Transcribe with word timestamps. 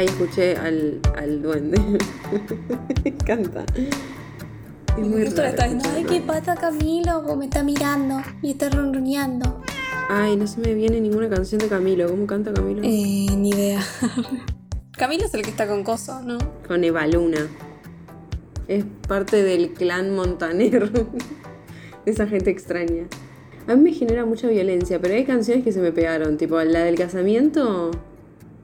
Ahí 0.00 0.06
escuché 0.06 0.56
al, 0.56 0.98
al 1.14 1.42
duende. 1.42 1.78
me 3.04 3.10
encanta. 3.10 3.66
Es 3.76 5.06
muy 5.06 5.24
raro 5.24 5.52
diciendo, 5.52 5.84
ay. 5.94 6.04
¿qué 6.04 6.20
pasa 6.22 6.54
Camilo? 6.54 7.36
Me 7.36 7.44
está 7.44 7.62
mirando 7.62 8.22
y 8.40 8.52
está 8.52 8.70
ronroneando. 8.70 9.60
Ay, 10.08 10.36
no 10.36 10.46
se 10.46 10.58
me 10.62 10.72
viene 10.72 11.02
ninguna 11.02 11.28
canción 11.28 11.58
de 11.58 11.68
Camilo. 11.68 12.08
¿Cómo 12.08 12.26
canta 12.26 12.50
Camilo? 12.50 12.80
Eh, 12.82 13.26
ni 13.36 13.50
idea. 13.50 13.82
Camilo 14.96 15.26
es 15.26 15.34
el 15.34 15.42
que 15.42 15.50
está 15.50 15.68
con 15.68 15.84
Coso, 15.84 16.22
¿no? 16.22 16.38
Con 16.66 16.82
Eva 16.82 17.06
Luna. 17.06 17.46
Es 18.68 18.86
parte 19.06 19.42
del 19.42 19.74
clan 19.74 20.14
Montaner. 20.14 20.90
Esa 22.06 22.26
gente 22.26 22.48
extraña. 22.48 23.04
A 23.66 23.76
mí 23.76 23.82
me 23.82 23.92
genera 23.92 24.24
mucha 24.24 24.48
violencia, 24.48 24.98
pero 24.98 25.12
hay 25.12 25.26
canciones 25.26 25.62
que 25.62 25.72
se 25.72 25.82
me 25.82 25.92
pegaron. 25.92 26.38
Tipo, 26.38 26.58
la 26.62 26.84
del 26.84 26.96
casamiento 26.96 27.90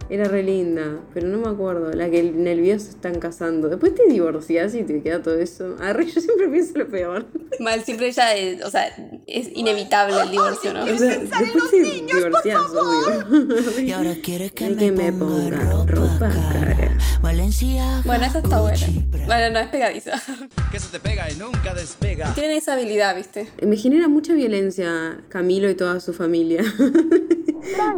era 0.08 0.24
re 0.28 0.42
linda, 0.42 1.00
pero 1.12 1.26
no 1.28 1.38
me 1.38 1.48
acuerdo. 1.48 1.92
La 1.92 2.08
que 2.10 2.20
en 2.20 2.46
el 2.46 2.60
video 2.60 2.78
se 2.78 2.90
están 2.90 3.18
casando. 3.18 3.68
Después 3.68 3.94
te 3.94 4.06
divorcias 4.06 4.74
y 4.74 4.82
te 4.84 5.02
queda 5.02 5.22
todo 5.22 5.38
eso. 5.38 5.76
Arre, 5.80 6.06
yo 6.06 6.20
siempre 6.20 6.48
pienso 6.48 6.78
lo 6.78 6.88
peor. 6.88 7.26
Mal, 7.60 7.82
siempre 7.84 8.08
ella, 8.08 8.34
es- 8.36 8.62
o 8.64 8.70
sea, 8.70 8.86
es 9.26 9.48
inevitable 9.54 10.20
el 10.20 10.30
divorcio, 10.30 10.72
¿no? 10.74 10.84
O 10.84 10.98
sea, 10.98 11.18
después 11.18 11.70
te 11.70 11.80
divorcias, 11.82 12.60
obvio. 12.70 13.80
Y 13.80 13.92
ahora 13.92 14.14
quiere 14.22 14.50
que 14.50 14.70
me, 14.70 14.76
que 14.76 14.92
me 14.92 15.12
ponga, 15.12 15.58
ponga 15.58 15.86
ropa, 15.86 16.28
cara. 16.30 16.98
Valencia. 17.22 18.02
Bueno, 18.04 18.24
esa 18.26 18.38
está 18.38 18.60
buena. 18.60 18.78
Bueno, 19.26 19.50
no, 19.52 19.58
es 19.58 19.68
pegadiza. 19.68 20.12
que 20.70 20.78
se 20.78 20.88
te 20.92 21.00
pega 21.00 21.30
y 21.30 21.34
nunca 21.36 21.74
despega. 21.74 22.32
Tienen 22.34 22.56
esa 22.56 22.74
habilidad, 22.74 23.16
¿viste? 23.16 23.48
Me 23.66 23.76
genera 23.76 24.06
mucha 24.08 24.34
violencia 24.34 25.18
Camilo 25.28 25.68
y 25.68 25.74
toda 25.74 25.98
su 26.00 26.12
familia. 26.12 26.62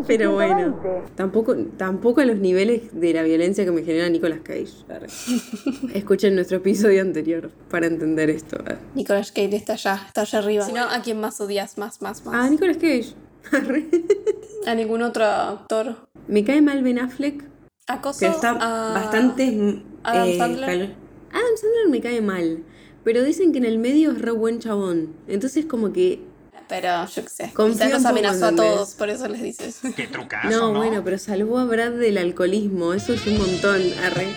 Pero 0.07 0.33
bueno, 0.33 0.81
tampoco, 1.15 1.55
tampoco 1.77 1.98
a 2.03 2.25
los 2.25 2.39
niveles 2.39 2.83
de 2.93 3.13
la 3.13 3.23
violencia 3.23 3.65
que 3.65 3.71
me 3.71 3.83
genera 3.83 4.09
Nicolas 4.09 4.41
Cage. 4.43 4.69
Escuchen 5.95 6.35
nuestro 6.35 6.59
episodio 6.59 7.03
anterior 7.03 7.51
para 7.71 7.87
entender 7.87 8.31
esto. 8.31 8.57
Nicolas 8.95 9.33
Cage 9.33 9.57
está 9.57 9.75
allá, 9.75 10.03
está 10.07 10.23
allá 10.23 10.39
arriba. 10.39 10.65
Si 10.65 10.73
no, 10.73 10.83
¿a 10.83 11.03
quién 11.03 11.21
más 11.21 11.41
odias? 11.41 11.77
Más, 11.79 12.01
más, 12.01 12.25
más. 12.25 12.35
Ah, 12.35 12.49
Nicolas 12.49 12.77
Cage. 12.77 13.15
A 14.67 14.75
ningún 14.75 15.03
otro 15.03 15.25
actor. 15.25 15.97
me 16.27 16.45
cae 16.45 16.61
mal 16.61 16.83
Ben 16.83 16.99
Affleck, 16.99 17.43
Acoso 17.87 18.19
pero 18.21 18.33
está 18.33 18.51
a... 18.51 18.93
bastante... 18.93 19.51
mm, 19.51 19.83
Adam 20.03 20.29
eh, 20.29 20.37
Sandler. 20.37 20.67
cal- 20.69 20.97
Adam 21.31 21.57
Sandler 21.57 21.89
me 21.89 22.01
cae 22.03 22.21
mal, 22.21 22.65
pero 23.05 23.23
dicen 23.23 23.53
que 23.53 23.59
en 23.59 23.65
el 23.65 23.79
medio 23.79 24.11
es 24.13 24.21
re 24.21 24.33
buen 24.33 24.59
chabón. 24.59 25.15
Entonces 25.27 25.65
como 25.65 25.93
que... 25.93 26.21
Pero 26.69 27.07
yo 27.07 27.23
qué 27.23 27.29
sé. 27.29 27.51
Confío 27.55 27.89
nos 27.89 28.05
amenazó 28.05 28.47
a 28.47 28.55
todos, 28.55 28.95
por 28.95 29.09
eso 29.09 29.27
les 29.29 29.43
dices. 29.43 29.81
Qué 29.97 30.07
trucazo, 30.07 30.49
No, 30.51 30.75
bueno, 30.75 31.03
pero 31.03 31.19
salvó 31.19 31.59
a 31.59 31.65
Brad 31.65 31.93
del 31.93 32.19
alcoholismo. 32.19 32.93
Eso 32.93 33.15
es 33.15 33.27
un 33.27 33.39
montón. 33.39 33.81
Arre. 34.05 34.29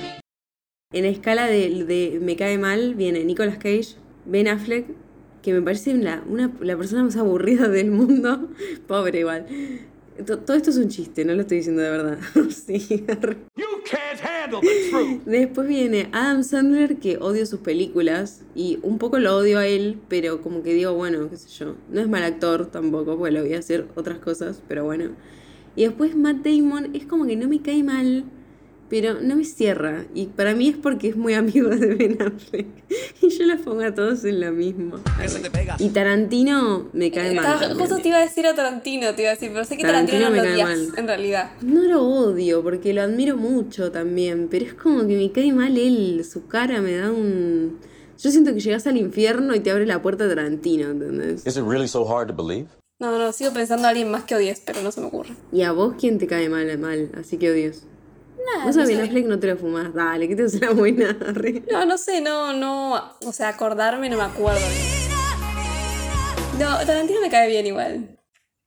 En 0.93 1.03
la 1.03 1.09
escala 1.09 1.47
de, 1.47 1.85
de 1.85 2.19
me 2.21 2.35
cae 2.35 2.57
mal 2.57 2.95
viene 2.95 3.23
Nicolas 3.23 3.57
Cage, 3.57 3.95
Ben 4.25 4.47
Affleck, 4.47 4.85
que 5.41 5.53
me 5.53 5.61
parece 5.61 5.93
la, 5.93 6.23
una, 6.27 6.51
la 6.59 6.77
persona 6.77 7.03
más 7.03 7.15
aburrida 7.15 7.67
del 7.67 7.91
mundo. 7.91 8.49
Pobre 8.87 9.19
igual. 9.19 9.45
To- 10.25 10.39
Todo 10.39 10.57
esto 10.57 10.69
es 10.69 10.77
un 10.77 10.89
chiste, 10.89 11.23
no 11.25 11.33
lo 11.33 11.41
estoy 11.41 11.57
diciendo 11.57 11.81
de 11.81 11.89
verdad. 11.89 12.17
sí. 12.49 13.03
Después 15.25 15.67
viene 15.67 16.09
Adam 16.11 16.43
Sandler, 16.43 16.97
que 16.97 17.17
odio 17.17 17.45
sus 17.45 17.59
películas 17.61 18.41
y 18.55 18.79
un 18.83 18.97
poco 18.97 19.19
lo 19.19 19.35
odio 19.37 19.59
a 19.59 19.67
él, 19.67 19.99
pero 20.07 20.41
como 20.41 20.63
que 20.63 20.73
digo, 20.73 20.93
bueno, 20.93 21.29
qué 21.29 21.37
sé 21.37 21.49
yo, 21.49 21.75
no 21.89 22.01
es 22.01 22.09
mal 22.09 22.23
actor 22.23 22.67
tampoco, 22.67 23.17
porque 23.17 23.31
lo 23.33 23.41
voy 23.41 23.53
a 23.53 23.59
hacer 23.59 23.87
otras 23.95 24.19
cosas, 24.19 24.61
pero 24.67 24.83
bueno. 24.85 25.11
Y 25.75 25.83
después 25.83 26.15
Matt 26.15 26.37
Damon 26.45 26.93
es 26.95 27.05
como 27.05 27.25
que 27.25 27.35
no 27.37 27.47
me 27.47 27.61
cae 27.61 27.83
mal, 27.83 28.25
pero 28.91 29.21
no 29.21 29.37
me 29.37 29.45
cierra. 29.45 30.03
Y 30.13 30.25
para 30.25 30.53
mí 30.53 30.67
es 30.67 30.75
porque 30.75 31.07
es 31.07 31.15
muy 31.15 31.33
amigo 31.33 31.69
de 31.69 31.95
Ben 31.95 32.21
Affleck. 32.21 32.67
Y 33.21 33.29
yo 33.29 33.45
los 33.45 33.61
pongo 33.61 33.83
a 33.83 33.95
todos 33.95 34.25
en 34.25 34.41
la 34.41 34.51
misma. 34.51 34.99
Y 35.79 35.89
Tarantino 35.89 36.89
me 36.91 37.09
cae 37.09 37.33
mal. 37.33 37.45
Estaba- 37.45 37.59
también. 37.61 37.79
justo 37.79 38.01
te 38.01 38.09
iba 38.09 38.17
a 38.17 38.21
decir 38.21 38.45
a 38.45 38.53
Tarantino, 38.53 39.15
te 39.15 39.21
iba 39.21 39.31
a 39.31 39.35
decir, 39.35 39.49
pero 39.53 39.63
sé 39.63 39.77
que 39.77 39.83
Tarantino, 39.83 40.19
Tarantino 40.19 40.29
no 40.29 40.31
me 40.31 40.37
lo 40.37 40.43
cae 40.43 40.75
odias, 40.75 40.89
mal. 40.89 40.99
en 40.99 41.07
realidad. 41.07 41.51
No 41.61 41.81
lo 41.83 42.03
odio 42.03 42.61
porque 42.61 42.93
lo 42.93 43.01
admiro 43.01 43.37
mucho 43.37 43.91
también, 43.93 44.49
pero 44.51 44.65
es 44.65 44.73
como 44.73 45.07
que 45.07 45.15
me 45.15 45.31
cae 45.31 45.53
mal 45.53 45.77
él, 45.77 46.25
su 46.29 46.47
cara 46.47 46.81
me 46.81 46.95
da 46.97 47.11
un... 47.11 47.79
Yo 48.19 48.29
siento 48.29 48.53
que 48.53 48.59
llegas 48.59 48.85
al 48.87 48.97
infierno 48.97 49.55
y 49.55 49.61
te 49.61 49.71
abre 49.71 49.85
la 49.85 50.01
puerta 50.01 50.27
Tarantino, 50.27 50.89
¿entendés? 50.91 51.47
Is 51.47 51.55
it 51.55 51.63
really 51.65 51.87
so 51.87 52.05
hard 52.05 52.27
to 52.27 52.33
believe? 52.35 52.67
No, 52.99 53.17
no, 53.17 53.31
sigo 53.31 53.51
pensando 53.53 53.87
a 53.87 53.91
alguien 53.91 54.11
más 54.11 54.25
que 54.25 54.35
odies, 54.35 54.61
pero 54.65 54.81
no 54.81 54.91
se 54.91 54.99
me 54.99 55.07
ocurre. 55.07 55.31
Y 55.53 55.61
a 55.61 55.71
vos, 55.71 55.95
¿quién 55.97 56.17
te 56.19 56.27
cae 56.27 56.49
mal? 56.49 56.77
Mal, 56.77 57.09
así 57.17 57.37
que 57.37 57.49
odias. 57.49 57.83
Nada, 58.45 58.65
Vos 58.65 58.75
no 58.75 58.83
a 58.83 58.85
Ben. 58.85 59.01
Affleck 59.01 59.25
no 59.25 59.39
te 59.39 59.47
lo 59.47 59.57
fumás, 59.57 59.93
dale, 59.93 60.27
que 60.27 60.35
te 60.35 60.43
hace 60.43 60.59
la 60.59 60.71
buena. 60.71 61.17
No, 61.71 61.85
no 61.85 61.97
sé, 61.97 62.21
no, 62.21 62.53
no, 62.53 63.17
o 63.25 63.33
sea, 63.33 63.49
acordarme 63.49 64.09
no 64.09 64.17
me 64.17 64.23
acuerdo. 64.23 64.65
No, 66.59 66.77
Tarantino 66.85 67.21
me 67.21 67.29
cae 67.29 67.47
bien 67.49 67.65
igual. 67.65 68.19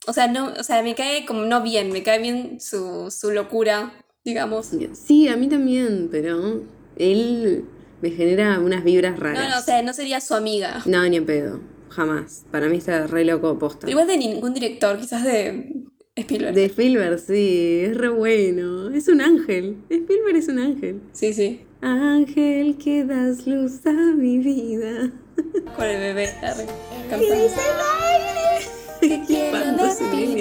O 0.07 0.13
sea, 0.13 0.29
no, 0.29 0.53
o 0.59 0.63
sea, 0.63 0.83
me 0.83 0.95
cae 0.95 1.25
como 1.25 1.43
no 1.43 1.63
bien, 1.63 1.91
me 1.91 2.03
cae 2.03 2.19
bien 2.19 2.61
su, 2.61 3.11
su 3.11 3.31
locura, 3.31 4.05
digamos. 4.25 4.71
Sí, 4.93 5.29
a 5.29 5.37
mí 5.37 5.49
también, 5.49 6.09
pero 6.11 6.63
él 6.97 7.65
me 8.01 8.11
genera 8.11 8.59
unas 8.61 8.85
vibras 8.85 9.19
raras. 9.19 9.43
No, 9.43 9.51
no, 9.51 9.59
o 9.59 9.63
sea, 9.63 9.83
no 9.83 9.93
sería 9.93 10.21
su 10.21 10.35
amiga. 10.35 10.83
No, 10.87 11.09
ni 11.09 11.17
en 11.17 11.27
pedo, 11.27 11.61
jamás. 11.89 12.45
Para 12.51 12.69
mí 12.69 12.77
está 12.77 13.07
re 13.07 13.25
loco 13.25 13.59
posta. 13.59 13.81
Pero 13.81 13.93
igual 13.93 14.07
de 14.07 14.19
ningún 14.19 14.53
director, 14.55 14.99
quizás 14.99 15.25
de 15.25 15.84
Spielberg. 16.17 16.55
De 16.55 16.65
Spielberg, 16.67 17.19
sí, 17.19 17.81
es 17.87 17.97
re 17.97 18.09
bueno. 18.09 18.91
Es 18.91 19.09
un 19.09 19.21
ángel. 19.21 19.79
Spielberg 19.91 20.37
es 20.37 20.49
un 20.49 20.61
ángel. 20.61 21.01
Sí, 21.13 21.33
sí. 21.33 21.63
Ángel 21.81 22.79
que 22.79 23.05
das 23.05 23.47
luz 23.49 23.85
a 23.85 23.93
mi 23.93 24.39
vida. 24.39 25.11
Con 25.77 25.85
el 25.85 26.01
bebé, 26.01 26.31
cantando. 27.11 27.35
Te 29.01 29.23
quiero 29.27 29.67
despertar. 29.77 30.41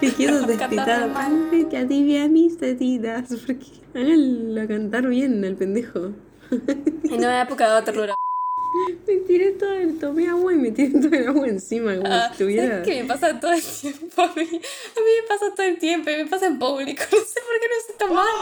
Te 0.00 0.12
quiero 0.12 0.46
mal. 1.08 1.16
Ángel 1.16 1.68
que 1.68 1.76
alivia 1.78 2.28
mis. 2.28 2.56
Porque 2.56 3.66
háganlo 3.94 4.68
cantar 4.68 5.08
bien 5.08 5.42
al 5.42 5.56
pendejo. 5.56 6.12
En 6.50 7.14
una 7.14 7.42
época 7.42 7.74
de 7.76 7.82
ternura. 7.82 8.14
Me 9.06 9.14
tiré 9.26 9.50
todo 9.52 9.72
el, 9.72 9.98
tomé 9.98 10.28
agua 10.28 10.52
y 10.52 10.56
me 10.56 10.70
tiré 10.70 10.98
todo 11.00 11.14
el 11.16 11.28
agua 11.28 11.46
encima 11.48 11.94
como 11.96 12.08
Ah, 12.08 12.26
si 12.28 12.32
estuviera. 12.32 12.68
¿Sabes 12.68 12.86
qué 12.88 13.02
me 13.02 13.08
pasa 13.08 13.40
todo 13.40 13.52
el 13.52 13.62
tiempo? 13.62 14.22
A 14.22 14.26
mí, 14.34 14.42
a 14.42 14.44
mí 14.44 15.10
me 15.22 15.28
pasa 15.28 15.54
todo 15.54 15.66
el 15.66 15.78
tiempo 15.78 16.10
y 16.10 16.16
me 16.16 16.26
pasa 16.26 16.46
en 16.46 16.58
público. 16.58 17.02
No 17.12 17.18
sé 17.18 17.40
por 17.40 17.60
qué 17.60 17.68
no 17.68 17.80
sé 17.86 17.92
tomar. 17.98 18.34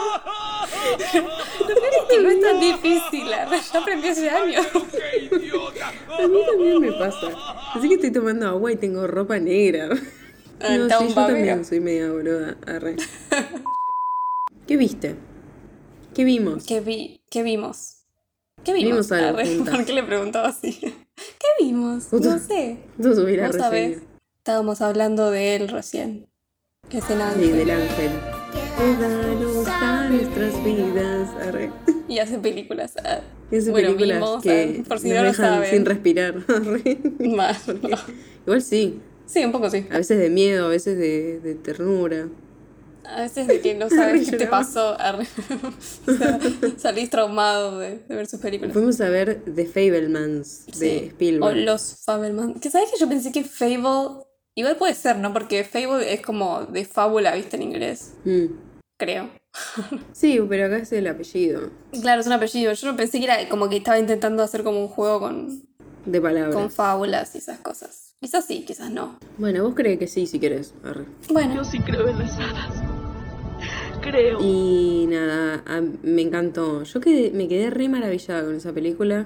Lo 1.61 1.67
peor 1.67 1.93
es 1.93 2.09
que 2.09 2.19
no 2.21 2.29
es 2.29 2.41
tan 2.41 2.59
difícil. 2.59 3.27
Ya 3.27 3.79
aprendí 3.79 4.07
hace 4.09 4.29
años. 4.29 4.65
A 4.73 6.27
mí 6.27 6.39
también 6.49 6.79
me 6.81 6.91
pasa. 6.93 7.27
Así 7.75 7.87
que 7.87 7.95
estoy 7.95 8.11
tomando 8.11 8.47
agua 8.47 8.71
y 8.71 8.75
tengo 8.77 9.05
ropa 9.07 9.39
negra. 9.39 9.89
Ah, 10.59 10.77
No, 10.77 10.83
está 10.85 10.99
sí, 10.99 11.07
yo 11.09 11.15
también 11.15 11.65
soy 11.65 11.79
media 11.79 12.11
boluda. 12.11 12.57
Arre. 12.65 12.95
¿Qué 14.67 14.77
viste? 14.77 15.15
¿Qué 16.15 16.23
vimos? 16.23 16.65
¿Qué, 16.65 16.79
vi, 16.79 17.21
¿Qué 17.29 17.43
vimos? 17.43 18.02
¿Qué 18.63 18.73
vimos? 18.73 19.09
Vimos 19.09 19.11
algo. 19.11 19.65
¿Por 19.71 19.85
qué 19.85 19.93
le 19.93 20.03
preguntaba 20.03 20.47
así? 20.49 20.71
¿Qué 20.81 21.63
vimos? 21.63 22.11
No 22.13 22.39
sé. 22.39 22.77
Tú 23.01 23.13
subir 23.13 23.41
a 23.41 23.47
Vos 23.47 23.55
sabés. 23.57 23.89
reseña. 23.95 24.07
Estábamos 24.39 24.81
hablando 24.81 25.31
de 25.31 25.55
él 25.55 25.67
recién. 25.69 26.27
Que 26.89 26.97
es 26.99 27.09
el 27.09 27.17
Sí, 27.17 27.23
ángel. 27.23 27.55
del 27.57 27.71
ángel. 27.71 28.11
Danos 28.99 29.67
a 29.67 30.09
nuestras 30.09 30.63
vidas. 30.63 31.29
Arre. 31.47 31.71
Y 32.07 32.19
hace 32.19 32.37
películas. 32.39 32.93
ah. 33.03 33.21
Es 33.51 33.69
Bueno, 33.69 33.89
películas 33.89 34.17
vimos, 34.17 34.43
que 34.43 34.79
ah, 34.81 34.83
por 34.87 34.99
si 34.99 35.09
no 35.09 35.15
lo 35.15 35.23
dejan 35.23 35.35
saben. 35.53 35.69
sin 35.69 35.85
respirar. 35.85 36.35
Mal. 37.19 37.55
Igual 38.45 38.61
sí. 38.61 38.99
Sí, 39.25 39.45
un 39.45 39.51
poco 39.51 39.69
sí. 39.69 39.85
A 39.91 39.97
veces 39.97 40.17
de 40.19 40.29
miedo, 40.29 40.65
a 40.65 40.69
veces 40.69 40.97
de, 40.97 41.39
de 41.39 41.55
ternura. 41.55 42.27
A 43.05 43.21
veces 43.21 43.47
de 43.47 43.59
que 43.61 43.73
no 43.75 43.89
sabes 43.89 44.29
qué 44.29 44.37
te 44.37 44.47
pasó. 44.47 44.95
O 46.07 46.11
sea, 46.13 46.39
salís 46.77 47.09
traumado 47.09 47.79
de, 47.79 47.99
de 47.99 48.15
ver 48.15 48.27
sus 48.27 48.39
películas. 48.39 48.73
Fuimos 48.73 48.99
a 49.01 49.09
ver 49.09 49.43
The 49.53 49.65
Fablemans 49.65 50.65
de 50.67 50.73
Sí. 50.73 51.05
Spielberg. 51.09 51.43
O 51.51 51.55
los 51.55 52.01
Fableman. 52.05 52.55
Que 52.59 52.69
sabes 52.69 52.89
que 52.91 52.99
yo 52.99 53.07
pensé 53.09 53.31
que 53.31 53.43
Fable. 53.43 54.23
Igual 54.55 54.75
puede 54.77 54.93
ser, 54.93 55.17
¿no? 55.17 55.33
Porque 55.33 55.63
Fable 55.63 56.13
es 56.13 56.21
como 56.21 56.65
de 56.65 56.85
fábula, 56.85 57.33
¿viste? 57.35 57.55
En 57.57 57.63
inglés. 57.63 58.13
Mm. 58.25 58.45
Creo. 58.97 59.29
Sí, 60.13 60.39
pero 60.49 60.65
acá 60.65 60.77
es 60.77 60.91
el 60.93 61.05
apellido 61.07 61.69
Claro, 62.01 62.21
es 62.21 62.27
un 62.27 62.33
apellido. 62.33 62.73
Yo 62.73 62.91
no 62.91 62.97
pensé 62.97 63.19
que 63.19 63.25
era 63.25 63.47
como 63.49 63.69
que 63.69 63.77
estaba 63.77 63.99
intentando 63.99 64.41
hacer 64.43 64.63
como 64.63 64.79
un 64.81 64.87
juego 64.87 65.19
con, 65.19 65.63
de 66.05 66.21
palabras. 66.21 66.55
con 66.55 66.71
fábulas 66.71 67.35
y 67.35 67.39
esas 67.39 67.59
cosas. 67.59 68.12
Quizás 68.23 68.45
sí, 68.45 68.63
quizás 68.65 68.89
no. 68.89 69.17
Bueno, 69.37 69.63
vos 69.65 69.73
crees 69.75 69.99
que 69.99 70.07
sí, 70.07 70.27
si 70.27 70.39
querés. 70.39 70.73
Arre. 70.81 71.03
Bueno, 71.29 71.61
sí 71.65 71.77
creo 71.81 72.07
en 72.07 72.19
las 72.19 72.39
hadas. 72.39 72.81
Creo. 74.01 74.39
Y 74.41 75.07
nada, 75.09 75.61
a- 75.67 75.81
me 76.03 76.21
encantó. 76.21 76.83
Yo 76.83 77.01
quedé, 77.01 77.31
me 77.31 77.49
quedé 77.49 77.69
re 77.69 77.89
maravillada 77.89 78.45
con 78.45 78.55
esa 78.55 78.71
película. 78.71 79.25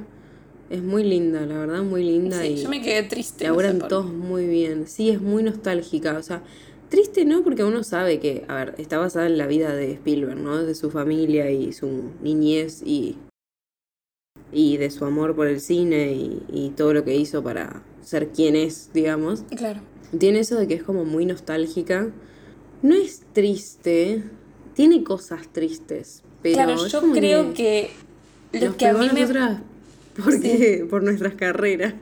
Es 0.71 0.81
muy 0.81 1.03
linda, 1.03 1.45
la 1.45 1.59
verdad, 1.59 1.83
muy 1.83 2.03
linda. 2.03 2.41
sí, 2.41 2.47
y 2.47 2.55
yo 2.63 2.69
me 2.69 2.81
quedé 2.81 3.03
triste. 3.03 3.43
no 3.47 3.49
sé 3.53 3.61
laburan 3.61 3.77
por- 3.77 3.87
todos 3.87 4.11
muy 4.11 4.47
bien. 4.47 4.87
Sí, 4.87 5.11
es 5.11 5.21
muy 5.21 5.43
nostálgica. 5.43 6.17
O 6.17 6.23
sea, 6.23 6.41
Triste 6.89 7.23
no, 7.25 7.43
porque 7.43 7.65
uno 7.65 7.83
sabe 7.83 8.19
que, 8.19 8.45
a 8.47 8.55
ver, 8.55 8.75
está 8.77 8.97
basada 8.97 9.27
en 9.27 9.37
la 9.37 9.45
vida 9.45 9.75
de 9.75 9.91
Spielberg, 9.91 10.39
¿no? 10.39 10.63
De 10.63 10.73
su 10.73 10.89
familia 10.89 11.51
y 11.51 11.71
su 11.73 12.11
niñez 12.23 12.81
y, 12.83 13.17
y 14.51 14.77
de 14.77 14.89
su 14.89 15.05
amor 15.05 15.35
por 15.35 15.47
el 15.47 15.59
cine 15.59 16.13
y, 16.13 16.43
y 16.51 16.69
todo 16.71 16.93
lo 16.93 17.03
que 17.03 17.15
hizo 17.15 17.43
para 17.43 17.83
ser 18.01 18.29
quien 18.29 18.55
es, 18.55 18.91
digamos. 18.93 19.43
Claro. 19.55 19.81
Tiene 20.17 20.39
eso 20.39 20.55
de 20.55 20.67
que 20.67 20.75
es 20.75 20.83
como 20.83 21.03
muy 21.03 21.25
nostálgica. 21.25 22.09
No 22.81 22.95
es 22.95 23.23
triste, 23.33 24.23
tiene 24.73 25.03
cosas 25.03 25.51
tristes, 25.51 26.23
pero 26.41 26.55
claro, 26.55 26.87
yo 26.87 27.01
creo 27.11 27.53
que 27.53 27.89
lo 28.53 28.67
nos 28.67 28.75
que 28.75 28.87
a 28.87 28.93
mí 28.93 29.09
me 29.11 29.27
porque, 30.23 30.85
por 30.89 31.03
nuestras 31.03 31.33
carreras. 31.33 31.95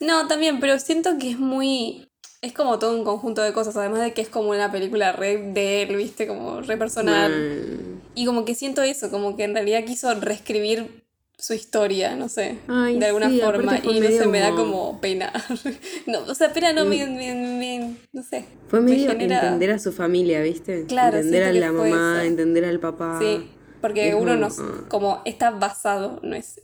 No, 0.00 0.26
también, 0.26 0.60
pero 0.60 0.78
siento 0.78 1.18
que 1.18 1.30
es 1.30 1.38
muy. 1.38 2.08
Es 2.42 2.52
como 2.52 2.78
todo 2.78 2.96
un 2.96 3.04
conjunto 3.04 3.42
de 3.42 3.52
cosas, 3.52 3.76
además 3.76 4.00
de 4.00 4.14
que 4.14 4.22
es 4.22 4.28
como 4.28 4.50
una 4.50 4.72
película 4.72 5.12
re 5.12 5.36
de 5.36 5.82
él, 5.82 5.94
viste, 5.96 6.26
como 6.26 6.62
re 6.62 6.76
personal. 6.78 8.00
Y 8.14 8.24
como 8.24 8.44
que 8.44 8.54
siento 8.54 8.82
eso, 8.82 9.10
como 9.10 9.36
que 9.36 9.44
en 9.44 9.52
realidad 9.52 9.84
quiso 9.84 10.12
reescribir 10.14 11.04
su 11.40 11.54
historia, 11.54 12.14
no 12.16 12.28
sé, 12.28 12.58
Ay, 12.68 12.98
de 12.98 13.06
alguna 13.06 13.30
sí, 13.30 13.40
forma. 13.40 13.78
Y 13.82 14.00
no 14.00 14.08
sé, 14.08 14.26
me 14.26 14.40
da 14.40 14.50
como- 14.50 15.00
pena. 15.00 15.32
no, 16.06 16.20
o 16.20 16.34
sea, 16.34 16.52
pena 16.52 16.72
no 16.72 16.84
me, 16.84 17.06
me- 17.06 17.34
me- 17.34 17.96
no 18.12 18.22
sé. 18.22 18.44
Fue 18.68 18.80
me 18.80 18.90
medio 18.92 19.10
genera- 19.10 19.40
entender 19.42 19.70
a 19.70 19.78
su 19.78 19.92
familia, 19.92 20.42
¿viste? 20.42 20.84
Claro, 20.86 21.16
entender 21.16 21.44
a 21.44 21.52
la 21.52 21.72
mamá, 21.72 22.18
eso. 22.18 22.26
entender 22.26 22.64
al 22.66 22.78
papá. 22.80 23.18
Sí, 23.20 23.48
porque 23.80 24.14
uno 24.14 24.36
no, 24.36 24.48
ah. 24.48 24.84
como 24.88 25.22
está 25.24 25.50
basado, 25.50 26.20
no 26.22 26.36
es, 26.36 26.60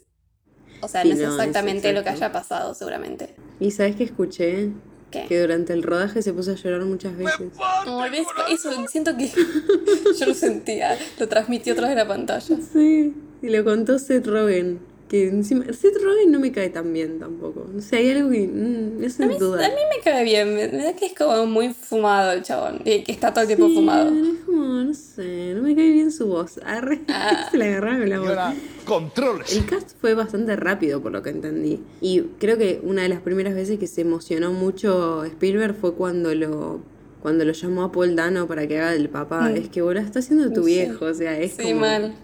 o 0.82 0.88
sea, 0.88 1.02
Sí, 1.02 1.08
no 1.08 1.14
es 1.14 1.20
no, 1.20 1.28
es 1.28 1.34
exactamente 1.34 1.92
lo 1.94 2.02
que 2.04 2.10
haya 2.10 2.30
pasado, 2.30 2.74
seguramente. 2.74 3.34
Y 3.58 3.70
sabes 3.70 3.96
que 3.96 4.04
escuché 4.04 4.70
¿Qué? 5.10 5.26
que 5.28 5.40
durante 5.40 5.72
el 5.72 5.82
rodaje 5.82 6.20
se 6.20 6.32
puso 6.32 6.50
a 6.50 6.54
llorar 6.54 6.84
muchas 6.84 7.16
veces. 7.16 7.52
No. 7.86 8.04
Eso 8.04 8.86
siento 8.88 9.16
que 9.16 9.28
yo 10.18 10.26
lo 10.26 10.34
sentía, 10.34 10.98
lo 11.18 11.28
transmitió 11.28 11.74
atrás 11.74 11.90
de 11.90 11.96
la 11.96 12.08
pantalla. 12.08 12.56
Sí, 12.72 13.14
y 13.42 13.48
lo 13.48 13.64
contó 13.64 13.98
Seth 13.98 14.26
Rogen. 14.26 14.80
Que 15.08 15.28
encima, 15.28 15.64
Seth 15.72 16.02
Rogen 16.02 16.32
no 16.32 16.40
me 16.40 16.50
cae 16.50 16.68
tan 16.68 16.92
bien 16.92 17.20
tampoco. 17.20 17.64
No 17.72 17.80
sé, 17.80 17.96
hay 17.98 18.10
algo 18.10 18.28
que 18.30 18.48
mm, 18.48 19.04
hace 19.04 19.22
A 19.22 19.26
mí, 19.28 19.36
dudar. 19.38 19.64
a 19.64 19.68
mí 19.68 19.80
me 19.96 20.02
cae 20.02 20.24
bien, 20.24 20.54
me, 20.56 20.66
me 20.66 20.82
da 20.84 20.96
que 20.96 21.06
es 21.06 21.14
como 21.14 21.46
muy 21.46 21.72
fumado 21.72 22.32
el 22.32 22.42
chabón, 22.42 22.80
y 22.84 23.04
que 23.04 23.12
está 23.12 23.32
todo 23.32 23.42
el 23.42 23.46
tiempo 23.46 23.68
fumado. 23.72 24.08
Es 24.08 24.40
como, 24.44 24.64
no 24.64 24.94
sé, 24.94 25.54
no 25.54 25.62
me 25.62 25.76
cae 25.76 25.92
bien 25.92 26.10
su 26.10 26.26
voz. 26.26 26.58
Arre, 26.64 27.02
Ah. 27.08 27.46
se 27.50 27.56
la 27.56 27.66
agarraron 27.66 28.00
con 28.00 28.10
la 28.10 28.18
voz. 28.18 28.54
controles. 28.84 29.56
El 29.56 29.66
cast 29.66 29.92
fue 30.00 30.14
bastante 30.14 30.56
rápido 30.56 31.00
por 31.00 31.12
lo 31.12 31.22
que 31.22 31.30
entendí. 31.30 31.80
Y 32.00 32.22
creo 32.40 32.58
que 32.58 32.80
una 32.82 33.02
de 33.02 33.08
las 33.08 33.20
primeras 33.20 33.54
veces 33.54 33.78
que 33.78 33.86
se 33.86 34.00
emocionó 34.00 34.52
mucho 34.52 35.24
Spielberg 35.24 35.74
fue 35.76 35.94
cuando 35.94 36.34
lo 36.34 36.80
cuando 37.22 37.44
lo 37.44 37.52
llamó 37.52 37.82
a 37.82 37.90
Paul 37.90 38.14
Dano 38.14 38.46
para 38.46 38.68
que 38.68 38.78
haga 38.78 38.92
del 38.92 39.08
papá. 39.08 39.48
Mm. 39.50 39.56
Es 39.56 39.68
que 39.68 39.82
boludo, 39.82 40.02
está 40.04 40.18
haciendo 40.20 40.52
tu 40.52 40.62
Sí. 40.64 40.74
viejo, 40.74 41.06
o 41.06 41.14
sea, 41.14 41.38
es 41.40 41.52
Sí, 41.52 41.62
como 41.62 41.80
mal. 41.80 42.14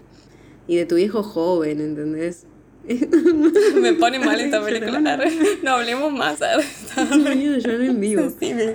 y 0.67 0.77
de 0.77 0.85
tu 0.85 0.95
viejo 0.95 1.23
joven, 1.23 1.81
¿entendés? 1.81 2.45
Me 3.79 3.93
pone 3.93 4.19
mal 4.19 4.39
esta 4.39 4.63
película. 4.63 4.99
No 5.63 5.71
hablemos 5.71 6.11
más. 6.11 6.41
arre. 6.41 6.63
Estoy 6.63 7.21
venido 7.23 7.57
llorar 7.57 7.81
en 7.81 7.99
vivo. 7.99 8.27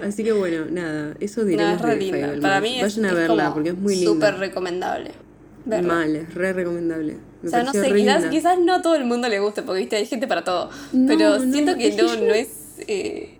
Así 0.03 0.25
que 0.25 0.33
bueno, 0.33 0.65
nada, 0.71 1.15
eso 1.21 1.43
No, 1.43 1.47
diremos 1.47 1.75
es 1.77 1.83
re 1.83 1.91
de 1.91 1.97
linda. 2.01 2.19
Fablemans. 2.19 2.41
Para 2.43 2.61
mí 2.61 2.81
es, 2.81 2.83
Vayan 2.97 3.05
a 3.05 3.09
es 3.09 3.15
verla 3.15 3.43
como 3.45 3.55
porque 3.55 3.69
es 3.71 3.77
muy 3.77 3.97
súper 3.97 4.31
linda. 4.33 4.47
recomendable. 4.47 5.11
verla. 5.67 5.95
Mal, 5.95 6.17
es 6.17 6.35
re 6.35 6.53
recomendable. 6.55 7.17
Me 7.43 7.49
O 7.49 7.51
sea, 7.51 7.63
no 7.63 7.73
sé, 7.73 7.93
quizás, 7.95 8.25
quizás 8.27 8.59
no 8.59 8.75
a 8.75 8.83
todo 8.83 8.95
el 8.97 9.05
mundo 9.05 9.29
le 9.29 9.39
guste, 9.41 9.63
porque 9.63 9.81
viste, 9.81 9.97
hay 9.97 10.07
gente 10.07 10.27
para 10.27 10.43
todo. 10.43 10.71
No, 10.93 11.07
pero 11.07 11.39
no, 11.39 11.53
siento 11.53 11.77
que 11.77 11.89
es 11.89 11.95
que 11.97 12.03
no, 12.03 12.15
yo- 12.15 12.21
no 12.27 12.33
es. 12.35 12.49
eh, 12.89 13.35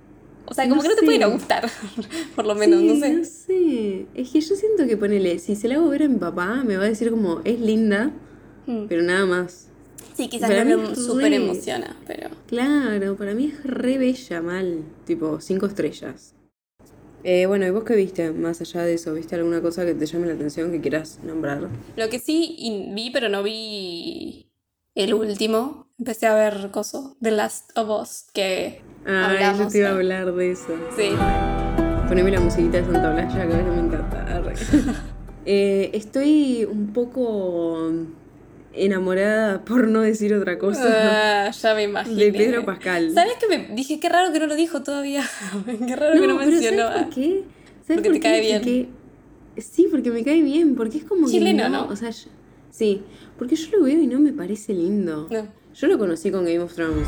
o 0.47 0.55
sea, 0.55 0.65
como 0.69 0.77
No 0.77 0.83
que 0.83 0.89
no 0.89 0.95
te 0.95 1.03
puede 1.03 1.17
ir 1.17 1.25
a 1.25 1.29
sé. 1.29 1.33
gustar, 1.33 1.71
por 2.37 2.47
lo 2.47 2.55
menos, 2.55 2.81
Sí, 2.81 2.87
no 2.89 2.95
sé. 3.01 3.13
No 3.15 3.25
sé. 3.25 4.07
Es 4.15 4.29
que 4.31 4.41
yo 4.41 4.55
siento 4.55 4.87
que 4.87 4.97
ponele, 4.97 5.39
si 5.39 5.57
se 5.57 5.67
la 5.69 5.77
hago 5.77 5.89
ver 5.89 6.03
a 6.05 6.09
mi 6.09 6.17
papá, 6.19 6.63
me 6.65 6.77
va 6.77 6.85
a 6.85 6.89
decir 6.89 7.11
como, 7.11 7.41
es 7.45 7.59
linda, 7.59 8.11
Mm. 8.67 8.85
pero 8.87 9.03
nada 9.03 9.25
más. 9.25 9.68
Sí, 10.15 10.29
quizás 10.29 10.49
Para 10.51 10.65
no 10.65 10.95
súper 10.95 11.31
re- 11.31 11.37
emociona, 11.37 11.97
pero. 12.07 12.29
Claro, 12.47 13.17
para 13.17 13.35
mí 13.35 13.53
es 13.55 13.63
re 13.65 13.99
bella, 13.99 14.43
mal. 14.43 14.83
Tipo, 15.07 15.41
cinco 15.41 15.67
estrellas. 15.67 16.35
Eh, 17.25 17.47
bueno, 17.47 17.67
¿y 17.67 17.71
vos 17.71 17.85
qué 17.85 17.95
viste? 17.97 18.31
Más 18.33 18.61
allá 18.61 18.83
de 18.83 18.95
eso, 18.95 19.15
¿viste 19.15 19.35
alguna 19.35 19.61
cosa 19.61 19.85
que 19.85 19.95
te 19.95 20.07
llame 20.07 20.27
la 20.29 20.35
atención 20.35 20.71
que 20.71 20.81
quieras 20.81 21.19
nombrar? 21.25 21.69
Lo 21.97 22.09
que 22.09 22.19
sí 22.19 22.57
vi, 22.95 23.11
pero 23.11 23.29
no 23.29 23.43
vi 23.43 24.51
el 24.95 25.15
último. 25.15 25.89
Empecé 25.99 26.27
a 26.27 26.35
ver 26.35 26.71
coso, 26.71 27.17
The 27.21 27.33
Last 27.33 27.77
of 27.77 27.89
Us, 28.03 28.27
que 28.33 28.83
Ah, 29.05 29.31
yo 29.33 29.35
hablamos. 29.47 29.73
te 29.73 29.79
iba 29.79 29.89
a 29.89 29.93
hablar 29.93 30.33
de 30.33 30.51
eso. 30.53 30.77
Sí. 30.97 31.11
Poneme 32.09 32.31
la 32.31 32.41
musiquita 32.41 32.79
de 32.79 32.85
Santa 32.85 33.11
Blaya, 33.13 33.35
que 33.35 33.53
a 33.55 33.57
veces 33.57 33.67
me 33.75 33.81
encanta. 33.81 34.43
Eh, 35.51 35.91
estoy 35.95 36.67
un 36.71 36.93
poco 36.93 37.91
enamorada, 38.85 39.65
por 39.65 39.89
no 39.89 40.01
decir 40.03 40.33
otra 40.35 40.59
cosa, 40.59 41.47
Ah, 41.47 41.51
ya 41.51 41.75
me 41.75 41.83
imagino. 41.85 42.17
de 42.17 42.33
Pedro 42.33 42.65
Pascal. 42.65 43.13
¿Sabes 43.13 43.35
que 43.41 43.47
me 43.49 43.75
dije 43.75 43.99
qué 44.01 44.09
raro 44.09 44.33
que 44.33 44.39
no 44.41 44.47
lo 44.47 44.55
dijo 44.57 44.83
todavía? 44.83 45.23
qué 45.87 45.97
raro 45.97 46.21
que 46.21 46.27
no 46.27 46.37
mencionó. 46.37 46.89
¿sabes 46.89 47.03
por 47.05 47.15
qué? 47.15 47.43
¿Sabes 47.87 48.03
Porque 48.03 48.03
por 48.11 48.13
te 48.15 48.21
cae 48.21 48.41
bien. 48.41 48.59
Porque- 48.61 48.89
sí, 49.63 49.89
porque 49.91 50.11
me 50.11 50.23
cae 50.25 50.43
bien, 50.43 50.75
porque 50.77 50.99
es 50.99 51.05
como 51.05 51.27
que 51.27 51.33
Chileno, 51.33 51.69
¿no? 51.69 51.87
O 51.89 51.97
sea, 51.97 52.11
yo- 52.11 52.29
sí, 52.71 53.03
porque 53.39 53.57
yo 53.57 53.77
lo 53.79 53.85
veo 53.85 54.01
y 54.01 54.07
no 54.07 54.21
me 54.21 54.33
parece 54.33 54.73
lindo. 54.75 55.27
No. 55.31 55.49
Yo 55.75 55.87
lo 55.87 55.99
conocí 55.99 56.31
con 56.31 56.45
Game 56.45 56.59
of 56.61 56.75
Thrones, 56.75 57.07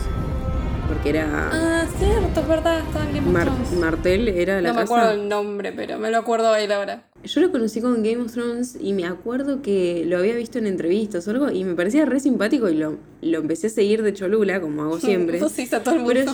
porque 0.88 1.10
era 1.10 1.50
Ah, 1.52 1.84
cierto, 1.98 2.40
es 2.40 2.48
verdad, 2.48 2.78
estaba 2.80 3.04
en 3.04 3.14
Game 3.14 3.26
of 3.28 3.32
Mar- 3.32 3.44
Thrones. 3.46 3.72
Martel, 3.72 4.28
era 4.28 4.60
la 4.60 4.68
No 4.68 4.74
me 4.74 4.80
acuerdo 4.82 5.10
el 5.12 5.28
nombre, 5.28 5.72
pero 5.72 5.98
me 5.98 6.10
lo 6.10 6.18
acuerdo 6.18 6.54
él 6.56 6.70
ahora. 6.72 7.04
Yo 7.24 7.40
lo 7.42 7.52
conocí 7.52 7.80
con 7.82 8.02
Game 8.02 8.16
of 8.18 8.32
Thrones 8.32 8.76
y 8.80 8.92
me 8.94 9.04
acuerdo 9.04 9.60
que 9.60 10.04
lo 10.06 10.16
había 10.18 10.34
visto 10.36 10.58
en 10.58 10.66
entrevistas 10.66 11.28
o 11.28 11.30
algo 11.32 11.50
y 11.50 11.64
me 11.64 11.74
parecía 11.74 12.06
re 12.06 12.18
simpático 12.18 12.68
y 12.70 12.74
lo, 12.76 12.96
lo 13.20 13.38
empecé 13.38 13.66
a 13.66 13.70
seguir 13.70 14.02
de 14.02 14.14
Cholula, 14.14 14.60
como 14.60 14.82
hago 14.82 14.98
siempre. 15.00 15.38
Vos 15.38 15.52
sí, 15.52 15.68
a 15.70 15.82
todo 15.82 15.96
el 15.96 16.00
mundo. 16.00 16.14
Pero, 16.14 16.32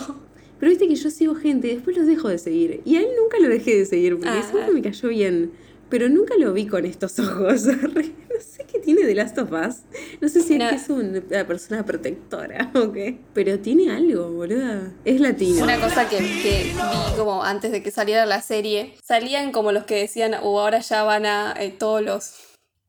pero 0.61 0.71
viste 0.71 0.87
que 0.87 0.95
yo 0.95 1.11
sigo 1.11 1.35
gente 1.35 1.69
y 1.69 1.75
después 1.75 1.97
los 1.97 2.07
dejo 2.07 2.29
de 2.29 2.39
seguir. 2.39 2.81
Y 2.85 2.97
a 2.97 3.01
él 3.01 3.09
nunca 3.21 3.39
lo 3.41 3.49
dejé 3.49 3.77
de 3.79 3.85
seguir 3.85 4.15
porque 4.17 4.29
Ah. 4.31 4.47
siempre 4.49 4.73
me 4.73 4.83
cayó 4.83 5.09
bien. 5.09 5.51
Pero 5.89 6.09
nunca 6.09 6.35
lo 6.39 6.53
vi 6.53 6.67
con 6.67 6.85
estos 6.85 7.19
ojos. 7.21 7.65
No 7.65 8.41
sé 8.41 8.65
qué 8.71 8.79
tiene 8.81 9.07
de 9.07 9.15
Last 9.15 9.39
of 9.39 9.51
Us. 9.53 9.77
No 10.21 10.29
sé 10.29 10.41
si 10.43 10.59
No. 10.59 10.65
es 10.67 10.71
que 10.71 10.77
es 10.77 10.89
una 10.91 11.47
persona 11.47 11.85
protectora 11.85 12.71
o 12.75 12.93
qué. 12.93 13.19
Pero 13.33 13.61
tiene 13.61 13.91
algo, 13.91 14.31
boluda. 14.33 14.93
Es 15.05 15.21
latino. 15.21 15.63
Una 15.65 15.81
cosa 15.81 16.09
que, 16.09 16.19
que 16.19 16.73
vi 16.75 17.17
como 17.17 17.43
antes 17.45 17.71
de 17.73 17.83
que 17.83 17.91
saliera 17.91 18.27
la 18.27 18.43
serie, 18.43 18.95
salían 19.03 19.53
como 19.53 19.73
los 19.73 19.85
que 19.85 19.95
decían, 19.97 20.35
o 20.43 20.61
ahora 20.61 20.81
ya 20.81 21.03
van 21.05 21.25
a 21.27 21.55
eh, 21.59 21.71
todos 21.71 22.03
los 22.03 22.35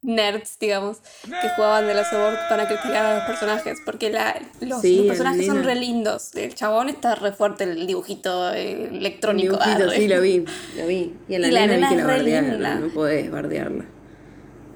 nerds, 0.07 0.57
digamos, 0.59 0.97
que 1.23 1.49
jugaban 1.55 1.85
de 1.85 1.93
la 1.93 2.09
Sword 2.09 2.35
van 2.49 2.59
a 2.61 2.67
criticar 2.67 3.05
a 3.05 3.15
los 3.17 3.23
personajes, 3.25 3.79
porque 3.85 4.09
la, 4.09 4.39
los, 4.61 4.81
Sí, 4.81 4.95
los 4.95 5.01
el 5.01 5.07
personajes 5.09 5.45
son 5.45 5.63
re 5.63 5.75
lindos. 5.75 6.33
El 6.35 6.55
chabón 6.55 6.89
está 6.89 7.15
re 7.15 7.33
fuerte, 7.33 7.65
el 7.65 7.85
dibujito 7.85 8.51
eh, 8.53 8.89
electrónico. 8.91 9.57
Dibujito, 9.57 9.83
arre. 9.83 9.97
sí, 9.97 10.07
lo 10.07 10.21
vi, 10.21 10.45
lo 10.77 10.87
vi. 10.87 11.13
Y 11.27 11.35
a 11.35 11.39
la 11.39 11.47
Y 11.47 11.51
la 11.51 11.67
nena, 11.67 11.89
nena 11.89 11.89
vi 11.89 11.95
que 11.95 12.01
es 12.01 12.07
la 12.07 12.13
bardearon. 12.13 12.81
No 12.87 12.93
podés 12.93 13.31
bardearla. 13.31 13.85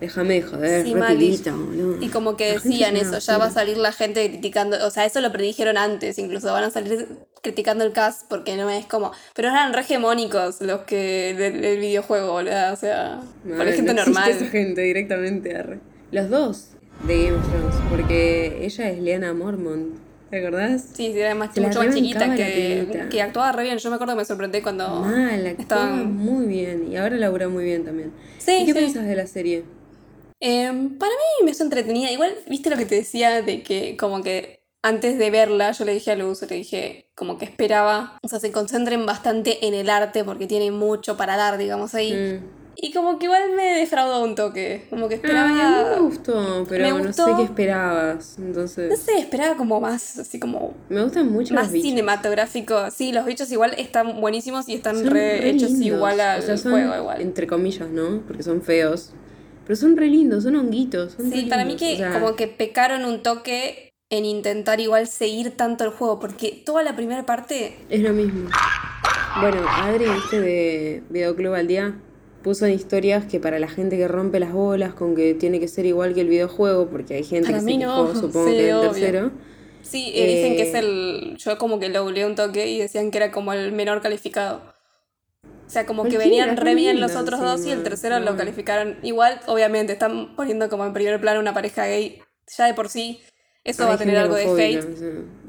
Déjame 0.01 0.34
de 0.34 0.41
joder, 0.41 0.84
Sí, 0.84 0.93
re 0.96 1.00
mal, 1.00 1.22
y- 1.22 2.08
como 2.10 2.36
que 2.36 2.48
La 2.48 2.53
decían 2.55 2.98
eso, 2.98 3.20
ya 3.20 3.38
va 3.38 3.46
a 3.46 3.51
salir 3.51 3.77
la 3.77 3.91
gente 3.91 4.27
criticando, 4.29 4.86
o 4.86 4.89
sea, 4.89 5.05
eso 5.05 5.22
lo 5.22 5.31
predijeron 5.31 5.77
antes, 5.77 6.17
incluso 6.17 6.51
van 6.51 6.63
a 6.63 6.72
salir 6.72 7.08
criticando 7.43 7.84
el 7.84 7.93
cast 7.93 8.27
porque 8.27 8.58
no 8.58 8.67
es 8.72 8.88
como, 8.88 9.12
pero 9.36 9.50
eran 9.50 9.74
re 9.74 9.81
hegemónicos 9.81 10.60
los 10.62 10.81
que 10.81 11.36
del, 11.38 11.62
del 11.62 11.79
videojuego, 11.79 12.31
boludo, 12.31 12.74
o 12.74 12.75
sea, 12.75 13.22
No, 13.43 13.58
por 13.58 13.67
gente 13.67 13.93
no 13.93 14.03
normal. 14.03 14.31
esa 14.31 14.48
gente 14.48 14.81
directamente, 14.81 15.55
arre. 15.55 15.79
Los 16.12 16.29
dos 16.31 16.70
de 17.08 17.25
Game 17.25 17.38
of 17.38 17.48
Thrones, 17.48 17.75
porque 17.89 18.65
ella 18.65 18.89
es 18.89 19.00
Liana 19.00 19.34
Mormont, 19.36 19.93
¿te 20.31 20.39
acordás? 20.39 20.81
Sí, 20.93 21.12
sí, 21.13 21.20
era 21.20 21.36
más, 21.36 21.55
mucho 21.58 21.84
más 21.84 21.93
chiquita 21.93 22.36
que, 22.36 23.22
actuaba 23.22 23.51
re 23.51 23.63
bien. 23.63 23.77
Yo 23.77 23.89
me 23.91 23.96
acuerdo 23.96 24.13
que 24.15 24.17
me 24.20 24.25
sorprendí 24.25 24.62
cuando 24.62 24.89
Mal, 25.01 25.46
actuaba 25.46 25.86
estaban... 25.86 26.15
muy 26.15 26.48
bien 26.48 26.91
y 26.91 26.98
ahora 26.98 27.17
labura 27.17 27.50
muy 27.50 27.63
bien 27.65 27.86
también. 27.86 28.12
Sí, 28.39 28.58
¿Y 28.62 28.65
qué 28.65 28.74
sí. 28.74 28.79
pensás 28.79 29.05
de 29.05 29.15
la 29.15 29.27
serie? 29.27 29.63
Em, 30.42 30.98
para 30.98 31.12
mí 31.12 31.46
me 31.46 31.52
hizo 31.52 31.64
entretenida. 31.64 32.12
Igual, 32.12 32.36
viste 32.48 32.70
lo 32.70 32.76
que 32.76 32.86
te 32.86 32.96
decía 32.96 33.42
de 33.42 33.62
que 33.62 33.96
como 33.96 34.24
que 34.24 34.62
antes 34.82 35.18
de 35.20 35.30
verla, 35.30 35.72
yo 35.72 35.86
le 35.86 35.94
dije 35.94 36.12
a 36.12 36.16
Luz, 36.16 36.42
le 36.42 36.56
dije 36.56 37.12
como 37.16 37.38
que 37.38 37.46
esperaba, 37.46 38.18
o 38.24 38.28
sea, 38.28 38.40
se 38.40 38.52
concentren 38.52 39.06
bastante 39.06 39.68
en 39.68 39.76
el 39.76 39.90
arte 39.90 40.24
porque 40.24 40.48
tiene 40.48 40.72
mucho 40.72 41.16
para 41.18 41.38
dar, 41.38 41.58
digamos, 41.60 41.94
ahí. 41.94 42.14
Mm. 42.14 42.62
Y 42.84 42.94
como 42.94 43.20
que 43.20 43.26
igual 43.26 43.52
me 43.56 43.76
defraudó 43.76 44.24
un 44.24 44.34
toque, 44.34 44.88
como 44.90 45.08
que 45.08 45.16
esperaba... 45.16 45.92
me 45.94 46.00
gustó, 46.00 46.66
pero 46.68 46.96
me 46.96 47.04
no 47.04 47.14
sé 47.14 47.24
qué 47.38 47.44
esperabas. 47.44 48.40
No 48.40 48.48
Entonces, 48.48 49.00
sé, 49.00 49.20
esperaba 49.20 49.56
como 49.56 49.80
más, 49.80 50.18
así 50.18 50.40
como 50.40 50.74
me 50.90 51.04
gustan 51.04 51.32
mucho 51.32 51.54
más 51.54 51.66
los 51.66 51.74
bichos. 51.74 51.90
cinematográfico. 51.90 52.90
Sí, 52.90 53.12
los 53.12 53.26
bichos 53.26 53.52
igual 53.52 53.76
están 53.78 54.20
buenísimos 54.20 54.68
y 54.68 54.74
están 54.74 55.06
re, 55.06 55.42
re 55.42 55.50
hechos 55.50 55.72
lindos. 55.72 55.98
igual 55.98 56.20
al 56.22 56.40
O 56.40 56.42
sea, 56.42 56.58
son, 56.58 56.72
juego 56.72 56.96
igual. 56.96 57.22
Entre 57.22 57.46
comillas, 57.46 57.90
¿no? 57.90 58.22
Porque 58.26 58.42
son 58.42 58.64
feos. 58.64 59.12
Pero 59.72 59.80
son 59.80 59.96
re 59.96 60.08
lindos, 60.08 60.44
son 60.44 60.58
honguitos. 60.58 61.13
Son 61.13 61.32
Sí, 61.32 61.44
para 61.44 61.63
mí 61.63 61.78
que 61.78 61.94
o 61.94 61.96
sea, 61.96 62.12
como 62.12 62.36
que 62.36 62.50
pecaron 62.50 63.06
un 63.06 63.24
toque 63.24 63.94
en 64.10 64.25
intentar 64.25 64.82
igual 64.82 65.08
seguir 65.08 65.56
tanto 65.56 65.86
el 65.86 65.92
juego, 65.92 66.20
porque 66.20 66.62
toda 66.66 66.84
la 66.84 66.94
primera 66.98 67.25
parte 67.25 67.78
Es 67.90 68.01
lo 68.01 68.12
mismo. 68.12 68.50
Bueno, 69.40 69.66
Adri, 69.70 70.10
viste 70.10 70.42
de 70.42 71.04
Videoclub 71.10 71.54
al 71.54 71.68
día, 71.68 71.96
puso 72.44 72.66
en 72.66 72.74
historias 72.74 73.24
que 73.28 73.40
para 73.40 73.60
la 73.60 73.70
gente 73.70 73.96
que 73.96 74.10
rompe 74.10 74.42
las 74.42 74.51
bolas 74.51 74.94
con 74.94 75.16
que 75.16 75.36
tiene 75.36 75.62
que 75.62 75.70
ser 75.70 75.86
igual 75.86 76.13
que 76.13 76.20
el 76.20 76.28
videojuego, 76.28 76.90
porque 76.90 77.13
hay 77.13 77.24
gente 77.24 77.48
Para 77.48 77.60
que 77.60 77.63
se 77.63 77.78
no, 77.78 78.08
quejó, 78.08 78.13
supongo 78.13 78.48
sí, 78.50 78.58
que 78.58 78.74
obvio. 78.74 78.92
tercero. 78.92 79.32
Sí, 79.82 80.12
eh, 80.13 80.28
dicen 80.28 80.56
que 80.58 80.63
es 80.63 80.74
Eh, 80.74 80.80
el. 80.80 81.38
Yo 81.38 81.58
como 81.58 81.80
que 81.80 81.88
lo 81.88 82.04
googleé 82.04 82.25
un 82.25 82.36
toque 82.36 82.68
y 82.68 82.80
decían 82.80 83.10
que 83.10 83.20
era 83.20 83.32
como 83.32 83.54
el 83.54 83.72
menor 83.72 84.01
calificado. 84.01 84.71
O 85.72 85.74
sea, 85.74 85.86
como 85.86 86.04
que 86.04 86.18
Cualquiera, 86.18 86.48
venían 86.48 86.58
re 86.58 86.75
bien 86.75 87.00
los 87.00 87.16
otros 87.16 87.40
dos 87.40 87.66
y 87.66 87.72
el 87.72 87.82
tercero 87.82 88.20
lo 88.20 88.36
calificaron. 88.36 88.98
Igual, 89.04 89.40
obviamente, 89.48 89.94
están 89.94 90.36
poniendo 90.36 90.68
como 90.68 90.86
en 90.86 90.92
primer 90.92 91.22
plano 91.22 91.40
una 91.40 91.54
pareja 91.54 91.86
gay. 91.86 92.22
Ya 92.58 92.66
de 92.66 92.74
por 92.74 92.90
sí, 92.90 93.22
eso 93.63 93.88
va 93.88 93.94
a 93.94 93.98
tener 93.98 94.18
algo 94.18 94.36
de 94.36 94.44
hate. 94.44 94.84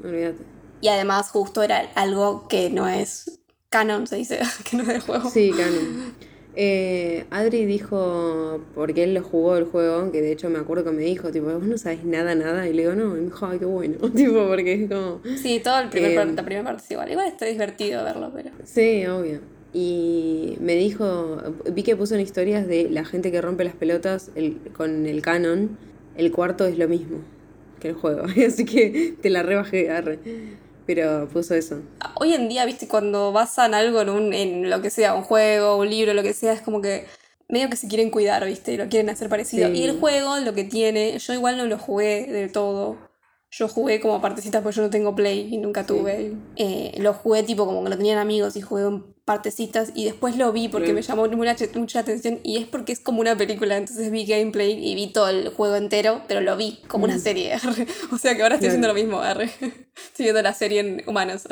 olvídate. 0.01 0.37
Y 0.79 0.87
además, 0.87 1.29
justo 1.29 1.61
era 1.61 1.89
algo 1.95 2.47
que 2.47 2.69
no 2.69 2.87
es 2.87 3.41
canon, 3.69 4.07
se 4.07 4.15
dice, 4.15 4.39
que 4.69 4.77
no 4.77 4.83
es 4.83 4.87
del 4.87 5.01
juego. 5.01 5.29
Sí, 5.29 5.51
canon. 5.51 6.13
Eh, 6.55 7.25
Adri 7.31 7.65
dijo, 7.65 8.61
porque 8.75 9.03
él 9.03 9.15
lo 9.15 9.23
jugó 9.23 9.57
el 9.57 9.65
juego, 9.65 10.09
que 10.11 10.21
de 10.21 10.31
hecho 10.31 10.49
me 10.49 10.59
acuerdo 10.59 10.85
que 10.85 10.91
me 10.91 11.01
dijo, 11.01 11.31
tipo, 11.31 11.47
vos 11.47 11.63
no 11.63 11.77
sabes 11.77 12.05
nada, 12.05 12.33
nada, 12.35 12.65
y 12.67 12.73
le 12.73 12.83
digo, 12.83 12.93
no, 12.95 13.17
y 13.17 13.21
me 13.21 13.25
dijo, 13.25 13.45
ay, 13.47 13.59
qué 13.59 13.65
bueno, 13.65 13.97
tipo, 14.15 14.47
porque 14.47 14.83
es 14.83 14.89
como, 14.89 15.19
Sí, 15.35 15.59
todo 15.61 15.79
el 15.79 15.89
primer 15.89 16.11
Eh, 16.11 16.15
par- 16.15 16.27
la 16.27 16.43
primera 16.45 16.63
parte 16.63 16.83
es 16.85 16.91
igual. 16.91 17.11
Igual 17.11 17.27
está 17.27 17.45
divertido 17.45 18.03
verlo, 18.05 18.31
pero. 18.33 18.51
sí, 18.63 19.05
obvio. 19.07 19.39
Y 19.73 20.55
me 20.59 20.75
dijo, 20.75 21.41
vi 21.71 21.81
que 21.83 21.95
puso 21.95 22.13
en 22.15 22.21
historias 22.21 22.67
de 22.67 22.89
la 22.89 23.05
gente 23.05 23.31
que 23.31 23.41
rompe 23.41 23.63
las 23.63 23.73
pelotas 23.75 24.29
el- 24.35 24.59
con 24.75 25.05
el 25.07 25.21
canon, 25.21 25.77
el 26.15 26.31
cuarto 26.31 26.65
es 26.65 26.77
lo 26.77 26.87
mismo 26.87 27.19
que 27.79 27.89
el 27.89 27.95
juego, 27.95 28.23
así 28.47 28.65
que 28.65 29.15
te 29.21 29.29
la 29.29 29.41
rebajé, 29.43 29.89
arre. 29.89 30.19
Pero 30.85 31.27
puso 31.31 31.55
eso. 31.55 31.79
Hoy 32.19 32.33
en 32.33 32.49
día, 32.49 32.65
viste, 32.65 32.87
cuando 32.87 33.31
basan 33.31 33.73
algo 33.73 34.01
en, 34.01 34.09
un, 34.09 34.33
en 34.33 34.69
lo 34.69 34.81
que 34.81 34.89
sea, 34.89 35.15
un 35.15 35.23
juego, 35.23 35.77
un 35.77 35.89
libro, 35.89 36.13
lo 36.13 36.23
que 36.23 36.33
sea, 36.33 36.51
es 36.53 36.61
como 36.61 36.81
que 36.81 37.05
medio 37.47 37.69
que 37.69 37.77
se 37.77 37.87
quieren 37.87 38.09
cuidar, 38.11 38.45
viste, 38.45 38.73
y 38.73 38.77
lo 38.77 38.89
quieren 38.89 39.09
hacer 39.09 39.29
parecido. 39.29 39.69
Sí. 39.69 39.79
Y 39.79 39.83
el 39.85 39.97
juego, 39.99 40.37
lo 40.39 40.53
que 40.53 40.65
tiene, 40.65 41.17
yo 41.19 41.33
igual 41.33 41.55
no 41.57 41.65
lo 41.65 41.77
jugué 41.77 42.25
del 42.27 42.51
todo. 42.51 42.97
Yo 43.49 43.67
jugué 43.69 43.99
como 44.01 44.19
partecitas 44.19 44.61
porque 44.61 44.75
yo 44.75 44.81
no 44.81 44.89
tengo 44.89 45.15
play 45.15 45.47
y 45.53 45.57
nunca 45.57 45.85
tuve. 45.85 46.33
Eh, 46.57 46.95
lo 46.99 47.13
jugué 47.13 47.43
tipo 47.43 47.65
como 47.65 47.83
que 47.83 47.89
lo 47.91 47.97
tenían 47.97 48.17
amigos 48.17 48.55
y 48.57 48.61
jugué 48.61 48.83
en 48.83 49.03
partecitas 49.25 49.91
y 49.95 50.05
después 50.05 50.35
lo 50.37 50.51
vi 50.51 50.67
porque 50.67 50.91
me 50.93 51.01
llamó 51.01 51.27
mucha, 51.29 51.55
mucha 51.75 51.99
atención 51.99 52.39
y 52.43 52.57
es 52.57 52.67
porque 52.67 52.91
es 52.91 52.99
como 52.99 53.21
una 53.21 53.37
película, 53.37 53.77
entonces 53.77 54.11
vi 54.11 54.25
gameplay 54.25 54.73
y 54.85 54.95
vi 54.95 55.07
todo 55.13 55.29
el 55.29 55.49
juego 55.49 55.75
entero, 55.75 56.21
pero 56.27 56.41
lo 56.41 56.57
vi 56.57 56.79
como 56.87 57.05
una 57.05 57.17
serie. 57.19 57.53
arre. 57.63 57.87
o 58.11 58.17
sea 58.17 58.35
que 58.35 58.43
ahora 58.43 58.55
estoy 58.55 58.69
Mm. 58.69 58.81
Claro. 58.81 58.83
haciendo 58.83 58.87
lo 58.89 58.93
mismo, 58.93 59.23
estoy 60.07 60.23
viendo 60.25 60.41
la 60.41 60.53
serie 60.53 60.79
en 60.81 61.03
humanos. 61.07 61.43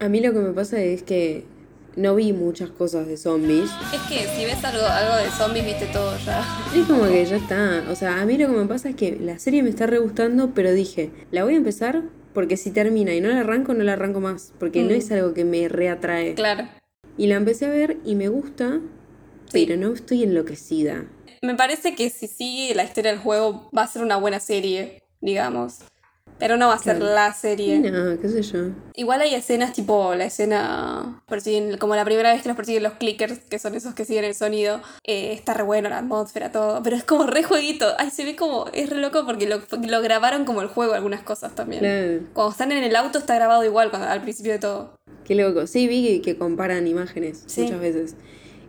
A 0.00 0.08
mí 0.08 0.20
lo 0.20 0.32
que 0.32 0.38
me 0.38 0.52
pasa 0.52 0.80
es 0.80 1.02
que 1.02 1.44
no 1.96 2.14
vi 2.14 2.32
muchas 2.32 2.70
cosas 2.70 3.06
de 3.06 3.16
zombies. 3.16 3.68
Es 3.92 4.00
que 4.08 4.26
si 4.34 4.44
ves 4.44 4.62
algo, 4.64 4.86
algo 4.86 5.16
de 5.16 5.30
zombies, 5.30 5.66
viste 5.66 5.86
todo 5.86 6.16
ya. 6.24 6.42
Es 6.74 6.86
como 6.86 7.04
que 7.04 7.24
ya 7.26 7.36
está. 7.36 7.84
O 7.90 7.94
sea, 7.96 8.20
a 8.20 8.24
mí 8.24 8.38
lo 8.38 8.46
que 8.46 8.56
me 8.56 8.66
pasa 8.66 8.88
es 8.90 8.96
que 8.96 9.16
la 9.20 9.38
serie 9.38 9.62
me 9.62 9.70
está 9.70 9.86
re 9.86 9.98
gustando, 9.98 10.52
pero 10.54 10.72
dije, 10.72 11.10
la 11.32 11.44
voy 11.44 11.54
a 11.54 11.56
empezar 11.58 12.02
porque 12.32 12.56
si 12.56 12.70
termina 12.70 13.12
y 13.12 13.20
no 13.20 13.28
la 13.28 13.40
arranco, 13.40 13.74
no 13.74 13.84
la 13.84 13.92
arranco 13.92 14.20
más. 14.20 14.52
Porque 14.58 14.82
no 14.82 14.90
Mm. 14.90 14.98
es 14.98 15.12
algo 15.12 15.34
que 15.34 15.44
me 15.44 15.68
reatrae. 15.68 16.34
Claro. 16.34 16.66
Y 17.18 17.26
la 17.26 17.36
empecé 17.36 17.66
a 17.66 17.70
ver 17.70 17.98
y 18.04 18.14
me 18.14 18.28
gusta, 18.28 18.80
Sí. 19.50 19.66
pero 19.66 19.76
no 19.78 19.92
estoy 19.92 20.22
enloquecida. 20.22 21.04
Me 21.42 21.54
parece 21.54 21.94
que 21.94 22.08
si 22.08 22.26
sigue 22.26 22.74
la 22.74 22.84
historia 22.84 23.10
del 23.10 23.20
juego 23.20 23.68
va 23.76 23.82
a 23.82 23.86
ser 23.86 24.02
una 24.02 24.16
buena 24.16 24.40
serie, 24.40 24.98
digamos. 25.20 25.80
Pero 26.42 26.56
no 26.56 26.66
va 26.66 26.74
a 26.74 26.78
ser 26.78 26.96
Claro. 26.96 27.14
la 27.14 27.32
serie. 27.32 27.78
no, 27.78 28.18
qué 28.20 28.28
sé 28.28 28.42
yo. 28.42 28.70
Igual 28.96 29.20
hay 29.20 29.32
escenas 29.32 29.72
tipo 29.72 30.12
la 30.16 30.24
escena 30.24 31.22
persiguen, 31.28 31.78
como 31.78 31.94
la 31.94 32.04
primera 32.04 32.32
vez 32.32 32.42
que 32.42 32.48
los 32.48 32.56
persiguen 32.56 32.82
los 32.82 32.94
clickers, 32.94 33.38
que 33.48 33.60
son 33.60 33.76
esos 33.76 33.94
que 33.94 34.04
siguen 34.04 34.24
el 34.24 34.34
sonido. 34.34 34.80
eh, 35.06 35.32
está 35.32 35.54
re 35.54 35.62
bueno 35.62 35.88
la 35.88 35.98
atmósfera, 35.98 36.50
todo. 36.50 36.82
Pero 36.82 36.96
es 36.96 37.04
como 37.04 37.26
re 37.28 37.44
jueguito. 37.44 37.86
Ay, 37.98 38.10
se 38.10 38.24
ve 38.24 38.34
como. 38.34 38.66
Es 38.72 38.90
re 38.90 38.96
loco 38.98 39.24
porque 39.24 39.46
lo, 39.46 39.60
lo 39.88 40.02
grabaron 40.02 40.44
como 40.44 40.62
el 40.62 40.66
juego 40.68 40.94
algunas 40.94 41.22
cosas 41.22 41.54
también. 41.54 41.80
Claro. 41.80 42.20
Cuando 42.32 42.50
están 42.50 42.72
en 42.72 42.82
el 42.82 42.96
auto 42.96 43.18
está 43.18 43.36
grabado 43.36 43.64
igual 43.64 43.90
cuando, 43.90 44.08
al 44.08 44.20
principio 44.22 44.50
de 44.52 44.58
todo. 44.58 44.96
Qué 45.24 45.36
loco. 45.36 45.68
Sí, 45.68 45.86
vi 45.86 46.02
que, 46.04 46.22
que 46.22 46.36
comparan 46.38 46.88
imágenes 46.88 47.44
Sí. 47.46 47.62
muchas 47.62 47.78
veces. 47.80 48.16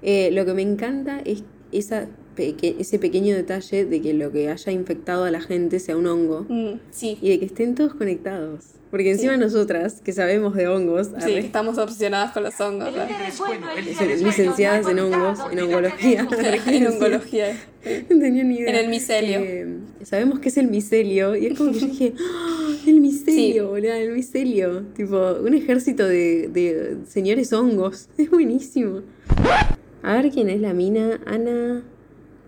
Eh, 0.04 0.30
lo 0.32 0.46
que 0.46 0.54
me 0.54 0.62
encanta 0.62 1.22
es 1.26 1.44
esa 1.72 2.06
peque- 2.36 2.76
ese 2.80 3.00
pequeño 3.00 3.36
detalle 3.36 3.86
de 3.86 4.02
que 4.02 4.14
lo 4.14 4.32
que 4.32 4.50
haya 4.50 4.72
infectado 4.72 5.24
a 5.26 5.32
la 5.32 5.42
gente 5.42 5.80
sea 5.80 5.96
un 5.98 6.08
hongo. 6.08 6.46
Mm, 6.50 6.80
sí. 6.92 7.18
Y 7.22 7.30
de 7.30 7.40
que 7.40 7.46
estén 7.46 7.76
todos 7.76 7.94
conectados. 7.96 8.66
Porque 8.92 9.10
encima 9.10 9.36
nosotras, 9.38 10.02
que 10.04 10.14
sabemos 10.14 10.54
de 10.54 10.68
hongos, 10.68 11.08
Sí, 11.08 11.14
arre, 11.34 11.40
estamos 11.40 11.80
obsesionadas 11.80 12.32
con 12.32 12.44
los 12.44 12.60
hongos. 12.62 12.90
licenciadas 14.22 14.88
en 14.88 15.00
hongos, 15.00 15.40
en 15.52 15.60
hongología. 15.62 16.28
en 16.68 16.88
ongología. 16.88 17.58
No 18.10 18.18
tenía 18.18 18.46
ni 18.46 18.60
idea. 18.60 18.70
En 18.70 18.76
el 18.78 18.88
micelio. 18.90 19.40
Eh, 19.42 19.68
sabemos 20.04 20.40
que 20.40 20.48
es 20.48 20.56
el 20.58 20.70
micelio. 20.70 21.36
Y 21.36 21.48
es 21.48 21.58
como 21.58 21.74
que 21.74 21.80
yo 21.80 21.88
dije, 21.88 22.14
¡Ah! 22.18 22.76
el 22.88 23.02
micelio, 23.02 23.68
boludo, 23.72 23.92
el 23.92 24.14
micelio. 24.14 24.84
Tipo, 24.96 25.34
un 25.44 25.54
ejército 25.54 26.06
de, 26.08 26.48
de 26.48 26.98
señores 27.10 27.52
hongos. 27.52 28.08
Es 28.18 28.30
buenísimo. 28.30 29.02
A 30.02 30.14
ver 30.16 30.32
quién 30.32 30.50
es 30.50 30.62
la 30.62 30.74
mina. 30.74 31.20
Ana 31.26 31.84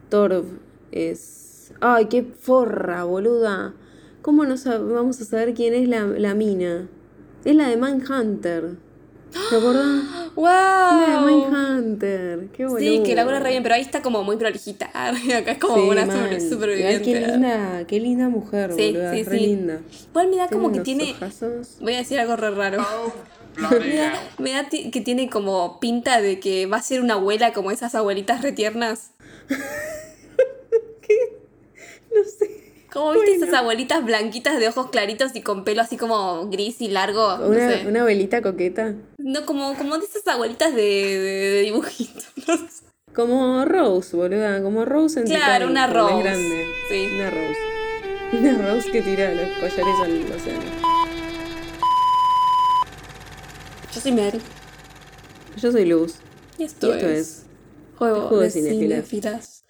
Torv. 0.10 0.46
Es. 0.92 1.74
Ay, 1.82 2.06
qué 2.06 2.24
forra, 2.24 3.04
boluda. 3.04 3.74
¿Cómo 4.22 4.46
no 4.46 4.56
vamos 4.94 5.22
a 5.22 5.26
saber 5.26 5.54
quién 5.54 5.74
es 5.74 5.88
la, 5.88 6.06
la 6.06 6.34
mina? 6.34 6.88
Es 7.44 7.56
la 7.56 7.68
de 7.68 7.78
Mindhunter. 7.78 8.78
¿Te 9.50 9.56
acordás? 9.56 10.04
La 10.36 11.06
de 11.08 11.16
¡Wow! 11.18 11.26
Mindhunter. 11.28 12.48
Qué 12.56 12.66
boludo. 12.66 12.80
Sí, 12.80 13.02
que 13.06 13.16
la 13.16 13.24
re 13.40 13.50
bien, 13.50 13.64
pero 13.64 13.76
ahí 13.76 13.82
está 13.82 14.02
como 14.02 14.24
muy 14.24 14.36
prolijita. 14.38 14.88
Acá 14.94 15.52
es 15.52 15.58
como 15.60 15.76
Sí, 15.76 15.82
una 15.90 16.40
superviviente. 16.40 17.04
qué 17.04 17.20
linda, 17.22 17.84
qué 17.88 18.00
linda 18.00 18.28
mujer, 18.30 18.74
Sí, 18.76 18.92
boluda, 18.92 19.14
sí, 19.14 19.24
re 19.24 19.38
sí. 19.40 19.46
linda. 19.46 19.80
Igual 20.10 20.28
me 20.30 20.36
da 20.38 20.48
como 20.50 20.72
que 20.72 20.82
Tiene 20.82 21.12
ojazos. 21.12 21.78
Voy 21.80 21.94
a 21.94 21.98
decir 21.98 22.20
algo 22.20 22.36
re 22.36 22.52
raro. 22.52 22.86
me 23.80 23.96
da, 23.96 24.14
me 24.38 24.52
da 24.52 24.68
que 24.70 25.02
tiene 25.02 25.30
como 25.30 25.80
pinta 25.80 26.20
de 26.22 26.40
que 26.42 26.66
va 26.66 26.78
a 26.78 26.82
ser 26.82 27.00
una 27.02 27.14
abuela 27.14 27.54
como 27.54 27.72
esas 27.72 27.96
abuelitas 27.96 28.42
retiernas. 28.42 29.12
No 32.16 32.24
sé. 32.24 32.65
Como 32.96 33.12
viste 33.12 33.32
Bueno. 33.32 33.46
esas 33.46 33.60
abuelitas 33.60 34.06
blanquitas 34.06 34.58
de 34.58 34.70
ojos 34.70 34.90
claritos 34.90 35.36
y 35.36 35.42
con 35.42 35.66
pelo 35.66 35.82
así 35.82 35.98
como 35.98 36.48
gris 36.50 36.80
y 36.80 36.88
largo. 36.88 37.38
No, 37.38 37.48
Una, 37.50 37.70
sé. 37.72 37.88
una 37.88 38.04
velita 38.06 38.42
coqueta. 38.42 38.96
No, 39.18 39.46
como, 39.46 39.76
como 39.78 39.98
de 39.98 40.06
esas 40.06 40.26
abuelitas 40.28 40.74
de, 40.74 40.82
de, 40.82 41.50
de 41.52 41.62
dibujito. 41.64 42.22
no 42.48 42.56
sé. 42.58 42.86
Como 43.14 43.66
Rose, 43.66 44.16
boluda. 44.16 44.62
Como 44.64 44.86
Rose 44.86 45.20
en 45.20 45.26
Claro, 45.26 45.68
Titanic, 45.68 45.70
una 45.72 45.88
Rose. 45.88 46.24
grande. 46.24 46.66
Sí. 46.90 47.08
Una 47.16 47.30
Rose. 47.30 47.60
Una 48.34 48.74
Rose 48.74 48.92
que 48.92 49.02
tira 49.02 49.34
los 49.34 49.50
collares 49.60 50.00
al 50.02 50.32
océano. 50.34 50.62
Yo 53.94 54.02
soy 54.02 54.12
Mary. 54.14 54.42
Yo 55.58 55.72
soy 55.72 55.86
Luz. 55.86 56.16
Y 56.58 56.64
esto, 56.64 56.88
Y 56.88 56.92
esto 56.92 57.08
es, 57.10 57.20
es 57.20 57.46
Juego, 57.98 58.30
de 58.38 58.46
de 58.46 58.52
Cinéfilas. 58.52 59.65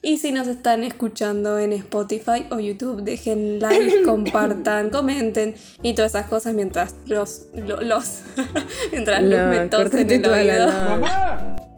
Y 0.00 0.18
si 0.18 0.30
nos 0.30 0.46
están 0.46 0.84
escuchando 0.84 1.58
en 1.58 1.72
Spotify 1.72 2.46
o 2.50 2.60
YouTube, 2.60 3.02
dejen 3.02 3.58
like, 3.60 4.02
compartan, 4.06 4.90
comenten 4.90 5.54
y 5.82 5.94
todas 5.94 6.12
esas 6.14 6.26
cosas 6.28 6.54
mientras 6.54 6.94
los, 7.06 7.46
lo- 7.54 7.80
los, 7.80 8.20
mientras 8.92 9.22
los 9.22 9.30
La, 9.32 9.46
me 9.48 9.66
tosen 9.66 9.88
cortate 9.90 10.14
en 10.14 10.24
el 10.24 10.30
oído. 10.30 10.68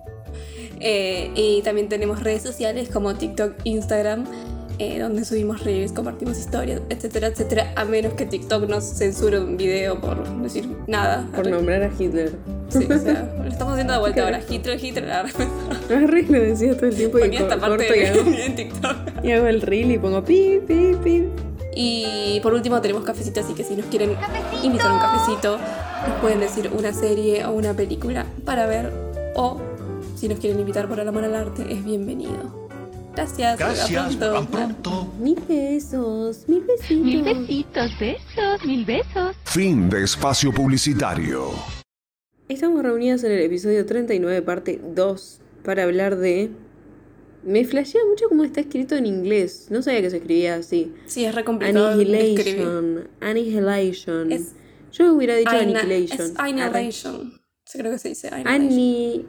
Eh, 0.82 1.30
y 1.34 1.60
también 1.60 1.90
tenemos 1.90 2.22
redes 2.22 2.42
sociales 2.42 2.88
como 2.88 3.14
TikTok, 3.14 3.52
Instagram, 3.64 4.24
eh, 4.80 4.98
donde 4.98 5.26
subimos 5.26 5.62
reels, 5.62 5.92
compartimos 5.92 6.38
historias, 6.38 6.80
etcétera, 6.88 7.26
etcétera, 7.26 7.70
a 7.76 7.84
menos 7.84 8.14
que 8.14 8.24
TikTok 8.24 8.66
nos 8.66 8.82
censure 8.82 9.38
un 9.38 9.58
video 9.58 10.00
por 10.00 10.26
decir 10.40 10.66
nada. 10.86 11.28
Por 11.36 11.50
nombrar 11.50 11.82
a 11.82 11.90
Hitler. 11.98 12.32
Sí, 12.70 12.86
o 12.90 12.98
sea, 12.98 13.30
lo 13.42 13.46
estamos 13.46 13.74
haciendo 13.74 13.92
de 13.92 13.98
vuelta 13.98 14.22
ahora. 14.22 14.40
Hitler, 14.48 14.82
Hitler. 14.82 15.10
Arre, 15.10 16.22
lo 16.22 16.40
decía 16.40 16.74
todo 16.74 16.86
el 16.86 16.96
tiempo 16.96 17.18
y 17.18 17.36
esta 17.36 17.60
parte 17.60 17.86
corto 17.86 17.94
y 17.94 18.04
hago, 18.06 18.20
en 18.42 18.56
TikTok. 18.56 18.96
y 19.22 19.32
hago 19.32 19.46
el 19.48 19.60
reel 19.60 19.90
y 19.90 19.98
pongo 19.98 20.24
pi, 20.24 20.60
pi, 20.66 20.96
pi. 21.04 21.24
Y 21.76 22.40
por 22.42 22.54
último 22.54 22.80
tenemos 22.80 23.04
cafecito, 23.04 23.40
así 23.40 23.52
que 23.52 23.64
si 23.64 23.76
nos 23.76 23.84
quieren 23.84 24.16
invitar 24.62 24.90
a 24.90 24.94
un 24.94 25.00
cafecito, 25.00 25.58
nos 26.08 26.20
pueden 26.22 26.40
decir 26.40 26.70
una 26.74 26.94
serie 26.94 27.44
o 27.44 27.52
una 27.52 27.74
película 27.74 28.24
para 28.46 28.64
ver. 28.64 28.90
O 29.34 29.60
si 30.16 30.26
nos 30.26 30.38
quieren 30.38 30.58
invitar 30.58 30.88
por 30.88 30.98
el 31.00 31.06
amor 31.06 31.24
al 31.24 31.34
arte, 31.34 31.70
es 31.70 31.84
bienvenido. 31.84 32.59
Gracias. 33.14 33.58
Gracias, 33.58 34.16
pronto. 34.16 34.32
tan 34.32 34.46
pronto. 34.46 35.12
Mil 35.18 35.38
besos, 35.48 36.44
mil 36.48 36.62
besitos. 36.62 37.04
Mil 37.04 37.22
besitos, 37.22 37.90
besos, 37.98 38.64
mil 38.66 38.84
besos. 38.84 39.36
Fin 39.44 39.90
de 39.90 40.04
espacio 40.04 40.52
publicitario. 40.52 41.50
Estamos 42.48 42.82
reunidos 42.82 43.22
en 43.24 43.32
el 43.32 43.40
episodio 43.40 43.84
39, 43.86 44.42
parte 44.42 44.80
2, 44.94 45.40
para 45.64 45.84
hablar 45.84 46.16
de... 46.16 46.50
Me 47.42 47.64
flashea 47.64 48.00
mucho 48.08 48.26
cómo 48.28 48.44
está 48.44 48.60
escrito 48.60 48.96
en 48.96 49.06
inglés. 49.06 49.68
No 49.70 49.82
sabía 49.82 50.02
que 50.02 50.10
se 50.10 50.18
escribía 50.18 50.56
así. 50.56 50.92
Sí, 51.06 51.24
es 51.24 51.34
re 51.34 51.42
complicado. 51.44 51.88
Annihilation. 51.92 53.08
Annihilation. 53.20 54.30
Es 54.32 54.52
Yo 54.92 55.14
hubiera 55.14 55.36
dicho 55.36 55.50
Aina- 55.50 55.80
Annihilation. 55.80 56.20
Es. 56.32 56.38
Annihilation. 56.38 57.32
Yo 57.72 57.78
creo 57.80 57.92
que 57.92 57.98
se 57.98 58.08
dice 58.10 58.28
Annihilation. 58.28 59.26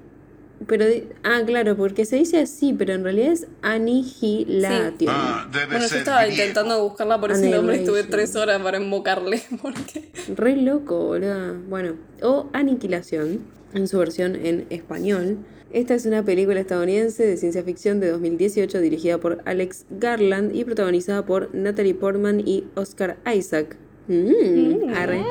Pero. 0.67 0.85
di- 0.85 1.05
Ah, 1.23 1.41
claro, 1.45 1.75
porque 1.77 2.05
se 2.05 2.17
dice 2.17 2.39
así, 2.39 2.73
pero 2.73 2.93
en 2.93 3.03
realidad 3.03 3.31
es 3.33 3.47
Annihilation. 3.61 4.95
Bueno, 4.97 5.87
yo 5.87 5.97
estaba 5.97 6.27
intentando 6.27 6.83
buscarla 6.83 7.19
por 7.19 7.31
ese 7.31 7.49
nombre, 7.49 7.77
estuve 7.77 8.03
tres 8.03 8.35
horas 8.35 8.61
para 8.61 8.79
invocarle, 8.79 9.41
porque... 9.61 10.09
Re 10.35 10.55
loco, 10.57 11.05
boludo. 11.07 11.55
Bueno, 11.69 11.95
o 12.21 12.49
Aniquilación, 12.53 13.39
en 13.73 13.87
su 13.87 13.97
versión 13.99 14.35
en 14.35 14.65
español. 14.69 15.37
Esta 15.73 15.93
es 15.93 16.05
una 16.05 16.23
película 16.25 16.59
estadounidense 16.59 17.25
de 17.25 17.37
ciencia 17.37 17.63
ficción 17.63 18.01
de 18.01 18.09
2018 18.11 18.79
dirigida 18.81 19.19
por 19.19 19.41
Alex 19.45 19.85
Garland 19.89 20.53
y 20.53 20.65
protagonizada 20.65 21.25
por 21.25 21.55
Natalie 21.55 21.93
Portman 21.95 22.41
y 22.45 22.65
Oscar 22.75 23.17
Isaac. 23.33 23.77
Mm, 24.09 24.89
arre. 24.93 25.21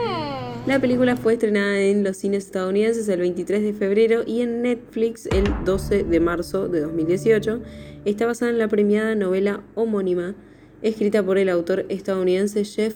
La 0.66 0.78
película 0.78 1.16
fue 1.16 1.32
estrenada 1.32 1.80
en 1.80 2.04
los 2.04 2.18
cines 2.18 2.44
estadounidenses 2.44 3.08
el 3.08 3.20
23 3.20 3.62
de 3.62 3.72
febrero 3.72 4.22
y 4.26 4.42
en 4.42 4.62
Netflix 4.62 5.26
el 5.26 5.44
12 5.64 6.04
de 6.04 6.20
marzo 6.20 6.68
de 6.68 6.80
2018. 6.80 7.60
Está 8.04 8.26
basada 8.26 8.50
en 8.50 8.58
la 8.58 8.68
premiada 8.68 9.14
novela 9.14 9.62
homónima 9.74 10.34
escrita 10.82 11.22
por 11.22 11.38
el 11.38 11.48
autor 11.48 11.86
estadounidense 11.88 12.64
Jeff 12.64 12.94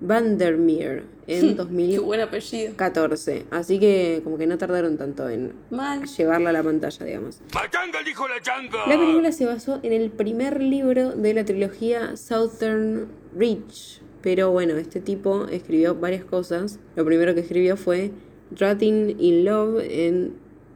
Vandermeer 0.00 1.04
en 1.26 1.56
Qué 1.90 1.98
buen 1.98 2.20
apellido. 2.20 2.68
2014. 2.70 3.46
Así 3.50 3.78
que 3.78 4.20
como 4.24 4.38
que 4.38 4.46
no 4.46 4.56
tardaron 4.56 4.96
tanto 4.96 5.28
en 5.28 5.52
Mal. 5.70 6.06
llevarla 6.06 6.50
a 6.50 6.52
la 6.52 6.62
pantalla, 6.62 7.04
digamos. 7.04 7.40
¡Pachanga, 7.52 8.02
dijo 8.04 8.26
la 8.28 8.40
changa! 8.40 8.86
La 8.86 8.98
película 8.98 9.32
se 9.32 9.46
basó 9.46 9.80
en 9.82 9.92
el 9.92 10.10
primer 10.10 10.62
libro 10.62 11.10
de 11.10 11.34
la 11.34 11.44
trilogía 11.44 12.16
Southern 12.16 13.08
Reach. 13.36 13.99
Pero 14.22 14.50
bueno, 14.50 14.76
este 14.76 15.00
tipo 15.00 15.46
escribió 15.46 15.94
varias 15.94 16.24
cosas. 16.24 16.78
Lo 16.96 17.04
primero 17.04 17.34
que 17.34 17.40
escribió 17.40 17.76
fue 17.76 18.10
Drutting 18.50 19.16
in 19.18 19.44
Love 19.44 19.82
en 19.88 20.32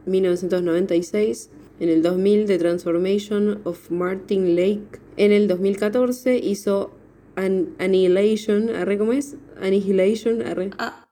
1996. 0.07 1.51
En 1.81 1.89
el 1.89 2.03
2000 2.03 2.47
The 2.47 2.59
Transformation 2.59 3.61
of 3.65 3.91
Martin 3.91 4.55
Lake. 4.57 5.01
En 5.17 5.33
el 5.33 5.49
2014 5.49 6.39
hizo 6.39 6.91
An- 7.37 7.71
Annihilation. 7.79 8.71
¿Arre 8.71 8.97
cómo 8.99 9.13
es? 9.13 9.37
Annihilation. 9.61 10.43
Arre. 10.43 10.71
Ah. 10.79 11.04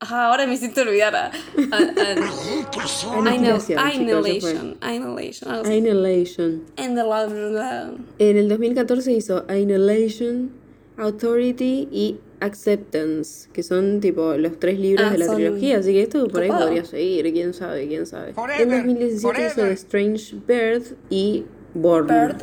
Ahora 0.00 0.46
me 0.46 0.54
hiciste 0.54 0.80
olvidar. 0.80 1.14
a- 1.14 1.26
a- 1.26 1.30
a- 1.30 1.30
Aniquilación, 3.28 3.78
chicos, 3.92 4.26
ya 4.26 4.40
fue. 4.40 4.50
Annihilation. 4.58 4.76
Annihilation. 4.80 5.46
algo 5.50 5.62
así. 5.62 5.70
Annihilation. 5.72 6.62
En 8.18 8.36
el 8.38 8.48
2014 8.48 9.12
hizo 9.12 9.44
Annihilation, 9.48 10.50
Authority 10.96 11.88
y 11.92 12.18
Acceptance, 12.40 13.48
que 13.52 13.62
son 13.62 14.00
tipo 14.00 14.34
los 14.36 14.58
tres 14.58 14.78
libros 14.78 15.06
Ah, 15.08 15.12
de 15.12 15.18
la 15.18 15.34
trilogía, 15.34 15.78
así 15.78 15.92
que 15.92 16.02
esto 16.02 16.26
por 16.28 16.42
ahí 16.42 16.50
podría 16.50 16.84
seguir, 16.84 17.32
quién 17.32 17.52
sabe, 17.54 17.86
quién 17.86 18.06
sabe. 18.06 18.32
Forever, 18.34 18.62
en 18.62 18.68
2017 18.70 19.14
hizo 19.18 19.28
forever. 19.54 19.68
The 19.68 19.72
Strange 19.74 20.36
Bird 20.46 20.82
y 21.10 21.44
Born. 21.74 22.06
Bird. 22.06 22.42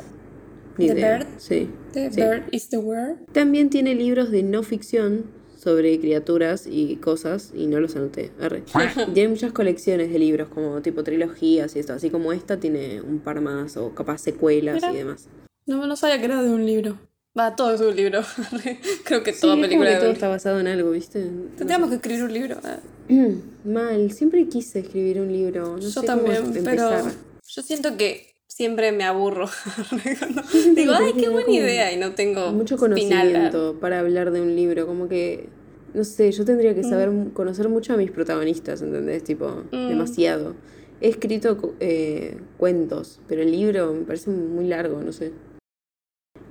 Ni 0.77 0.88
The 0.88 0.93
idea. 0.93 1.17
Bird. 1.17 1.27
Sí. 1.38 1.70
The 1.93 2.12
sí. 2.12 2.22
bird 2.22 2.43
is 2.51 2.70
the 2.70 2.77
word. 2.77 3.17
También 3.34 3.70
tiene 3.70 3.93
libros 3.96 4.31
de 4.31 4.43
no 4.43 4.63
ficción 4.63 5.25
sobre 5.61 5.99
criaturas 5.99 6.65
y 6.69 6.95
cosas, 6.95 7.51
y 7.55 7.67
no 7.67 7.79
los 7.79 7.95
anoté. 7.95 8.31
arre. 8.39 8.63
Y 9.07 9.11
tiene 9.11 9.29
muchas 9.29 9.51
colecciones 9.51 10.11
de 10.11 10.17
libros, 10.17 10.47
como 10.49 10.81
tipo 10.81 11.03
trilogías 11.03 11.75
y 11.75 11.79
esto, 11.79 11.93
así 11.93 12.09
como 12.09 12.33
esta 12.33 12.57
tiene 12.59 13.01
un 13.01 13.19
par 13.19 13.41
más, 13.41 13.77
o 13.77 13.93
capaz 13.93 14.17
secuelas 14.19 14.75
Mira. 14.75 14.91
y 14.91 14.97
demás. 14.97 15.27
No, 15.67 15.85
no 15.85 15.95
sabía 15.95 16.17
que 16.19 16.25
era 16.25 16.41
de 16.41 16.49
un 16.49 16.65
libro. 16.65 16.97
Va, 17.37 17.55
todo 17.55 17.73
es 17.73 17.81
un 17.81 17.95
libro. 17.95 18.21
Creo 19.05 19.23
que 19.23 19.33
Sí, 19.33 19.41
toda 19.41 19.53
es 19.53 19.57
como 19.59 19.61
película 19.61 19.91
que 19.91 19.97
todo 19.97 20.11
está 20.11 20.27
basado 20.27 20.59
en 20.59 20.67
algo, 20.67 20.91
¿viste? 20.91 21.25
Tendríamos 21.57 21.89
que 21.89 21.95
escribir 21.95 22.23
un 22.23 22.33
libro. 22.33 22.57
ah. 22.63 22.77
Mal, 23.65 24.11
siempre 24.11 24.47
quise 24.47 24.79
escribir 24.79 25.19
un 25.21 25.31
libro. 25.31 25.74
No 25.77 25.79
Yo 25.79 25.89
sé 25.89 26.05
también, 26.05 26.41
cómo 26.41 26.63
pero 26.63 26.89
yo 27.47 27.61
siento 27.61 27.95
que 27.97 28.30
siempre 28.55 28.92
me 28.92 29.03
aburro. 29.03 29.50
Digo, 30.75 30.94
ay, 30.94 31.14
qué 31.14 31.29
buena 31.29 31.51
idea 31.51 31.92
y 31.94 31.98
no 31.98 32.14
tengo 32.14 32.51
Mucho 32.51 32.77
final. 32.77 32.98
conocimiento 32.98 33.77
para 33.79 34.00
hablar 34.00 34.31
de 34.31 34.42
un 34.42 34.55
libro, 34.55 34.85
como 34.85 35.07
que, 35.07 35.48
no 35.94 36.03
sé, 36.03 36.31
yo 36.31 36.46
tendría 36.46 36.75
que 36.75 36.83
saber, 36.83 37.09
conocer 37.33 37.70
mucho 37.70 37.94
a 37.94 37.98
mis 37.98 38.11
protagonistas, 38.11 38.81
¿entendés? 38.81 39.24
Tipo, 39.24 39.64
demasiado. 39.72 40.55
He 41.00 41.09
escrito 41.09 41.75
eh, 41.79 42.37
cuentos, 42.57 43.20
pero 43.27 43.42
el 43.42 43.51
libro 43.51 43.94
me 43.94 44.01
parece 44.01 44.29
muy 44.29 44.68
largo, 44.68 45.01
no 45.01 45.11
sé. 45.11 45.31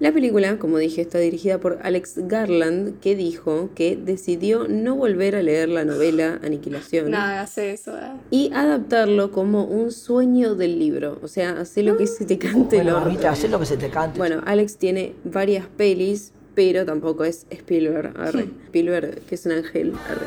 La 0.01 0.13
película, 0.13 0.59
como 0.59 0.79
dije, 0.79 1.03
está 1.03 1.19
dirigida 1.19 1.59
por 1.59 1.79
Alex 1.83 2.15
Garland, 2.27 3.01
que 3.01 3.15
dijo 3.15 3.69
que 3.75 3.97
decidió 3.97 4.67
no 4.67 4.97
volver 4.97 5.37
a 5.37 5.43
leer 5.43 5.69
la 5.69 5.85
novela 5.85 6.41
Aniquilación 6.43 7.11
No 7.11 7.19
hagas 7.19 7.59
eso. 7.59 7.93
ah. 7.95 8.17
y 8.31 8.51
adaptarlo 8.55 9.31
como 9.31 9.65
un 9.65 9.93
sueño 9.93 10.55
del 10.55 10.79
libro. 10.79 11.19
O 11.23 11.29
sea, 11.29 11.61
hace 11.61 11.83
lo 11.83 11.99
que 11.99 12.07
se 12.07 12.25
te 12.25 12.39
cante 12.39 12.77
Bueno, 12.77 12.99
mamita, 12.99 13.31
haz 13.31 13.47
lo 13.51 13.61
que 13.61 13.67
se 13.67 13.77
te 13.77 13.91
cante. 13.91 14.17
Bueno, 14.19 14.41
Alex 14.47 14.79
tiene 14.79 15.13
varias 15.25 15.67
pelis, 15.67 16.33
pero 16.55 16.85
tampoco 16.85 17.25
es 17.25 17.47
Spielberg, 17.51 18.13
arre. 18.17 18.49
Spielberg, 18.67 19.21
que 19.21 19.35
es 19.35 19.47
un 19.47 19.53
ángel, 19.53 19.93
arre. 20.09 20.27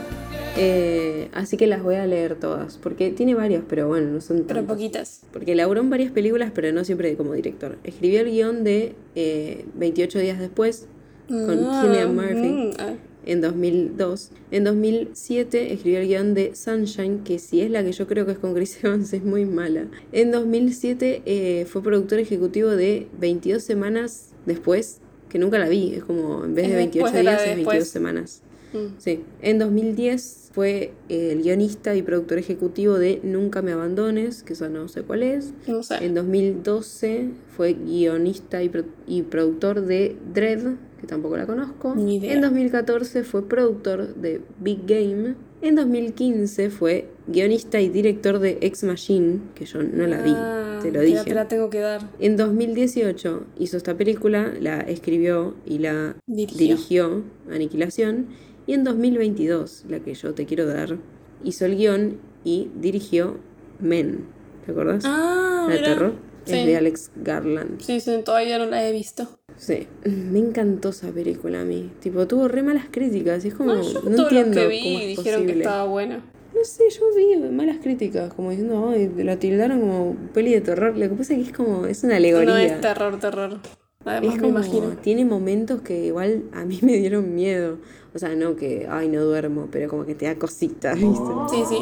Eh, 0.56 1.30
así 1.34 1.58
que 1.58 1.66
las 1.66 1.82
voy 1.82 1.96
a 1.96 2.06
leer 2.06 2.36
todas, 2.36 2.78
porque 2.78 3.12
tiene 3.12 3.34
varias, 3.34 3.64
pero 3.68 3.88
bueno, 3.88 4.12
no 4.12 4.22
son 4.22 4.44
Pero 4.48 4.64
poquitas. 4.66 5.24
Porque 5.32 5.56
laburó 5.56 5.82
en 5.82 5.90
varias 5.90 6.12
películas, 6.12 6.52
pero 6.54 6.72
no 6.72 6.84
siempre 6.84 7.16
como 7.16 7.34
director. 7.34 7.78
Escribió 7.84 8.22
el 8.22 8.32
guion 8.32 8.64
de 8.64 8.94
eh, 9.16 9.66
28 9.76 10.20
días 10.20 10.40
después, 10.40 10.88
con 11.28 11.66
Ah, 11.66 11.82
Cillian 11.84 12.16
Murphy 12.16 12.50
mm, 12.50 12.72
ah. 12.80 12.94
en 13.26 13.42
2002. 13.42 14.32
En 14.52 14.64
2007 14.64 15.74
escribió 15.74 16.00
el 16.00 16.08
guion 16.08 16.34
de 16.34 16.56
Sunshine, 16.56 17.24
que 17.24 17.40
si 17.40 17.62
es 17.62 17.72
la 17.72 17.84
que 17.84 17.92
yo 17.92 18.06
creo 18.06 18.26
que 18.26 18.34
es 18.34 18.38
con 18.38 18.54
Chris 18.54 18.78
Evans, 18.84 19.12
es 19.14 19.24
muy 19.24 19.46
mala. 19.46 19.88
En 20.12 20.32
2007 20.32 21.24
eh, 21.26 21.66
fue 21.66 21.82
productor 21.82 22.20
ejecutivo 22.20 22.70
de 22.70 23.08
22 23.20 23.64
semanas 23.64 24.34
después, 24.46 25.00
que 25.34 25.40
nunca 25.40 25.60
la 25.60 25.68
vi, 25.68 25.96
es 25.96 26.04
como 26.06 26.46
en 26.46 26.56
vez 26.56 26.70
de 26.70 26.76
28 26.78 26.94
después 27.06 27.14
de 27.14 27.24
la 27.24 27.32
días 27.32 27.42
de 27.44 27.50
es 27.50 27.56
22 27.58 27.74
después. 27.74 27.90
semanas. 27.90 28.42
Mm. 28.72 28.94
Sí. 29.00 29.20
En 29.42 29.60
2010 29.60 30.50
fue 30.54 30.94
el 31.10 31.42
guionista 31.44 31.96
y 31.96 32.02
productor 32.04 32.38
ejecutivo 32.38 32.98
de 32.98 33.20
Nunca 33.24 33.62
me 33.62 33.72
abandones, 33.72 34.44
que 34.44 34.54
eso 34.54 34.70
no 34.70 34.88
sé 34.88 35.02
cuál 35.02 35.24
es. 35.24 35.52
No 35.68 35.84
sé. 35.84 36.04
En 36.06 36.14
2012 36.16 37.30
fue 37.56 37.74
guionista 37.74 38.64
y, 38.64 38.70
pro- 38.70 38.86
y 39.08 39.24
productor 39.24 39.82
de 39.82 40.16
Dread, 40.34 40.76
que 41.02 41.08
tampoco 41.08 41.38
la 41.38 41.46
conozco. 41.46 41.94
Ni 41.96 42.16
idea. 42.18 42.34
En 42.34 42.42
2014 42.42 43.24
fue 43.24 43.48
productor 43.48 44.16
de 44.16 44.42
Big 44.60 44.80
Game. 44.88 45.36
En 45.64 45.76
2015 45.76 46.70
fue 46.70 47.08
guionista 47.26 47.80
y 47.80 47.88
director 47.88 48.40
de 48.40 48.58
Ex 48.60 48.84
Machine, 48.84 49.40
que 49.56 49.64
yo 49.66 49.82
no 49.82 50.06
la 50.08 50.22
vi, 50.22 50.34
Ah, 50.36 50.80
te 50.82 50.92
lo 50.92 51.00
dije. 51.00 51.24
Te 51.24 51.34
la 51.34 51.48
tengo 51.48 51.70
que 51.70 51.80
dar. 51.80 52.02
En 52.20 52.36
2018 52.36 53.46
hizo 53.60 53.78
esta 53.78 53.96
película, 53.96 54.52
la 54.60 54.82
escribió 54.82 55.56
y 55.66 55.80
la 55.80 56.18
Dirigió. 56.28 56.58
dirigió, 56.58 57.24
Aniquilación. 57.50 58.28
Y 58.68 58.74
en 58.74 58.84
2022, 58.84 59.86
la 59.88 60.02
que 60.02 60.14
yo 60.14 60.34
te 60.34 60.46
quiero 60.46 60.66
dar, 60.66 60.98
hizo 61.46 61.66
el 61.66 61.78
guion 61.78 62.18
y 62.44 62.70
dirigió 62.76 63.38
Men. 63.80 64.26
¿Te 64.66 64.74
acordás? 64.74 65.06
Ah, 65.08 65.68
la 65.70 65.76
de 65.76 65.80
terror. 65.82 66.14
Sí. 66.44 66.56
Es 66.56 66.66
de 66.66 66.76
Alex 66.76 67.12
Garland. 67.16 67.80
Sí, 67.80 68.02
sí, 68.02 68.12
todavía 68.26 68.58
no 68.58 68.66
la 68.66 68.86
he 68.86 68.92
visto. 68.92 69.40
Sí. 69.58 69.88
Me 70.06 70.40
encantó 70.40 70.90
esa 70.90 71.12
película 71.12 71.62
a 71.62 71.66
mí. 71.66 71.92
Tipo, 72.02 72.28
tuvo 72.28 72.48
re 72.48 72.64
malas 72.64 72.86
críticas. 72.92 73.44
Es 73.46 73.54
como, 73.54 73.74
No, 73.76 73.82
yo 73.82 74.02
no 74.02 74.16
todo 74.16 74.30
lo 74.30 74.38
entiendo 74.40 74.56
que 74.56 74.62
cómo 74.62 74.70
vi 74.70 74.96
es 74.96 75.18
dijeron 75.18 75.42
que 75.42 75.46
posible. 75.48 75.64
estaba 75.64 75.84
buena. 75.86 76.24
No 76.56 76.64
sé, 76.66 76.84
yo 76.90 77.02
vi 77.16 77.36
malas 77.52 77.78
críticas, 77.82 78.32
como 78.34 78.52
diciendo, 78.52 78.90
ay, 78.90 79.12
la 79.24 79.38
tildaron 79.38 79.80
como 79.80 80.16
peli 80.34 80.52
de 80.54 80.62
terror. 80.62 80.96
Lo 80.96 81.10
que 81.10 81.16
pasa 81.16 81.34
es 81.34 81.40
que 81.44 81.46
es 81.50 81.58
como, 81.58 81.86
es 81.88 82.04
una 82.04 82.18
alegoría. 82.18 82.50
No 82.54 82.58
es 82.58 82.80
terror, 82.80 83.20
terror. 83.20 83.60
Además 84.06 84.36
Es 84.36 84.42
me 84.42 84.48
como, 84.48 84.60
imagino. 84.60 84.90
tiene 85.02 85.26
momentos 85.26 85.82
que 85.82 86.06
igual 86.06 86.44
a 86.54 86.64
mí 86.66 86.78
me 86.84 86.98
dieron 86.98 87.34
miedo. 87.34 87.80
O 88.14 88.20
sea, 88.20 88.36
no 88.36 88.56
que, 88.56 88.86
ay, 88.90 89.08
no 89.08 89.24
duermo, 89.24 89.68
pero 89.72 89.90
como 89.90 90.06
que 90.06 90.14
te 90.14 90.26
da 90.26 90.36
cositas, 90.36 90.96
¿viste? 91.00 91.32
Sí, 91.50 91.64
sí. 91.68 91.78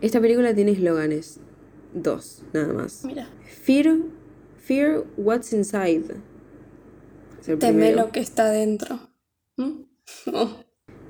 Esta 0.00 0.20
película 0.20 0.54
tiene 0.54 0.72
eslóganes. 0.72 1.40
Dos, 1.94 2.42
nada 2.52 2.72
más. 2.74 3.04
Mira. 3.04 3.26
Fear, 3.62 3.96
fear 4.68 5.02
what's 5.16 5.52
inside. 5.52 6.04
Teme 7.58 7.92
lo 7.92 8.10
que 8.12 8.20
está 8.20 8.50
dentro. 8.50 9.00
¿Mm? 9.56 9.82
Oh. 10.32 10.48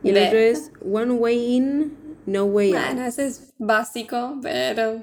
Y 0.03 0.09
el 0.11 0.15
De- 0.15 0.27
otro 0.27 0.39
es 0.39 0.71
One 0.85 1.13
way 1.13 1.57
in, 1.57 1.93
no 2.27 2.45
way 2.45 2.73
out. 2.73 2.85
Bueno, 2.85 3.05
ese 3.07 3.27
es 3.27 3.53
básico, 3.59 4.39
pero. 4.43 5.03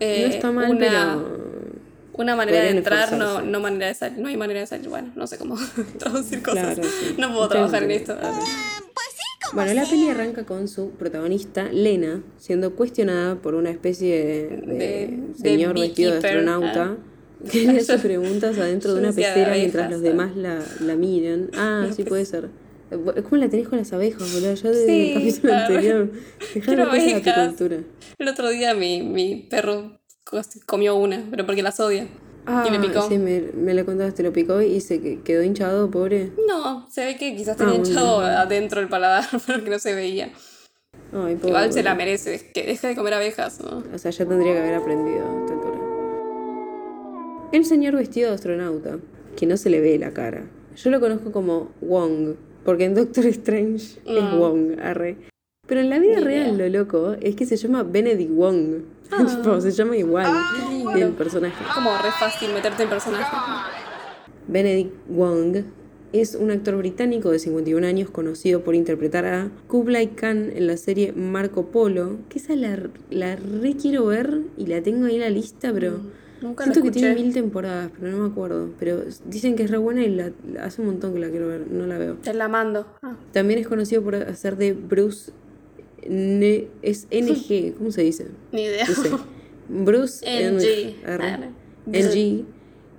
eh, 0.00 0.26
no 0.28 0.34
está 0.34 0.50
mal, 0.52 0.70
una, 0.70 0.78
pero... 0.78 1.72
una 2.14 2.36
manera 2.36 2.60
de 2.62 2.70
entrar, 2.70 3.12
no, 3.12 3.40
no 3.42 3.60
manera 3.60 3.86
de 3.88 3.94
salir. 3.94 4.18
No 4.18 4.28
hay 4.28 4.36
manera 4.36 4.60
de 4.60 4.66
salir. 4.66 4.88
Bueno, 4.88 5.12
no 5.16 5.26
sé 5.26 5.36
cómo 5.38 5.56
traducir 5.98 6.42
cosas. 6.42 6.74
Claro, 6.74 6.82
sí. 6.84 7.14
No 7.18 7.32
puedo 7.32 7.48
trabajar 7.48 7.82
en 7.84 7.90
esto. 7.90 8.16
Bueno, 9.52 9.72
la 9.74 9.84
peli 9.84 10.08
arranca 10.08 10.44
con 10.44 10.66
su 10.68 10.90
protagonista, 10.90 11.64
Lena, 11.70 12.22
siendo 12.38 12.74
cuestionada 12.74 13.36
por 13.36 13.54
una 13.54 13.70
especie 13.70 14.24
de, 14.24 14.56
de 14.56 14.74
De- 14.74 15.06
de 15.06 15.34
señor 15.36 15.74
vestido 15.78 16.12
de 16.12 16.16
astronauta 16.18 16.96
que 16.96 17.13
le 17.52 17.78
hace 17.78 17.96
Yo- 17.96 18.02
preguntas 18.02 18.58
adentro 18.58 18.90
yo 18.90 18.94
de 18.96 19.00
una 19.02 19.12
pecera 19.12 19.34
abejas, 19.52 19.58
mientras 19.58 19.90
los 19.90 20.00
ah. 20.00 20.02
demás 20.02 20.36
la, 20.36 20.62
la 20.80 20.94
miran. 20.96 21.50
Ah, 21.56 21.88
sí 21.94 22.04
puede 22.04 22.24
ser. 22.24 22.48
¿Cómo 22.90 23.36
la 23.36 23.48
tenés 23.48 23.68
con 23.68 23.78
las 23.78 23.92
abejas, 23.92 24.32
boludo? 24.32 24.54
Ya 24.54 24.70
desde 24.70 24.86
Sí, 24.86 25.12
capítulo 25.14 25.52
anterior. 25.54 26.10
Dejá 26.54 26.66
Quiero 26.66 26.84
de 26.84 26.90
cosas 26.90 27.02
a 27.02 27.08
tu 27.22 27.30
abejas. 27.30 27.48
cultura. 27.48 27.76
El 28.18 28.28
otro 28.28 28.48
día 28.50 28.74
mi, 28.74 29.02
mi 29.02 29.36
perro 29.50 29.98
co- 30.24 30.40
comió 30.66 30.94
una, 30.94 31.24
pero 31.30 31.44
porque 31.46 31.62
las 31.62 31.80
odia. 31.80 32.06
y 32.66 32.70
me 32.70 32.78
picó. 32.78 33.00
Ah, 33.00 33.06
Sí, 33.08 33.18
me, 33.18 33.40
me 33.54 33.74
lo 33.74 33.84
contaste, 33.84 34.22
lo 34.22 34.32
picó 34.32 34.60
y 34.62 34.80
se 34.80 35.00
que- 35.00 35.22
quedó 35.22 35.42
hinchado, 35.42 35.90
pobre. 35.90 36.30
No, 36.46 36.88
se 36.90 37.04
ve 37.04 37.16
que 37.16 37.34
quizás 37.34 37.54
Ah, 37.54 37.56
tenía 37.58 37.72
bueno. 37.74 37.88
hinchado 37.88 38.20
adentro 38.20 38.80
el 38.80 38.88
paladar, 38.88 39.24
pero 39.46 39.64
que 39.64 39.70
no 39.70 39.78
se 39.78 39.94
veía. 39.94 40.30
Ay, 41.12 41.34
pobre. 41.36 41.48
Igual 41.48 41.72
se 41.72 41.82
la 41.82 41.94
merece, 41.94 42.50
que 42.52 42.64
deje 42.64 42.88
de 42.88 42.94
comer 42.96 43.14
abejas, 43.14 43.60
¿no? 43.60 43.82
O 43.92 43.98
sea, 43.98 44.10
ya 44.12 44.24
tendría 44.26 44.52
que 44.52 44.58
haber 44.60 44.74
aprendido 44.74 45.26
a 45.26 45.40
esta 45.40 45.52
altura. 45.54 45.80
El 47.54 47.64
señor 47.64 47.94
vestido 47.94 48.30
de 48.30 48.34
astronauta, 48.34 48.98
que 49.36 49.46
no 49.46 49.56
se 49.56 49.70
le 49.70 49.80
ve 49.80 49.96
la 49.96 50.10
cara. 50.10 50.42
Yo 50.74 50.90
lo 50.90 50.98
conozco 50.98 51.30
como 51.30 51.70
Wong, 51.80 52.34
porque 52.64 52.84
en 52.84 52.96
Doctor 52.96 53.26
Strange 53.26 54.00
es 54.04 54.22
Mm. 54.24 54.38
Wong, 54.40 54.80
arre. 54.82 55.16
Pero 55.68 55.80
en 55.80 55.88
la 55.88 56.00
vida 56.00 56.16
Ni 56.16 56.24
real 56.24 56.54
idea. 56.56 56.68
lo 56.68 56.78
loco 56.80 57.14
es 57.20 57.36
que 57.36 57.46
se 57.46 57.56
llama 57.56 57.84
Benedict 57.84 58.32
Wong. 58.32 58.82
Tipo, 59.44 59.60
se 59.60 59.70
llama 59.70 59.96
igual 59.96 60.26
lindo. 60.68 60.90
el 60.96 61.12
personaje. 61.12 61.62
Es 61.62 61.74
como 61.74 61.90
re 61.96 62.10
fácil 62.18 62.52
meterte 62.52 62.82
en 62.82 62.88
personaje. 62.88 63.36
Benedict 64.48 64.92
Wong 65.10 65.58
es 66.12 66.34
un 66.34 66.50
actor 66.50 66.76
británico 66.76 67.30
de 67.30 67.38
51 67.38 67.86
años 67.86 68.10
conocido 68.10 68.64
por 68.64 68.74
interpretar 68.74 69.26
a 69.26 69.50
Kublai 69.68 70.08
Khan 70.16 70.50
en 70.56 70.66
la 70.66 70.76
serie 70.76 71.12
Marco 71.12 71.66
Polo, 71.66 72.16
que 72.28 72.40
esa 72.40 72.56
la, 72.56 72.78
la 73.10 73.36
re 73.36 73.74
quiero 73.80 74.06
ver 74.06 74.40
y 74.56 74.66
la 74.66 74.82
tengo 74.82 75.06
ahí 75.06 75.14
en 75.14 75.20
la 75.20 75.30
lista, 75.30 75.72
pero 75.72 76.00
Nunca 76.44 76.64
siento 76.64 76.82
que 76.82 76.90
tiene 76.90 77.14
mil 77.14 77.32
temporadas, 77.32 77.90
pero 77.98 78.12
no 78.12 78.24
me 78.24 78.30
acuerdo. 78.30 78.68
Pero 78.78 79.02
dicen 79.26 79.56
que 79.56 79.62
es 79.64 79.70
re 79.70 79.78
buena 79.78 80.04
y 80.04 80.10
la, 80.14 80.30
hace 80.60 80.80
un 80.82 80.88
montón 80.88 81.14
que 81.14 81.20
la 81.20 81.30
quiero 81.30 81.48
ver, 81.48 81.70
no 81.70 81.86
la 81.86 81.98
veo. 81.98 82.14
Te 82.16 82.34
la 82.34 82.48
mando. 82.48 82.86
Ah, 83.02 83.16
También 83.32 83.58
es 83.58 83.66
conocido 83.66 84.02
por 84.02 84.14
hacer 84.14 84.56
de 84.56 84.72
Bruce... 84.74 85.32
Ne- 86.06 86.66
es 86.82 87.06
NG, 87.10 87.74
¿cómo 87.78 87.90
se 87.90 88.02
dice? 88.02 88.26
ni 88.52 88.64
idea. 88.64 88.84
No 88.86 88.94
sé. 88.94 89.10
Bruce 89.70 90.24
NG. 90.26 90.96
NG 91.86 92.44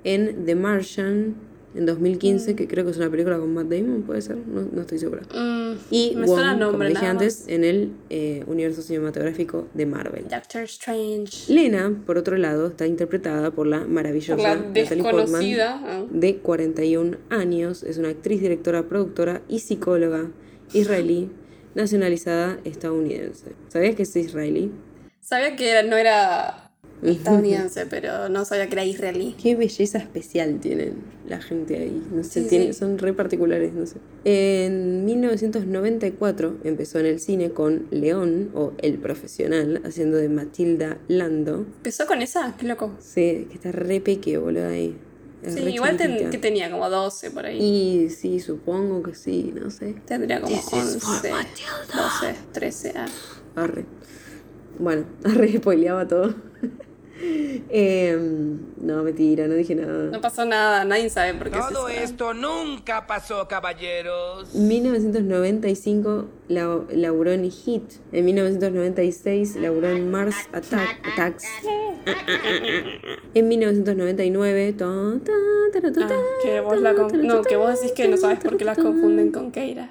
en 0.04 0.46
The 0.46 0.56
Martian 0.56 1.36
en 1.76 1.86
2015, 1.86 2.56
que 2.56 2.68
creo 2.68 2.86
que 2.86 2.92
es 2.92 2.98
una 2.98 3.10
película 3.10 3.38
con 3.38 3.54
Matt 3.54 3.68
Damon, 3.68 4.04
puede 4.04 4.22
ser, 4.22 4.38
no, 4.38 4.68
no 4.72 4.82
estoy 4.82 5.00
segura. 5.00 5.24
Mm, 5.34 5.78
Y 5.92 6.14
me 6.16 6.26
Wong, 6.26 6.36
suena 6.36 6.52
el 6.54 6.60
como 6.60 6.72
nombre 6.72 6.90
dije 6.90 7.06
antes, 7.06 7.46
en 7.48 7.64
el 7.64 7.92
eh, 8.10 8.44
universo 8.48 8.82
cinematográfico 8.82 9.68
de 9.74 9.86
Marvel. 9.86 10.26
Doctor 10.30 10.64
Strange. 10.64 11.52
Lena, 11.54 11.94
por 12.06 12.18
otro 12.18 12.38
lado, 12.38 12.68
está 12.68 12.88
interpretada 12.88 13.52
por 13.52 13.68
la 13.68 13.86
maravillosa 13.86 14.42
la 14.42 14.56
Natalie 14.56 15.04
Portman, 15.04 15.44
ah. 15.62 16.06
de 16.10 16.38
41 16.38 17.18
años. 17.30 17.84
Es 17.84 17.98
una 17.98 18.10
actriz, 18.10 18.42
directora, 18.42 18.84
productora 18.84 19.42
y 19.48 19.60
psicóloga 19.60 20.32
israelí, 20.74 21.30
nacionalizada 21.74 22.60
estadounidense. 22.64 23.52
¿Sabías 23.68 23.96
que 23.96 24.04
es 24.04 24.16
israelí? 24.16 24.72
Sabía 25.20 25.56
que 25.56 25.84
no 25.84 25.98
era 25.98 26.65
estadounidense, 27.04 27.86
pero 27.86 28.30
no 28.30 28.46
sabía 28.46 28.68
que 28.68 28.74
era 28.74 28.86
israelí. 28.86 29.36
Qué 29.42 29.56
belleza 29.56 29.98
especial 29.98 30.60
tienen 30.60 30.94
la 31.28 31.42
gente 31.42 31.78
ahí. 31.78 32.04
No 32.12 32.24
sé, 32.24 32.44
Sí, 32.44 32.50
tiene- 32.50 32.68
sí. 32.68 32.74
son 32.80 32.98
re 32.98 33.14
particulares, 33.14 33.74
no 33.74 33.86
sé. 33.86 33.98
En 34.24 35.06
1994 35.06 36.58
empezó 36.64 37.00
en 37.00 37.06
el 37.08 37.20
cine 37.20 37.52
con 37.52 37.88
León, 37.92 38.50
o 38.54 38.74
El 38.80 38.98
Profesional, 38.98 39.82
haciendo 39.86 40.18
de 40.18 40.30
Matilda 40.30 40.98
Lando. 41.08 41.66
¿Empezó 41.78 42.06
con 42.08 42.22
esa? 42.22 42.56
Qué 42.58 42.66
loco. 42.68 42.92
Sí, 43.00 43.48
que 43.50 43.56
está 43.56 43.72
re 43.72 44.02
peque, 44.02 44.38
boludo, 44.38 44.68
ahí. 44.68 44.96
Es 45.44 45.54
Sí, 45.54 45.60
igual 45.62 45.96
ten- 45.98 46.32
que 46.32 46.38
tenía 46.40 46.72
como 46.72 46.90
12 46.90 47.30
por 47.30 47.46
ahí. 47.46 47.62
Y 47.62 48.10
sí, 48.10 48.40
supongo 48.40 49.04
que 49.04 49.14
sí, 49.14 49.54
no 49.54 49.70
sé. 49.70 49.94
Tendría 50.08 50.42
como 50.42 50.56
11, 50.56 50.76
12, 50.76 52.36
13. 52.52 52.94
ah. 52.96 53.06
Arre. 53.56 53.86
Bueno, 54.80 55.06
arre, 55.24 55.54
spoileaba 55.58 56.08
todo. 56.08 56.34
Em, 57.70 58.60
no, 58.82 59.04
mentira, 59.04 59.48
no 59.48 59.56
dije 59.56 59.74
nada. 59.76 60.10
No 60.12 60.20
pasó 60.22 60.46
nada, 60.46 60.84
nadie 60.86 61.10
sabe 61.10 61.34
por 61.34 61.50
qué 61.50 61.58
Todo 61.72 61.88
esto 61.88 62.34
nunca 62.34 63.08
pasó, 63.08 63.48
caballeros. 63.48 64.54
1995 64.54 66.26
la- 66.50 66.82
laburó 66.92 67.32
en 67.32 67.50
Hit. 67.50 67.84
En 68.12 68.26
1996 68.26 69.56
laburó 69.56 69.90
en 69.90 70.12
Mars 70.12 70.36
Attack, 70.54 71.00
Attacks. 71.14 71.46
En 73.34 73.48
1999. 73.48 74.74
ta, 74.74 74.86
ta, 75.24 75.82
ta, 75.82 75.92
ta, 75.92 76.08
Ah, 76.08 76.22
que 76.44 76.60
vos 76.62 76.80
la 76.80 76.94
No, 76.94 77.42
que 77.42 77.56
vos 77.56 77.74
decís 77.82 77.92
que 77.94 78.08
no 78.08 78.18
sabes 78.18 78.40
por 78.40 78.58
qué 78.58 78.66
las 78.66 78.78
confunden 78.78 79.32
con 79.32 79.52
Keira. 79.52 79.90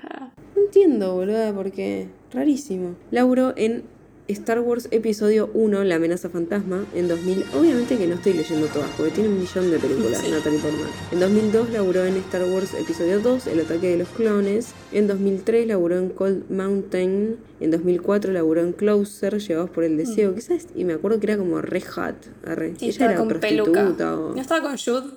No 0.56 0.62
entiendo, 0.62 1.14
boluda, 1.14 1.52
porque. 1.52 2.08
Rarísimo. 2.32 2.94
Laburó 3.10 3.52
en 3.56 3.84
Star 4.26 4.60
Wars 4.60 4.88
Episodio 4.90 5.50
1, 5.52 5.84
La 5.84 5.96
amenaza 5.96 6.30
fantasma, 6.30 6.86
en 6.94 7.08
2000. 7.08 7.44
Obviamente 7.54 7.98
que 7.98 8.06
no 8.06 8.14
estoy 8.14 8.32
leyendo 8.32 8.68
todas, 8.68 8.88
porque 8.96 9.12
tiene 9.12 9.28
un 9.28 9.38
millón 9.38 9.70
de 9.70 9.78
películas, 9.78 10.18
Sí. 10.22 10.30
Natalie 10.30 10.58
Portman. 10.60 10.88
En 11.12 11.20
2002 11.20 11.70
laburó 11.70 12.04
en 12.06 12.16
Star 12.16 12.42
Wars 12.44 12.72
Episodio 12.72 13.20
2, 13.20 13.46
El 13.48 13.60
ataque 13.60 13.88
de 13.90 13.98
los 13.98 14.08
clones. 14.08 14.72
En 14.92 15.08
2003 15.08 15.66
laburó 15.66 15.98
en 15.98 16.08
Cold 16.08 16.50
Mountain. 16.50 17.36
En 17.60 17.70
2004 17.70 18.32
laburó 18.32 18.62
en 18.62 18.72
Closer, 18.72 19.38
Llevados 19.40 19.68
por 19.68 19.84
el 19.84 19.98
deseo. 19.98 20.34
Quizás, 20.34 20.68
y 20.74 20.84
me 20.84 20.94
acuerdo 20.94 21.20
que 21.20 21.26
era 21.26 21.36
como 21.36 21.60
re 21.60 21.82
hot. 21.82 22.14
arre. 22.46 22.70
Mm. 22.70 22.76
Sí, 22.78 22.88
Ella 22.88 23.04
era 23.06 23.16
con 23.16 23.28
prostituta 23.28 24.18
o- 24.18 24.34
¿No 24.34 24.40
estaba 24.40 24.62
con 24.62 24.78
Jude? 24.78 25.10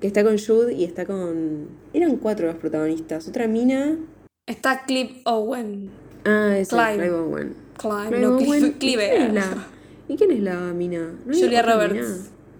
Que 0.00 0.06
está 0.06 0.22
con 0.22 0.38
Jude 0.38 0.74
y 0.74 0.84
está 0.84 1.04
con. 1.06 1.66
Eran 1.92 2.18
cuatro 2.18 2.46
los 2.46 2.56
protagonistas. 2.56 3.26
Otra 3.26 3.48
mina. 3.48 3.96
Está 4.46 4.84
Clip 4.86 5.26
Owen. 5.26 5.90
Ah, 6.24 6.56
es. 6.56 6.68
Clive 6.68 7.10
Owen. 7.10 7.63
Clive, 7.78 8.20
no. 8.20 8.40
¿Y 8.40 8.72
Clive. 8.72 9.10
quién 9.10 9.22
es 9.28 9.34
la- 9.34 9.66
¿Y 10.08 10.16
quién 10.16 10.30
es 10.32 10.40
la 10.40 10.58
mina? 10.74 11.12
¿No 11.24 11.32
hay 11.32 11.40
Julia 11.42 11.62
Roberts. 11.62 11.94
mina? 11.94 12.08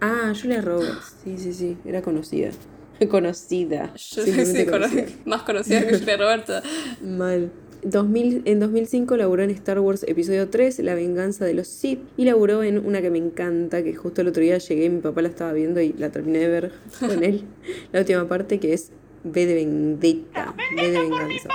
Ah, 0.00 0.32
Julia 0.40 0.60
Roberts. 0.62 1.16
Sí, 1.22 1.36
sí, 1.38 1.52
sí. 1.52 1.76
Era 1.84 2.02
conocida. 2.02 2.50
Conocida. 3.10 3.92
Yo 3.94 4.22
sí, 4.22 4.64
conocida. 4.70 5.04
más 5.26 5.42
conocida 5.42 5.86
que 5.86 5.98
Julia 5.98 6.16
Roberts. 6.16 6.52
Mal. 7.02 7.50
2000, 7.82 8.42
en 8.46 8.60
2005 8.60 9.14
laburó 9.18 9.42
en 9.42 9.50
Star 9.50 9.78
Wars 9.78 10.04
Episodio 10.08 10.48
3, 10.48 10.78
La 10.78 10.94
venganza 10.94 11.44
de 11.44 11.52
los 11.52 11.68
Sith, 11.68 11.98
y 12.16 12.24
laburó 12.24 12.62
en 12.62 12.78
una 12.78 13.02
que 13.02 13.10
me 13.10 13.18
encanta, 13.18 13.82
que 13.84 13.94
justo 13.94 14.22
el 14.22 14.28
otro 14.28 14.42
día 14.42 14.56
llegué, 14.56 14.88
mi 14.88 15.00
papá 15.02 15.20
la 15.20 15.28
estaba 15.28 15.52
viendo 15.52 15.82
y 15.82 15.92
la 15.92 16.08
terminé 16.08 16.38
de 16.38 16.48
ver 16.48 16.72
con 16.98 17.22
él, 17.22 17.44
la 17.92 18.00
última 18.00 18.26
parte 18.26 18.58
que 18.58 18.72
es 18.72 18.90
V 19.24 19.44
de 19.44 19.54
Vendetta, 19.54 20.54
V 20.74 20.90
de 20.90 20.98
Venganza. 20.98 21.48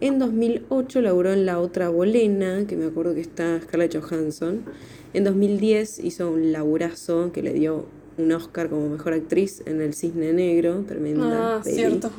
En 0.00 0.20
2008 0.20 1.00
laburó 1.00 1.32
en 1.32 1.44
La 1.44 1.58
Otra 1.58 1.88
Bolena, 1.88 2.64
que 2.68 2.76
me 2.76 2.86
acuerdo 2.86 3.14
que 3.14 3.20
está 3.20 3.60
Scarlett 3.60 4.00
Johansson. 4.00 4.62
En 5.12 5.24
2010 5.24 5.98
hizo 6.04 6.30
un 6.30 6.52
laburazo 6.52 7.32
que 7.32 7.42
le 7.42 7.52
dio 7.52 7.86
un 8.16 8.30
Oscar 8.30 8.68
como 8.70 8.88
mejor 8.88 9.12
actriz 9.14 9.60
en 9.66 9.80
El 9.80 9.94
Cisne 9.94 10.32
Negro, 10.32 10.84
tremenda 10.86 11.56
Ah, 11.56 11.60
peli 11.64 11.74
cierto. 11.74 12.12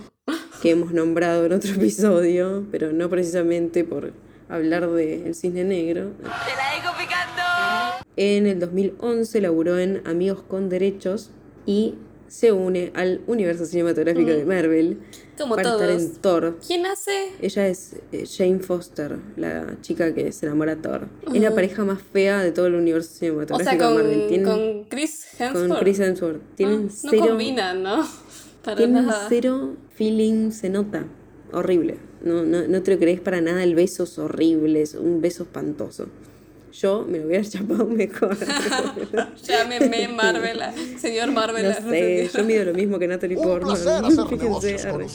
que 0.62 0.72
hemos 0.72 0.92
nombrado 0.92 1.46
en 1.46 1.54
otro 1.54 1.72
episodio, 1.74 2.66
pero 2.70 2.92
no 2.92 3.10
precisamente 3.10 3.86
por 3.86 4.12
hablar 4.50 4.90
de 4.92 5.28
El 5.28 5.34
Cisne 5.36 5.64
Negro. 5.64 6.12
¡Te 6.18 6.24
la 6.26 6.82
dejo 6.82 6.94
picando! 7.00 8.04
En 8.18 8.46
el 8.46 8.60
2011 8.60 9.40
laburó 9.40 9.80
en 9.80 10.02
Amigos 10.06 10.42
con 10.42 10.68
Derechos 10.68 11.32
y 11.66 11.96
se 12.28 12.52
une 12.52 12.92
al 12.94 13.22
universo 13.26 13.66
cinematográfico 13.66 14.32
de 14.32 14.44
Marvel 14.44 14.98
Mm. 14.98 15.29
Como 15.44 15.56
para 15.56 15.70
estar 15.72 15.90
en 15.90 16.12
Thor. 16.18 16.58
¿Quién 16.66 16.86
hace? 16.86 17.32
Ella 17.42 17.68
es 17.68 17.96
eh, 18.12 18.26
Jane 18.28 18.60
Foster, 18.60 19.18
la 19.38 19.78
chica 19.82 20.14
que 20.14 20.32
se 20.32 20.46
enamora 20.46 20.76
de 20.76 20.82
Thor. 20.82 21.08
Es 21.34 21.42
la 21.42 21.54
pareja 21.56 21.84
más 21.86 22.02
fea 22.02 22.42
de 22.42 22.52
todo 22.52 22.68
el 22.68 22.76
universo 22.76 23.10
O 23.12 23.18
cinematográfico 23.18 23.64
sea, 23.64 23.74
de 23.74 23.96
con, 23.96 24.04
Marvel. 24.04 24.28
Tienen- 24.28 24.46
con 24.46 24.84
Chris 24.86 25.26
Hemsworth. 25.40 25.68
con 25.70 25.78
Chris 25.80 26.00
Hemsworth. 26.00 26.42
Tienen 26.56 26.90
Ah, 26.90 27.00
no 27.04 27.10
cero, 27.12 27.26
combinan, 27.30 27.84
¿no? 27.84 28.08
Para 28.64 28.78
tienen 28.78 29.06
nada. 29.08 29.26
cero 29.30 29.76
feeling, 29.96 30.52
se 30.52 30.70
nota. 30.70 31.06
Horrible. 31.52 31.98
No, 32.24 32.44
no, 32.44 32.68
no 32.68 32.84
te 32.84 32.92
lo 32.94 33.00
crees 33.00 33.22
para 33.22 33.40
nada. 33.42 33.64
El 33.64 33.74
beso 33.76 34.04
es 34.04 34.20
horrible, 34.20 34.82
es 34.82 34.94
un 34.96 35.22
beso 35.22 35.44
espantoso. 35.44 36.08
Yo 36.82 37.06
me 37.08 37.20
lo 37.20 37.26
hubiera 37.28 37.44
chapado 37.50 37.86
mejor. 37.86 38.38
Llámeme 39.44 40.08
Marvel, 40.08 40.60
señor 41.00 41.32
Marvel. 41.32 41.66
No 41.84 41.90
sé, 41.90 42.30
yo 42.34 42.44
mido 42.44 42.66
lo 42.66 42.74
mismo 42.74 43.00
que 43.00 43.08
Natalie 43.08 43.36
Portman. 43.38 43.76
Fíjense, 44.30 44.88
arre. 44.88 45.08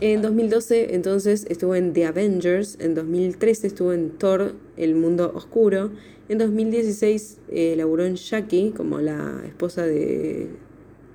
En 0.00 0.22
2012, 0.22 0.94
entonces, 0.94 1.46
estuvo 1.48 1.74
en 1.74 1.92
The 1.92 2.06
Avengers. 2.06 2.76
En 2.80 2.94
2013 2.94 3.66
estuvo 3.68 3.92
en 3.92 4.10
Thor, 4.18 4.54
El 4.76 4.94
Mundo 4.94 5.32
Oscuro. 5.34 5.90
En 6.28 6.38
2016 6.38 7.38
eh, 7.50 7.74
laburó 7.76 8.04
en 8.04 8.16
Jackie, 8.16 8.72
como 8.76 9.00
la 9.00 9.42
esposa 9.46 9.86
de 9.86 10.48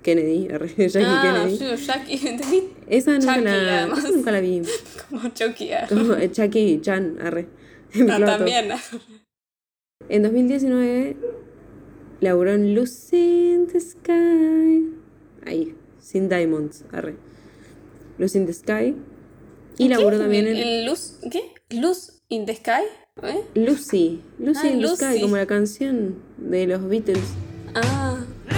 Kennedy. 0.04 0.48
Jackie 0.48 1.00
Ah, 1.04 1.44
Kennedy. 1.44 1.58
yo, 1.58 1.76
Jackie, 1.76 2.28
entendí. 2.28 2.70
Esa 2.88 3.12
nunca, 3.18 3.34
Chucky, 3.36 3.44
la, 3.46 3.86
esa 3.88 4.10
nunca 4.12 4.32
la 4.32 4.40
vi. 4.40 4.62
Como 5.10 5.30
Chucky. 5.34 5.74
ah. 5.74 5.86
Como, 5.90 6.14
eh, 6.14 6.32
Chucky 6.32 6.80
Chan, 6.82 7.18
arre. 7.22 7.48
Me 7.94 8.10
Ah, 8.14 8.26
también. 8.26 8.70
En 10.12 10.24
2019 10.24 11.16
laburó 12.20 12.52
en 12.52 12.76
Lucy 12.76 13.54
in 13.54 13.68
the 13.68 13.80
Sky. 13.80 14.90
Ahí, 15.46 15.74
sin 16.02 16.28
Diamonds, 16.28 16.84
arre. 16.92 17.16
Lucy 18.18 18.40
in 18.40 18.46
the 18.46 18.52
Sky. 18.54 18.94
Y 19.78 19.88
laburó 19.88 20.18
también 20.20 20.48
en 20.48 20.58
¿El 20.58 20.86
Luz? 20.86 21.18
¿Qué? 21.32 21.54
¿Luz 21.70 22.22
in 22.28 22.46
the 22.46 22.54
Sky? 22.56 22.84
¿Eh? 23.24 23.40
Lucy. 23.56 24.22
Lucy 24.38 24.60
Ah, 24.64 24.68
in 24.68 24.82
the 24.82 24.88
Lucy. 24.88 24.96
Sky, 25.06 25.22
como 25.22 25.38
la 25.38 25.46
canción 25.46 26.16
de 26.38 26.68
los 26.68 26.86
Beatles. 26.90 27.24
Ah, 27.74 28.18
¿No 28.46 28.54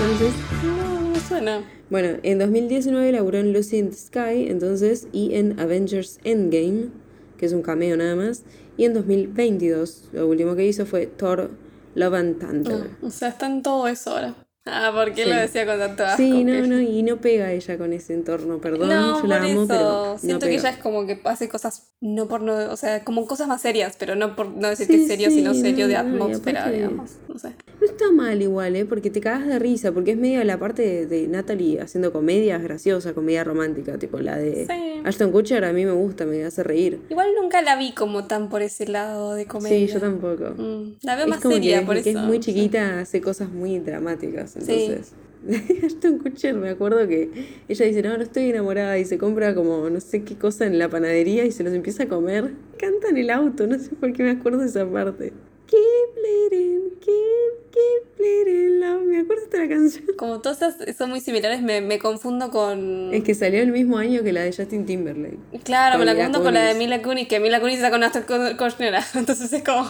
conoces? 0.00 0.34
no, 0.64 1.10
no 1.12 1.20
suena. 1.20 1.62
Bueno, 1.88 2.18
en 2.24 2.38
2019 2.40 3.12
laburó 3.12 3.38
en 3.38 3.52
Lucy 3.52 3.78
in 3.78 3.90
the 3.90 3.96
Sky, 3.96 4.48
entonces, 4.48 5.06
y 5.12 5.34
en 5.36 5.58
Avengers 5.60 6.18
Endgame, 6.24 6.88
que 7.38 7.46
es 7.46 7.52
un 7.52 7.62
cameo 7.62 7.96
nada 7.96 8.16
más. 8.16 8.42
Y 8.76 8.84
en 8.84 8.94
2022, 8.94 10.10
lo 10.12 10.26
último 10.26 10.54
que 10.54 10.66
hizo 10.66 10.84
fue 10.84 11.06
Thor 11.06 11.50
Love 11.94 12.14
and 12.14 12.38
Thunder. 12.38 12.90
O 13.02 13.10
sea, 13.10 13.28
está 13.28 13.46
en 13.46 13.62
todo 13.62 13.88
eso 13.88 14.10
ahora. 14.10 14.47
Ah, 14.70 14.90
¿por 14.94 15.12
qué 15.12 15.24
Sí. 15.24 15.30
lo 15.30 15.36
decía 15.36 15.66
con 15.66 15.78
tanto 15.78 16.04
asco? 16.04 16.16
Sí, 16.18 16.44
no, 16.44 16.66
no, 16.66 16.80
y 16.80 17.02
no 17.02 17.16
pega 17.16 17.52
ella 17.52 17.78
con 17.78 17.92
ese 17.92 18.14
entorno, 18.14 18.58
perdón, 18.60 18.88
No, 18.88 19.20
yo 19.22 19.26
la 19.26 19.36
amo, 19.36 19.46
eso. 19.48 19.66
pero 19.68 20.18
Siento 20.18 20.46
no 20.46 20.50
que 20.50 20.56
pega. 20.56 20.68
ella 20.68 20.70
es 20.70 20.82
como 20.82 21.06
que 21.06 21.20
hace 21.24 21.48
cosas, 21.48 21.90
no 22.00 22.28
por 22.28 22.42
no, 22.42 22.54
o 22.72 22.76
sea, 22.76 23.04
como 23.04 23.26
cosas 23.26 23.48
más 23.48 23.62
serias, 23.62 23.96
pero 23.98 24.14
no 24.14 24.36
por 24.36 24.48
no 24.48 24.68
decir 24.68 24.86
Sí, 24.86 24.92
que 24.96 25.02
es 25.02 25.08
serio, 25.08 25.30
sí, 25.30 25.36
sino 25.36 25.52
no, 25.52 25.60
serio 25.60 25.88
de 25.88 25.94
no, 25.94 26.00
atmósfera, 26.00 26.60
aparte- 26.62 26.76
digamos. 26.76 27.10
No 27.28 27.38
sé. 27.38 27.52
No 27.80 27.86
está 27.86 28.10
mal 28.12 28.42
igual, 28.42 28.74
¿eh? 28.76 28.84
Porque 28.84 29.10
te 29.10 29.20
cagas 29.20 29.46
de 29.46 29.58
risa, 29.58 29.92
porque 29.92 30.10
es 30.12 30.16
medio 30.16 30.42
la 30.44 30.58
parte 30.58 30.82
de, 30.82 31.06
de 31.06 31.28
Natalie 31.28 31.80
haciendo 31.80 32.12
comedias 32.12 32.60
graciosas, 32.62 33.12
comedia 33.12 33.44
romántica, 33.44 33.98
tipo 33.98 34.18
la 34.18 34.36
de. 34.36 34.66
Ashton 35.04 35.30
Kutcher, 35.30 35.64
a 35.64 35.72
mí 35.72 35.84
me 35.84 35.92
gusta, 35.92 36.26
me 36.26 36.44
hace 36.44 36.64
reír. 36.64 37.00
Igual 37.08 37.28
nunca 37.40 37.62
la 37.62 37.76
vi 37.76 37.92
como 37.92 38.24
tan 38.26 38.48
por 38.48 38.62
ese 38.62 38.88
lado 38.88 39.34
de 39.34 39.46
comedia. 39.46 39.78
Sí, 39.86 39.92
yo 39.92 40.00
tampoco. 40.00 40.54
Mm, 40.56 40.96
La 41.02 41.14
veo 41.14 41.24
es 41.26 41.30
más 41.30 41.40
seria, 41.40 41.80
que, 41.80 41.86
por 41.86 42.02
que 42.02 42.10
eso. 42.10 42.18
es 42.18 42.24
muy 42.24 42.40
chiquita, 42.40 42.98
hace 43.00 43.20
cosas 43.20 43.48
muy 43.48 43.78
dramáticas, 43.78 44.56
entonces... 44.58 45.12
Ashton 45.84 46.18
Kutcher, 46.18 46.54
me 46.54 46.70
acuerdo 46.70 47.06
que 47.06 47.30
ella 47.68 47.86
dice, 47.86 48.02
no, 48.02 48.16
no 48.16 48.22
estoy 48.22 48.50
enamorada 48.50 48.98
y 48.98 49.04
se 49.04 49.18
compra 49.18 49.54
como 49.54 49.88
no 49.88 50.00
sé 50.00 50.24
qué 50.24 50.36
cosa 50.36 50.66
en 50.66 50.78
la 50.78 50.88
panadería 50.88 51.44
y 51.44 51.52
se 51.52 51.62
los 51.62 51.72
empieza 51.72 52.04
a 52.04 52.08
comer. 52.08 52.54
Canta 52.78 53.08
en 53.08 53.18
el 53.18 53.30
auto, 53.30 53.66
no 53.66 53.78
sé 53.78 53.90
por 53.94 54.12
qué 54.12 54.22
me 54.22 54.30
acuerdo 54.30 54.58
de 54.58 54.66
esa 54.66 54.86
parte. 54.90 55.32
Keep 55.66 56.14
bleeding, 56.14 56.90
keep, 56.98 57.70
keep 57.70 58.16
bleeding 58.16 58.80
love. 58.80 59.02
Me 59.04 59.20
acuerdo 59.20 59.46
de 59.46 59.58
la 59.58 59.68
canción. 59.68 60.04
Como 60.16 60.40
todas 60.40 60.62
esas 60.62 60.96
son 60.96 61.10
muy 61.10 61.20
similares, 61.20 61.62
me, 61.62 61.82
me 61.82 61.98
confundo 61.98 62.50
con... 62.50 63.12
Es 63.12 63.22
que 63.22 63.34
salió 63.34 63.60
el 63.60 63.70
mismo 63.70 63.98
año 63.98 64.22
que 64.22 64.32
la 64.32 64.40
de 64.40 64.52
Justin 64.52 64.86
Timberlake. 64.86 65.38
Claro, 65.64 65.98
me 65.98 66.06
la 66.06 66.14
confundo 66.14 66.42
con 66.42 66.54
la 66.54 66.62
de. 66.62 66.74
Mila 66.74 67.02
Kunis, 67.02 67.28
que 67.28 67.38
Mila 67.38 67.60
Kunis 67.60 67.76
está 67.76 67.90
con 67.90 68.02
Astor 68.02 68.24
Kushner, 68.56 68.94
entonces 69.14 69.52
es 69.52 69.62
como... 69.62 69.84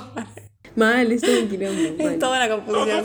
Mal, 0.78 1.10
eso 1.10 1.26
es 1.26 1.42
un 1.42 1.48
quilombo. 1.48 1.80
es 1.98 2.04
mal. 2.04 2.18
toda 2.18 2.46
una 2.46 2.56
confusión. 2.56 3.04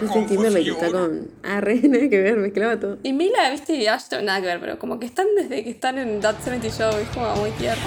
Justin 0.00 0.26
Timberlake 0.26 0.70
está 0.70 0.90
con... 0.90 1.28
Ah, 1.44 1.60
re, 1.60 1.76
nada 1.84 2.08
que 2.08 2.20
ver, 2.20 2.36
mezclaba 2.36 2.80
todo. 2.80 2.98
Y 3.02 3.12
Mila, 3.12 3.50
viste, 3.50 3.74
y 3.74 3.86
Ashton, 3.86 4.24
nada 4.24 4.40
que 4.40 4.46
ver, 4.46 4.60
pero 4.60 4.78
como 4.78 4.98
que 4.98 5.06
están 5.06 5.26
desde 5.36 5.62
que 5.62 5.70
están 5.70 5.98
en 5.98 6.20
That 6.20 6.36
70 6.42 6.68
Show, 6.68 7.00
es 7.00 7.08
como 7.10 7.34
muy 7.36 7.50
tierno. 7.52 7.82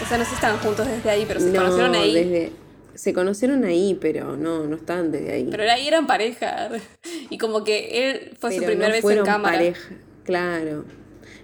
O 0.00 0.06
sea, 0.06 0.16
no 0.16 0.24
sé 0.24 0.30
si 0.30 0.36
estaban 0.36 0.58
juntos 0.58 0.86
desde 0.86 1.10
ahí, 1.10 1.24
pero 1.26 1.40
se 1.40 1.50
no, 1.50 1.60
conocieron 1.60 1.94
ahí. 1.94 2.14
desde... 2.14 2.52
Se 2.94 3.14
conocieron 3.14 3.64
ahí, 3.64 3.98
pero 4.00 4.36
no, 4.36 4.64
no 4.64 4.76
estaban 4.76 5.10
desde 5.10 5.32
ahí. 5.32 5.48
Pero 5.50 5.64
ahí 5.64 5.88
eran 5.88 6.06
pareja. 6.06 6.68
Y 7.30 7.38
como 7.38 7.64
que 7.64 8.10
él 8.10 8.36
fue 8.38 8.52
su 8.52 8.62
primera 8.62 8.88
no 8.88 8.92
vez 8.92 8.96
en 8.96 9.02
fueron 9.02 9.24
cámara. 9.24 9.56
pareja, 9.56 9.94
claro. 10.24 10.84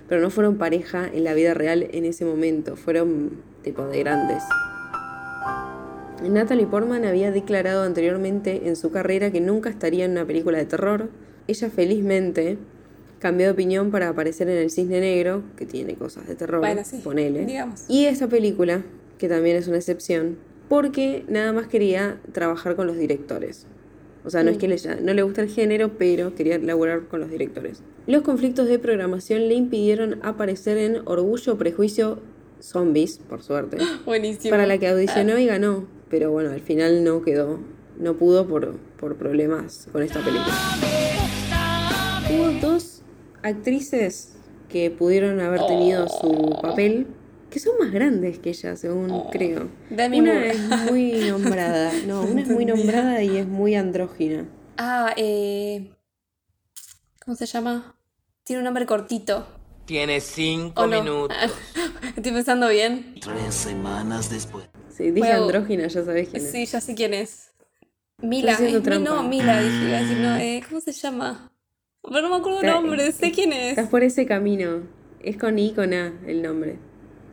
Pero 0.08 0.20
no 0.20 0.30
fueron 0.30 0.58
pareja 0.58 1.08
en 1.12 1.24
la 1.24 1.34
vida 1.34 1.54
real 1.54 1.88
en 1.90 2.04
ese 2.04 2.24
momento, 2.24 2.76
fueron 2.76 3.42
tipo 3.62 3.86
de 3.86 3.98
grandes. 3.98 4.42
Natalie 6.22 6.66
Portman 6.66 7.04
había 7.04 7.30
declarado 7.30 7.82
anteriormente 7.84 8.62
en 8.68 8.76
su 8.76 8.90
carrera 8.90 9.30
que 9.30 9.40
nunca 9.40 9.70
estaría 9.70 10.04
en 10.04 10.12
una 10.12 10.24
película 10.26 10.58
de 10.58 10.64
terror. 10.64 11.10
Ella 11.46 11.70
felizmente 11.70 12.58
cambió 13.20 13.46
de 13.46 13.52
opinión 13.52 13.90
para 13.90 14.08
aparecer 14.08 14.48
en 14.48 14.58
El 14.58 14.70
Cisne 14.70 15.00
Negro, 15.00 15.42
que 15.56 15.64
tiene 15.66 15.94
cosas 15.94 16.26
de 16.26 16.34
terror, 16.34 16.60
Bueno, 16.60 16.82
sí, 16.84 17.00
ponele. 17.02 17.44
digamos. 17.46 17.84
Y 17.88 18.04
esta 18.06 18.26
película, 18.28 18.82
que 19.18 19.28
también 19.28 19.56
es 19.56 19.68
una 19.68 19.76
excepción, 19.78 20.36
porque 20.68 21.24
nada 21.28 21.52
más 21.52 21.66
quería 21.68 22.18
trabajar 22.32 22.76
con 22.76 22.86
los 22.86 22.96
directores. 22.98 23.66
O 24.24 24.30
sea, 24.30 24.42
no 24.42 24.50
es 24.50 24.56
Mm. 24.56 24.60
que 24.60 24.68
le, 24.68 24.76
no 25.02 25.14
le 25.14 25.22
gusta 25.22 25.40
el 25.42 25.48
género, 25.48 25.92
pero 25.98 26.34
quería 26.34 26.58
laburar 26.58 27.02
con 27.08 27.20
los 27.20 27.30
directores. 27.30 27.82
Los 28.06 28.22
conflictos 28.22 28.68
de 28.68 28.78
programación 28.78 29.48
le 29.48 29.54
impidieron 29.54 30.18
aparecer 30.22 30.76
en 30.78 30.98
Orgullo, 31.06 31.56
Prejuicio, 31.56 32.20
Zombies, 32.60 33.18
por 33.18 33.42
suerte, 33.42 33.78
Buenísimo. 34.04 34.50
para 34.50 34.66
la 34.66 34.78
que 34.78 34.88
audicionó 34.88 35.38
y 35.38 35.46
ganó. 35.46 35.86
Pero 36.10 36.30
bueno, 36.30 36.50
al 36.50 36.60
final 36.60 37.04
no 37.04 37.22
quedó, 37.22 37.60
no 37.98 38.14
pudo 38.16 38.46
por, 38.46 38.76
por 38.98 39.16
problemas 39.16 39.88
con 39.92 40.02
esta 40.02 40.20
película. 40.20 40.54
Hubo 42.30 42.50
dos 42.60 43.02
actrices 43.42 44.36
que 44.68 44.90
pudieron 44.90 45.40
haber 45.40 45.66
tenido 45.66 46.08
su 46.08 46.58
papel, 46.60 47.06
que 47.50 47.58
son 47.58 47.78
más 47.78 47.90
grandes 47.90 48.38
que 48.38 48.50
ella, 48.50 48.76
según 48.76 49.28
creo. 49.30 49.68
Demi 49.90 50.20
una 50.20 50.34
Moore. 50.34 50.50
es 50.50 50.90
muy 50.90 51.12
nombrada, 51.28 51.92
no, 52.06 52.22
una 52.22 52.42
es 52.42 52.48
muy 52.48 52.64
nombrada 52.64 53.22
y 53.22 53.38
es 53.38 53.46
muy 53.46 53.74
andrógina. 53.74 54.46
Ah, 54.76 55.12
eh... 55.16 55.90
¿Cómo 57.24 57.36
se 57.36 57.46
llama? 57.46 57.94
Tiene 58.44 58.60
un 58.60 58.64
nombre 58.64 58.86
cortito. 58.86 59.46
Tiene 59.84 60.20
cinco 60.20 60.86
minutos. 60.86 61.36
Estoy 62.16 62.32
pensando 62.32 62.68
bien. 62.68 63.14
Tres 63.20 63.54
semanas 63.54 64.30
después. 64.30 64.68
Sí, 64.98 65.12
dije 65.12 65.20
Bueno, 65.28 65.44
andrógina, 65.44 65.86
ya 65.86 66.04
sabés 66.04 66.28
quién 66.28 66.42
es. 66.44 66.50
Sí, 66.50 66.66
ya 66.66 66.80
sé 66.80 66.94
quién 66.96 67.14
es. 67.14 67.52
Mila. 68.20 68.54
Es- 68.54 69.00
no. 69.00 69.22
Mila, 69.22 69.60
dije, 69.60 69.84
iba 69.88 69.96
a 69.96 70.00
decir, 70.00 70.16
no, 70.18 70.36
eh, 70.36 70.60
¿cómo 70.68 70.80
se 70.80 70.90
llama? 70.90 71.52
Pero 72.02 72.22
no 72.22 72.30
me 72.30 72.36
acuerdo 72.36 72.60
el 72.62 72.66
nombre, 72.66 73.12
sé 73.12 73.30
quién 73.30 73.52
es. 73.52 73.70
Estás 73.70 73.88
por 73.90 74.02
ese 74.02 74.26
camino. 74.26 74.82
Es 75.22 75.36
con 75.36 75.56
I 75.56 75.68
y 75.68 75.72
con 75.72 75.94
A 75.94 76.12
el 76.26 76.42
nombre. 76.42 76.78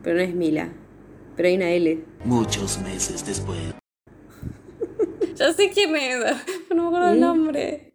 Pero 0.04 0.16
no 0.16 0.22
es 0.22 0.32
Mila. 0.32 0.68
Pero 1.36 1.48
hay 1.48 1.56
una 1.56 1.70
L. 1.70 2.04
Muchos 2.24 2.78
meses 2.78 3.26
después. 3.26 3.58
Ya 5.34 5.52
sé 5.52 5.68
quién 5.70 5.94
es, 5.96 6.18
pero 6.68 6.76
no 6.76 6.82
me 6.84 6.88
acuerdo 6.96 7.08
el 7.10 7.14
¿Sí? 7.16 7.20
nombre. 7.20 7.92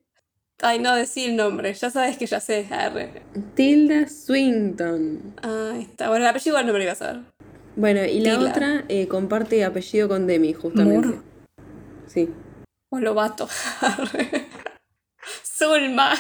Ay, 0.62 0.80
no, 0.80 0.94
decí 0.96 1.24
el 1.26 1.36
nombre, 1.38 1.74
ya 1.74 1.90
sabes 1.90 2.18
que 2.18 2.26
ya 2.28 2.40
sé. 2.42 2.68
Arre. 2.70 3.24
Tilda 3.56 4.08
Swinton. 4.08 5.34
Ahí 5.42 5.84
está. 5.84 6.10
Bueno, 6.10 6.26
el 6.26 6.30
apellido 6.30 6.52
igual 6.58 6.68
no 6.68 6.74
me 6.74 6.80
lo 6.80 6.84
iba 6.84 6.92
a 6.92 6.96
saber. 6.96 7.22
Bueno, 7.76 8.04
y 8.06 8.20
la 8.20 8.38
Tila. 8.38 8.50
otra 8.50 8.86
eh, 8.90 9.08
comparte 9.08 9.64
apellido 9.64 10.08
con 10.10 10.28
Demi, 10.28 10.54
justamente. 10.54 11.08
Moore. 11.08 11.22
Sí. 12.08 12.30
O 12.90 13.00
Lobato. 13.00 13.48
Zulma. 15.44 16.14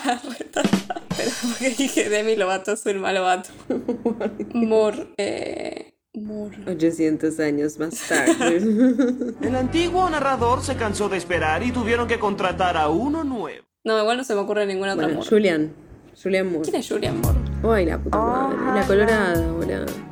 Pero 1.17 1.31
porque 1.41 1.69
dije 1.71 2.09
Demi 2.09 2.35
Lobato, 2.35 2.75
Zulma 2.77 3.11
Lobato. 3.11 3.49
Mor. 4.53 5.13
Eh, 5.17 5.93
Mor. 6.13 6.51
800 6.67 7.39
años 7.39 7.79
más 7.79 8.07
tarde. 8.07 8.57
El 9.41 9.55
antiguo 9.55 10.09
narrador 10.09 10.61
se 10.61 10.75
cansó 10.75 11.09
de 11.09 11.17
esperar 11.17 11.63
y 11.63 11.71
tuvieron 11.71 12.07
que 12.07 12.19
contratar 12.19 12.77
a 12.77 12.89
uno 12.89 13.23
nuevo. 13.23 13.65
No, 13.83 13.99
igual 13.99 14.17
no 14.17 14.23
se 14.23 14.35
me 14.35 14.41
ocurre 14.41 14.65
ninguna 14.65 14.93
otra 14.93 15.07
bueno, 15.07 15.19
Moore. 15.19 15.29
Julian. 15.29 15.73
Julian 16.21 16.51
Moore. 16.51 16.69
¿Quién 16.69 16.75
es 16.81 16.89
Julian 16.89 17.19
Moore? 17.19 17.39
Ay, 17.63 17.85
la 17.87 17.97
puta 17.97 18.17
madre. 18.17 18.79
La 18.79 18.87
colorada, 18.87 19.51
boludo. 19.51 20.10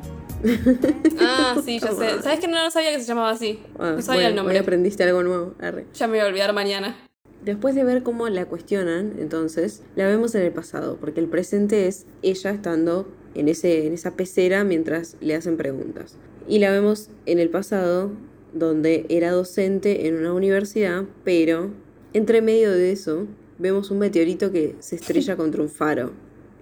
Ah, 1.20 1.56
sí, 1.64 1.78
ya 1.78 1.92
sé. 1.92 2.22
¿Sabes 2.22 2.40
que 2.40 2.48
no, 2.48 2.62
no 2.62 2.70
sabía 2.70 2.90
que 2.92 3.00
se 3.00 3.06
llamaba 3.06 3.30
así? 3.30 3.60
Ah, 3.78 3.92
no 3.96 4.02
sabía 4.02 4.22
bueno, 4.22 4.28
el 4.28 4.36
nombre. 4.36 4.54
Hoy 4.54 4.60
aprendiste 4.60 5.02
algo 5.04 5.22
nuevo. 5.22 5.54
Arre. 5.60 5.86
Ya 5.94 6.06
me 6.06 6.18
voy 6.18 6.26
a 6.26 6.28
olvidar 6.28 6.52
mañana. 6.52 6.96
Después 7.44 7.74
de 7.74 7.84
ver 7.84 8.02
cómo 8.02 8.28
la 8.28 8.44
cuestionan, 8.46 9.14
entonces, 9.18 9.82
la 9.96 10.06
vemos 10.06 10.34
en 10.34 10.42
el 10.42 10.52
pasado, 10.52 10.98
porque 11.00 11.20
el 11.20 11.28
presente 11.28 11.86
es 11.86 12.06
ella 12.22 12.50
estando 12.50 13.08
en, 13.34 13.48
ese, 13.48 13.86
en 13.86 13.94
esa 13.94 14.14
pecera 14.14 14.62
mientras 14.64 15.16
le 15.20 15.34
hacen 15.34 15.56
preguntas. 15.56 16.16
Y 16.48 16.58
la 16.58 16.70
vemos 16.70 17.08
en 17.24 17.38
el 17.38 17.48
pasado, 17.48 18.10
donde 18.52 19.06
era 19.08 19.30
docente 19.30 20.06
en 20.06 20.16
una 20.16 20.34
universidad, 20.34 21.04
pero 21.24 21.70
entre 22.12 22.42
medio 22.42 22.72
de 22.72 22.92
eso 22.92 23.26
vemos 23.58 23.90
un 23.90 23.98
meteorito 24.00 24.52
que 24.52 24.76
se 24.80 24.96
estrella 24.96 25.36
contra 25.38 25.62
un 25.62 25.70
faro. 25.70 26.12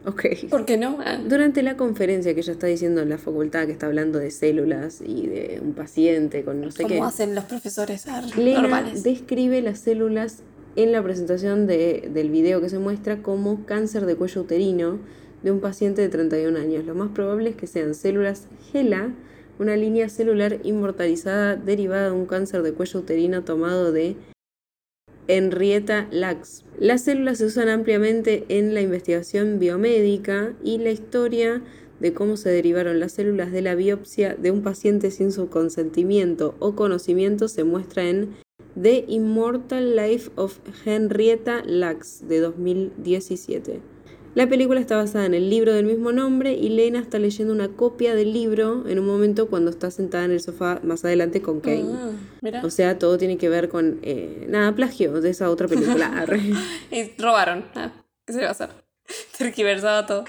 Ok. 0.09 0.25
¿Por 0.51 0.64
qué 0.64 0.77
no? 0.77 0.99
Ah. 1.05 1.18
Durante 1.27 1.62
la 1.62 1.77
conferencia 1.77 2.33
que 2.35 2.40
ella 2.40 2.53
está 2.53 2.66
diciendo 2.66 3.03
en 3.03 3.09
la 3.11 3.18
facultad, 3.18 3.66
que 3.66 3.73
está 3.73 3.87
hablando 3.87 4.18
de 4.18 4.31
células 4.31 5.01
y 5.05 5.27
de 5.27 5.61
un 5.62 5.75
paciente 5.75 6.44
con 6.44 6.61
no 6.61 6.71
sé 6.71 6.83
¿Cómo 6.85 6.94
qué. 6.94 7.01
hacen 7.03 7.35
los 7.35 7.44
profesores 7.44 8.07
ah, 8.09 8.23
Lena 8.37 8.62
normales? 8.62 9.03
describe 9.03 9.61
las 9.61 9.81
células 9.81 10.38
en 10.77 10.92
la 10.92 11.03
presentación 11.03 11.66
de- 11.66 12.09
del 12.12 12.31
video 12.31 12.61
que 12.61 12.68
se 12.68 12.79
muestra 12.79 13.23
como 13.23 13.66
cáncer 13.66 14.07
de 14.07 14.16
cuello 14.16 14.42
uterino 14.42 14.99
de 15.42 15.51
un 15.51 15.61
paciente 15.61 16.03
de 16.03 16.09
31 16.09 16.59
años. 16.59 16.85
Lo 16.85 16.94
más 16.94 17.11
probable 17.11 17.51
es 17.51 17.57
que 17.57 17.66
sean 17.66 17.94
células 17.94 18.47
GELA, 18.73 19.11
una 19.59 19.77
línea 19.77 20.09
celular 20.09 20.59
inmortalizada 20.62 21.57
derivada 21.57 22.07
de 22.07 22.12
un 22.12 22.27
cáncer 22.27 22.62
de 22.62 22.73
cuello 22.73 23.01
uterino 23.01 23.42
tomado 23.44 23.92
de 23.92 24.16
Henrietta 25.29 26.09
Lacks. 26.11 26.64
Las 26.79 27.03
células 27.03 27.38
se 27.38 27.45
usan 27.45 27.69
ampliamente 27.69 28.45
en 28.49 28.75
la 28.75 28.81
investigación 28.81 29.59
biomédica 29.59 30.55
y 30.64 30.79
la 30.79 30.91
historia 30.91 31.62
de 32.01 32.12
cómo 32.14 32.37
se 32.37 32.49
derivaron 32.49 32.99
las 32.99 33.12
células 33.12 33.53
de 33.53 33.62
la 33.62 33.75
biopsia 33.75 34.35
de 34.35 34.51
un 34.51 34.62
paciente 34.62 35.11
sin 35.11 35.31
su 35.31 35.49
consentimiento 35.49 36.55
o 36.59 36.75
conocimiento 36.75 37.49
se 37.49 37.64
muestra 37.64 38.09
en 38.09 38.37
The 38.81 39.05
Immortal 39.09 39.97
Life 39.97 40.31
of 40.37 40.59
Henrietta 40.87 41.62
Lacks 41.64 42.27
de 42.29 42.41
2017. 42.41 43.81
La 44.38 44.48
película 44.48 44.79
está 44.79 44.96
basada 44.96 45.27
en 45.27 45.35
el 45.35 45.51
libro 45.51 45.72
del 45.74 45.85
mismo 45.85 46.12
nombre 46.12 46.53
y 46.53 46.68
Lena 46.68 47.01
está 47.01 47.18
leyendo 47.18 47.53
una 47.53 47.70
copia 47.70 48.14
del 48.14 48.33
libro 48.33 48.85
en 48.88 49.01
un 49.01 49.05
momento 49.05 49.48
cuando 49.48 49.68
está 49.68 49.90
sentada 49.90 50.27
en 50.27 50.31
el 50.31 50.38
sofá 50.38 50.79
más 50.85 51.05
adelante 51.05 51.42
con 51.42 51.59
Kane. 51.59 51.88
Ah, 51.92 52.11
mira. 52.40 52.64
O 52.64 52.70
sea, 52.70 53.01
todo 53.01 53.18
tiene 53.18 53.37
que 53.37 53.48
ver 53.48 53.68
con, 53.68 53.98
eh, 54.03 54.46
nada, 54.48 54.72
plagio 54.77 55.20
de 55.20 55.31
esa 55.31 55.51
otra 55.51 55.66
película. 55.66 56.24
Y 56.92 57.20
robaron. 57.20 57.64
Ah, 57.74 57.90
¿Qué 58.24 58.33
se 58.33 58.38
le 58.38 58.44
va 58.44 58.51
a 58.51 58.53
hacer? 58.53 58.68
Terquiversaba 59.37 60.07
todo. 60.07 60.24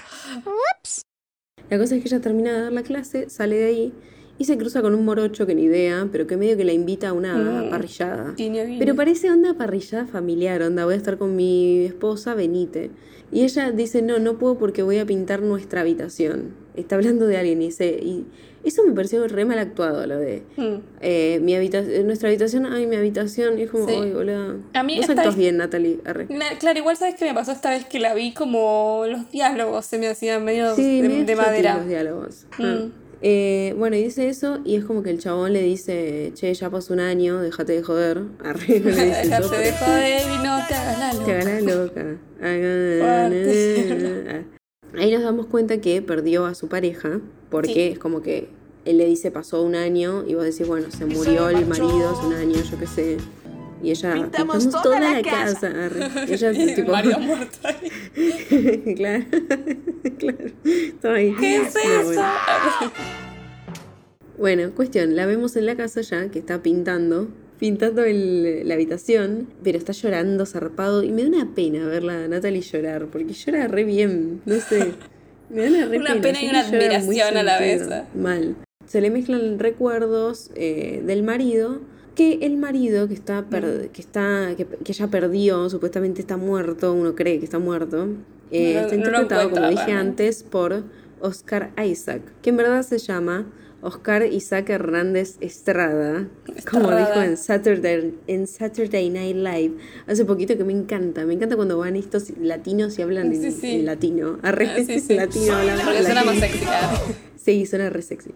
La 1.68 1.78
cosa 1.78 1.94
es 1.94 2.02
que 2.02 2.08
ella 2.08 2.20
termina 2.20 2.52
de 2.52 2.60
dar 2.62 2.72
la 2.72 2.82
clase, 2.82 3.30
sale 3.30 3.58
de 3.58 3.64
ahí 3.66 3.92
y 4.38 4.44
se 4.46 4.58
cruza 4.58 4.82
con 4.82 4.92
un 4.96 5.04
morocho 5.04 5.46
que 5.46 5.54
ni 5.54 5.62
idea, 5.62 6.08
pero 6.10 6.26
que 6.26 6.36
medio 6.36 6.56
que 6.56 6.64
la 6.64 6.72
invita 6.72 7.10
a 7.10 7.12
una 7.12 7.36
Mm. 7.36 7.70
parrillada. 7.70 8.34
Guiño, 8.36 8.64
guiño. 8.64 8.78
Pero 8.80 8.96
parece 8.96 9.30
onda 9.30 9.54
parrillada 9.54 10.06
familiar, 10.06 10.62
onda, 10.62 10.84
voy 10.84 10.94
a 10.94 10.96
estar 10.96 11.16
con 11.16 11.36
mi 11.36 11.84
esposa, 11.84 12.34
venite. 12.34 12.90
Y 13.32 13.44
ella 13.44 13.70
dice, 13.70 14.02
no, 14.02 14.18
no 14.18 14.38
puedo 14.38 14.58
porque 14.58 14.82
voy 14.82 14.98
a 14.98 15.06
pintar 15.06 15.42
nuestra 15.42 15.82
habitación. 15.82 16.54
Está 16.74 16.96
hablando 16.96 17.26
de 17.26 17.36
alguien 17.36 17.62
y 17.62 17.66
dice, 17.66 17.86
y 18.02 18.26
eso 18.64 18.84
me 18.84 18.92
pareció 18.92 19.26
re 19.28 19.44
mal 19.44 19.58
actuado, 19.58 20.06
lo 20.06 20.18
de 20.18 20.42
Mm. 20.56 20.74
eh, 21.00 21.38
mi 21.42 21.54
habitación, 21.54 22.06
nuestra 22.06 22.28
habitación, 22.28 22.66
ay, 22.66 22.86
mi 22.86 22.96
habitación. 22.96 23.58
Y 23.58 23.62
es 23.62 23.70
como, 23.70 23.86
Sí. 23.88 23.94
ay, 24.02 24.12
boludo. 24.12 24.56
A 24.74 24.82
mí 24.82 24.96
Vos 24.98 25.08
actúas 25.10 25.26
vez- 25.28 25.36
bien, 25.36 25.56
Natalie. 25.58 26.00
Arre. 26.04 26.26
Na- 26.28 26.58
Claro, 26.58 26.78
igual 26.78 26.96
sabes 26.96 27.14
qué 27.16 27.24
me 27.24 27.34
pasó 27.34 27.52
esta 27.52 27.70
vez 27.70 27.84
que 27.86 28.00
la 28.00 28.14
vi 28.14 28.32
como 28.34 29.04
los 29.08 29.30
diálogos 29.30 29.86
se 29.86 29.98
me 29.98 30.08
hacían 30.08 30.44
medio 30.44 30.74
Sí, 30.74 31.00
de, 31.02 31.08
medio 31.08 31.24
de 31.26 31.36
madera. 31.36 31.76
los 31.78 31.86
diálogos. 31.86 32.46
Mm. 32.58 32.62
Ah. 32.64 32.88
Eh, 33.22 33.74
bueno, 33.76 33.96
y 33.96 34.02
dice 34.04 34.28
eso 34.28 34.60
y 34.64 34.76
es 34.76 34.84
como 34.84 35.02
que 35.02 35.10
el 35.10 35.18
chabón 35.18 35.52
le 35.52 35.62
dice, 35.62 36.32
che, 36.34 36.52
ya 36.54 36.70
pasó 36.70 36.94
un 36.94 37.00
año, 37.00 37.40
déjate 37.40 37.72
de 37.74 37.82
joder. 37.82 38.22
Arre, 38.44 38.80
no 38.80 38.90
le 38.90 39.04
dice 39.06 39.30
pero- 39.30 39.48
de 39.50 39.72
joder 39.72 40.22
y 40.22 40.36
no 40.44 40.58
te 40.66 40.74
hagas 40.74 40.98
la 40.98 41.10
Te 41.12 41.18
loca. 41.18 41.38
hagas 41.38 41.62
la 41.62 43.28
loca. 43.28 44.44
Ahí 44.98 45.12
nos 45.12 45.22
damos 45.22 45.46
cuenta 45.46 45.80
que 45.80 46.02
perdió 46.02 46.46
a 46.46 46.54
su 46.54 46.68
pareja, 46.68 47.20
porque 47.50 47.72
Sí. 47.74 47.80
es 47.92 47.98
como 47.98 48.22
que 48.22 48.48
él 48.84 48.96
le 48.98 49.06
dice 49.06 49.30
pasó 49.30 49.62
un 49.62 49.74
año 49.76 50.24
y 50.26 50.34
vos 50.34 50.44
decís, 50.44 50.66
bueno, 50.66 50.90
se 50.90 51.04
murió 51.04 51.48
el 51.50 51.66
marido 51.66 52.10
hace 52.10 52.26
un 52.26 52.32
año, 52.32 52.56
yo 52.68 52.78
qué 52.78 52.86
sé. 52.86 53.16
Y 53.82 53.90
ella, 53.90 54.12
Pintamos 54.14 54.70
toda 54.70 55.00
la 55.00 55.22
casa". 55.22 55.68
Arre. 55.68 56.06
Ella 56.34 56.52
Y 56.52 56.74
tipo, 56.74 56.94
ahí. 56.94 57.10
claro, 58.96 59.24
claro. 60.18 61.14
Ahí. 61.16 61.34
¿Qué 61.40 61.56
es 61.56 61.74
eso? 61.76 62.04
bueno. 62.04 62.22
Bueno, 64.38 64.70
cuestión, 64.74 65.16
la 65.16 65.26
vemos 65.26 65.56
en 65.56 65.66
la 65.66 65.76
casa 65.76 66.00
ya, 66.00 66.28
que 66.30 66.38
está 66.38 66.62
pintando, 66.62 67.28
pintando 67.58 68.04
el- 68.04 68.66
la 68.66 68.74
habitación, 68.74 69.48
pero 69.62 69.76
está 69.76 69.92
llorando 69.92 70.46
zarpado 70.46 71.02
y 71.02 71.10
me 71.12 71.22
da 71.22 71.28
una 71.28 71.54
pena 71.54 71.86
verla 71.86 72.24
a 72.24 72.28
Natalie 72.28 72.62
llorar, 72.62 73.06
porque 73.06 73.34
llora 73.34 73.68
re 73.68 73.84
bien, 73.84 74.40
no 74.46 74.54
sé. 74.60 74.92
Me 75.50 75.62
da 75.62 75.68
una, 75.68 75.86
re 75.86 75.98
Una 75.98 76.14
pena 76.20 76.38
y 76.38 76.46
siento 76.48 76.50
una 76.58 76.60
admiración 76.60 77.36
a 77.36 77.42
la 77.42 77.58
vez. 77.60 77.86
Mal. 78.14 78.56
Se 78.86 79.00
le 79.02 79.10
mezclan 79.10 79.58
recuerdos 79.58 80.50
eh, 80.54 81.02
del 81.04 81.22
marido, 81.22 81.80
que 82.14 82.38
el 82.42 82.56
marido 82.56 83.08
que 83.08 83.14
está, 83.14 83.46
per- 83.48 83.90
que 83.92 84.00
está, 84.02 84.54
que, 84.56 84.66
que 84.66 84.92
ya 84.92 85.06
perdió, 85.08 85.68
supuestamente 85.70 86.20
está 86.20 86.36
muerto, 86.36 86.92
uno 86.92 87.14
cree 87.14 87.38
que 87.38 87.44
está 87.44 87.58
muerto, 87.58 88.08
eh, 88.50 88.74
No- 88.74 88.80
está 88.80 88.96
no 88.96 88.98
interpretado, 89.04 89.50
como 89.50 89.68
dije 89.68 89.92
antes, 89.92 90.42
por 90.42 90.82
Oscar 91.20 91.70
Isaac, 91.84 92.22
que 92.42 92.50
en 92.50 92.56
verdad 92.56 92.82
se 92.82 92.98
llama 92.98 93.46
Oscar 93.82 94.26
Isaac 94.26 94.68
Hernández 94.68 95.36
Estrada, 95.40 96.28
como 96.70 96.94
dijo 96.94 97.22
en 97.22 97.36
Saturday, 97.38 98.14
en 98.26 98.46
Saturday 98.46 99.08
Night 99.08 99.36
Live 99.36 99.72
hace 100.06 100.24
poquito 100.26 100.56
que 100.58 100.64
me 100.64 100.72
encanta, 100.74 101.24
me 101.24 101.32
encanta 101.34 101.56
cuando 101.56 101.78
van 101.78 101.96
estos 101.96 102.30
latinos 102.38 102.98
y 102.98 103.02
hablan 103.02 103.32
en, 103.32 103.52
Sí, 103.52 103.76
en 103.76 103.86
latino, 103.86 104.38
Arre, 104.42 104.66
Ah, 104.68 104.76
sí, 104.84 105.14
latino, 105.14 105.54
hablan 105.56 105.78
Porque 105.82 106.02
suena 106.02 106.24
más 106.24 106.38
sexy. 106.38 106.64
ah. 106.66 107.02
Sí, 107.36 107.64
suena 107.64 107.88
re 107.88 108.02
sexy. 108.02 108.32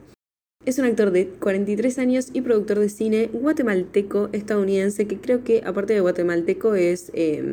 Es 0.66 0.79
un 0.79 0.87
actor 0.87 1.11
de 1.11 1.27
43 1.29 1.98
años 1.98 2.29
y 2.33 2.40
productor 2.40 2.79
de 2.79 2.88
cine 2.88 3.29
guatemalteco 3.33 4.31
estadounidense 4.33 5.07
que 5.07 5.18
creo 5.18 5.44
que 5.44 5.62
aparte 5.64 5.92
de 5.92 6.00
guatemalteco 6.00 6.74
es 6.74 7.11
eh, 7.12 7.44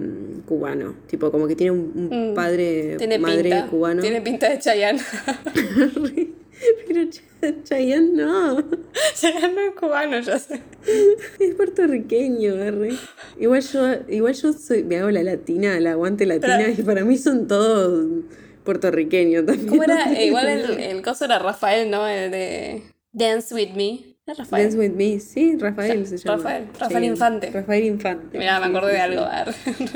cubano, 0.48 0.96
tipo 1.08 1.30
como 1.30 1.48
que 1.48 1.56
tiene 1.58 1.72
un, 1.72 1.92
un 2.10 2.32
Mm. 2.32 2.36
padre, 2.36 2.96
Tiene 2.98 3.20
madre 3.20 3.44
pinta. 3.44 3.68
cubano. 3.68 4.02
Tiene 4.02 4.22
pinta 4.22 4.50
de 4.50 4.60
Chayanne. 4.60 5.00
Pero 6.88 7.02
Ch- 7.02 7.64
Chayanne 7.64 8.12
no, 8.14 8.64
Chayanne 9.16 9.56
no 9.56 9.62
es 9.62 9.76
cubano, 9.80 10.20
ya 10.20 10.38
sé. 10.40 10.62
es 11.40 11.56
puertorriqueño, 11.56 12.54
arre. 12.62 12.92
Igual 13.40 13.62
yo, 13.62 13.82
igual 14.10 14.34
yo 14.36 14.54
soy, 14.54 14.84
me 14.84 14.98
hago 15.00 15.10
la 15.12 15.24
latina, 15.24 15.80
la 15.80 15.92
aguante 15.94 16.26
latina 16.26 16.60
Pero- 16.60 16.72
y 16.80 16.84
para 16.84 17.04
mí 17.04 17.18
son 17.18 17.48
todos 17.48 18.06
puertorriqueños 18.64 19.46
también. 19.46 19.68
¿Cómo 19.68 19.84
era? 19.84 20.14
Eh, 20.14 20.28
igual 20.28 20.48
el, 20.48 20.80
el 20.80 21.02
coso 21.02 21.26
era 21.26 21.40
Rafael, 21.40 21.90
¿no? 21.90 22.08
El 22.08 22.30
de 22.32 22.84
Dance 23.14 23.54
With 23.54 23.74
Me. 23.76 24.06
¿Era 24.26 24.36
Rafael? 24.36 24.64
Dance 24.66 24.78
with 24.78 24.92
me, 24.92 25.20
sí, 25.20 25.58
Rafael 25.58 26.06
se 26.06 26.18
llama. 26.18 26.38
Rafael, 26.38 26.68
Rafael 26.80 27.04
Sí, 27.04 27.10
Infante. 27.10 27.52
Rafael 27.52 27.84
Infante. 27.86 28.38
Mirá, 28.38 28.60
me 28.60 28.66
acordé 28.68 28.92
sí, 28.92 28.96
de 28.98 29.02
algo. 29.02 29.26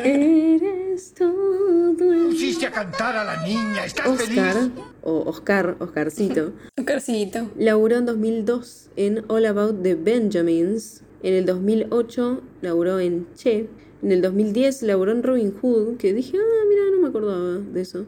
Eres 0.03 1.13
todo 1.13 1.89
el 2.13 2.27
Pusiste 2.29 2.65
a 2.65 2.71
cantar 2.71 3.15
a 3.15 3.23
la 3.23 3.43
niña, 3.45 3.85
¿estás 3.85 4.07
Oscar, 4.07 4.53
feliz? 4.55 4.71
o 5.03 5.23
Oscar, 5.29 5.77
Oscarcito, 5.79 6.53
Oscarcito. 6.79 7.51
laburó 7.57 7.97
en 7.97 8.05
2002 8.07 8.89
en 8.95 9.23
All 9.27 9.45
About 9.45 9.83
the 9.83 9.95
Benjamins. 9.95 11.03
En 11.23 11.33
el 11.35 11.45
2008 11.45 12.41
laburó 12.61 12.99
en 12.99 13.27
Che. 13.35 13.67
En 14.01 14.11
el 14.11 14.21
2010 14.21 14.81
laburó 14.83 15.11
en 15.11 15.23
Robin 15.23 15.53
Hood, 15.61 15.97
que 15.97 16.13
dije, 16.13 16.37
ah, 16.37 16.65
mira, 16.69 16.81
no 16.91 17.01
me 17.01 17.07
acordaba 17.09 17.59
de 17.59 17.81
eso. 17.81 18.05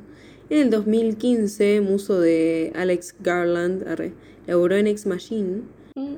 En 0.50 0.60
el 0.60 0.70
2015, 0.70 1.82
muso 1.82 2.20
de 2.20 2.72
Alex 2.76 3.16
Garland, 3.20 3.88
arre, 3.88 4.14
laburó 4.48 4.76
en 4.76 4.88
Ex 4.88 5.06
Machine. 5.06 5.62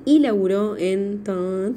Y 0.05 0.19
laburó 0.19 0.77
en... 0.77 1.23
No 1.23 1.73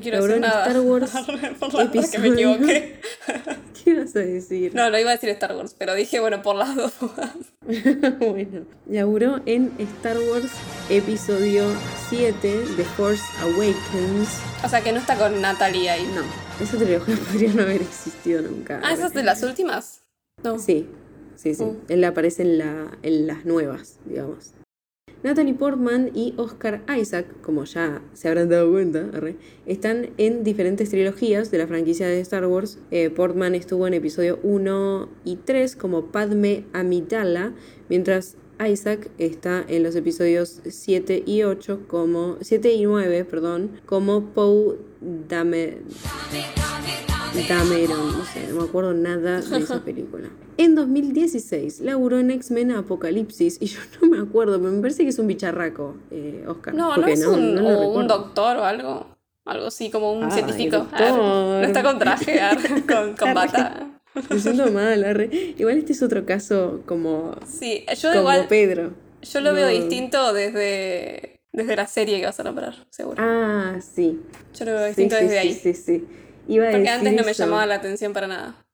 quiero 0.00 0.18
Laburó 0.18 0.34
decir 0.34 0.34
en 0.34 0.40
nada. 0.40 0.66
Star 0.66 0.80
Wars 0.80 1.10
por 1.58 2.10
que 2.10 2.18
me 2.18 2.28
equivoqué. 2.28 3.00
¿Qué 3.84 3.94
vas 3.94 4.14
a 4.16 4.18
decir? 4.18 4.74
No, 4.74 4.90
no 4.90 4.98
iba 4.98 5.10
a 5.10 5.14
decir 5.14 5.30
Star 5.30 5.56
Wars, 5.56 5.74
pero 5.78 5.94
dije, 5.94 6.20
bueno, 6.20 6.42
por 6.42 6.56
las 6.56 6.76
dos. 6.76 6.92
bueno, 8.18 8.66
laburó 8.86 9.40
en 9.46 9.72
Star 9.78 10.18
Wars 10.18 10.50
Episodio 10.90 11.64
7, 12.10 12.64
The 12.76 12.84
Force 12.84 13.22
Awakens. 13.40 14.28
O 14.62 14.68
sea, 14.68 14.82
que 14.82 14.92
no 14.92 14.98
está 14.98 15.16
con 15.16 15.40
Natalie 15.40 15.88
ahí. 15.88 16.06
No, 16.14 16.20
esa 16.62 16.76
trilogía 16.76 17.16
podría 17.16 17.54
no 17.54 17.62
haber 17.62 17.80
existido 17.80 18.42
nunca. 18.42 18.82
Ah, 18.84 18.92
¿esas 18.92 19.14
de 19.14 19.22
las 19.22 19.42
últimas? 19.42 20.02
No. 20.42 20.58
Sí, 20.58 20.86
sí, 21.38 21.54
sí. 21.54 21.64
Mm. 21.64 21.76
Él 21.88 22.04
aparece 22.04 22.42
en, 22.42 22.58
la, 22.58 22.98
en 23.02 23.26
las 23.26 23.46
nuevas, 23.46 23.98
digamos. 24.04 24.54
Natalie 25.22 25.54
Portman 25.54 26.12
y 26.14 26.34
Oscar 26.36 26.82
Isaac, 26.96 27.26
como 27.42 27.64
ya 27.64 28.02
se 28.12 28.28
habrán 28.28 28.48
dado 28.48 28.70
cuenta, 28.70 29.10
arre, 29.12 29.36
están 29.66 30.10
en 30.16 30.44
diferentes 30.44 30.90
trilogías 30.90 31.50
de 31.50 31.58
la 31.58 31.66
franquicia 31.66 32.06
de 32.06 32.20
Star 32.20 32.46
Wars. 32.46 32.78
Eh, 32.92 33.10
Portman 33.10 33.56
estuvo 33.56 33.86
en 33.88 33.94
episodio 33.94 34.38
1 34.44 35.08
y 35.24 35.36
3 35.36 35.74
como 35.74 36.06
Padme 36.06 36.64
Amidala, 36.72 37.52
mientras 37.88 38.36
Isaac 38.64 39.10
está 39.18 39.64
en 39.68 39.82
los 39.82 39.96
episodios 39.96 40.60
7 40.64 41.24
y 41.26 41.42
8 41.42 41.86
como 41.88 42.36
7 42.40 42.72
y 42.72 42.84
9, 42.84 43.24
perdón, 43.24 43.80
como 43.86 44.26
Poe 44.26 44.76
Dameron. 45.00 45.82
Dameron, 47.48 48.18
no 48.18 48.24
sé, 48.24 48.46
no 48.48 48.60
me 48.62 48.68
acuerdo 48.68 48.94
nada 48.94 49.40
de 49.40 49.58
esa 49.58 49.80
película. 49.84 50.28
En 50.56 50.74
2016 50.74 51.80
laburó 51.80 52.18
en 52.18 52.30
X-Men 52.30 52.72
Apocalipsis 52.72 53.58
y 53.60 53.66
yo 53.66 53.80
no 54.02 54.08
me 54.08 54.18
acuerdo, 54.18 54.58
pero 54.58 54.72
me 54.72 54.80
parece 54.80 55.04
que 55.04 55.10
es 55.10 55.18
un 55.18 55.26
bicharraco, 55.26 55.96
eh, 56.10 56.44
Oscar. 56.48 56.74
No, 56.74 56.96
no 56.96 57.06
es 57.06 57.24
un, 57.26 57.54
no 57.54 57.66
o 57.90 58.02
doctor 58.04 58.56
o 58.58 58.64
algo. 58.64 59.06
Algo 59.44 59.66
así, 59.68 59.90
como 59.90 60.12
un 60.12 60.24
Ay, 60.24 60.30
científico. 60.32 60.76
doctor. 60.78 60.98
Ah, 61.00 61.58
No 61.62 61.66
está 61.66 61.82
con 61.82 61.98
traje, 61.98 62.38
ah, 62.40 62.56
con, 62.88 63.16
con 63.16 63.32
bata. 63.34 63.88
Me 64.30 64.38
siento 64.38 64.70
mal, 64.72 65.04
arre. 65.04 65.30
Igual 65.56 65.78
este 65.78 65.92
es 65.92 66.02
otro 66.02 66.26
caso 66.26 66.82
como, 66.86 67.34
Sí, 67.46 67.84
yo 67.98 68.08
como 68.10 68.20
igual, 68.20 68.46
Pedro. 68.48 68.92
yo 69.22 69.40
lo 69.40 69.54
veo 69.54 69.66
No. 69.68 69.72
distinto 69.72 70.32
desde, 70.34 71.40
desde 71.52 71.76
la 71.76 71.86
serie 71.86 72.20
que 72.20 72.26
vas 72.26 72.38
a 72.40 72.44
nombrar, 72.44 72.74
seguro. 72.90 73.22
Ah, 73.22 73.76
sí. 73.80 74.20
Yo 74.54 74.64
lo 74.66 74.72
veo 74.72 74.80
Sí, 74.82 74.88
distinto 74.88 75.16
sí, 75.16 75.22
desde 75.22 75.40
sí, 75.40 75.48
ahí. 75.48 75.54
sí, 75.54 75.74
sí. 75.74 76.04
Iba 76.48 76.64
a 76.68 76.70
Porque 76.70 76.78
decir 76.82 76.98
antes 76.98 77.12
no 77.14 77.24
me 77.24 77.30
eso, 77.30 77.44
llamaba 77.44 77.66
la 77.66 77.74
atención 77.76 78.12
para 78.12 78.26
nada. 78.26 78.64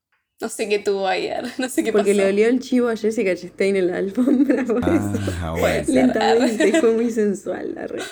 No 0.40 0.48
sé 0.48 0.68
qué 0.68 0.78
tuvo 0.78 1.06
ah, 1.06 1.14
no 1.58 1.68
sé 1.68 1.84
qué 1.84 1.92
Porque 1.92 2.10
pasó. 2.12 2.22
le 2.22 2.28
olió 2.28 2.48
el 2.48 2.58
chivo 2.60 2.88
a 2.88 2.96
Jessica 2.96 3.34
Chastain 3.36 3.76
en 3.76 3.86
la 3.88 3.98
alfombra, 3.98 4.64
por 4.64 4.78
eso. 4.78 5.12
Ah, 5.40 5.54
bueno. 5.58 5.84
Lentamente, 5.88 6.80
fue 6.80 6.92
muy 6.92 7.10
sensual 7.10 7.74
la 7.74 7.86
red. 7.86 8.02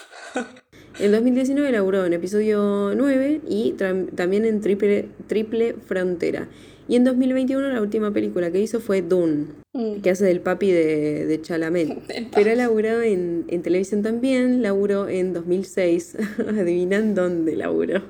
En 1.01 1.11
2019 1.11 1.73
laburó 1.73 2.05
en 2.05 2.13
episodio 2.13 2.93
9 2.95 3.41
y 3.49 3.73
también 3.73 4.45
en 4.45 4.61
triple, 4.61 5.09
triple 5.27 5.75
Frontera. 5.87 6.49
Y 6.89 6.97
en 6.97 7.05
2021 7.05 7.71
la 7.71 7.81
última 7.81 8.13
película 8.13 8.51
que 8.51 8.61
hizo 8.61 8.81
fue 8.81 9.03
Dune, 9.03 9.47
Mm. 9.75 10.03
que 10.03 10.11
hace 10.11 10.27
del 10.27 10.41
papi 10.43 10.71
de, 10.71 11.25
de 11.27 11.41
Chalamet. 11.41 11.89
Papi. 12.07 12.29
Pero 12.35 12.51
ha 12.53 12.55
laburado 12.55 13.01
en, 13.01 13.47
en 13.49 13.63
televisión 13.63 14.03
también, 14.03 14.63
laburó 14.63 15.09
en 15.09 15.33
2006. 15.33 16.17
Adivinan 16.49 17.15
dónde 17.15 17.57
laburó. 17.57 18.03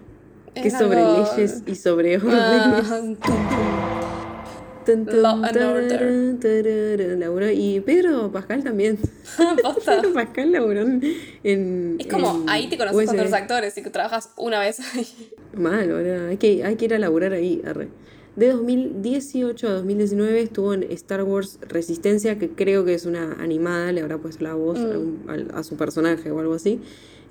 Que 0.55 0.68
es 0.68 0.74
sobre 0.78 0.98
algo- 0.98 1.26
leyes 1.36 1.62
y 1.66 1.74
sobre 1.74 2.16
órdenes. 2.16 2.36
Ah, 2.42 3.00
tum, 4.86 5.07
Law 5.07 5.44
and 5.44 7.18
laburó. 7.20 7.50
Y 7.50 7.80
Pedro 7.80 8.30
Pascal 8.32 8.64
también. 8.64 8.98
Pedro 9.86 10.12
Pascal 10.12 10.53
laburó 10.53 10.80
en. 11.44 11.96
Es 11.98 12.07
como, 12.07 12.42
en 12.42 12.48
ahí 12.50 12.68
te 12.68 12.76
conoces 12.76 13.07
con 13.07 13.18
otros 13.18 13.32
actores 13.32 13.76
y 13.78 13.82
que 13.82 13.90
trabajas 13.90 14.30
una 14.36 14.61
vez 14.61 14.80
ahí. 14.94 15.07
Mal, 15.55 15.88
boludo. 15.90 16.28
Hay 16.28 16.36
que, 16.36 16.64
hay 16.64 16.76
que 16.76 16.84
ir 16.86 16.94
a 16.94 16.98
laburar 16.98 17.32
ahí. 17.32 17.62
arre. 17.66 17.88
De 18.34 18.48
2018 18.48 19.68
a 19.68 19.72
2019 19.74 20.40
estuvo 20.40 20.72
en 20.72 20.84
Star 20.84 21.22
Wars 21.22 21.59
Resistencia, 21.68 22.38
que 22.38 22.48
creo 22.48 22.82
que 22.84 22.94
es 22.94 23.05
una 23.05 23.34
animada, 23.38 23.92
le 23.92 24.00
habrá 24.00 24.16
puesto 24.16 24.42
la 24.42 24.55
voz 24.55 24.78
a, 24.78 25.59
a 25.59 25.62
su 25.62 25.76
personaje 25.76 26.30
o 26.30 26.40
algo 26.40 26.55
así. 26.55 26.80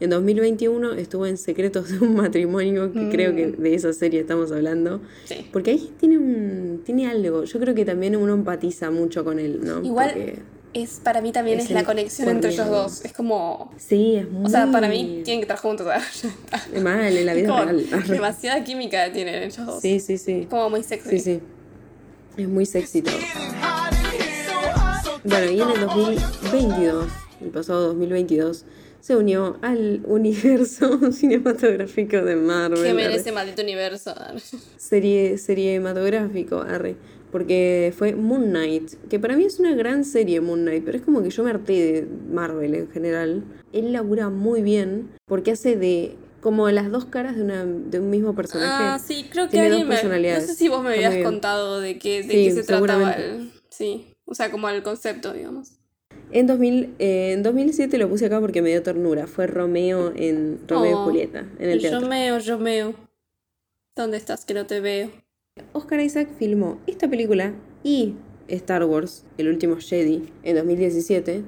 En 0.01 0.09
2021 0.09 0.93
estuvo 0.93 1.27
en 1.27 1.37
Secretos 1.37 1.89
de 1.89 1.99
un 1.99 2.15
matrimonio, 2.15 2.91
que 2.91 3.09
creo 3.09 3.35
que 3.35 3.47
de 3.51 3.75
esa 3.75 3.93
serie 3.93 4.19
estamos 4.21 4.51
hablando. 4.51 4.99
Sí. 5.25 5.47
Porque 5.53 5.71
ahí 5.71 5.93
tiene 5.99 6.17
un 6.17 6.81
tiene 6.83 7.07
algo. 7.07 7.43
Yo 7.43 7.59
creo 7.59 7.75
que 7.75 7.85
también 7.85 8.15
uno 8.15 8.33
empatiza 8.33 8.89
mucho 8.89 9.23
con 9.23 9.37
él, 9.39 9.59
¿no? 9.63 9.83
Igual 9.83 10.09
Porque- 10.13 10.39
es 10.73 10.99
para 11.03 11.21
mí 11.21 11.31
también 11.31 11.59
es 11.59 11.65
es, 11.65 11.71
la 11.71 11.83
conexión 11.83 12.29
entre 12.29 12.49
ellos 12.51 12.67
dos. 12.67 13.05
Es 13.05 13.13
como. 13.13 13.71
sí, 13.77 14.15
es 14.15 14.27
muy. 14.27 14.45
O 14.45 14.49
sea, 14.49 14.71
para 14.71 14.87
mí 14.89 15.21
tienen 15.23 15.39
que 15.41 15.43
estar 15.43 15.59
juntos. 15.59 15.85
Es 16.73 16.81
mal 16.81 17.15
en 17.15 17.25
la 17.27 17.33
vida 17.35 17.49
Como 17.49 17.63
real. 17.65 17.85
demasiada 18.07 18.63
química 18.63 19.11
tienen 19.13 19.43
ellos 19.43 19.63
dos. 19.65 19.81
Sí, 19.81 19.99
sí, 19.99 20.17
sí. 20.17 20.47
Como 20.49 20.69
muy 20.71 20.81
sexy. 20.81 21.09
Sí, 21.11 21.19
sí. 21.19 21.39
Es 22.37 22.47
muy 22.47 22.65
sexy 22.65 23.03
todo. 23.03 23.13
Bueno, 25.23 25.51
y 25.51 25.61
en 25.61 25.69
el 25.69 25.81
2022, 25.81 27.05
el 27.41 27.49
pasado 27.49 27.87
2022, 27.89 28.65
se 29.01 29.15
unió 29.15 29.57
al 29.61 30.01
universo 30.05 30.99
cinematográfico 31.11 32.17
de 32.17 32.35
Marvel. 32.35 32.83
Que 32.83 32.93
merece 32.93 33.31
maldito 33.31 33.61
universo. 33.61 34.13
Serie, 34.77 35.37
cinematográfico, 35.37 36.61
arre. 36.61 36.95
Porque 37.31 37.93
fue 37.97 38.13
Moon 38.13 38.49
Knight, 38.49 38.93
que 39.09 39.17
para 39.17 39.37
mí 39.37 39.45
es 39.45 39.59
una 39.59 39.73
gran 39.73 40.03
serie 40.03 40.41
Moon 40.41 40.61
Knight, 40.61 40.83
pero 40.83 40.97
es 40.97 41.03
como 41.03 41.23
que 41.23 41.29
yo 41.29 41.43
me 41.43 41.49
harté 41.49 41.73
de 41.73 42.07
Marvel 42.29 42.75
en 42.75 42.89
general. 42.91 43.43
Él 43.71 43.93
labura 43.93 44.29
muy 44.29 44.61
bien 44.61 45.09
porque 45.25 45.51
hace 45.51 45.77
de 45.77 46.17
como 46.41 46.69
las 46.69 46.91
dos 46.91 47.05
caras 47.05 47.37
de, 47.37 47.43
una, 47.43 47.65
de 47.65 47.99
un 47.99 48.09
mismo 48.09 48.35
personaje. 48.35 48.83
Ah, 48.83 48.99
sí, 48.99 49.27
creo 49.31 49.45
que 49.45 49.51
Tiene 49.51 49.69
dos 49.69 49.81
alguien 49.81 50.09
me. 50.09 50.33
No 50.33 50.41
sé 50.41 50.55
si 50.55 50.67
vos 50.67 50.83
me 50.83 50.89
habías 50.89 51.23
contado 51.23 51.79
de 51.79 51.97
qué, 51.99 52.23
de 52.23 52.23
Sí, 52.23 52.45
qué 52.45 52.51
se 52.51 52.63
trataba 52.63 53.13
el. 53.13 53.51
Sí. 53.69 54.13
O 54.25 54.35
sea, 54.35 54.51
como 54.51 54.67
el 54.69 54.83
concepto, 54.83 55.33
digamos. 55.33 55.80
En, 56.31 56.47
2000, 56.47 56.95
eh, 56.99 57.33
en 57.33 57.43
2007 57.43 57.97
lo 57.97 58.09
puse 58.09 58.25
acá 58.25 58.39
porque 58.39 58.61
me 58.61 58.69
dio 58.69 58.83
ternura. 58.83 59.27
Fue 59.27 59.47
Romeo 59.47 60.13
en 60.15 60.59
Romeo 60.67 60.97
Oh, 60.97 61.01
y 61.01 61.05
Julieta, 61.05 61.45
en 61.59 61.69
el 61.69 61.81
teatro. 61.81 62.01
Yo 62.01 62.07
meo, 62.07 62.37
yo 62.39 62.57
meo. 62.57 62.95
¿Dónde 63.95 64.17
estás? 64.17 64.45
Que 64.45 64.53
no 64.53 64.65
te 64.65 64.79
veo. 64.79 65.11
Oscar 65.73 65.99
Isaac 65.99 66.29
filmó 66.39 66.79
esta 66.87 67.09
película 67.09 67.53
y 67.83 68.15
Star 68.47 68.83
Wars, 68.85 69.25
El 69.37 69.49
último 69.49 69.77
Jedi, 69.77 70.29
en 70.43 70.55
2017, 70.55 71.43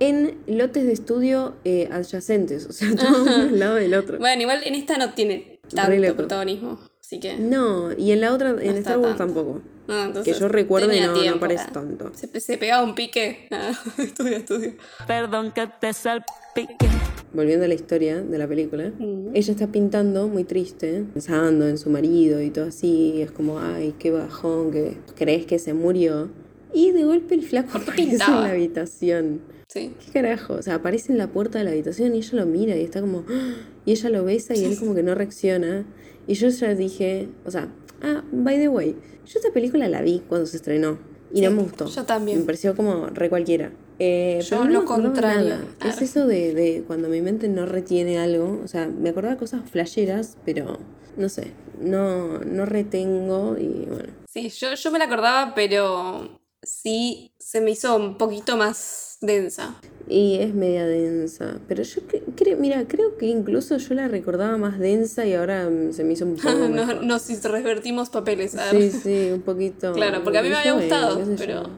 en 0.00 0.38
lotes 0.46 0.84
de 0.84 0.92
estudio 0.92 1.54
eh, 1.64 1.88
adyacentes, 1.90 2.66
o 2.66 2.72
sea, 2.72 2.94
todo 2.96 3.22
uno 3.22 3.34
al 3.34 3.58
lado 3.58 3.74
del 3.76 3.94
otro. 3.94 4.18
Bueno, 4.18 4.42
igual 4.42 4.62
en 4.64 4.74
esta 4.74 4.98
no 4.98 5.14
tiene 5.14 5.60
tanto 5.74 6.16
protagonismo. 6.16 6.78
Así 7.04 7.20
que. 7.20 7.36
No, 7.36 7.92
y 7.92 8.12
en 8.12 8.20
la 8.22 8.32
otra, 8.32 8.50
en 8.50 8.76
Star 8.78 8.98
Wars 8.98 9.16
tanto. 9.18 9.34
tampoco. 9.34 9.62
Entonces, 9.86 10.34
que 10.34 10.40
yo 10.40 10.48
recuerde 10.48 11.00
no, 11.02 11.08
no 11.12 11.20
tiempo. 11.20 11.44
Ah, 11.46 11.66
tanto. 11.70 12.10
Se, 12.14 12.40
se 12.40 12.56
pegaba 12.56 12.82
un 12.82 12.94
pique. 12.94 13.46
Ah, 13.50 13.72
estudio, 13.98 14.36
estudio. 14.38 14.72
Perdón 15.06 15.52
que 15.52 15.68
te 15.80 15.92
salpique. 15.92 16.88
Volviendo 17.34 17.64
a 17.64 17.68
la 17.68 17.74
historia 17.74 18.22
de 18.22 18.38
la 18.38 18.46
película, 18.48 18.90
Mm. 18.98 19.34
ella 19.34 19.52
está 19.52 19.66
pintando 19.66 20.28
muy 20.28 20.44
triste, 20.44 21.04
pensando 21.12 21.66
en 21.68 21.76
su 21.78 21.90
marido 21.90 22.40
y 22.40 22.50
todo 22.50 22.66
así, 22.66 23.14
y 23.16 23.22
es 23.22 23.32
como, 23.32 23.58
ay, 23.58 23.94
qué 23.98 24.10
bajón, 24.10 24.70
que 24.70 24.96
crees 25.16 25.44
que 25.44 25.58
se 25.58 25.74
murió. 25.74 26.30
Y 26.74 26.90
de 26.90 27.04
golpe 27.04 27.34
el 27.34 27.42
flaco 27.42 27.78
¿Por 27.78 27.94
qué 27.94 28.02
aparece 28.02 28.24
en 28.24 28.40
la 28.42 28.50
habitación. 28.50 29.40
Sí. 29.68 29.92
¿Qué 30.04 30.12
carajo? 30.12 30.54
O 30.54 30.62
sea, 30.62 30.74
aparece 30.76 31.12
en 31.12 31.18
la 31.18 31.28
puerta 31.28 31.58
de 31.58 31.64
la 31.64 31.70
habitación 31.70 32.14
y 32.14 32.18
ella 32.18 32.30
lo 32.32 32.46
mira 32.46 32.76
y 32.76 32.82
está 32.82 33.00
como. 33.00 33.24
Y 33.86 33.92
ella 33.92 34.08
lo 34.08 34.24
besa 34.24 34.54
y 34.56 34.64
él 34.64 34.78
como 34.78 34.94
que 34.94 35.02
no 35.02 35.14
reacciona. 35.14 35.84
Y 36.26 36.34
yo 36.34 36.48
ya 36.48 36.74
dije, 36.74 37.28
o 37.44 37.50
sea, 37.50 37.68
ah, 38.00 38.24
by 38.32 38.56
the 38.56 38.68
way, 38.68 38.96
yo 39.26 39.38
esta 39.38 39.52
película 39.52 39.88
la 39.88 40.00
vi 40.00 40.22
cuando 40.26 40.46
se 40.46 40.56
estrenó 40.56 40.98
y 41.30 41.42
no 41.42 41.50
me 41.50 41.62
gustó. 41.64 41.86
yo 41.86 42.04
también. 42.04 42.38
Me 42.38 42.44
pareció 42.44 42.74
como 42.74 43.08
re 43.08 43.28
cualquiera. 43.28 43.72
Eh, 43.98 44.40
Yo 44.42 44.60
pero 44.60 44.64
no 44.64 44.70
lo 44.80 44.84
contrario. 44.86 45.50
nada. 45.50 45.64
Es 45.84 46.00
eso 46.00 46.26
de, 46.26 46.54
de 46.54 46.82
cuando 46.86 47.08
mi 47.10 47.20
mente 47.20 47.48
no 47.48 47.66
retiene 47.66 48.18
algo. 48.18 48.60
O 48.64 48.68
sea, 48.68 48.88
me 48.88 49.10
acordaba 49.10 49.36
cosas 49.36 49.68
flasheras, 49.70 50.38
pero 50.46 50.78
no 51.18 51.28
sé, 51.28 51.52
no, 51.80 52.38
no 52.40 52.64
retengo 52.64 53.56
y 53.58 53.84
bueno. 53.86 54.12
Sí, 54.32 54.48
yo, 54.48 54.74
yo 54.74 54.90
me 54.90 54.98
la 54.98 55.04
acordaba, 55.04 55.54
pero 55.54 56.40
sí 56.64 57.32
se 57.38 57.60
me 57.60 57.70
hizo 57.72 57.96
un 57.96 58.16
poquito 58.18 58.56
más 58.56 59.18
densa. 59.20 59.74
Y 60.08 60.36
es 60.40 60.54
media 60.54 60.84
densa. 60.86 61.58
Pero 61.68 61.82
yo 61.82 62.02
cre- 62.02 62.22
creo, 62.36 62.56
mira, 62.58 62.84
creo 62.86 63.16
que 63.16 63.26
incluso 63.26 63.76
yo 63.78 63.94
la 63.94 64.08
recordaba 64.08 64.56
más 64.58 64.78
densa 64.78 65.24
y 65.26 65.32
ahora 65.34 65.68
mm, 65.70 65.92
se 65.92 66.04
me 66.04 66.12
hizo 66.12 66.24
un 66.26 66.36
poco. 66.36 66.50
no, 66.68 67.00
nos 67.02 67.42
revertimos 67.42 68.10
papeles. 68.10 68.54
a 68.56 68.70
Sí, 68.70 68.76
ver. 68.76 68.92
sí, 68.92 69.30
un 69.32 69.40
poquito. 69.42 69.92
Claro, 69.94 70.22
porque 70.22 70.38
a 70.38 70.42
mí 70.42 70.48
me 70.50 70.56
había 70.56 70.72
gustado, 70.74 71.20
yo. 71.24 71.36
pero- 71.38 71.70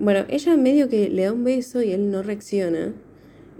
Bueno, 0.00 0.24
ella 0.28 0.56
medio 0.56 0.88
que 0.88 1.08
le 1.08 1.24
da 1.24 1.32
un 1.32 1.44
beso 1.44 1.82
y 1.82 1.92
él 1.92 2.10
no 2.10 2.22
reacciona. 2.22 2.92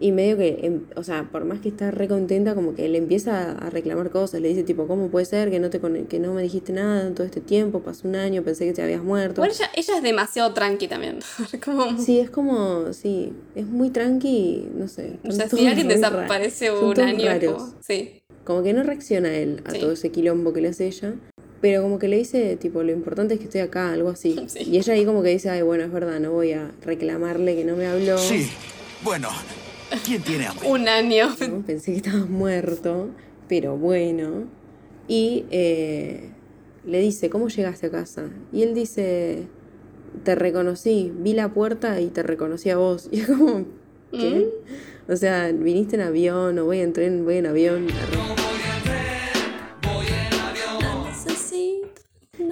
Y 0.00 0.12
medio 0.12 0.36
que, 0.36 0.60
em, 0.62 0.82
o 0.94 1.02
sea, 1.02 1.28
por 1.32 1.44
más 1.44 1.58
que 1.60 1.68
está 1.70 1.90
re 1.90 2.06
contenta, 2.06 2.54
como 2.54 2.74
que 2.76 2.88
le 2.88 2.98
empieza 2.98 3.50
a 3.52 3.68
reclamar 3.68 4.10
cosas. 4.10 4.40
Le 4.40 4.46
dice, 4.48 4.62
tipo, 4.62 4.86
¿cómo 4.86 5.08
puede 5.08 5.26
ser 5.26 5.50
que 5.50 5.58
no, 5.58 5.70
te 5.70 5.80
con- 5.80 6.06
que 6.06 6.20
no 6.20 6.34
me 6.34 6.42
dijiste 6.42 6.72
nada 6.72 7.06
en 7.08 7.14
todo 7.16 7.26
este 7.26 7.40
tiempo? 7.40 7.80
Pasó 7.80 8.06
un 8.06 8.14
año, 8.14 8.42
pensé 8.44 8.64
que 8.66 8.72
te 8.72 8.82
habías 8.82 9.02
muerto. 9.02 9.40
Igual 9.44 9.50
ella, 9.50 9.70
ella 9.74 9.96
es 9.96 10.02
demasiado 10.04 10.52
tranqui 10.54 10.86
también. 10.86 11.18
Como, 11.64 11.98
Sí, 11.98 12.20
es 12.20 12.30
como, 12.30 12.92
sí, 12.92 13.32
es 13.56 13.66
muy 13.66 13.90
tranqui, 13.90 14.68
no 14.74 14.86
sé. 14.86 15.18
o 15.28 15.32
sea, 15.32 15.48
si 15.48 15.66
alguien 15.66 15.88
re 15.88 15.94
desaparece 15.96 16.70
un 16.70 17.00
año, 17.00 17.28
como- 17.56 17.74
sí. 17.80 18.22
Como 18.44 18.62
que 18.62 18.72
no 18.72 18.82
reacciona 18.84 19.34
él 19.34 19.62
a 19.66 19.72
Sí. 19.72 19.80
todo 19.80 19.92
ese 19.92 20.10
quilombo 20.10 20.52
que 20.52 20.60
le 20.60 20.68
hace 20.68 20.86
ella. 20.86 21.14
Pero 21.60 21.82
como 21.82 21.98
que 21.98 22.06
le 22.06 22.18
dice, 22.18 22.56
tipo, 22.56 22.84
lo 22.84 22.92
importante 22.92 23.34
es 23.34 23.40
que 23.40 23.46
estoy 23.46 23.62
acá, 23.62 23.92
algo 23.92 24.10
así. 24.10 24.36
Sí. 24.48 24.60
Y 24.62 24.78
ella 24.78 24.92
ahí 24.94 25.04
como 25.04 25.24
que 25.24 25.30
dice, 25.30 25.50
ay, 25.50 25.62
bueno, 25.62 25.82
es 25.82 25.90
verdad, 25.92 26.20
no 26.20 26.30
voy 26.30 26.52
a 26.52 26.70
reclamarle 26.82 27.56
que 27.56 27.64
no 27.64 27.74
me 27.74 27.86
habló. 27.88 28.16
Sí. 28.16 28.48
Bueno, 29.02 29.28
¿quién 30.04 30.22
tiene 30.22 30.46
hambre? 30.46 30.68
Un 30.68 30.88
año. 30.88 31.28
¿no? 31.48 31.62
Pensé 31.62 31.92
que 31.92 31.98
estabas 31.98 32.28
muerto, 32.28 33.08
pero 33.48 33.76
bueno. 33.76 34.44
Y 35.06 35.46
eh, 35.50 36.30
le 36.84 37.00
dice, 37.00 37.30
¿cómo 37.30 37.48
llegaste 37.48 37.86
a 37.86 37.90
casa? 37.90 38.24
Y 38.52 38.62
él 38.62 38.74
dice, 38.74 39.46
te 40.24 40.34
reconocí, 40.34 41.12
vi 41.16 41.32
la 41.32 41.52
puerta 41.52 42.00
y 42.00 42.08
te 42.08 42.22
reconocí 42.22 42.70
a 42.70 42.76
vos. 42.76 43.08
Y 43.12 43.20
es 43.20 43.26
como, 43.26 43.64
¿qué? 44.12 44.48
O 45.08 45.16
sea, 45.16 45.50
viniste 45.52 45.96
en 45.96 46.02
avión 46.02 46.58
o 46.58 46.66
voy 46.66 46.80
en 46.80 46.92
tren, 46.92 47.24
voy 47.24 47.36
en 47.36 47.46
avión. 47.46 47.86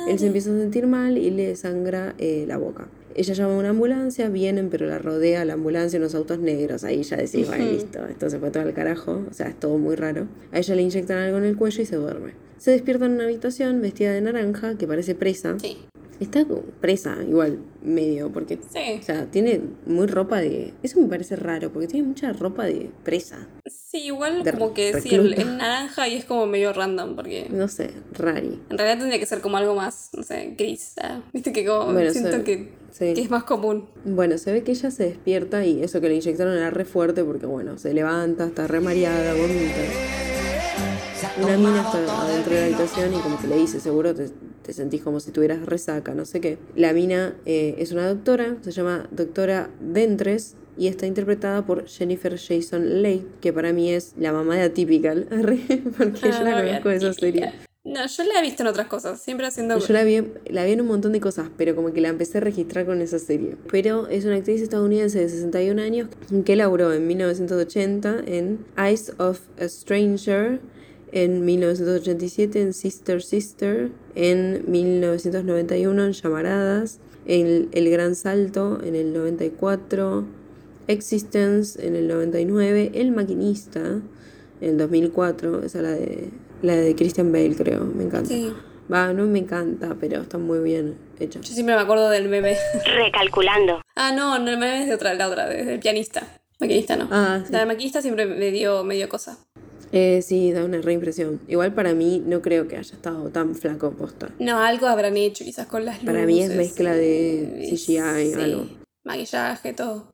Él 0.08 0.18
se 0.20 0.26
empieza 0.26 0.50
a 0.50 0.58
sentir 0.58 0.86
mal 0.86 1.18
y 1.18 1.30
le 1.30 1.56
sangra 1.56 2.14
eh, 2.18 2.44
la 2.46 2.58
boca. 2.58 2.88
Ella 3.18 3.32
llama 3.32 3.54
a 3.54 3.58
una 3.58 3.70
ambulancia, 3.70 4.28
vienen, 4.28 4.68
pero 4.68 4.86
la 4.86 4.98
rodea 4.98 5.46
la 5.46 5.54
ambulancia 5.54 5.98
unos 5.98 6.14
autos 6.14 6.38
negros. 6.38 6.84
Ahí 6.84 7.02
ya 7.02 7.16
decís, 7.16 7.48
bueno, 7.48 7.64
listo, 7.64 8.04
esto 8.06 8.28
se 8.28 8.38
fue 8.38 8.50
todo 8.50 8.62
al 8.62 8.74
carajo. 8.74 9.24
O 9.30 9.32
sea, 9.32 9.48
es 9.48 9.58
todo 9.58 9.78
muy 9.78 9.96
raro. 9.96 10.26
A 10.52 10.58
ella 10.58 10.74
le 10.74 10.82
inyectan 10.82 11.16
algo 11.16 11.38
en 11.38 11.44
el 11.44 11.56
cuello 11.56 11.80
y 11.82 11.86
se 11.86 11.96
duerme. 11.96 12.32
Se 12.58 12.72
despierta 12.72 13.06
en 13.06 13.12
una 13.12 13.24
habitación 13.24 13.80
vestida 13.80 14.12
de 14.12 14.20
naranja, 14.20 14.76
que 14.76 14.86
parece 14.86 15.14
presa. 15.14 15.58
Sí. 15.58 15.78
Está 16.20 16.44
presa, 16.80 17.16
igual, 17.28 17.58
medio, 17.82 18.30
porque... 18.32 18.58
Sí. 18.72 18.98
O 19.00 19.02
sea, 19.02 19.26
tiene 19.26 19.60
muy 19.84 20.06
ropa 20.06 20.40
de... 20.40 20.72
Eso 20.82 21.00
me 21.00 21.08
parece 21.08 21.36
raro, 21.36 21.70
porque 21.72 21.88
tiene 21.88 22.06
mucha 22.08 22.32
ropa 22.32 22.64
de 22.64 22.90
presa. 23.04 23.46
Sí, 23.66 24.04
igual 24.06 24.42
De 24.42 24.52
como 24.52 24.72
que 24.74 24.98
sí, 25.00 25.14
el, 25.14 25.34
el 25.34 25.56
naranja 25.58 26.08
y 26.08 26.14
es 26.14 26.24
como 26.24 26.46
medio 26.46 26.72
random, 26.72 27.16
porque 27.16 27.48
No 27.50 27.68
sé, 27.68 27.90
rari. 28.12 28.58
en 28.70 28.78
realidad 28.78 28.98
tendría 28.98 29.18
que 29.20 29.26
ser 29.26 29.40
como 29.40 29.56
algo 29.58 29.74
más, 29.74 30.10
no 30.16 30.22
sé, 30.22 30.54
gris. 30.56 30.94
ah, 31.02 31.20
Viste 31.32 31.52
que 31.52 31.64
como 31.66 31.92
Bueno, 31.92 32.10
siento 32.12 32.42
que, 32.44 32.70
Sí. 32.92 33.12
que 33.12 33.20
es 33.20 33.30
más 33.30 33.44
común. 33.44 33.86
Bueno, 34.06 34.38
se 34.38 34.52
ve 34.52 34.62
que 34.62 34.72
ella 34.72 34.90
se 34.90 35.04
despierta 35.04 35.66
y 35.66 35.82
eso 35.82 36.00
que 36.00 36.08
le 36.08 36.14
inyectaron 36.14 36.56
era 36.56 36.70
re 36.70 36.86
fuerte 36.86 37.22
porque, 37.24 37.44
bueno, 37.44 37.76
se 37.76 37.92
levanta, 37.92 38.46
está 38.46 38.66
re 38.66 38.80
mareada, 38.80 39.34
vomita. 39.34 40.25
Una 41.38 41.56
mina 41.58 41.82
está 41.82 42.22
adentro 42.22 42.54
de 42.54 42.60
la 42.60 42.66
habitación 42.66 43.12
y 43.12 43.18
como 43.18 43.38
que 43.38 43.46
le 43.46 43.56
dice, 43.56 43.78
seguro 43.78 44.14
te, 44.14 44.30
te 44.62 44.72
sentís 44.72 45.02
como 45.02 45.20
si 45.20 45.32
tuvieras 45.32 45.64
resaca, 45.66 46.14
no 46.14 46.24
sé 46.24 46.40
qué. 46.40 46.58
La 46.74 46.94
mina 46.94 47.36
eh, 47.44 47.74
es 47.78 47.92
una 47.92 48.08
doctora, 48.08 48.56
se 48.62 48.72
llama 48.72 49.06
doctora 49.10 49.68
Ventres 49.80 50.54
y 50.78 50.88
está 50.88 51.06
interpretada 51.06 51.66
por 51.66 51.86
Jennifer 51.86 52.38
Jason 52.38 53.02
Leigh, 53.02 53.26
que 53.40 53.52
para 53.52 53.72
mí 53.72 53.92
es 53.92 54.14
la 54.18 54.32
mamá 54.32 54.56
de 54.56 54.62
Atypical, 54.62 55.26
porque 55.98 56.20
yo 56.22 56.36
Ah, 56.36 56.42
la 56.42 56.62
bien, 56.62 56.80
conozco 56.82 56.88
de 56.88 56.96
esa 56.96 57.12
serie. 57.12 57.52
No, 57.84 58.04
yo 58.04 58.24
la 58.24 58.40
he 58.40 58.42
visto 58.42 58.62
en 58.62 58.66
otras 58.68 58.88
cosas, 58.88 59.20
siempre 59.20 59.46
haciendo... 59.46 59.78
Yo 59.78 59.92
la 59.92 60.02
vi, 60.02 60.20
la 60.50 60.64
vi 60.64 60.72
en 60.72 60.80
un 60.80 60.88
montón 60.88 61.12
de 61.12 61.20
cosas, 61.20 61.50
pero 61.56 61.76
como 61.76 61.92
que 61.92 62.00
la 62.00 62.08
empecé 62.08 62.38
a 62.38 62.40
registrar 62.40 62.84
con 62.84 63.00
esa 63.00 63.18
serie. 63.18 63.56
Pero 63.70 64.08
es 64.08 64.24
una 64.24 64.36
actriz 64.36 64.60
estadounidense 64.60 65.20
de 65.20 65.28
61 65.28 65.80
años 65.80 66.08
que 66.44 66.56
laburó 66.56 66.92
en 66.92 67.06
1980 67.06 68.24
en 68.26 68.64
Eyes 68.76 69.12
of 69.18 69.40
a 69.60 69.68
Stranger 69.68 70.60
en 71.12 71.44
1987 71.44 72.60
en 72.60 72.72
Sister 72.72 73.22
Sister, 73.22 73.90
en 74.14 74.64
1991 74.70 76.04
en 76.04 76.12
Llamaradas, 76.12 76.98
en 77.26 77.68
El 77.72 77.90
Gran 77.90 78.14
Salto 78.14 78.80
en 78.84 78.94
el 78.94 79.12
94, 79.12 80.24
Existence 80.88 81.84
en 81.84 81.96
el 81.96 82.06
99, 82.08 82.92
El 82.94 83.10
Maquinista 83.12 83.80
en 84.60 84.70
el 84.70 84.78
2004, 84.78 85.62
esa 85.64 85.78
es 85.78 85.82
la 85.84 85.90
de, 85.90 86.28
la 86.62 86.76
de 86.76 86.94
Christian 86.94 87.32
Bale 87.32 87.54
creo, 87.56 87.84
me 87.84 88.04
encanta. 88.04 88.28
Sí. 88.28 88.52
Va, 88.92 89.12
no 89.12 89.24
me 89.26 89.40
encanta, 89.40 89.96
pero 90.00 90.22
está 90.22 90.38
muy 90.38 90.60
bien 90.60 90.94
hecha. 91.18 91.40
Yo 91.40 91.52
siempre 91.52 91.74
me 91.74 91.80
acuerdo 91.80 92.08
del 92.08 92.28
meme. 92.28 92.56
Recalculando. 92.84 93.82
Ah, 93.96 94.12
no, 94.14 94.38
no, 94.38 94.48
el 94.48 94.58
meme 94.58 94.82
es 94.82 94.86
de 94.88 94.94
otra, 94.94 95.12
la 95.14 95.26
otra, 95.28 95.48
de- 95.48 95.64
del 95.64 95.80
pianista. 95.80 96.38
Maquinista 96.60 96.96
no. 96.96 97.08
Ah, 97.10 97.42
sí. 97.44 97.52
La 97.52 97.58
de 97.60 97.66
maquinista 97.66 98.00
siempre 98.00 98.26
me 98.26 98.50
dio 98.52 98.84
medio 98.84 99.08
cosa. 99.08 99.38
Eh, 99.98 100.20
sí, 100.20 100.52
da 100.52 100.62
una 100.62 100.82
reimpresión. 100.82 101.40
Igual 101.48 101.72
para 101.72 101.94
mí 101.94 102.22
no 102.26 102.42
creo 102.42 102.68
que 102.68 102.76
haya 102.76 102.94
estado 102.94 103.30
tan 103.30 103.54
flaco 103.54 103.92
posta. 103.92 104.28
No, 104.38 104.58
algo 104.58 104.88
habrán 104.88 105.16
hecho 105.16 105.42
quizás 105.42 105.66
con 105.68 105.86
las 105.86 106.02
luces. 106.02 106.12
Para 106.12 106.26
mí 106.26 106.42
es 106.42 106.54
mezcla 106.54 106.94
de 106.94 107.70
CGI, 107.70 108.34
algo. 108.34 108.66
Maquillaje, 109.04 109.72
todo. 109.72 110.12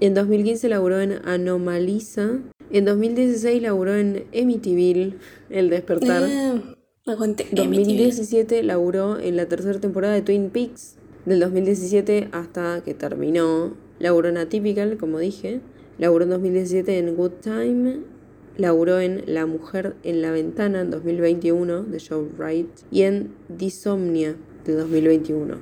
En 0.00 0.14
2015 0.14 0.70
laburó 0.70 1.00
en 1.00 1.12
Anomalisa. 1.28 2.38
En 2.70 2.84
2016 2.86 3.60
laburó 3.60 3.96
en 3.96 4.24
Amityville, 4.34 5.18
El 5.50 5.68
Despertar. 5.68 6.22
Ah, 6.24 6.62
aguante. 7.04 7.42
Amityville. 7.52 8.06
2017 8.06 8.62
laburó 8.62 9.18
en 9.18 9.36
la 9.36 9.44
tercera 9.44 9.78
temporada 9.78 10.14
de 10.14 10.22
Twin 10.22 10.48
Peaks. 10.48 10.96
Del 11.26 11.40
2017 11.40 12.30
hasta 12.32 12.80
que 12.82 12.94
terminó. 12.94 13.76
Laburó 13.98 14.30
en 14.30 14.38
Atypical, 14.38 14.96
como 14.96 15.18
dije. 15.18 15.60
Laburó 15.98 16.24
en 16.24 16.30
2017 16.30 16.96
en 16.96 17.14
Good 17.14 17.32
Time. 17.42 18.17
Laburó 18.58 19.00
en 19.00 19.22
La 19.26 19.46
Mujer 19.46 19.94
en 20.02 20.20
la 20.20 20.30
Ventana 20.30 20.82
en 20.82 20.90
2021 20.90 21.84
de 21.84 22.00
Joe 22.00 22.26
Wright. 22.36 22.68
Y 22.90 23.02
en 23.02 23.30
Disomnia 23.48 24.36
de 24.66 24.72
2021. 24.74 25.56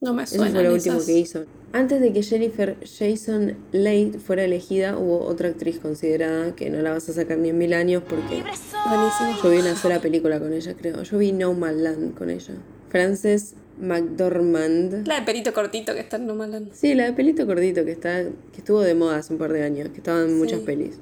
No 0.00 0.14
me 0.14 0.22
Eso 0.24 0.36
suena. 0.36 0.52
fue 0.52 0.62
lo 0.64 0.72
último 0.74 0.98
que 1.04 1.12
hizo. 1.18 1.44
Antes 1.72 2.00
de 2.00 2.12
que 2.12 2.22
Jennifer 2.22 2.76
Jason 2.82 3.54
Leigh 3.72 4.12
fuera 4.18 4.44
elegida, 4.44 4.96
hubo 4.96 5.20
otra 5.20 5.48
actriz 5.50 5.78
considerada 5.78 6.56
que 6.56 6.70
no 6.70 6.80
la 6.80 6.92
vas 6.92 7.08
a 7.10 7.12
sacar 7.12 7.36
ni 7.38 7.50
en 7.50 7.58
mil 7.58 7.74
años 7.74 8.02
porque 8.08 8.42
Buenísimo. 8.42 9.36
yo 9.42 9.50
vi 9.50 9.58
una 9.58 9.76
sola 9.76 10.00
película 10.00 10.40
con 10.40 10.52
ella, 10.54 10.74
creo. 10.74 11.02
Yo 11.02 11.18
vi 11.18 11.32
No 11.32 11.52
Man 11.52 11.84
Land 11.84 12.14
con 12.16 12.30
ella. 12.30 12.54
Frances 12.88 13.54
McDormand. 13.78 15.06
La 15.06 15.16
de 15.20 15.26
perito 15.26 15.52
cortito 15.52 15.92
que 15.94 16.00
está 16.00 16.16
en 16.16 16.26
Nomaland. 16.26 16.72
Sí, 16.72 16.94
la 16.94 17.04
de 17.04 17.12
pelito 17.12 17.46
cortito 17.46 17.84
que 17.84 17.92
está 17.92 18.22
que 18.24 18.58
estuvo 18.58 18.80
de 18.80 18.94
moda 18.94 19.18
hace 19.18 19.32
un 19.34 19.38
par 19.38 19.52
de 19.52 19.62
años, 19.62 19.90
que 19.90 19.98
estaba 19.98 20.22
en 20.22 20.38
muchas 20.38 20.60
Sí. 20.60 20.64
pelis. 20.66 20.98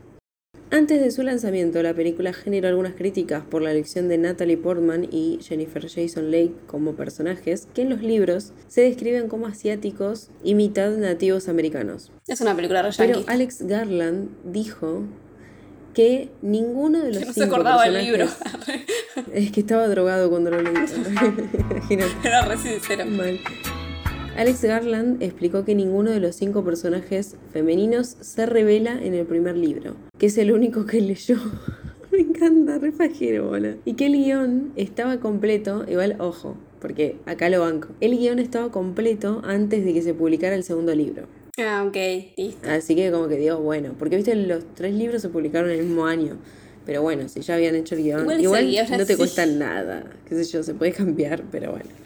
Antes 0.70 1.00
de 1.00 1.10
su 1.12 1.22
lanzamiento, 1.22 1.80
la 1.82 1.94
película 1.94 2.32
generó 2.32 2.66
algunas 2.68 2.94
críticas 2.94 3.44
por 3.44 3.62
la 3.62 3.70
elección 3.70 4.08
de 4.08 4.18
Natalie 4.18 4.56
Portman 4.56 5.06
y 5.10 5.38
Jennifer 5.40 5.88
Jason 5.88 6.30
Leigh 6.32 6.52
como 6.66 6.94
personajes 6.96 7.68
que 7.72 7.82
en 7.82 7.90
los 7.90 8.02
libros 8.02 8.52
se 8.66 8.80
describen 8.82 9.28
como 9.28 9.46
asiáticos 9.46 10.28
y 10.42 10.54
mitad 10.56 10.90
nativos 10.96 11.48
americanos. 11.48 12.10
Es 12.26 12.40
una 12.40 12.56
película 12.56 12.82
re 12.82 12.90
Pero. 12.96 13.22
Alex 13.28 13.62
Garland 13.62 14.28
dijo 14.44 15.04
que 15.94 16.30
ninguno 16.42 16.98
de 17.00 17.10
los 17.10 17.18
Que 17.20 17.26
no 17.26 17.32
se 17.32 17.44
acordaba 17.44 17.84
del 17.84 18.04
libro. 18.04 18.26
personajes- 18.26 18.84
Es 19.32 19.50
que 19.52 19.60
estaba 19.60 19.86
drogado 19.88 20.28
cuando 20.28 20.50
lo 20.50 20.60
leí. 20.60 20.74
Imagínate. 21.70 22.12
Era 22.28 22.42
re 22.44 22.58
sincero. 22.58 23.06
Mal. 23.06 23.38
Alex 24.36 24.62
Garland 24.64 25.22
explicó 25.22 25.64
que 25.64 25.74
ninguno 25.74 26.10
de 26.10 26.20
los 26.20 26.36
cinco 26.36 26.62
personajes 26.62 27.36
femeninos 27.54 28.16
se 28.20 28.44
revela 28.44 29.02
en 29.02 29.14
el 29.14 29.24
primer 29.24 29.56
libro, 29.56 29.96
que 30.18 30.26
es 30.26 30.36
el 30.36 30.52
único 30.52 30.84
que 30.84 31.00
leyó. 31.00 31.36
Me 32.12 32.18
encanta, 32.20 32.78
re 32.78 32.92
pajero, 32.92 33.48
bola. 33.48 33.76
Y 33.86 33.94
que 33.94 34.06
el 34.06 34.12
guion 34.12 34.72
estaba 34.76 35.20
completo, 35.20 35.84
igual, 35.88 36.16
ojo, 36.18 36.54
porque 36.80 37.16
acá 37.24 37.48
lo 37.48 37.60
banco. 37.60 37.88
El 38.00 38.18
guion 38.18 38.38
estaba 38.38 38.70
completo 38.70 39.40
antes 39.44 39.84
de 39.84 39.94
que 39.94 40.02
se 40.02 40.12
publicara 40.12 40.54
el 40.54 40.64
segundo 40.64 40.94
libro. 40.94 41.26
Ah, 41.58 41.84
ok, 41.88 41.96
listo. 42.36 42.68
Así 42.68 42.94
que 42.94 43.10
como 43.10 43.28
que 43.28 43.38
digo, 43.38 43.58
bueno, 43.60 43.94
porque 43.98 44.16
viste, 44.16 44.34
los 44.34 44.64
tres 44.74 44.94
libros 44.94 45.22
se 45.22 45.30
publicaron 45.30 45.70
en 45.70 45.78
el 45.80 45.86
mismo 45.86 46.04
año. 46.04 46.36
Pero 46.84 47.00
bueno, 47.00 47.28
si 47.28 47.40
ya 47.40 47.54
habían 47.54 47.74
hecho 47.74 47.94
el 47.94 48.02
guion, 48.02 48.40
Igual 48.40 48.70
no 48.90 48.98
te 48.98 49.06
sí. 49.06 49.16
cuesta 49.16 49.46
nada, 49.46 50.04
qué 50.28 50.34
sé 50.36 50.44
yo, 50.44 50.62
se 50.62 50.74
puede 50.74 50.92
cambiar, 50.92 51.42
pero 51.50 51.70
bueno. 51.72 52.05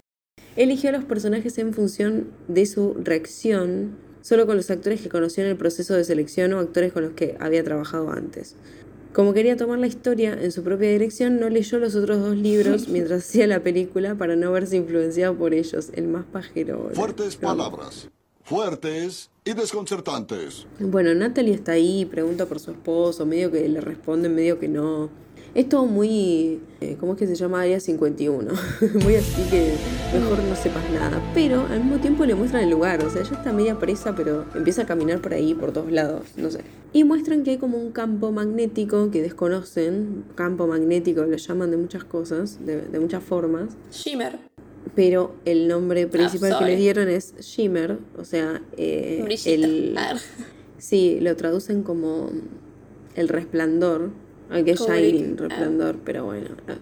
Eligió 0.57 0.91
a 0.91 0.93
los 0.93 1.05
personajes 1.05 1.57
en 1.59 1.73
función 1.73 2.29
de 2.49 2.67
su 2.67 2.95
reacción, 2.95 3.97
solo 4.21 4.47
con 4.47 4.57
los 4.57 4.71
actores 4.71 5.01
que 5.01 5.09
conoció 5.09 5.45
en 5.45 5.51
el 5.51 5.57
proceso 5.57 5.95
de 5.95 6.05
selección 6.05 6.53
o 6.53 6.59
actores 6.59 6.93
con 6.93 7.05
los 7.05 7.13
que 7.13 7.37
había 7.41 7.63
trabajado 7.65 8.11
antes. 8.11 8.57
Como 9.13 9.33
quería 9.33 9.57
tomar 9.57 9.79
la 9.79 9.87
historia 9.89 10.39
en 10.41 10.53
su 10.53 10.63
propia 10.63 10.91
dirección, 10.91 11.41
no 11.41 11.49
leyó 11.49 11.79
los 11.79 11.95
otros 11.97 12.21
dos 12.21 12.37
libros 12.37 12.89
mientras 12.89 13.25
hacía 13.25 13.47
la 13.47 13.61
película 13.63 14.15
para 14.15 14.37
no 14.37 14.53
verse 14.53 14.77
influenciado 14.77 15.35
por 15.37 15.55
ellos, 15.55 15.91
el 15.95 16.09
más 16.09 16.25
pajero. 16.27 16.91
Fuertes 16.95 17.37
Pero- 17.37 17.49
palabras. 17.49 18.09
Fuertes 18.43 19.31
y 19.45 19.53
desconcertantes. 19.53 20.67
Bueno, 20.81 21.15
Natalie 21.15 21.55
está 21.55 21.73
ahí, 21.73 22.05
pregunta 22.05 22.47
por 22.47 22.59
su 22.59 22.73
esposo, 22.73 23.25
medio 23.25 23.53
que 23.53 23.69
le 23.69 23.81
responde, 23.81 24.29
medio 24.29 24.59
que 24.59 24.67
no. 24.67 25.09
Es 25.55 25.69
todo 25.69 25.87
muy, 25.87 26.61
eh, 26.81 26.97
¿cómo 27.01 27.15
es 27.15 27.19
que 27.19 27.27
se 27.27 27.35
llama? 27.35 27.63
Área 27.63 27.81
51. 27.81 28.53
muy 29.03 29.15
así 29.17 29.43
que 29.51 29.75
mejor 30.17 30.39
no 30.45 30.55
sepas 30.55 30.89
nada. 30.93 31.21
Pero 31.35 31.67
al 31.67 31.81
mismo 31.81 31.99
tiempo 31.99 32.25
le 32.25 32.35
muestran 32.37 32.63
el 32.63 32.71
lugar, 32.71 33.05
o 33.05 33.11
sea, 33.11 33.23
ella 33.23 33.33
está 33.33 33.53
media 33.53 33.79
presa, 33.79 34.15
pero 34.15 34.45
empieza 34.55 34.83
a 34.83 34.87
caminar 34.87 35.21
por 35.21 35.35
ahí, 35.35 35.55
por 35.55 35.73
todos 35.73 35.91
lados, 35.91 36.23
no 36.37 36.51
sé. 36.51 36.61
Y 36.93 37.03
muestran 37.05 37.43
que 37.43 37.51
hay 37.53 37.59
como 37.59 37.79
un 37.79 37.91
campo 37.91 38.31
magnético 38.31 39.11
que 39.11 39.23
desconocen, 39.23 40.25
campo 40.37 40.67
magnético 40.69 41.25
lo 41.25 41.37
llaman 41.37 41.71
de 41.73 41.77
muchas 41.77 42.05
cosas, 42.05 42.65
de, 42.65 42.83
de 42.83 43.01
muchas 43.01 43.23
formas, 43.23 43.71
Shimmer. 43.93 44.39
pero 44.95 45.35
el 45.45 45.67
nombre 45.69 46.07
principal 46.07 46.59
que 46.59 46.65
le 46.65 46.77
dieron 46.77 47.09
es 47.09 47.35
Shimmer, 47.41 47.99
o 48.17 48.25
sea, 48.25 48.63
eh, 48.77 49.25
el, 49.47 49.95
Ah, 49.99 50.15
Sí, 50.79 51.19
lo 51.21 51.37
traducen 51.37 51.83
como 51.83 52.31
el 53.15 53.29
resplandor, 53.29 54.11
aunque 54.51 54.73
es 54.73 54.79
shining, 55.13 55.37
resplandor, 55.37 55.97
pero 56.05 56.25
bueno. 56.27 56.49
ah. 56.69 56.77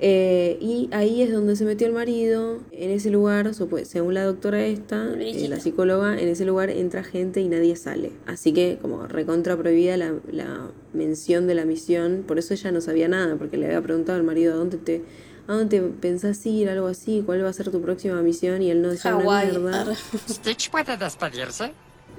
Eh, 0.00 0.58
y 0.60 0.88
ahí 0.92 1.22
es 1.22 1.32
donde 1.32 1.54
se 1.54 1.64
metió 1.64 1.86
el 1.86 1.92
marido, 1.92 2.58
en 2.72 2.90
ese 2.90 3.10
lugar, 3.10 3.54
supo- 3.54 3.82
según 3.84 4.14
la 4.14 4.24
doctora 4.24 4.66
esta, 4.66 5.06
eh, 5.44 5.48
la 5.48 5.60
psicóloga, 5.60 6.20
en 6.20 6.28
ese 6.28 6.44
lugar 6.44 6.68
entra 6.68 7.04
gente 7.04 7.40
y 7.40 7.48
nadie 7.48 7.76
sale. 7.76 8.10
Así 8.26 8.52
que 8.52 8.76
como 8.82 9.06
recontra 9.06 9.56
prohibida 9.56 9.96
la, 9.96 10.12
la 10.30 10.68
mención 10.92 11.46
de 11.46 11.54
la 11.54 11.64
misión, 11.64 12.24
por 12.26 12.38
eso 12.40 12.54
ella 12.54 12.72
no 12.72 12.80
sabía 12.80 13.06
nada, 13.06 13.36
porque 13.36 13.56
le 13.56 13.66
había 13.66 13.80
preguntado 13.82 14.18
al 14.18 14.24
marido, 14.24 14.54
¿a 14.54 14.56
dónde 14.56 14.78
te, 14.78 15.04
a 15.46 15.52
dónde 15.54 15.78
te 15.80 15.86
pensás 15.88 16.44
ir? 16.44 16.68
Algo 16.68 16.88
así, 16.88 17.22
¿cuál 17.24 17.44
va 17.44 17.48
a 17.48 17.52
ser 17.52 17.70
tu 17.70 17.80
próxima 17.80 18.20
misión? 18.20 18.62
Y 18.62 18.70
él 18.72 18.82
no 18.82 18.90
decía 18.90 19.14
una 19.14 19.24
mierda. 19.52 19.80
Arre. 19.82 19.94
¿Stitch 20.28 20.70
puede 20.70 20.96
despedirse? 20.96 21.70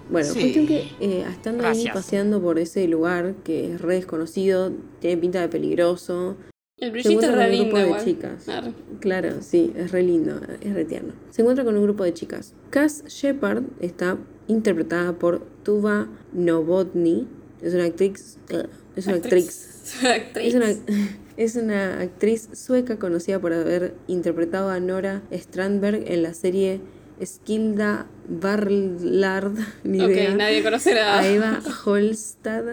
Bueno, 0.10 0.28
Sí. 0.28 0.40
cuestión 0.40 0.68
que 0.68 0.88
eh, 1.00 1.26
estando 1.30 1.66
ahí 1.68 1.86
paseando 1.94 2.42
por 2.42 2.60
ese 2.60 2.88
lugar 2.88 3.36
que 3.44 3.74
es 3.74 3.82
re 3.82 3.96
desconocido, 3.96 4.72
tiene 5.00 5.18
pinta 5.18 5.42
de 5.42 5.48
peligroso. 5.50 6.38
El 6.78 6.88
Se 6.88 6.92
brillito 6.92 7.22
es 7.22 7.24
encuentra 7.30 7.36
re 7.38 7.44
con 7.44 7.52
un 7.52 7.52
lindo 7.52 7.66
grupo 7.66 7.78
de 7.80 7.86
igual. 7.88 8.04
chicas. 8.06 8.50
Arre. 8.50 8.74
Claro, 9.00 9.30
sí, 9.42 9.74
es 9.76 9.92
re 9.92 10.04
lindo, 10.04 10.40
es 10.62 10.74
re 10.74 10.86
tierno. 10.86 11.14
Se 11.32 11.42
encuentra 11.42 11.64
con 11.66 11.76
un 11.78 11.84
grupo 11.84 12.04
de 12.04 12.14
chicas. 12.14 12.54
Cass 12.70 13.04
Shepard 13.08 13.64
está 13.80 14.18
interpretada 14.48 15.14
por 15.18 15.42
Tuva 15.64 16.08
Novotny. 16.34 17.28
Es 17.62 17.74
una 17.74 17.86
actriz. 17.86 18.38
eh, 18.50 18.66
es 18.96 19.08
una 19.08 19.16
actriz. 19.16 19.72
Actriz. 20.04 20.46
Es 20.54 20.56
una, 20.56 20.66
es 21.38 21.56
una 21.56 22.00
actriz 22.02 22.50
sueca 22.54 22.98
conocida 23.00 23.40
por 23.40 23.54
haber 23.54 23.94
interpretado 24.08 24.70
a 24.70 24.80
Nora 24.80 25.22
Strandberg 25.32 26.04
en 26.12 26.24
la 26.24 26.34
serie 26.34 26.80
Skilda 27.24 28.08
Barlard, 28.28 29.54
ni 29.84 30.00
idea, 30.04 30.36
nadie 30.36 30.64
conocerá. 30.64 31.20
a 31.20 31.28
Eva 31.28 31.62
Holstad 31.86 32.64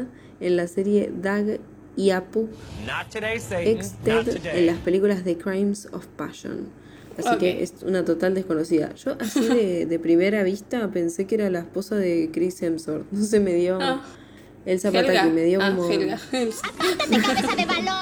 en 0.41 0.57
la 0.57 0.67
serie 0.67 1.13
Dag 1.21 1.61
y 1.97 2.11
Apu 2.11 2.49
Not 2.87 3.11
today, 3.13 3.39
Satan. 3.39 3.67
Exted 3.67 4.27
Not 4.27 4.47
en 4.47 4.67
las 4.67 4.79
películas 4.79 5.25
de 5.25 5.37
Crimes 5.37 5.89
of 5.93 6.07
Passion. 6.17 6.69
Así 7.19 7.37
que 7.37 7.63
es 7.63 7.75
una 7.85 8.05
total 8.07 8.35
desconocida. 8.35 8.95
Yo 8.95 9.17
así 9.21 9.47
de, 9.47 9.85
de 9.85 9.99
primera 9.99 10.43
vista 10.43 10.91
pensé 10.91 11.27
que 11.27 11.35
era 11.35 11.51
la 11.51 11.59
esposa 11.59 11.95
de 11.97 12.31
Chris 12.33 12.63
Hemsworth. 12.63 13.05
No 13.13 13.23
se 13.25 13.39
me 13.39 13.53
dio 13.55 13.79
Ah. 13.81 14.03
El 14.67 14.79
zapataki, 14.81 15.31
me 15.31 15.43
dio 15.45 15.59
Ah, 15.63 15.73
como... 15.77 15.89
Helga. 15.91 16.19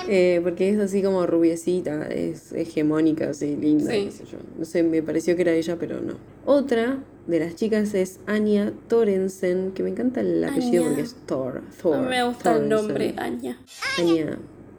Eh, 0.09 0.41
porque 0.43 0.71
es 0.71 0.79
así 0.79 1.03
como 1.03 1.25
rubiecita, 1.27 2.07
es 2.09 2.53
hegemónica, 2.53 3.31
así 3.31 3.55
linda, 3.57 3.93
Sí. 3.93 4.07
qué 4.07 4.11
sé 4.11 4.25
yo. 4.25 4.39
No 4.59 4.65
sé, 4.65 4.83
me 4.83 5.03
pareció 5.03 5.37
que 5.37 5.43
era 5.43 5.53
ella, 5.53 5.77
pero 5.79 6.01
no. 6.01 6.15
Otra 6.47 6.99
de 7.27 7.39
las 7.39 7.55
chicas 7.55 7.95
es 7.95 8.19
Anya 8.27 8.73
Torensen, 8.89 9.71
que 9.73 9.83
me 9.85 9.91
encanta 9.91 10.21
el 10.21 10.43
apellido 10.43 10.83
Anya. 10.85 10.89
porque 10.89 11.03
es 11.03 11.15
Thor. 11.27 11.63
Thor 11.81 11.97
No 11.99 12.09
me 12.09 12.25
gusta 12.25 12.57
el 12.57 12.69
nombre. 12.69 13.15
Anya, 13.19 13.59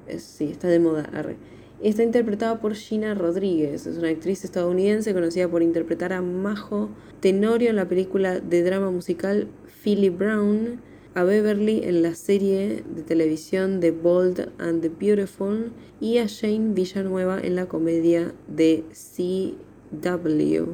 es- 0.08 0.24
sí, 0.24 0.46
está 0.52 0.68
de 0.68 0.80
moda. 0.80 1.10
arre. 1.14 1.38
Está 1.82 2.04
interpretada 2.04 2.60
por 2.60 2.76
Gina 2.76 3.14
Rodríguez, 3.16 3.88
es 3.88 3.98
una 3.98 4.10
actriz 4.10 4.44
estadounidense 4.44 5.14
conocida 5.14 5.48
por 5.48 5.64
interpretar 5.64 6.14
a 6.14 6.22
Majo 6.22 6.90
Tenorio 7.22 7.70
en 7.70 7.76
la 7.78 7.88
película 7.88 8.40
de 8.40 8.64
drama 8.64 8.92
musical 8.92 9.48
Philly 9.84 10.10
Brown. 10.10 10.82
A 11.14 11.24
Beverly 11.24 11.84
en 11.84 12.04
la 12.04 12.16
serie 12.16 12.84
de 12.84 13.04
televisión 13.04 13.80
The 13.80 13.92
Bold 13.92 14.52
and 14.60 14.82
the 14.82 14.90
Beautiful 14.90 15.72
y 16.00 16.18
a 16.18 16.26
Shane 16.26 16.74
Villanueva 16.74 17.40
en 17.42 17.56
la 17.56 17.68
comedia 17.68 18.34
de 18.48 18.84
CW, 18.92 20.74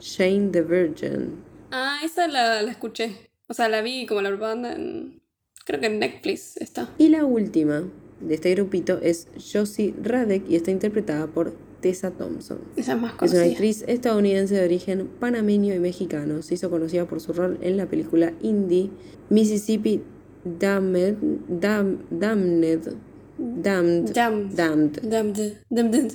Shane 0.00 0.50
the 0.50 0.62
Virgin. 0.62 1.42
Ah, 1.70 2.00
esa 2.04 2.28
la, 2.28 2.62
la 2.62 2.70
escuché. 2.70 3.30
O 3.48 3.54
sea, 3.54 3.68
la 3.68 3.80
vi 3.80 4.06
como 4.06 4.20
la 4.20 4.28
propaganda 4.28 4.72
en. 4.72 5.22
Creo 5.64 5.80
que 5.80 5.86
en 5.86 5.98
Netflix 5.98 6.56
está. 6.58 6.88
Y 6.98 7.08
la 7.08 7.24
última 7.24 7.84
de 8.20 8.34
este 8.34 8.54
grupito 8.54 8.98
es 9.02 9.28
Josie 9.36 9.94
Radek 10.02 10.48
y 10.48 10.56
está 10.56 10.70
interpretada 10.70 11.26
por 11.26 11.54
Tessa 11.80 12.10
Thompson. 12.10 12.58
Esa 12.76 12.94
es 12.94 13.00
más 13.00 13.12
Es 13.12 13.18
una 13.20 13.28
conocida. 13.30 13.44
actriz 13.52 13.84
estadounidense 13.86 14.54
de 14.56 14.64
origen 14.64 15.08
panameño 15.20 15.74
y 15.74 15.78
mexicano. 15.78 16.42
Se 16.42 16.54
hizo 16.54 16.70
conocida 16.70 17.04
por 17.06 17.20
su 17.20 17.32
rol 17.32 17.58
en 17.62 17.76
la 17.76 17.86
película 17.86 18.32
indie 18.42 18.90
Mississippi 19.30 20.02
Damned. 20.44 21.16
Dam- 21.48 21.98
Damned. 22.10 22.92
Damned. 23.38 24.12
Damned. 24.14 24.54
Damned. 24.54 25.00
Damned. 25.02 25.60
Damned. 25.70 26.12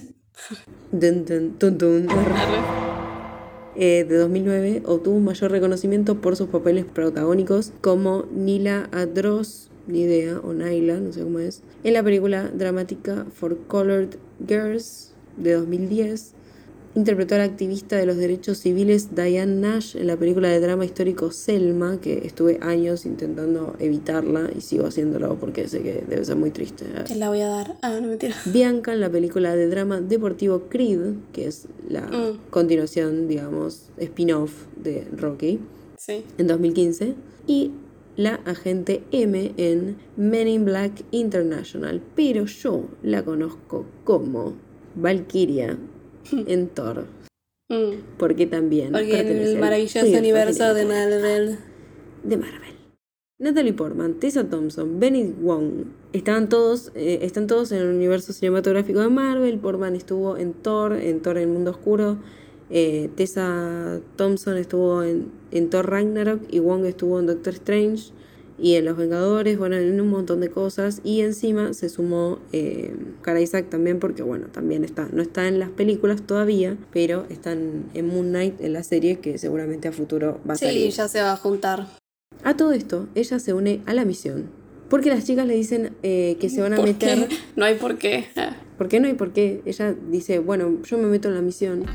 Dun, 0.91 1.25
dun, 1.25 1.55
dun, 1.59 1.77
dun. 1.77 2.07
Eh, 3.75 4.05
de 4.07 4.17
2009 4.17 4.83
obtuvo 4.85 5.15
un 5.15 5.23
mayor 5.23 5.49
reconocimiento 5.51 6.21
por 6.21 6.35
sus 6.35 6.47
papeles 6.49 6.85
protagónicos 6.85 7.71
como 7.81 8.25
Nila 8.31 8.87
Adros, 8.91 9.71
ni 9.87 10.01
idea, 10.01 10.39
o 10.39 10.53
Naila, 10.53 10.99
no 10.99 11.11
sé 11.11 11.21
cómo 11.23 11.39
es, 11.39 11.63
en 11.83 11.93
la 11.93 12.03
película 12.03 12.49
dramática 12.53 13.25
For 13.33 13.57
Colored 13.67 14.09
Girls 14.47 15.12
de 15.37 15.53
2010. 15.53 16.33
Interpretó 16.95 17.33
a 17.33 17.39
la 17.39 17.45
activista 17.45 17.97
de 17.97 18.05
los 18.05 18.17
derechos 18.17 18.59
civiles 18.59 19.15
Diane 19.15 19.55
Nash 19.55 19.95
en 19.97 20.05
la 20.05 20.15
película 20.15 20.47
de 20.49 20.59
drama 20.59 20.85
histórico 20.85 21.31
Selma, 21.31 21.99
que 21.99 22.19
estuve 22.27 22.59
años 22.61 23.07
intentando 23.07 23.75
evitarla 23.79 24.51
y 24.55 24.61
sigo 24.61 24.85
haciéndolo 24.85 25.35
porque 25.39 25.67
sé 25.67 25.81
que 25.81 26.03
debe 26.07 26.23
ser 26.23 26.35
muy 26.35 26.51
triste. 26.51 26.85
Te 27.07 27.15
la 27.15 27.29
voy 27.29 27.41
a 27.41 27.47
dar. 27.47 27.77
Ah, 27.81 27.99
no 27.99 28.09
mentira. 28.09 28.35
Bianca 28.45 28.93
en 28.93 28.99
la 28.99 29.09
película 29.09 29.55
de 29.55 29.67
drama 29.69 30.01
deportivo 30.01 30.65
Creed, 30.69 31.15
que 31.31 31.47
es 31.47 31.67
la 31.89 32.01
Mm. 32.01 32.37
continuación, 32.51 33.27
digamos, 33.27 33.89
spin-off 33.97 34.51
de 34.83 35.07
Rocky, 35.17 35.59
Sí. 35.97 36.23
en 36.37 36.45
2015. 36.45 37.15
Y 37.47 37.71
la 38.17 38.35
agente 38.45 39.01
M 39.11 39.51
en 39.57 39.95
Men 40.15 40.47
in 40.47 40.63
Black 40.65 40.91
International. 41.09 42.03
Pero 42.15 42.45
yo 42.45 42.83
la 43.01 43.23
conozco 43.25 43.85
como 44.03 44.53
Valkyria 44.95 45.77
en 46.31 46.67
Thor. 46.75 47.05
Mm. 47.69 48.17
Porque 48.17 48.45
también. 48.45 48.91
Porque 48.91 49.19
en 49.19 49.27
el 49.27 49.57
maravilloso 49.59 50.05
universo 50.05 50.73
de 50.73 50.85
Marvel. 50.85 51.57
de 52.23 52.37
Marvel. 52.37 52.73
Natalie 53.39 53.73
Portman, 53.73 54.13
Tessa 54.19 54.45
Thompson, 54.49 54.99
Benny 54.99 55.33
Wong, 55.41 55.85
estaban 56.13 56.47
todos, 56.47 56.91
eh, 56.95 57.19
están 57.23 57.47
todos 57.47 57.71
en 57.73 57.79
el 57.79 57.87
universo 57.87 58.31
cinematográfico 58.31 59.01
de 59.01 59.09
Marvel. 59.09 59.59
Portman 59.59 59.95
estuvo 59.95 60.37
en 60.37 60.53
Thor, 60.53 60.93
en 60.93 61.19
Thor 61.21 61.37
en 61.37 61.43
el 61.43 61.49
Mundo 61.49 61.71
Oscuro. 61.71 62.17
eh, 62.69 63.09
Tessa 63.15 63.99
Thompson 64.15 64.55
estuvo 64.57 65.03
en, 65.03 65.31
en 65.51 65.69
Thor 65.69 65.89
Ragnarok 65.89 66.41
y 66.49 66.59
Wong 66.59 66.85
estuvo 66.85 67.19
en 67.19 67.25
Doctor 67.25 67.53
Strange 67.55 68.13
y 68.63 68.75
en 68.75 68.85
Los 68.85 68.95
Vengadores, 68.95 69.57
bueno, 69.57 69.75
en 69.75 69.99
un 69.99 70.07
montón 70.07 70.39
de 70.39 70.49
cosas. 70.49 71.01
Y 71.03 71.19
encima 71.19 71.73
se 71.73 71.89
sumó 71.89 72.39
eh, 72.53 72.95
Cara 73.21 73.41
Isaac 73.41 73.65
también, 73.69 73.99
porque 73.99 74.23
bueno, 74.23 74.47
también 74.47 74.85
está, 74.85 75.09
no 75.11 75.21
está 75.21 75.49
en 75.49 75.59
las 75.59 75.69
películas 75.69 76.21
todavía, 76.21 76.77
pero 76.93 77.25
están 77.29 77.83
en 77.93 78.07
Moon 78.07 78.29
Knight 78.29 78.61
en 78.61 78.71
la 78.71 78.83
serie 78.83 79.19
que 79.19 79.37
seguramente 79.37 79.89
a 79.89 79.91
futuro 79.91 80.39
va 80.49 80.53
a 80.53 80.57
Sí, 80.57 80.65
salir. 80.65 80.91
ya 80.91 81.07
se 81.09 81.21
va 81.21 81.33
a 81.33 81.37
juntar. 81.37 81.87
A 82.45 82.55
todo 82.55 82.71
esto, 82.71 83.07
ella 83.15 83.37
se 83.39 83.53
une 83.53 83.81
a 83.85 83.93
la 83.93 84.05
misión. 84.05 84.49
Porque 84.89 85.09
las 85.09 85.25
chicas 85.25 85.45
le 85.45 85.55
dicen 85.55 85.91
eh, 86.03 86.37
que 86.39 86.49
se 86.49 86.61
van 86.61 86.71
a 86.73 86.77
¿Por 86.77 86.85
meter. 86.85 87.27
qué? 87.27 87.35
No 87.57 87.65
hay 87.65 87.75
por 87.75 87.97
qué. 87.97 88.27
¿Por 88.77 88.87
qué 88.87 88.99
no 88.99 89.07
hay 89.07 89.13
por 89.13 89.31
qué? 89.31 89.61
Ella 89.65 89.95
dice, 90.09 90.39
bueno, 90.39 90.79
yo 90.83 90.97
me 90.97 91.07
meto 91.07 91.27
en 91.27 91.35
la 91.35 91.41
misión, 91.41 91.85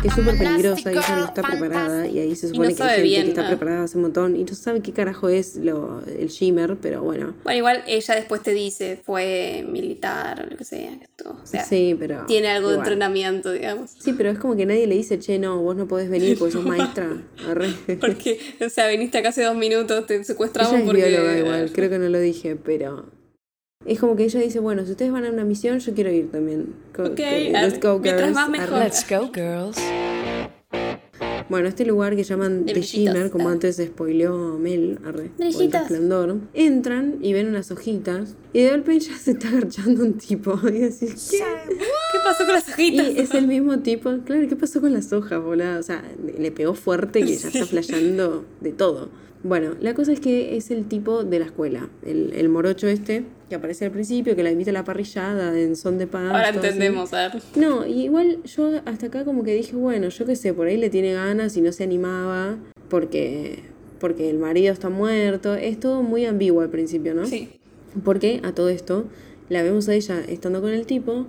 que 0.00 0.08
es 0.08 0.14
súper 0.14 0.38
peligrosa 0.38 0.92
y 0.92 0.96
ella 0.96 1.16
no 1.16 1.24
está 1.26 1.42
preparada. 1.42 2.06
Y 2.06 2.18
ahí 2.18 2.34
se 2.34 2.46
Y 2.46 2.50
supone 2.50 2.70
no 2.70 2.76
que 2.76 2.82
hay 2.82 2.88
gente 2.88 3.02
bien, 3.02 3.22
que 3.24 3.28
está 3.30 3.46
ah. 3.46 3.48
preparada 3.48 3.84
hace 3.84 3.96
un 3.96 4.02
montón 4.02 4.36
y 4.36 4.44
no 4.44 4.54
sabe 4.54 4.80
qué 4.80 4.92
carajo 4.92 5.28
es 5.28 5.56
lo, 5.56 6.02
el 6.06 6.28
shimmer, 6.28 6.76
pero 6.80 7.02
bueno. 7.02 7.34
Bueno, 7.44 7.58
igual 7.58 7.84
ella 7.86 8.14
después 8.14 8.42
te 8.42 8.52
dice, 8.52 9.00
fue 9.04 9.64
militar 9.68 10.44
o 10.44 10.50
lo 10.50 10.56
que 10.56 10.64
sea. 10.64 10.92
estuvo. 10.94 11.32
O 11.42 11.46
sea, 11.46 11.64
sí, 11.64 11.96
pero. 11.98 12.24
tiene 12.26 12.48
algo 12.48 12.70
de 12.70 12.76
entrenamiento, 12.76 13.52
digamos. 13.52 13.90
Sí, 13.98 14.12
pero 14.12 14.30
es 14.30 14.38
como 14.38 14.56
que 14.56 14.66
nadie 14.66 14.86
le 14.86 14.94
dice, 14.94 15.18
che, 15.18 15.38
no, 15.38 15.60
vos 15.60 15.76
no 15.76 15.86
podés 15.86 16.08
venir 16.08 16.38
porque 16.38 16.52
sos 16.52 16.64
maestra. 16.66 17.22
Porque, 18.00 18.38
o 18.64 18.68
sea, 18.68 18.88
viniste 18.88 19.18
acá 19.18 19.28
hace 19.28 19.42
dos 19.42 19.56
minutos, 19.56 20.06
te 20.06 20.22
secuestramos 20.24 20.72
Ella 20.72 20.80
es 20.80 20.86
porque... 20.86 21.08
bióloga 21.08 21.38
igual, 21.38 21.72
creo 21.72 21.90
que 21.90 21.98
no 21.98 22.08
lo 22.08 22.18
dije, 22.18 22.56
pero 22.56 23.06
es 23.84 23.98
como 24.00 24.16
que 24.16 24.24
ella 24.24 24.40
dice, 24.40 24.58
bueno, 24.60 24.84
si 24.84 24.92
ustedes 24.92 25.10
van 25.12 25.24
a 25.24 25.30
una 25.30 25.44
misión, 25.44 25.78
yo 25.78 25.92
quiero 25.94 26.10
ir 26.10 26.30
también. 26.30 26.74
Co- 26.94 27.04
Ok, 27.04 27.14
que- 27.14 27.52
arre. 27.56 27.68
let's 27.68 27.80
go, 27.80 27.98
Mientras 27.98 28.28
girls. 28.30 28.34
más 28.34 28.48
mejor. 28.50 28.78
Let's 28.78 29.06
go, 29.08 29.30
girls. 29.32 29.76
Bueno, 31.48 31.68
este 31.68 31.84
lugar 31.84 32.16
que 32.16 32.22
llaman 32.24 32.64
De 32.64 32.72
The 32.72 32.80
Shimmer, 32.80 33.30
como 33.30 33.48
ah. 33.48 33.52
antes 33.52 33.76
spoileó 33.76 34.58
Mel, 34.58 34.98
arre, 35.04 35.30
el 35.38 35.52
resplandor, 35.70 36.38
entran 36.54 37.18
y 37.20 37.34
ven 37.34 37.46
unas 37.48 37.70
hojitas 37.70 38.36
y 38.54 38.62
de 38.62 38.70
golpe 38.70 38.98
ya 38.98 39.14
se 39.18 39.32
está 39.32 39.48
agarchando 39.48 40.02
un 40.02 40.14
tipo 40.14 40.58
y 40.68 40.78
decís, 40.78 41.28
¿qué? 41.30 41.38
¿Qué 41.68 42.18
pasó 42.24 42.44
con 42.46 42.54
las 42.54 42.68
Y 42.68 42.72
hojitas? 42.72 43.06
es 43.16 43.34
el 43.34 43.48
mismo 43.48 43.80
tipo, 43.80 44.10
claro, 44.24 44.48
¿qué 44.48 44.56
pasó 44.56 44.80
con 44.80 44.94
las 44.94 45.12
hojas, 45.12 45.42
boludo? 45.42 45.78
O 45.78 45.82
sea, 45.82 46.02
le 46.38 46.50
pegó 46.52 46.72
fuerte 46.74 47.20
que 47.20 47.36
ya 47.36 47.48
está 47.48 47.66
flasheando 47.66 48.46
de 48.62 48.72
todo. 48.72 49.10
Bueno, 49.42 49.74
la 49.80 49.92
cosa 49.92 50.12
es 50.12 50.20
que 50.20 50.56
es 50.56 50.70
el 50.70 50.86
tipo 50.86 51.22
de 51.24 51.38
la 51.40 51.46
escuela, 51.46 51.90
el, 52.06 52.32
el 52.34 52.48
morocho 52.48 52.86
este, 52.86 53.24
que 53.52 53.56
aparece 53.56 53.84
al 53.84 53.90
principio, 53.90 54.34
que 54.34 54.42
la 54.42 54.50
invita 54.50 54.70
a 54.70 54.72
la 54.72 54.82
parrillada 54.82 55.60
en 55.60 55.76
son 55.76 55.98
de 55.98 56.06
paz. 56.06 56.30
Ahora 56.30 56.48
entendemos, 56.48 57.12
a 57.12 57.28
ver. 57.28 57.42
No, 57.54 57.84
y 57.86 58.04
igual 58.04 58.42
yo 58.44 58.80
hasta 58.86 59.08
acá 59.08 59.26
como 59.26 59.44
que 59.44 59.54
dije, 59.54 59.76
bueno, 59.76 60.08
yo 60.08 60.24
qué 60.24 60.36
sé, 60.36 60.54
por 60.54 60.68
ahí 60.68 60.78
le 60.78 60.88
tiene 60.88 61.12
ganas 61.12 61.54
y 61.58 61.60
no 61.60 61.70
se 61.70 61.84
animaba 61.84 62.56
porque, 62.88 63.58
porque 64.00 64.30
el 64.30 64.38
marido 64.38 64.72
está 64.72 64.88
muerto. 64.88 65.54
Es 65.54 65.78
todo 65.78 66.02
muy 66.02 66.24
ambiguo 66.24 66.62
al 66.62 66.70
principio, 66.70 67.12
¿no? 67.12 67.26
Sí. 67.26 67.50
Porque 68.02 68.40
a 68.42 68.52
todo 68.52 68.70
esto 68.70 69.04
la 69.50 69.62
vemos 69.62 69.86
a 69.90 69.94
ella 69.94 70.22
estando 70.26 70.62
con 70.62 70.70
el 70.70 70.86
tipo, 70.86 71.26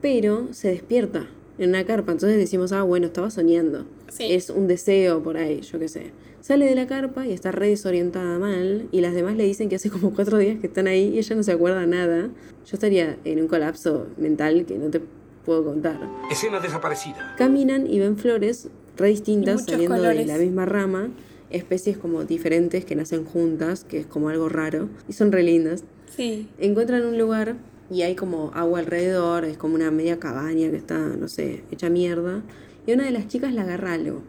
pero 0.00 0.48
se 0.52 0.68
despierta 0.68 1.28
en 1.58 1.68
una 1.68 1.84
carpa. 1.84 2.12
Entonces 2.12 2.38
decimos, 2.38 2.72
ah, 2.72 2.84
bueno, 2.84 3.08
estaba 3.08 3.30
soñando. 3.30 3.84
Sí. 4.08 4.32
Es 4.32 4.48
un 4.48 4.66
deseo 4.66 5.22
por 5.22 5.36
ahí, 5.36 5.60
yo 5.60 5.78
qué 5.78 5.88
sé. 5.88 6.12
Sale 6.46 6.66
de 6.66 6.76
la 6.76 6.86
carpa 6.86 7.26
y 7.26 7.32
está 7.32 7.50
re 7.50 7.70
desorientada 7.70 8.38
mal. 8.38 8.86
Y 8.92 9.00
las 9.00 9.14
demás 9.14 9.34
le 9.34 9.42
dicen 9.42 9.68
que 9.68 9.74
hace 9.74 9.90
como 9.90 10.14
cuatro 10.14 10.38
días 10.38 10.60
que 10.60 10.68
están 10.68 10.86
ahí 10.86 11.08
y 11.12 11.18
ella 11.18 11.34
no 11.34 11.42
se 11.42 11.50
acuerda 11.50 11.84
nada. 11.86 12.28
Yo 12.64 12.74
estaría 12.74 13.18
en 13.24 13.40
un 13.40 13.48
colapso 13.48 14.06
mental 14.16 14.64
que 14.64 14.78
no 14.78 14.88
te 14.88 15.00
puedo 15.44 15.64
contar. 15.64 15.98
Escena 16.30 16.60
desaparecida. 16.60 17.34
Caminan 17.36 17.88
y 17.88 17.98
ven 17.98 18.16
flores 18.16 18.68
re 18.96 19.08
distintas 19.08 19.64
saliendo 19.64 20.00
de 20.00 20.24
la 20.24 20.38
misma 20.38 20.66
rama. 20.66 21.10
Especies 21.50 21.98
como 21.98 22.22
diferentes 22.22 22.84
que 22.84 22.94
nacen 22.94 23.24
juntas, 23.24 23.82
que 23.82 23.98
es 23.98 24.06
como 24.06 24.28
algo 24.28 24.48
raro. 24.48 24.88
Y 25.08 25.14
son 25.14 25.32
re 25.32 25.42
lindas 25.42 25.82
Sí. 26.14 26.48
encuentran 26.60 27.04
un 27.06 27.18
lugar 27.18 27.56
y 27.90 28.02
hay 28.02 28.14
como 28.14 28.52
agua 28.54 28.78
alrededor, 28.78 29.44
es 29.46 29.58
como 29.58 29.74
una 29.74 29.90
media 29.90 30.20
cabaña 30.20 30.70
que 30.70 30.76
está, 30.76 30.96
no 30.96 31.26
sé, 31.26 31.64
hecha 31.72 31.90
mierda. 31.90 32.44
Y 32.86 32.92
una 32.92 33.04
de 33.04 33.10
las 33.10 33.26
chicas 33.26 33.52
la 33.52 33.62
agarra 33.62 33.94
algo. 33.94 34.22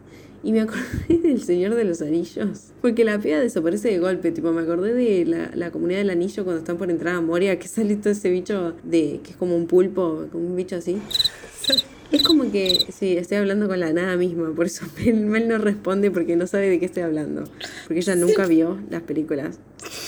Y 0.47 0.53
me 0.53 0.61
acordé 0.61 1.17
del 1.23 1.43
Señor 1.43 1.75
de 1.75 1.83
los 1.83 2.01
Anillos. 2.01 2.67
Porque 2.81 3.03
la 3.03 3.19
piba 3.19 3.37
desaparece 3.37 3.89
de 3.89 3.99
golpe. 3.99 4.31
Tipo, 4.31 4.53
me 4.53 4.61
acordé 4.61 4.93
de 4.93 5.25
la, 5.25 5.51
la 5.53 5.71
comunidad 5.71 5.99
del 5.99 6.09
anillo 6.09 6.45
cuando 6.45 6.59
están 6.61 6.77
por 6.77 6.89
entrar 6.89 7.15
a 7.15 7.21
Moria, 7.21 7.59
que 7.59 7.67
sale 7.67 7.97
todo 7.97 8.11
ese 8.11 8.29
bicho 8.29 8.73
de. 8.83 9.19
que 9.25 9.31
es 9.31 9.35
como 9.35 9.57
un 9.57 9.67
pulpo, 9.67 10.25
como 10.31 10.47
un 10.47 10.55
bicho 10.55 10.77
así. 10.77 11.01
Es 12.13 12.23
como 12.23 12.49
que, 12.49 12.77
sí, 12.97 13.17
estoy 13.17 13.35
hablando 13.39 13.67
con 13.67 13.81
la 13.81 13.91
nada 13.91 14.15
misma, 14.15 14.53
por 14.55 14.67
eso 14.67 14.85
Mel, 15.05 15.15
Mel 15.25 15.49
no 15.49 15.57
responde 15.57 16.09
porque 16.11 16.37
no 16.37 16.47
sabe 16.47 16.69
de 16.69 16.79
qué 16.79 16.85
estoy 16.85 17.03
hablando. 17.03 17.43
Porque 17.85 17.99
ella 17.99 18.15
nunca 18.15 18.45
vio 18.47 18.79
las 18.89 19.01
películas, 19.01 19.59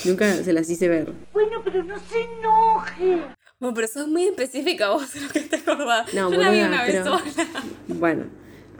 nunca 0.06 0.32
se 0.42 0.54
las 0.54 0.70
hice 0.70 0.88
ver. 0.88 1.12
Bueno, 1.34 1.62
pero 3.74 3.86
sos 3.88 4.08
muy 4.08 4.24
específica 4.24 4.88
vos 4.88 5.12
de 5.12 5.20
lo 5.20 5.28
que 5.28 5.40
te 5.40 5.56
acordás. 5.56 6.14
No, 6.14 6.32
Yo 6.32 6.40
la 6.40 6.48
vi 6.50 6.60
boluda, 6.60 6.68
una 6.68 6.84
vez 6.84 6.92
pero- 6.96 7.04
sola. 7.18 7.22
Bueno, 7.88 8.24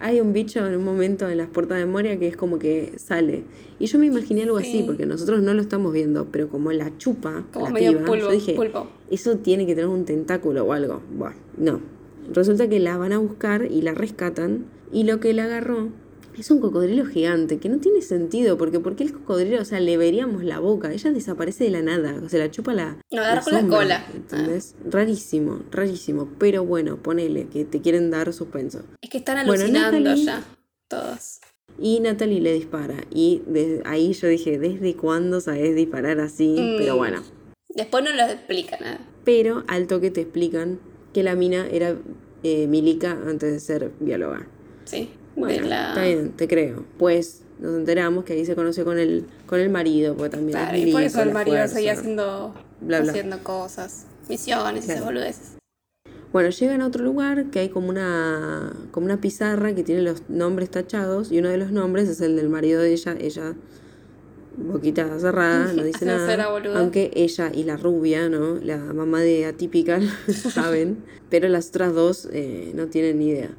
hay 0.00 0.20
un 0.20 0.32
bicho 0.32 0.66
en 0.66 0.74
un 0.76 0.82
momento 0.84 1.28
en 1.28 1.38
las 1.38 1.48
puertas 1.48 1.78
de 1.78 1.86
Moria 1.86 2.18
que 2.18 2.26
es 2.26 2.36
como 2.36 2.58
que 2.58 2.94
sale. 2.96 3.44
Y 3.78 3.86
yo 3.86 3.98
me 3.98 4.06
imaginé 4.06 4.42
algo 4.44 4.56
así, 4.56 4.78
Sí. 4.78 4.82
porque 4.86 5.06
nosotros 5.06 5.42
no 5.42 5.52
lo 5.54 5.60
estamos 5.62 5.92
viendo, 5.92 6.26
pero 6.32 6.48
como 6.48 6.72
la 6.72 6.96
chupa, 6.98 7.44
Como 7.52 7.66
la 7.66 7.72
medio 7.72 7.90
piba, 7.92 8.00
pulpo, 8.06 8.16
yo 8.24 8.30
dije, 8.32 8.54
pulpo. 8.54 8.86
eso 9.10 9.36
tiene 9.36 9.66
que 9.66 9.74
tener 9.74 9.88
un 9.90 10.04
tentáculo 10.06 10.64
o 10.64 10.72
algo. 10.72 11.00
Bueno, 11.16 11.36
no. 11.58 11.80
Resulta 12.32 12.68
que 12.68 12.80
la 12.80 12.96
van 12.96 13.12
a 13.12 13.18
buscar 13.18 13.66
y 13.70 13.82
la 13.82 13.92
rescatan, 13.92 14.64
y 14.92 15.04
lo 15.04 15.20
que 15.20 15.34
la 15.34 15.44
agarró 15.44 15.88
es 16.40 16.50
un 16.50 16.60
cocodrilo 16.60 17.04
gigante, 17.06 17.58
que 17.58 17.68
no 17.68 17.78
tiene 17.78 18.02
sentido, 18.02 18.56
porque 18.58 18.80
¿por 18.80 18.96
qué 18.96 19.04
el 19.04 19.12
cocodrilo, 19.12 19.60
o 19.60 19.64
sea, 19.64 19.80
le 19.80 19.96
veríamos 19.96 20.42
la 20.44 20.58
boca? 20.58 20.92
Ella 20.92 21.10
desaparece 21.12 21.64
de 21.64 21.70
la 21.70 21.82
nada, 21.82 22.20
o 22.24 22.28
sea, 22.28 22.38
la 22.40 22.50
chupa 22.50 22.72
la... 22.74 22.98
Con 23.10 23.20
la 23.20 23.42
sombra, 23.42 23.78
cola. 23.78 24.06
¿Entendés? 24.14 24.74
Rarísimo, 24.88 25.60
rarísimo. 25.70 26.28
Pero 26.38 26.64
bueno, 26.64 26.96
ponele, 26.96 27.46
que 27.48 27.64
te 27.64 27.80
quieren 27.80 28.10
dar 28.10 28.32
suspenso. 28.32 28.82
Es 29.00 29.10
que 29.10 29.18
están 29.18 29.46
Bueno, 29.46 29.62
alucinando 29.64 29.98
Natalie- 29.98 30.24
ya. 30.24 30.44
Todos. 30.88 31.40
Y 31.78 32.00
Natalie 32.00 32.40
le 32.40 32.52
dispara. 32.54 32.96
Y 33.10 33.42
desde 33.46 33.82
ahí 33.84 34.12
yo 34.12 34.26
dije, 34.28 34.58
¿desde 34.58 34.96
cuándo 34.96 35.40
sabes 35.40 35.74
disparar 35.76 36.20
así? 36.20 36.56
Mm. 36.58 36.78
Pero 36.78 36.96
bueno. 36.96 37.22
Después 37.68 38.02
no 38.02 38.12
lo 38.12 38.22
explica 38.24 38.76
nada. 38.80 38.98
Pero 39.24 39.62
al 39.68 39.86
toque 39.86 40.10
te 40.10 40.22
explican 40.22 40.80
que 41.12 41.22
la 41.22 41.36
mina 41.36 41.66
era 41.68 41.96
eh, 42.42 42.66
milica 42.66 43.12
antes 43.26 43.52
de 43.52 43.60
ser 43.60 43.92
bióloga. 44.00 44.48
Sí. 44.84 45.10
Bueno, 45.40 45.66
la... 45.66 45.88
está 45.90 46.02
bien, 46.04 46.30
te 46.32 46.46
creo. 46.48 46.84
Pues 46.98 47.42
nos 47.58 47.76
enteramos 47.76 48.24
que 48.24 48.32
ahí 48.34 48.44
se 48.46 48.54
conoció 48.54 48.84
con 48.84 48.98
el, 48.98 49.26
con 49.46 49.60
el 49.60 49.68
marido, 49.70 50.14
porque 50.16 50.30
también 50.30 50.58
Claro, 50.58 50.76
es 50.76 50.86
y 50.86 50.92
por 50.92 51.02
eso 51.02 51.22
el 51.22 51.32
marido 51.32 51.56
fuerza. 51.56 51.74
seguía 51.74 51.92
haciendo, 51.92 52.54
Bla, 52.80 53.00
bla. 53.00 53.10
haciendo 53.10 53.38
cosas, 53.42 54.06
misiones 54.28 54.86
y 54.86 54.90
esas 54.92 55.04
boludeces. 55.04 55.52
Bueno, 56.32 56.48
llegan 56.50 56.80
a 56.80 56.86
otro 56.86 57.02
lugar 57.02 57.46
que 57.50 57.58
hay 57.58 57.68
como 57.70 57.88
una, 57.88 58.72
como 58.92 59.06
una 59.06 59.20
pizarra 59.20 59.74
que 59.74 59.82
tiene 59.82 60.02
los 60.02 60.22
nombres 60.28 60.70
tachados 60.70 61.32
y 61.32 61.38
uno 61.40 61.48
de 61.48 61.56
los 61.58 61.72
nombres 61.72 62.08
es 62.08 62.20
el 62.20 62.36
del 62.36 62.48
marido 62.48 62.80
de 62.80 62.92
ella. 62.92 63.16
Ella, 63.20 63.54
boquita 64.56 65.18
cerrada, 65.18 65.72
no 65.74 65.82
dice 65.82 66.04
nada. 66.06 66.48
Aunque 66.76 67.10
ella 67.14 67.50
y 67.52 67.64
la 67.64 67.76
rubia, 67.76 68.28
¿no? 68.28 68.54
La 68.62 68.78
mamá 68.78 69.20
de 69.20 69.46
Atypical 69.46 70.08
saben, 70.28 70.98
pero 71.28 71.48
las 71.48 71.68
otras 71.70 71.94
dos 71.94 72.28
eh, 72.32 72.72
no 72.74 72.86
tienen 72.86 73.18
ni 73.18 73.28
idea. 73.30 73.50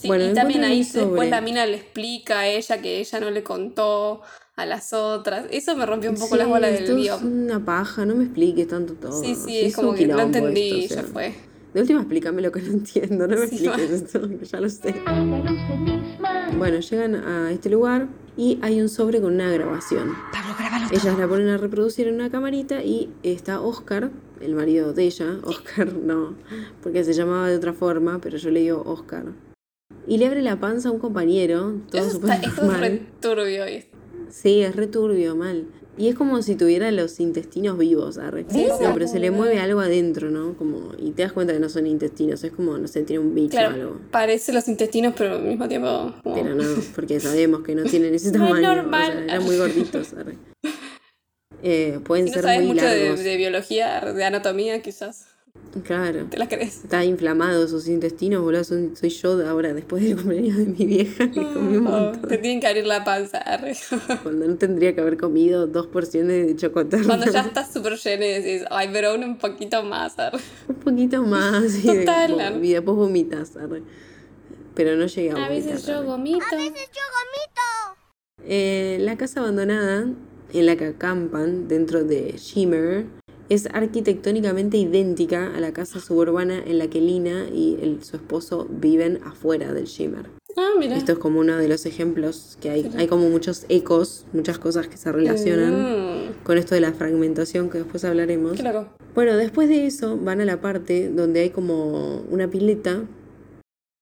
Sí, 0.00 0.08
Bueno, 0.08 0.30
y 0.30 0.34
también 0.34 0.64
ahí 0.64 0.82
sobre. 0.84 1.06
después 1.06 1.30
la 1.30 1.40
mina 1.42 1.66
le 1.66 1.76
explica 1.76 2.40
a 2.40 2.46
ella 2.48 2.80
que 2.80 3.00
ella 3.00 3.20
no 3.20 3.30
le 3.30 3.42
contó 3.42 4.22
a 4.56 4.64
las 4.66 4.92
otras. 4.92 5.46
Eso 5.50 5.76
me 5.76 5.84
rompió 5.84 6.10
un 6.10 6.16
poco 6.16 6.36
las 6.36 6.46
bolas 6.48 6.72
del 6.72 6.82
esto 6.84 6.92
es 6.96 7.02
guion. 7.02 7.26
una 7.44 7.64
paja, 7.64 8.06
no 8.06 8.14
me 8.14 8.24
expliques 8.24 8.66
tanto 8.68 8.94
todo. 8.94 9.20
Sí, 9.22 9.34
sí, 9.34 9.58
es 9.58 9.66
es 9.68 9.76
como 9.76 9.94
que 9.94 10.06
no 10.06 10.18
entendí, 10.20 10.84
esto, 10.84 10.94
o 11.00 11.02
ya 11.02 11.08
fue. 11.08 11.34
De 11.74 11.80
última, 11.82 12.00
explícame 12.00 12.42
lo 12.42 12.50
que 12.50 12.62
no 12.62 12.72
entiendo, 12.72 13.26
no 13.28 13.36
me 13.36 13.46
Sí, 13.46 13.66
expliques 13.66 13.90
esto, 14.02 14.28
que 14.28 14.44
ya 14.44 14.60
lo 14.60 14.68
sé. 14.70 14.94
Bueno, 16.56 16.80
llegan 16.80 17.14
a 17.14 17.52
este 17.52 17.70
lugar 17.70 18.08
y 18.36 18.58
hay 18.62 18.80
un 18.80 18.88
sobre 18.88 19.20
con 19.20 19.34
una 19.34 19.50
grabación. 19.50 20.14
Ellas 20.90 21.18
la 21.18 21.28
ponen 21.28 21.48
a 21.48 21.56
reproducir 21.58 22.08
en 22.08 22.14
una 22.14 22.30
camarita 22.30 22.82
y 22.82 23.10
está 23.22 23.60
Oscar, 23.60 24.10
el 24.40 24.54
marido 24.54 24.92
de 24.92 25.04
ella. 25.04 25.38
Oscar 25.44 25.92
no, 26.04 26.34
porque 26.82 27.04
se 27.04 27.12
llamaba 27.12 27.48
de 27.48 27.56
otra 27.56 27.72
forma, 27.72 28.18
pero 28.20 28.36
yo 28.38 28.50
le 28.50 28.60
digo 28.60 28.82
Oscar. 28.84 29.26
Y 30.06 30.18
le 30.18 30.26
abre 30.26 30.42
la 30.42 30.58
panza 30.58 30.88
a 30.88 30.92
un 30.92 30.98
compañero, 30.98 31.74
todo 31.90 32.02
Eso 32.06 32.16
está, 32.18 32.34
esto 32.36 32.62
es 32.62 32.66
mal. 32.68 32.80
re 32.80 33.02
turbio. 33.20 33.64
Sí, 34.30 34.62
es 34.62 34.74
returbio, 34.76 35.36
mal. 35.36 35.66
Y 35.98 36.08
es 36.08 36.14
como 36.14 36.40
si 36.40 36.54
tuviera 36.54 36.90
los 36.90 37.20
intestinos 37.20 37.76
vivos, 37.76 38.16
arre. 38.16 38.46
Sí, 38.48 38.64
sí. 38.78 38.84
No, 38.84 38.94
pero 38.94 39.06
se 39.06 39.18
le 39.18 39.30
mueve 39.30 39.58
algo 39.58 39.80
adentro, 39.80 40.30
¿no? 40.30 40.54
Como, 40.56 40.92
y 40.98 41.10
te 41.10 41.22
das 41.22 41.32
cuenta 41.32 41.52
que 41.52 41.58
no 41.60 41.68
son 41.68 41.86
intestinos, 41.86 42.42
es 42.42 42.52
como, 42.52 42.78
no 42.78 42.88
sé, 42.88 43.02
tiene 43.02 43.22
un 43.22 43.34
bicho 43.34 43.58
o 43.58 43.60
algo. 43.60 44.00
parece 44.10 44.52
los 44.52 44.66
intestinos, 44.68 45.12
pero 45.16 45.34
al 45.34 45.42
mismo 45.42 45.68
tiempo. 45.68 46.14
como- 46.22 46.34
Pero 46.34 46.54
no, 46.54 46.64
porque 46.94 47.20
sabemos 47.20 47.62
que 47.62 47.74
no 47.74 47.82
tienen 47.84 48.14
ese 48.14 48.32
No 48.32 48.44
es 48.46 48.50
tamaño. 48.62 48.74
normal. 48.76 49.10
O 49.10 49.12
sea, 49.14 49.24
eran 49.24 49.44
muy 49.44 49.56
gorditos, 49.58 50.12
arre. 50.14 50.36
Eh, 51.62 52.00
pueden 52.04 52.24
Si 52.26 52.30
no 52.30 52.34
ser 52.36 52.44
sabes 52.44 52.58
muy 52.60 52.68
mucho 52.74 52.86
de, 52.86 53.16
de 53.16 53.36
biología, 53.36 54.00
de 54.00 54.24
anatomía, 54.24 54.80
quizás 54.80 55.26
Claro. 55.84 56.26
te 56.28 56.36
la 56.36 56.48
crees. 56.48 56.82
Está 56.84 57.04
inflamado 57.04 57.68
sus 57.68 57.86
intestinos, 57.86 58.42
boludo. 58.42 58.64
Son- 58.64 58.96
soy 58.96 59.10
yo 59.10 59.36
de 59.36 59.46
ahora, 59.46 59.72
después 59.72 60.02
del 60.02 60.16
cumpleaños 60.16 60.56
de 60.56 60.66
mi 60.66 60.84
vieja, 60.86 61.24
le 61.26 61.30
comí 61.52 61.76
un 61.76 61.86
Oh, 61.86 62.12
te 62.12 62.38
tienen 62.38 62.60
que 62.60 62.66
abrir 62.66 62.86
la 62.86 63.04
panza. 63.04 63.38
arre. 63.38 63.76
Cuando 64.24 64.48
no 64.48 64.56
tendría 64.56 64.94
que 64.94 65.00
haber 65.00 65.16
comido 65.16 65.66
dos 65.68 65.86
porciones 65.86 66.46
de 66.48 66.56
chocolate. 66.56 67.02
Cuando 67.04 67.30
ya 67.30 67.40
estás 67.42 67.72
súper 67.72 67.96
lleno 67.98 68.24
y 68.24 68.28
decís, 68.28 68.64
ay, 68.70 68.88
pero 68.92 69.10
aún 69.10 69.22
un 69.22 69.38
poquito 69.38 69.82
más. 69.84 70.18
arre. 70.18 70.38
Un 70.68 70.74
poquito 70.76 71.22
más. 71.22 71.84
Y, 71.84 71.86
de- 71.86 72.00
Total, 72.00 72.32
vo- 72.32 72.40
arre. 72.40 72.66
y 72.66 72.72
después 72.72 72.96
vomitas. 72.96 73.56
arre. 73.56 73.82
Pero 74.74 74.96
no 74.96 75.06
llegué 75.06 75.30
a 75.30 75.34
A 75.34 75.48
vomitar. 75.48 75.70
veces 75.72 75.86
yo 75.86 75.94
arre. 75.98 76.06
vomito. 76.06 76.40
Eh, 78.44 78.96
la 79.00 79.16
casa 79.16 79.40
abandonada 79.40 80.06
en 80.52 80.66
la 80.66 80.74
que 80.76 80.86
acampan 80.86 81.68
dentro 81.68 82.02
de 82.04 82.32
Shimmer 82.38 83.04
es 83.50 83.66
arquitectónicamente 83.72 84.78
idéntica 84.78 85.54
a 85.54 85.60
la 85.60 85.72
casa 85.72 86.00
suburbana 86.00 86.58
en 86.64 86.78
la 86.78 86.88
que 86.88 87.00
Lina 87.00 87.46
y 87.52 87.76
el- 87.82 88.02
su 88.02 88.16
esposo 88.16 88.66
viven 88.70 89.18
afuera 89.24 89.74
del 89.74 89.84
Shimmer. 89.84 90.26
Ah, 90.56 90.70
mira. 90.78 90.96
Esto 90.96 91.12
es 91.12 91.18
como 91.18 91.40
uno 91.40 91.56
de 91.56 91.68
los 91.68 91.84
ejemplos 91.86 92.56
que 92.60 92.70
hay. 92.70 92.90
Hay 92.96 93.06
como 93.06 93.28
muchos 93.28 93.66
ecos, 93.68 94.24
muchas 94.32 94.58
cosas 94.58 94.88
que 94.88 94.96
se 94.96 95.12
relacionan 95.12 95.74
Mm, 95.82 96.42
con 96.44 96.58
esto 96.58 96.74
de 96.74 96.80
la 96.80 96.92
fragmentación 96.92 97.70
que 97.70 97.78
después 97.78 98.04
hablaremos. 98.04 98.60
loco. 98.62 98.86
Bueno, 99.14 99.36
después 99.36 99.68
de 99.68 99.86
eso 99.86 100.16
van 100.16 100.40
a 100.40 100.44
la 100.44 100.60
parte 100.60 101.08
donde 101.10 101.40
hay 101.40 101.50
como 101.50 102.22
una 102.30 102.48
pileta 102.48 103.02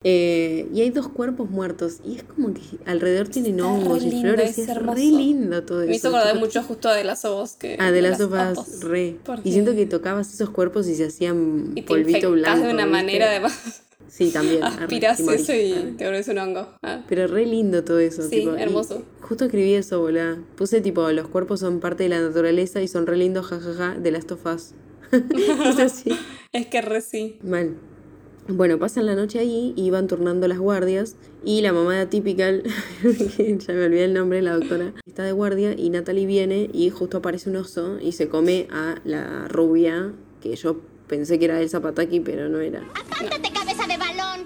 eh, 0.05 0.69
y 0.73 0.81
hay 0.81 0.91
dos 0.91 1.09
cuerpos 1.09 1.51
muertos 1.51 1.99
y 2.05 2.17
es 2.17 2.23
como 2.23 2.55
que 2.55 2.61
alrededor 2.87 3.29
tienen 3.29 3.61
hongos 3.61 4.05
y 4.05 4.21
flores 4.21 4.51
es 4.51 4.59
y 4.59 4.61
es 4.63 4.69
hermoso. 4.69 4.97
re 4.97 5.05
lindo 5.07 5.65
todo 5.65 5.81
eso. 5.83 5.91
Me 5.91 5.97
hizo 5.97 6.09
acordar 6.09 6.39
mucho 6.39 6.63
justo 6.63 6.89
de 6.91 7.03
las 7.05 7.25
ojos 7.25 7.55
que. 7.57 7.77
Ah, 7.81 7.91
de 7.91 8.03
las 8.03 8.21
ojos. 8.21 8.81
re. 8.83 9.17
Porque- 9.25 9.49
Y 9.49 9.53
siento 9.53 9.75
que 9.75 9.87
tocabas 9.87 10.33
esos 10.33 10.51
cuerpos 10.51 10.87
y 10.89 10.95
se 10.95 11.07
hacían 11.07 11.73
Y 11.75 11.83
te 11.83 11.89
polvito 11.89 12.31
blanco. 12.31 12.59
de 12.67 12.73
una 12.73 12.85
¿viste? 12.85 12.91
manera, 12.91 13.31
además. 13.31 13.83
Sí, 14.09 14.31
también. 14.31 14.63
arre, 14.65 14.85
Aspiras 14.85 15.21
morís. 15.21 15.41
eso 15.43 15.53
y 15.53 15.73
Arre. 15.73 15.93
te 15.93 16.05
vuelves 16.05 16.29
un 16.29 16.39
hongo. 16.39 16.69
Ah. 16.83 17.05
Pero 17.09 17.27
re 17.27 17.45
lindo 17.45 17.85
todo 17.85 17.99
eso. 17.99 18.23
Sí, 18.23 18.31
tipo, 18.41 18.55
hermoso. 18.55 19.03
justo 19.21 19.45
escribí 19.47 19.75
eso, 19.75 20.01
boludo. 20.01 20.39
Puse 20.57 20.81
tipo, 20.81 21.11
los 21.13 21.29
cuerpos 21.29 21.61
son 21.61 21.81
parte 21.81 22.05
de 22.05 22.09
la 22.11 22.21
naturaleza 22.21 22.81
y 22.81 22.89
son 22.89 23.07
re 23.07 23.17
lindos, 23.17 23.47
jajaja, 23.47 23.97
de 23.99 24.11
las 24.13 24.27
tofás. 24.27 24.75
Puse 25.11 25.83
así. 25.83 26.11
Es 26.53 26.67
que 26.69 26.81
re 26.81 27.01
sí. 27.03 27.39
Mal. 27.43 27.75
Bueno, 28.49 28.79
pasan 28.79 29.05
la 29.07 29.15
noche 29.15 29.39
ahí 29.39 29.75
y 29.77 29.91
van 29.91 30.07
turnando 30.07 30.49
las 30.49 30.59
guardias. 30.59 31.17
Y 31.45 31.61
la 31.61 31.73
mamá 31.73 31.95
de 31.97 32.01
Atypical, 32.01 32.63
que 33.37 33.59
ya 33.59 33.75
me 33.75 33.85
olvidé 33.85 34.05
el 34.05 34.15
nombre, 34.15 34.41
la 34.43 34.55
doctora, 34.55 34.95
está 35.07 35.23
de 35.23 35.33
guardia 35.33 35.75
y 35.77 35.91
Natalie 35.91 36.27
viene 36.27 36.69
y 36.73 36.89
justo 36.91 37.19
aparece 37.19 37.51
un 37.51 37.57
oso 37.57 37.99
y 38.01 38.13
se 38.13 38.29
come 38.29 38.67
a 38.71 38.97
la 39.05 39.49
rubia, 39.49 40.13
que 40.41 40.57
yo 40.57 40.81
pensé 41.09 41.39
que 41.39 41.45
era 41.45 41.61
Elsa 41.61 41.81
Pataki, 41.81 42.21
pero 42.21 42.49
no 42.49 42.59
era. 42.61 42.83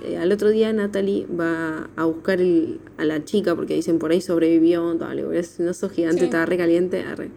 Eh, 0.05 0.17
al 0.19 0.33
otro 0.33 0.49
día 0.51 0.73
Natalie 0.73 1.27
va 1.29 1.89
a 1.95 2.05
buscar 2.05 2.41
el- 2.41 2.81
a 2.99 3.05
la 3.05 3.25
chica 3.25 3.55
porque 3.55 3.75
dicen 3.75 3.99
por 4.01 4.11
ahí 4.11 4.21
sobrevivió, 4.21 4.95
dale, 4.95 5.25
es 5.39 5.57
un 5.61 5.69
oso 5.69 5.89
gigante, 5.89 6.19
Sí. 6.21 6.25
estaba 6.25 6.45
re 6.47 6.57
caliente. 6.57 7.03
arre. 7.03 7.31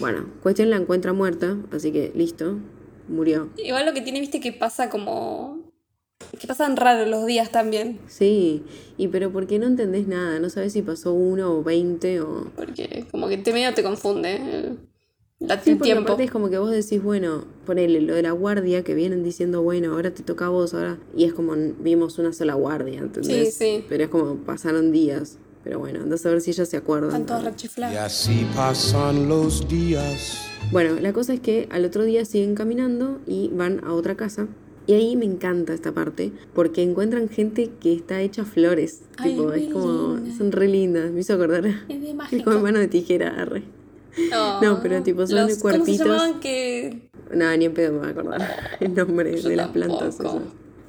Bueno, 0.00 0.26
cuestión 0.42 0.68
la 0.70 0.76
encuentra 0.76 1.12
muerta, 1.14 1.56
así 1.72 1.92
que 1.92 2.12
listo, 2.14 2.58
murió. 3.08 3.48
Igual 3.56 3.86
lo 3.86 3.94
que 3.94 4.02
tiene, 4.02 4.20
viste, 4.20 4.38
que 4.40 4.52
pasa 4.52 4.90
como. 4.90 5.69
Que 6.38 6.46
pasan 6.46 6.76
raros 6.76 7.08
los 7.08 7.26
días 7.26 7.50
también. 7.50 7.98
Sí, 8.08 8.62
y 8.96 9.08
pero 9.08 9.30
¿por 9.30 9.46
qué 9.46 9.58
no 9.58 9.66
entendés 9.66 10.06
nada? 10.06 10.38
No 10.38 10.48
sabes 10.50 10.72
si 10.72 10.82
pasó 10.82 11.12
uno 11.12 11.52
o 11.58 11.62
veinte 11.62 12.20
o... 12.20 12.46
Porque 12.56 13.04
como 13.10 13.28
que 13.28 13.36
te 13.38 13.52
medio 13.52 13.74
te 13.74 13.82
confunde 13.82 14.36
el, 14.36 14.78
la- 15.40 15.60
Sí, 15.62 15.70
el 15.72 15.80
tiempo. 15.80 16.02
aparte 16.12 16.24
es 16.24 16.30
como 16.30 16.48
que 16.48 16.58
vos 16.58 16.70
decís, 16.70 17.02
bueno, 17.02 17.44
ponele 17.66 18.00
lo 18.00 18.14
de 18.14 18.22
la 18.22 18.30
guardia 18.32 18.84
que 18.84 18.94
vienen 18.94 19.22
diciendo, 19.24 19.62
bueno, 19.62 19.92
ahora 19.92 20.12
te 20.12 20.22
toca 20.22 20.46
a 20.46 20.48
vos, 20.50 20.72
ahora... 20.74 20.98
Y 21.16 21.24
es 21.24 21.32
como, 21.34 21.54
vimos 21.80 22.18
una 22.18 22.32
sola 22.32 22.54
guardia, 22.54 23.00
¿entendés? 23.00 23.54
Sí, 23.54 23.78
sí. 23.78 23.84
Pero 23.88 24.04
es 24.04 24.10
como, 24.10 24.36
pasaron 24.36 24.92
días. 24.92 25.38
Pero 25.62 25.78
bueno, 25.78 26.00
andás 26.02 26.24
a 26.24 26.30
ver 26.30 26.40
si 26.40 26.52
ella 26.52 26.64
se 26.64 26.78
acuerda. 26.78 27.08
Están 27.08 27.26
todos 27.26 27.44
rechiflados. 27.44 27.98
así 27.98 28.46
pasan 28.56 29.28
los 29.28 29.68
días. 29.68 30.46
Bueno, 30.72 30.94
la 31.00 31.12
cosa 31.12 31.34
es 31.34 31.40
que 31.40 31.68
al 31.70 31.84
otro 31.84 32.04
día 32.04 32.24
siguen 32.24 32.54
caminando 32.54 33.18
y 33.26 33.48
van 33.52 33.84
a 33.84 33.92
otra 33.92 34.14
casa. 34.16 34.46
Y 34.90 34.94
ahí 34.94 35.14
me 35.14 35.24
encanta 35.24 35.72
esta 35.72 35.92
parte, 35.92 36.32
porque 36.52 36.82
encuentran 36.82 37.28
gente 37.28 37.70
que 37.80 37.94
está 37.94 38.20
hecha 38.22 38.44
flores. 38.44 39.02
Ay, 39.18 39.32
tipo, 39.36 39.48
re 39.50 39.66
es 39.66 39.72
como, 39.72 40.16
linda. 40.16 40.36
son 40.36 40.50
re 40.50 40.66
lindas. 40.66 41.10
Me 41.12 41.20
hizo 41.20 41.34
acordar 41.34 41.64
Es 41.66 41.86
de 42.00 42.08
Es 42.08 42.14
mágico. 42.14 42.44
como 42.50 42.60
mano 42.64 42.80
de 42.80 42.88
tijera, 42.88 43.40
arre. 43.40 43.62
Oh, 44.34 44.58
No, 44.60 44.80
pero 44.82 45.00
tipo 45.04 45.24
son 45.28 45.46
de 45.46 45.52
los- 45.54 45.62
¿Cómo 45.62 45.72
se 45.74 45.82
cuerpitos. 45.84 46.32
que 46.40 47.08
No, 47.32 47.56
ni 47.56 47.66
en 47.66 47.74
pedo 47.74 47.92
me 47.92 47.98
voy 48.00 48.08
a 48.08 48.10
acordar 48.10 48.76
el 48.80 48.94
nombre 48.94 49.40
Yo 49.40 49.48
de 49.48 49.54
las 49.54 49.68
plantas. 49.68 50.16
esas. 50.18 50.34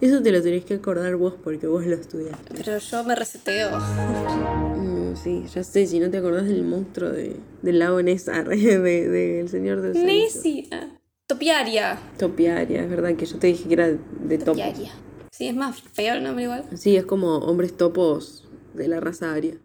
Eso 0.02 0.24
te 0.24 0.32
lo 0.32 0.42
tenés 0.42 0.66
que 0.66 0.74
acordar 0.74 1.16
vos 1.16 1.36
porque 1.44 1.68
vos 1.68 1.86
lo 1.86 1.94
estudiaste. 1.94 2.56
Pero 2.56 2.80
yo 2.80 3.04
me 3.04 3.14
reseteo. 3.16 3.70
Mm, 4.82 5.16
sí, 5.16 5.44
ya 5.54 5.64
sé, 5.64 5.86
si 5.86 6.00
no 6.00 6.10
te 6.10 6.18
acordás 6.18 6.46
del 6.48 6.64
monstruo 6.64 7.10
de, 7.10 7.36
del 7.62 7.80
lago 7.80 8.02
Ness, 8.02 8.28
arre, 8.30 8.56
de, 8.58 9.10
del 9.10 9.50
Señor 9.50 9.82
del. 9.82 9.94
Topiaria. 11.36 11.98
Topiaria, 12.20 12.84
es 12.84 12.90
verdad 12.90 13.16
que 13.16 13.26
yo 13.26 13.38
te 13.38 13.48
dije 13.48 13.66
que 13.68 13.74
era 13.74 13.88
de. 13.88 14.38
Topiaria. 14.38 14.92
Sí, 15.32 15.48
es 15.48 15.56
más 15.56 15.82
feo 15.82 16.16
el 16.16 16.24
nombre 16.24 16.44
igual. 16.44 16.66
Sí, 16.76 16.98
es 16.98 17.06
como 17.06 17.38
hombres 17.38 17.78
topos 17.78 18.50
de 18.74 18.90
la 18.90 19.00
raza 19.00 19.34
aria. 19.34 19.56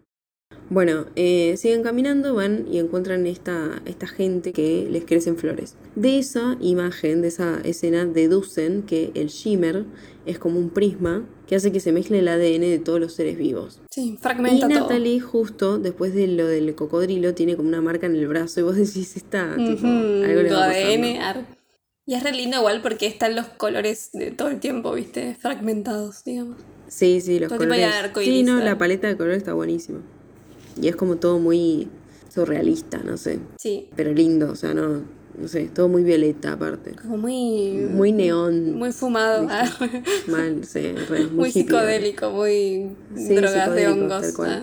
Bueno, 0.69 1.07
eh, 1.17 1.55
siguen 1.57 1.83
caminando, 1.83 2.33
van 2.35 2.65
y 2.71 2.79
encuentran 2.79 3.27
esta, 3.27 3.81
esta 3.85 4.07
gente 4.07 4.53
que 4.53 4.87
les 4.89 5.03
crecen 5.03 5.35
flores. 5.35 5.75
De 5.95 6.17
esa 6.19 6.55
imagen, 6.61 7.21
de 7.21 7.27
esa 7.27 7.59
escena, 7.65 8.05
deducen 8.05 8.83
que 8.83 9.11
el 9.13 9.27
shimmer 9.27 9.83
es 10.25 10.39
como 10.39 10.57
un 10.59 10.69
prisma 10.69 11.25
que 11.47 11.55
hace 11.57 11.73
que 11.73 11.81
se 11.81 11.91
mezcle 11.91 12.19
el 12.19 12.27
ADN 12.29 12.65
de 12.65 12.79
todos 12.79 12.99
los 13.01 13.13
seres 13.13 13.37
vivos. 13.37 13.81
Sí, 13.91 14.13
Y 14.13 14.17
fragmenta 14.17 14.67
todo. 14.69 14.79
Natalie, 14.83 15.19
justo 15.19 15.79
después 15.79 16.13
de 16.13 16.27
lo 16.27 16.47
del 16.47 16.75
cocodrilo, 16.75 17.33
tiene 17.33 17.57
como 17.57 17.67
una 17.67 17.81
marca 17.81 18.05
en 18.07 18.15
el 18.15 18.27
brazo 18.27 18.61
y 18.61 18.63
vos 18.63 18.75
decís, 18.77 19.17
está, 19.17 19.53
tipo, 19.55 19.87
Ujú, 19.87 20.23
algo 20.23 20.41
le 20.43 20.49
tu 20.49 20.55
va 20.55 20.65
ADN. 20.65 21.19
ar- 21.19 21.56
Y 22.09 22.13
es 22.15 22.23
re 22.23 22.31
lindo 22.31 22.57
igual 22.57 22.81
porque 22.81 23.05
están 23.05 23.35
los 23.35 23.45
colores 23.47 24.11
de 24.13 24.31
todo 24.31 24.47
el 24.47 24.59
tiempo, 24.61 24.93
¿viste? 24.93 25.35
Fragmentados, 25.35 26.23
digamos. 26.23 26.55
Sí, 26.87 27.19
sí, 27.19 27.37
los 27.37 27.49
Todo 27.49 27.59
colores. 27.59 27.93
arcoiris, 27.93 28.33
sí, 28.33 28.43
no, 28.43 28.59
la 28.59 28.77
paleta 28.77 29.07
de 29.07 29.17
colores 29.17 29.39
está 29.39 29.53
buenísima. 29.53 29.99
Y 30.81 30.87
es 30.87 30.95
como 30.95 31.17
todo 31.17 31.37
muy 31.37 31.89
surrealista, 32.33 32.99
no 32.99 33.17
sé. 33.17 33.39
Sí. 33.59 33.89
Pero 33.97 34.13
lindo, 34.13 34.49
o 34.51 34.55
sea, 34.55 34.73
no, 34.73 35.01
no 35.37 35.47
sé, 35.49 35.65
todo 35.67 35.89
muy 35.89 36.03
violeta 36.03 36.53
aparte. 36.53 36.91
Como 37.01 37.17
muy. 37.17 37.71
Muy 37.91 38.13
neón. 38.13 38.75
Muy 38.75 38.93
fumado. 38.93 39.45
ah. 39.51 39.65
Mal, 40.27 40.63
sí, 40.65 40.93
re, 40.93 41.25
muy, 41.27 41.51
psicodélico, 41.51 42.29
muy 42.31 42.89
Sí, 43.17 43.35
drogas 43.35 43.75
de 43.75 43.87
hongos. 43.89 44.39
ah. 44.39 44.61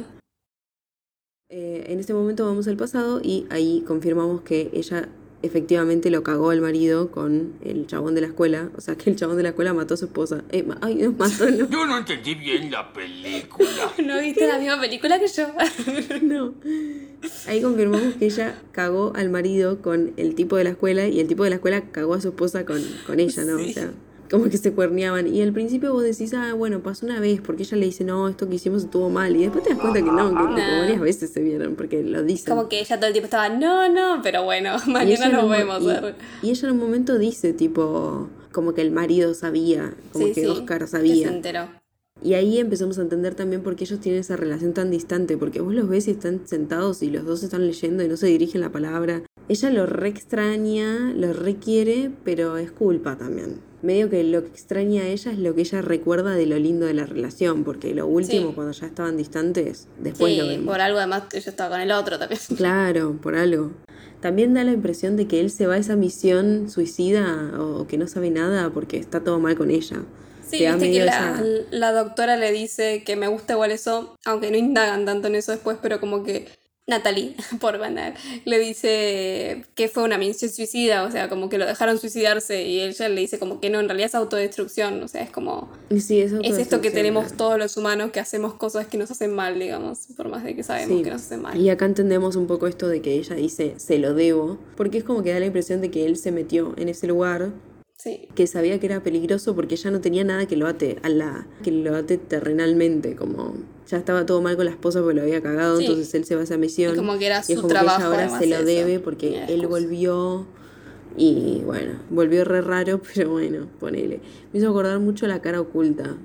Eh, 1.51 1.85
en 1.89 2.01
este 2.01 2.15
momento 2.15 2.47
vamos 2.47 2.67
al 2.69 2.79
pasado 2.79 3.21
y 3.23 3.47
ahí 3.51 3.85
confirmamos 3.87 4.41
que 4.41 4.71
ella 4.73 5.11
efectivamente 5.45 6.11
lo 6.11 6.23
cagó 6.23 6.51
al 6.51 6.61
marido 6.61 7.11
con 7.11 7.53
el 7.65 7.87
chabón 7.87 8.15
de 8.15 8.21
la 8.23 8.27
escuela. 8.29 8.71
O 8.77 8.81
sea, 8.81 8.97
que 8.97 9.11
el 9.11 9.17
chabón 9.17 9.37
de 9.37 9.43
la 9.45 9.51
escuela 9.51 9.73
mató 9.75 9.95
a 9.95 9.97
su 9.97 10.07
esposa. 10.07 10.43
Eh, 10.51 10.63
ma- 10.63 10.79
ay, 10.83 10.95
no, 10.97 11.13
mató, 11.13 11.51
no. 11.51 11.69
Yo 11.69 11.87
no 11.87 11.99
entendí 11.99 12.35
bien 12.35 12.71
la 12.71 12.93
película. 12.93 13.69
¿No 14.05 14.21
viste 14.21 14.47
la 14.47 14.59
misma 14.59 14.81
película 14.81 15.19
que 15.21 15.27
yo? 15.29 15.47
No. 16.23 16.55
Ahí 17.47 17.61
confirmamos 17.63 18.15
que 18.15 18.27
ella 18.27 18.61
cagó 18.73 19.13
al 19.17 19.31
marido 19.31 19.81
con 19.81 20.13
el 20.17 20.35
tipo 20.35 20.57
de 20.57 20.65
la 20.65 20.71
escuela 20.71 21.07
y 21.07 21.21
el 21.21 21.27
tipo 21.29 21.45
de 21.45 21.51
la 21.51 21.57
escuela 21.57 21.83
cagó 21.91 22.15
a 22.15 22.21
su 22.21 22.29
esposa 22.29 22.65
con, 22.67 22.83
con 23.07 23.21
ella, 23.21 23.45
¿no? 23.45 23.57
O 23.57 23.65
sea, 23.69 23.91
como 24.31 24.45
que 24.49 24.57
se 24.59 24.73
cuerneaban. 24.73 25.27
Y 25.33 25.43
al 25.43 25.53
principio 25.53 25.93
vos 25.93 26.03
decís, 26.03 26.35
ah, 26.35 26.55
bueno, 26.55 26.81
pasó 26.83 27.07
una 27.07 27.21
vez, 27.21 27.41
porque 27.41 27.63
ella 27.65 27.77
le 27.77 27.87
dice, 27.87 28.05
no, 28.05 28.29
esto 28.29 28.49
que 28.49 28.57
hicimos 28.57 28.85
estuvo 28.85 29.11
mal. 29.11 29.35
Y 29.37 29.41
después 29.43 29.65
te 29.65 29.71
das 29.71 29.79
cuenta 29.79 30.01
que 30.01 30.07
no, 30.11 30.31
que 30.31 30.37
tipo, 30.37 30.49
No. 30.51 30.79
varias 30.81 31.01
veces 31.01 31.31
se 31.33 31.41
vieron, 31.43 31.75
porque 31.77 32.03
lo 32.03 32.23
dicen. 32.23 32.55
Como 32.55 32.69
que 32.69 32.81
ella 32.81 32.97
todo 32.97 33.07
el 33.07 33.13
tiempo 33.13 33.27
estaba, 33.27 33.49
no, 33.49 33.89
no, 33.89 34.21
pero 34.23 34.45
bueno, 34.45 34.77
mañana 34.87 35.29
nos 35.29 35.49
vemos. 35.49 35.83
Y, 36.43 36.47
y 36.47 36.51
ella 36.51 36.69
en 36.69 36.75
un 36.75 36.81
momento 36.81 37.19
dice, 37.19 37.53
tipo, 37.53 38.29
como 38.53 38.75
que 38.75 38.83
el 38.83 38.91
marido 38.91 39.35
sabía, 39.35 39.95
como 40.13 40.27
Sí, 40.27 40.33
que 40.33 40.41
sí, 40.43 40.47
Oscar 40.47 40.81
que 40.83 40.87
sabía. 40.87 41.29
se 41.29 41.35
enteró. 41.35 41.69
Y 42.23 42.35
ahí 42.35 42.59
empezamos 42.59 42.99
a 42.99 43.03
entender 43.03 43.35
también 43.35 43.63
por 43.63 43.75
qué 43.77 43.85
ellos 43.85 43.99
tienen 44.01 44.21
esa 44.21 44.37
relación 44.37 44.73
tan 44.73 44.91
distante, 44.91 45.37
porque 45.37 45.61
vos 45.61 45.75
los 45.75 45.89
ves 45.89 46.07
y 46.09 46.13
están 46.13 46.47
sentados 46.47 47.03
y 47.03 47.11
los 47.11 47.25
dos 47.25 47.43
están 47.43 47.67
leyendo 47.67 48.03
y 48.05 48.09
no 48.09 48.17
se 48.17 48.29
dirigen 48.29 48.61
la 48.61 48.71
palabra. 48.71 49.23
Ella 49.49 49.69
lo 49.71 49.85
re 49.85 50.09
extraña, 50.09 51.13
lo 51.15 51.33
requiere, 51.35 52.11
pero 52.25 52.57
es 52.57 52.71
culpa 52.71 53.19
también. 53.19 53.57
Medio 53.85 54.09
que 54.09 54.25
lo 54.25 54.43
que 54.43 54.49
extraña 54.49 55.03
a 55.03 55.07
ella 55.09 55.31
es 55.31 55.39
lo 55.39 55.55
que 55.55 55.61
ella 55.61 55.83
recuerda 55.83 56.35
de 56.35 56.47
lo 56.47 56.59
lindo 56.59 56.87
de 56.87 56.95
la 56.95 57.05
relación, 57.05 57.65
porque 57.65 57.95
lo 57.95 58.07
último, 58.07 58.49
Sí. 58.49 58.55
cuando 58.55 58.73
ya 58.73 58.87
estaban 58.87 59.17
distantes, 59.19 59.89
después 59.99 60.37
lo 60.39 60.45
Sí, 60.45 60.49
vemos. 60.51 60.67
por 60.73 60.81
algo 60.81 60.99
además 60.99 61.25
ella 61.33 61.51
estaba 61.51 61.71
con 61.71 61.81
el 61.83 61.93
otro 61.93 62.19
también. 62.19 62.41
Claro, 62.57 63.19
por 63.23 63.37
algo. 63.37 63.73
También 64.21 64.55
da 64.55 64.65
la 64.65 64.73
impresión 64.73 65.17
de 65.17 65.27
que 65.29 65.39
él 65.41 65.51
se 65.51 65.67
va 65.67 65.75
a 65.75 65.77
esa 65.79 65.97
misión 65.97 66.71
suicida 66.71 67.53
o, 67.61 67.87
que 67.87 67.99
no 67.99 68.07
sabe 68.09 68.31
nada 68.31 68.71
porque 68.71 68.97
está 68.97 69.21
todo 69.23 69.39
mal 69.39 69.55
con 69.55 69.71
ella. 69.71 69.99
Sí, 70.49 70.59
viste 70.67 70.91
que 70.93 71.05
la, 71.05 71.43
la 71.71 71.93
doctora 71.93 72.37
le 72.39 72.53
dice 72.53 73.03
que 73.05 73.17
me 73.17 73.29
gusta 73.29 73.53
igual 73.55 73.71
eso, 73.71 74.17
aunque 74.25 74.51
no 74.51 74.57
indagan 74.57 75.05
tanto 75.05 75.29
en 75.29 75.35
eso 75.35 75.53
después, 75.53 75.77
pero 75.83 76.01
como 76.01 76.23
que 76.25 76.47
Natalie, 76.87 77.35
por 77.61 77.79
ganar, 77.79 78.15
le 78.45 78.59
dice 78.59 79.65
que 79.75 79.89
fue 79.89 80.03
una 80.03 80.19
misión 80.19 80.51
suicida, 80.51 81.05
o 81.05 81.11
sea, 81.11 81.29
como 81.31 81.49
que 81.49 81.57
lo 81.57 81.65
dejaron 81.67 81.99
suicidarse 81.99 82.65
y 82.65 82.81
ella 82.81 83.09
le 83.09 83.21
dice 83.23 83.39
como 83.39 83.59
que 83.61 83.71
no, 83.71 83.81
en 83.81 83.89
realidad 83.89 84.09
es 84.09 84.15
autodestrucción, 84.15 85.03
o 85.03 85.09
sea, 85.09 85.23
es 85.23 85.31
como... 85.31 85.71
Sí, 85.99 86.21
es, 86.21 86.33
Es 86.43 86.59
esto 86.59 86.81
que 86.83 86.91
tenemos 86.91 87.25
claro. 87.25 87.37
todos 87.39 87.59
los 87.59 87.77
humanos, 87.79 88.11
que 88.11 88.21
hacemos 88.21 88.55
cosas 88.55 88.87
que 88.87 88.99
nos 88.99 89.11
hacen 89.11 89.33
mal, 89.35 89.59
digamos, 89.59 90.01
por 90.17 90.29
más 90.29 90.45
de 90.45 90.55
que 90.55 90.63
sabemos 90.63 90.99
Sí. 90.99 91.03
que 91.05 91.11
nos 91.11 91.23
hacen 91.23 91.41
mal. 91.43 91.59
Y 91.59 91.71
acá 91.71 91.87
entendemos 91.87 92.37
un 92.37 92.47
poco 92.47 92.67
esto 92.67 92.87
de 92.89 93.01
que 93.01 93.15
ella 93.15 93.35
dice 93.35 93.75
se 93.79 93.99
lo 93.99 94.13
debo, 94.15 94.59
porque 94.77 94.99
es 94.99 95.05
como 95.05 95.23
que 95.23 95.33
da 95.33 95.41
la 95.41 95.47
impresión 95.47 95.81
de 95.81 95.91
que 95.91 96.05
él 96.05 96.17
se 96.19 96.33
metió 96.33 96.75
en 96.77 96.89
ese 96.91 97.07
lugar, 97.07 97.51
Sí. 97.97 98.29
que 98.35 98.47
sabía 98.47 98.79
que 98.81 98.87
era 98.87 99.03
peligroso 99.03 99.55
porque 99.55 99.77
ya 99.77 99.91
no 99.91 100.01
tenía 100.01 100.25
nada 100.25 100.47
que 100.47 100.57
lo 100.57 100.67
ate 100.67 100.97
a 101.03 101.09
la 101.09 101.47
que 101.63 101.71
lo 101.71 101.95
ate 101.95 102.19
terrenalmente, 102.19 103.15
como 103.17 103.55
ya 103.89 103.99
estaba 103.99 104.27
todo 104.27 104.43
mal 104.43 104.57
con 104.57 104.65
la 104.65 104.73
esposa 104.73 105.01
porque 105.01 105.15
lo 105.17 105.23
había 105.23 105.41
cagado, 105.43 105.79
Sí. 105.79 105.87
entonces 105.87 106.15
él 106.15 106.25
se 106.25 106.35
va 106.35 106.41
a 106.43 106.45
esa 106.45 106.57
misión. 106.59 106.93
Y 106.95 106.97
como 106.97 107.19
que 107.19 107.27
era 107.27 107.37
y 107.39 107.41
es 107.41 107.47
su 107.47 107.55
como 107.57 107.69
trabajo, 107.69 107.97
que 107.99 108.03
ella 108.17 108.25
ahora 108.27 108.39
se 108.39 108.47
lo 108.47 108.57
eso. 108.57 108.65
debe 108.65 108.99
porque 109.01 109.45
él 109.49 109.67
volvió 109.67 110.47
y 111.17 111.63
bueno, 111.65 112.01
volvió 112.11 112.45
re 112.45 112.61
raro, 112.63 113.01
pero 113.15 113.31
bueno, 113.31 113.69
ponele. 113.79 114.21
Me 114.53 114.59
hizo 114.59 114.69
acordar 114.71 114.99
mucho 114.99 115.27
la 115.27 115.41
cara 115.41 115.61
oculta, 115.61 116.17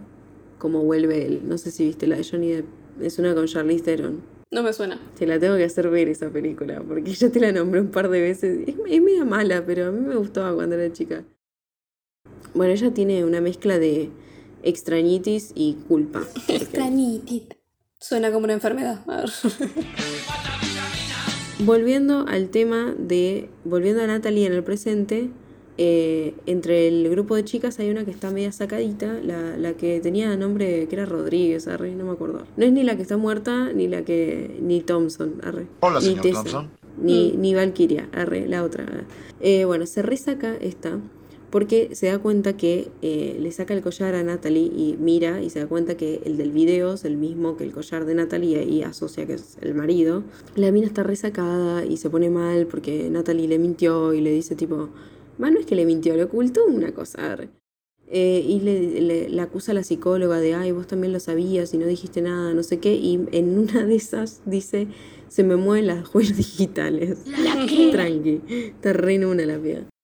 como 0.57 0.83
vuelve 0.83 1.25
él. 1.25 1.41
No 1.45 1.57
sé 1.59 1.69
si 1.71 1.85
viste 1.85 2.07
la 2.07 2.17
de 2.17 2.23
Johnny 2.29 2.49
Depp, 2.51 2.65
es 3.01 3.19
una 3.19 3.35
con 3.35 3.45
Charlize 3.45 3.83
Theron. 3.83 4.21
No 4.51 4.63
me 4.63 4.73
suena. 4.73 4.99
Te 5.17 5.27
la 5.27 5.39
tengo 5.39 5.55
que 5.55 5.63
hacer 5.65 5.89
ver 5.91 6.09
esa 6.09 6.29
película, 6.31 6.81
porque 6.81 7.13
ya 7.13 7.29
te 7.29 7.39
la 7.39 7.51
nombré 7.51 7.79
un 7.81 7.89
par 7.91 8.09
de 8.09 8.19
veces. 8.19 8.67
Es, 8.67 8.75
es 8.89 9.01
media 9.01 9.23
mala, 9.23 9.63
pero 9.65 9.85
a 9.87 9.91
mí 9.91 9.99
me 9.99 10.15
gustaba 10.15 10.53
cuando 10.55 10.75
era 10.75 10.91
chica. 10.91 11.23
Bueno, 12.53 12.73
ella 12.73 12.91
tiene 12.93 13.23
una 13.25 13.41
mezcla 13.41 13.79
de 13.79 14.09
extrañitis 14.63 15.51
y 15.55 15.75
culpa. 15.87 16.21
Extrañitis. 16.47 17.43
Suena 17.99 18.31
como 18.31 18.45
una 18.45 18.53
enfermedad. 18.53 19.01
A 19.07 19.17
ver. 19.21 19.29
Volviendo 21.59 22.25
al 22.27 22.49
tema 22.49 22.95
de. 22.97 23.49
Volviendo 23.65 24.01
a 24.01 24.07
Natalie 24.07 24.47
en 24.47 24.53
el 24.53 24.63
presente. 24.63 25.29
eh, 25.81 26.33
entre 26.45 26.89
el 26.89 27.09
grupo 27.09 27.35
de 27.35 27.45
chicas 27.45 27.79
hay 27.79 27.89
una 27.89 28.03
que 28.03 28.11
está 28.11 28.31
media 28.31 28.51
sacadita, 28.51 29.19
la, 29.23 29.55
la 29.57 29.73
que 29.73 30.01
tenía 30.01 30.35
nombre 30.35 30.87
que 30.89 30.95
era 30.95 31.05
Rodríguez, 31.05 31.67
arre, 31.69 31.95
no 31.95 32.03
me 32.05 32.11
acuerdo. 32.11 32.43
No 32.57 32.65
es 32.65 32.71
ni 32.73 32.83
la 32.83 32.97
que 32.97 33.01
está 33.03 33.15
muerta, 33.17 33.71
ni 33.73 33.87
la 33.87 34.03
que. 34.03 34.57
ni 34.61 34.81
Thompson, 34.81 35.35
arre. 35.43 35.67
Hola, 35.81 35.99
ni 35.99 36.05
señor 36.07 36.21
Tessa, 36.21 36.35
Thompson. 36.43 36.69
Ni, 37.01 37.31
ni 37.37 37.53
Valkyria, 37.53 38.09
arre, 38.13 38.45
la 38.47 38.63
otra. 38.63 38.85
Eh, 39.39 39.63
bueno, 39.65 39.85
se 39.85 40.01
resaca 40.01 40.53
esta 40.55 40.99
porque 41.49 41.95
se 41.95 42.07
da 42.07 42.19
cuenta 42.19 42.55
que 42.55 42.89
eh, 43.01 43.37
le 43.39 43.51
saca 43.51 43.73
el 43.73 43.81
collar 43.81 44.15
a 44.15 44.23
Natalie 44.23 44.63
y 44.75 44.95
mira 44.99 45.41
y 45.41 45.49
se 45.49 45.59
da 45.59 45.67
cuenta 45.67 45.97
que 45.97 46.21
el 46.25 46.37
del 46.37 46.51
video 46.51 46.93
es 46.93 47.05
el 47.05 47.17
mismo 47.17 47.57
que 47.57 47.63
el 47.63 47.71
collar 47.71 48.05
de 48.05 48.13
Natalie 48.15 48.63
y 48.65 48.83
asocia 48.83 49.25
que 49.25 49.33
es 49.33 49.57
el 49.61 49.73
marido. 49.73 50.23
La 50.55 50.71
mina 50.71 50.87
está 50.87 51.03
resacada 51.03 51.85
y 51.85 51.97
se 51.97 52.09
pone 52.09 52.29
mal 52.29 52.67
porque 52.67 53.09
Natalie 53.09 53.47
le 53.47 53.59
mintió 53.59 54.13
y 54.13 54.21
le 54.21 54.31
dice 54.31 54.55
tipo, 54.55 54.89
"Ma, 55.37 55.49
no 55.51 55.59
es 55.59 55.65
que 55.65 55.75
le 55.75 55.85
mintió, 55.85 56.15
le 56.15 56.23
ocultó 56.23 56.65
una 56.65 56.91
cosa. 56.93 57.33
arre". 57.33 57.49
Eh, 58.11 58.43
y 58.47 58.59
le, 58.61 59.01
le- 59.01 59.29
le 59.29 59.41
acusa 59.41 59.71
a 59.71 59.75
la 59.75 59.83
psicóloga 59.83 60.39
de, 60.39 60.55
ay, 60.55 60.71
vos 60.71 60.87
también 60.87 61.13
lo 61.13 61.19
sabías 61.19 61.73
y 61.75 61.77
no 61.77 61.85
dijiste 61.85 62.21
nada, 62.23 62.55
no 62.55 62.63
sé 62.63 62.79
qué. 62.79 62.95
Y 62.95 63.19
en 63.31 63.57
una 63.59 63.85
de 63.85 63.95
esas 63.95 64.41
dice, 64.47 64.87
se 65.27 65.43
me 65.43 65.55
mueven 65.57 65.85
las 65.87 66.09
huellas 66.15 66.37
digitales. 66.37 67.19
Tranqui, 67.91 68.41
está 68.49 68.93
re 68.93 69.13
en 69.15 69.25
una 69.25 69.45
la. 69.45 69.59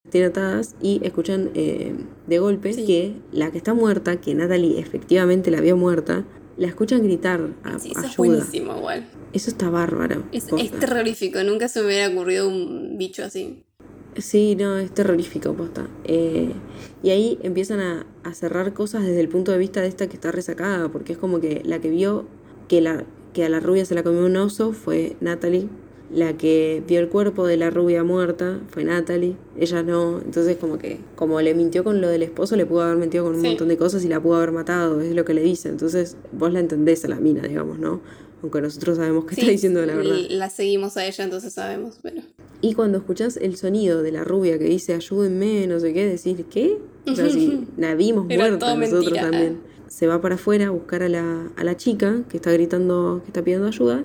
Tiene 0.10 0.28
atadas 0.28 0.76
y 0.82 1.00
escuchan 1.04 1.50
eh, 1.56 1.96
de 2.28 2.40
golpe 2.40 2.74
Sí. 2.74 2.86
que 2.86 3.16
la 3.32 3.52
que 3.52 3.58
está 3.58 3.74
muerta, 3.74 4.22
que 4.22 4.34
Natalie 4.36 4.80
efectivamente 4.80 5.52
la 5.52 5.62
vio 5.62 5.76
muerta, 5.78 6.24
la 6.58 6.68
escuchan 6.68 7.04
gritar 7.04 7.50
a, 7.64 7.80
Sí, 7.80 7.90
eso 7.92 8.00
es 8.02 8.06
ayuda. 8.06 8.16
buenísimo 8.18 8.78
igual. 8.78 9.06
Eso 9.34 9.50
está 9.50 9.70
bárbaro. 9.70 10.24
Es, 10.32 10.48
es 10.58 10.72
terrorífico, 10.72 11.44
nunca 11.44 11.68
se 11.68 11.82
me 11.82 11.88
hubiera 11.88 12.08
ocurrido 12.14 12.48
un 12.48 12.98
bicho 12.98 13.24
así. 13.24 13.64
Sí, 14.18 14.56
no, 14.56 14.78
es 14.78 14.92
terrorífico, 14.94 15.54
posta. 15.54 15.90
Eh, 16.06 16.54
y 17.04 17.10
ahí 17.10 17.38
empiezan 17.44 17.82
a, 17.82 18.06
a 18.24 18.34
cerrar 18.34 18.74
cosas 18.74 19.04
desde 19.04 19.20
el 19.20 19.28
punto 19.28 19.52
de 19.52 19.58
vista 19.58 19.82
de 19.82 19.88
esta 19.90 20.08
que 20.08 20.14
está 20.16 20.32
resacada, 20.32 20.88
porque 20.90 21.12
es 21.14 21.18
como 21.20 21.42
que 21.42 21.62
la 21.66 21.80
que 21.82 21.90
vio 21.90 22.26
que, 22.70 22.80
la, 22.80 23.04
que 23.34 23.44
a 23.44 23.50
la 23.50 23.60
rubia 23.60 23.84
se 23.84 23.94
la 23.96 24.04
comió 24.04 24.26
un 24.26 24.38
oso 24.38 24.72
fue 24.72 25.18
Natalie. 25.20 25.68
La 26.14 26.38
que 26.38 26.84
vio 26.88 27.00
el 27.00 27.10
cuerpo 27.10 27.48
de 27.48 27.58
la 27.58 27.70
rubia 27.72 28.04
muerta 28.04 28.60
fue 28.70 28.84
Natalie. 28.84 29.36
Ella 29.58 29.82
no. 29.84 30.20
Entonces, 30.24 30.58
como 30.58 30.78
que, 30.78 31.00
como 31.16 31.42
le 31.42 31.54
mintió 31.56 31.84
con 31.84 32.00
lo 32.00 32.08
del 32.08 32.22
esposo, 32.24 32.56
le 32.56 32.66
pudo 32.66 32.82
haber 32.84 32.98
mentido 32.98 33.24
con 33.26 33.36
un 33.36 33.42
Sí. 33.42 33.48
montón 33.48 33.68
de 33.70 33.78
cosas 33.78 34.06
y 34.06 34.08
la 34.08 34.22
pudo 34.22 34.36
haber 34.36 34.52
matado. 34.52 35.02
Es 35.02 35.16
lo 35.16 35.26
que 35.26 35.34
le 35.34 35.42
dice. 35.42 35.70
Entonces, 35.70 36.16
vos 36.32 36.54
la 36.54 36.60
entendés 36.60 37.04
a 37.06 37.08
la 37.08 37.20
mina, 37.20 37.42
digamos, 37.42 37.80
¿no? 37.80 38.02
Aunque 38.44 38.62
nosotros 38.62 38.98
sabemos 38.98 39.26
que 39.26 39.34
está 39.36 39.50
diciendo 39.50 39.84
la 39.86 39.96
verdad. 39.96 40.16
La 40.30 40.50
seguimos 40.52 40.96
a 40.98 41.06
ella, 41.08 41.24
entonces 41.24 41.52
sabemos, 41.54 41.98
pero. 42.04 42.22
Y 42.62 42.74
cuando 42.76 43.00
escuchás 43.00 43.38
el 43.38 43.56
sonido 43.58 44.04
de 44.04 44.12
la 44.12 44.24
rubia 44.24 44.60
que 44.60 44.66
dice 44.66 44.94
ayúdenme, 44.94 45.66
no 45.68 45.80
sé 45.80 45.94
qué, 45.94 46.06
decís, 46.06 46.38
¿qué? 46.52 46.78
O 47.08 47.16
sea, 47.16 47.28
si 47.30 47.66
la 47.78 47.96
vimos 47.96 48.26
muerta 48.26 48.76
nosotros 48.76 49.06
mentira. 49.06 49.22
también. 49.32 49.58
Se 49.88 50.08
va 50.08 50.22
para 50.22 50.36
afuera 50.36 50.68
a 50.68 50.70
buscar 50.72 51.02
a 51.04 51.10
la, 51.10 51.50
a 51.56 51.64
la 51.64 51.78
chica 51.78 52.22
que 52.30 52.38
está 52.38 52.52
gritando, 52.52 53.22
que 53.24 53.28
está 53.30 53.44
pidiendo 53.44 53.68
ayuda, 53.68 54.04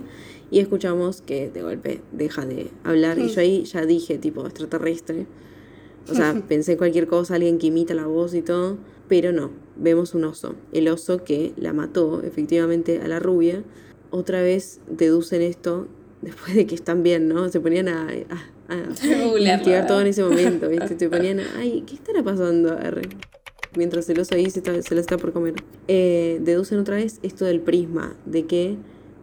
y 0.51 0.59
escuchamos 0.59 1.23
que 1.23 1.51
de 1.51 1.63
golpe 1.63 2.01
deja 2.13 2.45
de 2.47 2.71
hablar. 2.85 3.19
Y 3.19 3.29
yo 3.29 3.41
ahí 3.41 3.65
ya 3.65 3.87
dije, 3.87 4.19
tipo, 4.19 4.45
extraterrestre. 4.47 5.27
O 6.11 6.15
sea, 6.15 6.43
pensé 6.49 6.73
en 6.73 6.79
cualquier 6.79 7.07
cosa, 7.07 7.37
alguien 7.37 7.59
que 7.59 7.69
imita 7.69 7.95
la 7.95 8.07
voz 8.07 8.35
y 8.35 8.43
todo, 8.43 8.79
pero 9.09 9.33
no, 9.33 9.51
vemos 9.77 10.15
un 10.15 10.25
oso. 10.25 10.55
El 10.73 10.89
oso 10.89 11.25
que 11.25 11.53
la 11.57 11.73
mató 11.73 12.23
efectivamente 12.23 13.01
a 13.01 13.09
la 13.09 13.21
rubia. 13.21 13.63
Otra 14.11 14.43
vez 14.43 14.81
deducen 14.89 15.43
esto 15.43 15.87
después 16.21 16.55
de 16.55 16.67
que 16.67 16.75
están 16.75 17.03
bien, 17.03 17.29
¿no? 17.29 17.49
Se 17.49 17.61
ponían 17.61 17.89
a, 17.89 18.09
a, 18.69 18.77
investigar 19.39 19.87
todo 19.87 20.01
en 20.01 20.09
ese 20.09 20.23
momento, 20.23 20.69
¿viste? 20.69 20.99
Se 20.99 21.09
ponían, 21.09 21.41
a, 21.41 21.45
ay, 21.59 21.85
¿qué 21.87 21.95
estará 21.95 22.23
pasando? 22.23 22.73
Arre. 22.73 23.03
Mientras 23.77 24.09
el 24.11 24.19
oso 24.19 24.35
ahí 24.35 24.51
se, 24.51 24.59
está- 24.59 24.83
se 24.83 24.95
lo 24.97 25.01
está 25.01 25.17
por 25.17 25.33
comer. 25.33 25.55
Eh, 25.87 26.41
deducen 26.43 26.79
otra 26.81 26.97
vez 26.97 27.21
esto 27.23 27.45
del 27.45 27.61
prisma, 27.61 28.17
de 28.27 28.45
que 28.47 28.77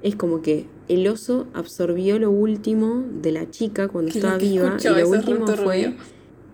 es 0.03 0.15
como 0.15 0.41
que 0.41 0.65
el 0.89 1.07
oso 1.07 1.47
absorbió 1.53 2.17
lo 2.19 2.31
último 2.31 3.03
de 3.21 3.31
la 3.31 3.49
chica 3.49 3.87
cuando 3.87 4.11
Que 4.11 4.19
estaba 4.19 4.37
viva 4.37 4.77
y 4.79 4.83
lo 4.87 4.97
es 4.97 5.07
último 5.07 5.47
fue 5.47 5.95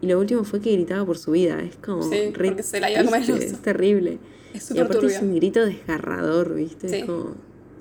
y 0.01 0.07
lo 0.07 0.19
último 0.19 0.43
fue 0.43 0.59
que 0.59 0.71
gritaba 0.73 1.05
por 1.05 1.17
su 1.17 1.31
vida. 1.31 1.61
Es 1.61 1.75
como 1.77 2.03
Sí, 2.03 2.31
re 2.33 2.61
se 2.63 2.79
la 2.81 2.91
iba 2.91 3.01
a 3.01 3.05
comer 3.05 3.21
el 3.21 3.25
triste, 3.27 3.45
oso. 3.47 3.55
es 3.55 3.61
terrible. 3.61 4.17
Es 4.53 4.69
Y 4.71 4.79
aparte 4.79 5.05
es 5.07 5.13
turbio. 5.13 5.29
un 5.29 5.35
grito 5.35 5.65
desgarrador, 5.65 6.53
¿viste? 6.55 6.89
Sí. 6.89 6.95
Es 6.97 7.05
como 7.05 7.35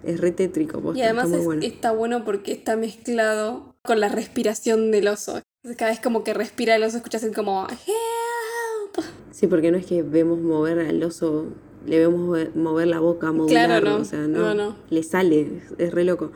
Es 0.04 0.20
re 0.20 0.32
tétrico, 0.32 0.80
posta, 0.80 0.98
Y 0.98 1.02
además 1.02 1.26
está 1.26 1.38
es- 1.38 1.44
bueno. 1.44 1.62
está 1.64 1.92
bueno 1.92 2.24
porque 2.24 2.50
está 2.52 2.76
mezclado 2.76 3.74
con 3.82 4.00
la 4.00 4.08
respiración 4.08 4.90
del 4.90 5.06
oso. 5.08 5.40
Cada 5.76 5.92
vez 5.92 6.00
como 6.00 6.24
que 6.24 6.34
respira 6.34 6.74
el 6.74 6.82
oso, 6.82 6.96
escuchas 6.96 7.22
el 7.22 7.32
como 7.34 7.66
help. 7.68 9.04
Sí, 9.30 9.46
porque 9.46 9.70
no 9.70 9.78
es 9.78 9.86
que 9.86 10.02
vemos 10.02 10.40
mover 10.40 10.80
al 10.80 11.02
oso, 11.04 11.46
le 11.86 11.98
vemos 11.98 12.20
mover, 12.20 12.54
mover 12.56 12.86
la 12.88 13.00
boca, 13.00 13.32
modular, 13.32 13.66
Claro, 13.66 13.90
no. 13.90 13.96
o 14.02 14.04
sea, 14.04 14.20
no, 14.26 14.38
No, 14.38 14.54
no. 14.54 14.76
le 14.90 15.02
sale, 15.02 15.40
es, 15.42 15.48
es 15.78 15.92
re 15.92 16.04
loco. 16.04 16.32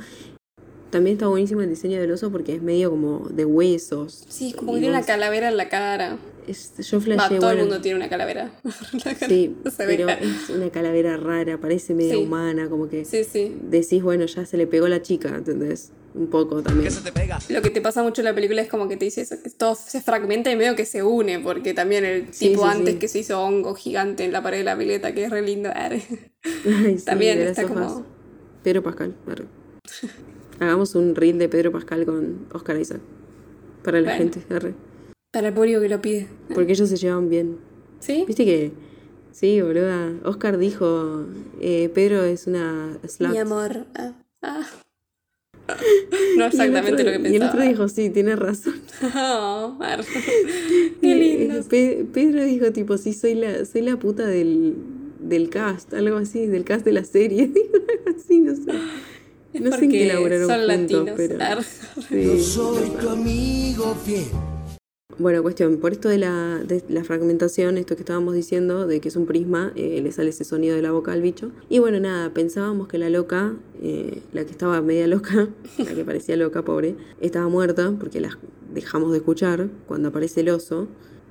También 0.91 1.15
está 1.17 1.27
buenísimo 1.27 1.61
el 1.63 1.69
diseño 1.69 2.01
del 2.01 2.13
oso 2.13 2.31
porque 2.31 2.55
es 2.55 2.63
medio 2.63 2.91
como 2.91 3.29
de 3.31 3.45
huesos. 3.45 4.25
Sí, 4.29 4.53
como 4.53 4.73
que 4.75 4.81
tiene 4.81 4.97
una 4.97 5.05
calavera 5.05 5.49
en 5.49 5.57
la 5.57 5.69
cara. 5.69 6.17
es- 6.47 6.75
yo 6.79 6.99
Va, 6.99 7.05
flasheé, 7.05 7.39
todo 7.41 7.51
el 7.51 7.57
bueno, 7.57 7.63
mundo 7.71 7.83
tiene 7.83 7.97
una 7.99 8.09
calavera. 8.09 8.53
cara. 9.03 9.27
Sí, 9.29 9.57
pero 9.79 10.09
es 10.09 10.49
una 10.49 10.71
calavera 10.71 11.17
rara, 11.17 11.59
parece 11.59 11.93
media 11.93 12.15
Sí. 12.15 12.23
humana, 12.23 12.69
como 12.71 12.89
que 12.89 13.05
Sí, 13.05 13.25
sí. 13.25 13.53
decís, 13.69 14.01
bueno, 14.03 14.27
ya 14.27 14.47
se 14.47 14.57
le 14.57 14.67
pegó 14.69 14.87
la 14.87 15.03
chica, 15.03 15.29
¿entendés? 15.35 15.91
Un 16.17 16.29
poco 16.29 16.63
también. 16.63 16.91
Lo 17.51 17.61
que 17.63 17.69
te 17.71 17.81
pasa 17.83 18.03
mucho 18.03 18.23
en 18.23 18.25
la 18.25 18.35
película 18.35 18.63
es 18.63 18.69
como 18.69 18.89
que 18.89 18.97
te 18.97 19.05
dice 19.05 19.21
eso, 19.21 19.37
que 19.43 19.51
todo 19.51 19.75
se 19.75 20.01
fragmenta 20.01 20.51
y 20.51 20.57
medio 20.57 20.75
que 20.75 20.87
se 20.87 21.03
une, 21.03 21.41
porque 21.41 21.75
también 21.75 22.05
el 22.07 22.33
Sí, 22.33 22.49
tipo 22.51 22.63
sí, 22.63 22.69
antes 22.73 22.95
sí. 22.95 22.99
que 23.01 23.09
se 23.09 23.19
hizo 23.19 23.41
hongo 23.43 23.75
gigante 23.75 24.25
en 24.25 24.33
la 24.33 24.43
pared 24.43 24.59
de 24.59 24.65
la 24.65 24.79
pileta, 24.79 25.13
que 25.15 25.25
es 25.25 25.31
re 25.31 25.43
lindo. 25.43 25.71
Ay, 25.75 26.01
sí, 26.99 27.05
También 27.05 27.39
está 27.41 27.65
como- 27.65 28.05
Pedro 28.63 28.83
Pascal. 28.83 29.15
arre. 29.31 29.45
Hagamos 30.59 30.95
un 30.95 31.15
reel 31.15 31.39
de 31.39 31.49
Pedro 31.51 31.71
Pascal 31.71 32.07
con 32.07 32.47
Oscar 32.53 32.81
Isaac. 32.81 33.01
Para 33.85 34.01
la 34.01 34.17
Bueno. 34.17 34.33
gente, 34.33 34.55
arre. 34.55 34.75
Para 35.31 35.49
el 35.49 35.55
público 35.55 35.81
que 35.81 35.89
lo 35.91 36.01
pide. 36.01 36.29
Porque 36.55 36.73
ellos 36.73 36.89
se 36.89 36.97
llevan 36.97 37.29
bien. 37.29 37.59
¿Sí? 38.01 38.25
Viste 38.27 38.45
que. 38.47 38.73
Sí, 39.33 39.61
boluda. 39.61 40.15
Oscar 40.25 40.57
dijo. 40.57 41.27
eh, 41.61 41.91
Pedro 41.95 42.25
es 42.25 42.47
una 42.47 42.97
slut. 43.07 43.31
Mi 43.33 43.39
amor. 43.39 43.85
Ah, 43.95 44.13
ah. 44.43 44.67
No 46.37 46.47
exactamente 46.47 47.03
otro- 47.03 47.05
lo 47.05 47.11
que 47.23 47.29
Y 47.29 47.33
el 47.35 47.41
pensaba. 47.41 47.51
otro 47.51 47.63
dijo, 47.63 47.89
sí, 47.89 48.11
tiene 48.11 48.37
razón. 48.37 48.75
Oh. 49.17 49.77
Qué 51.01 51.15
lindo. 51.15 51.63
Pe- 51.69 52.05
Pedro 52.13 52.45
dijo, 52.45 52.73
tipo, 52.73 52.97
sí, 52.99 53.13
soy 53.13 53.35
la, 53.35 53.65
soy 53.65 53.83
la 53.83 53.99
puta 53.99 54.27
del, 54.27 54.75
del 55.21 55.49
cast, 55.51 55.93
algo 55.95 56.17
así, 56.19 56.47
del 56.47 56.65
cast 56.65 56.85
de 56.85 56.93
la 56.93 57.05
serie. 57.05 57.47
Dijo 57.55 57.69
algo 57.77 58.19
así, 58.19 58.41
no 58.41 58.55
sé. 58.55 58.63
Es 59.53 59.61
No 59.63 59.71
sé 59.73 59.85
en 59.85 59.91
qué 59.91 59.99
porque 59.99 60.07
laburaron 60.07 60.47
son 60.49 60.61
juntos, 60.61 61.09
latinos. 61.09 61.15
pero. 61.17 61.63
sí. 62.09 62.43
Soy 62.43 62.91
tu 63.01 63.09
amigo 63.09 63.97
fiel. 64.05 64.25
Bueno, 65.19 65.41
cuestión, 65.43 65.79
por 65.79 65.93
esto 65.93 66.09
de 66.09 66.19
la, 66.19 66.59
de 66.65 66.83
la 66.89 67.05
fragmentación, 67.05 67.79
esto 67.79 67.95
que 67.95 68.03
estábamos 68.03 68.35
diciendo, 68.35 68.87
de 68.89 69.01
que 69.01 69.09
es 69.09 69.15
un 69.17 69.25
prisma, 69.25 69.73
eh, 69.77 70.01
le 70.03 70.11
sale 70.11 70.31
ese 70.31 70.45
sonido 70.45 70.75
de 70.75 70.83
la 70.83 70.91
boca 70.91 71.13
al 71.13 71.23
bicho. 71.23 71.53
Y 71.69 71.79
bueno, 71.79 72.01
nada, 72.01 72.35
pensábamos 72.35 72.89
que 72.89 72.99
la 72.99 73.09
loca, 73.09 73.55
eh, 73.81 74.21
la 74.33 74.45
que 74.45 74.51
estaba 74.51 74.81
media 74.83 75.07
loca, 75.07 75.49
la 75.79 75.95
que 75.95 76.05
parecía 76.05 76.37
loca, 76.37 76.63
pobre, 76.63 76.97
estaba 77.21 77.49
muerta, 77.49 77.95
porque 77.99 78.21
la 78.21 78.37
dejamos 78.75 79.13
de 79.13 79.19
escuchar 79.19 79.69
cuando 79.87 80.09
aparece 80.09 80.41
el 80.41 80.51
oso. 80.51 80.89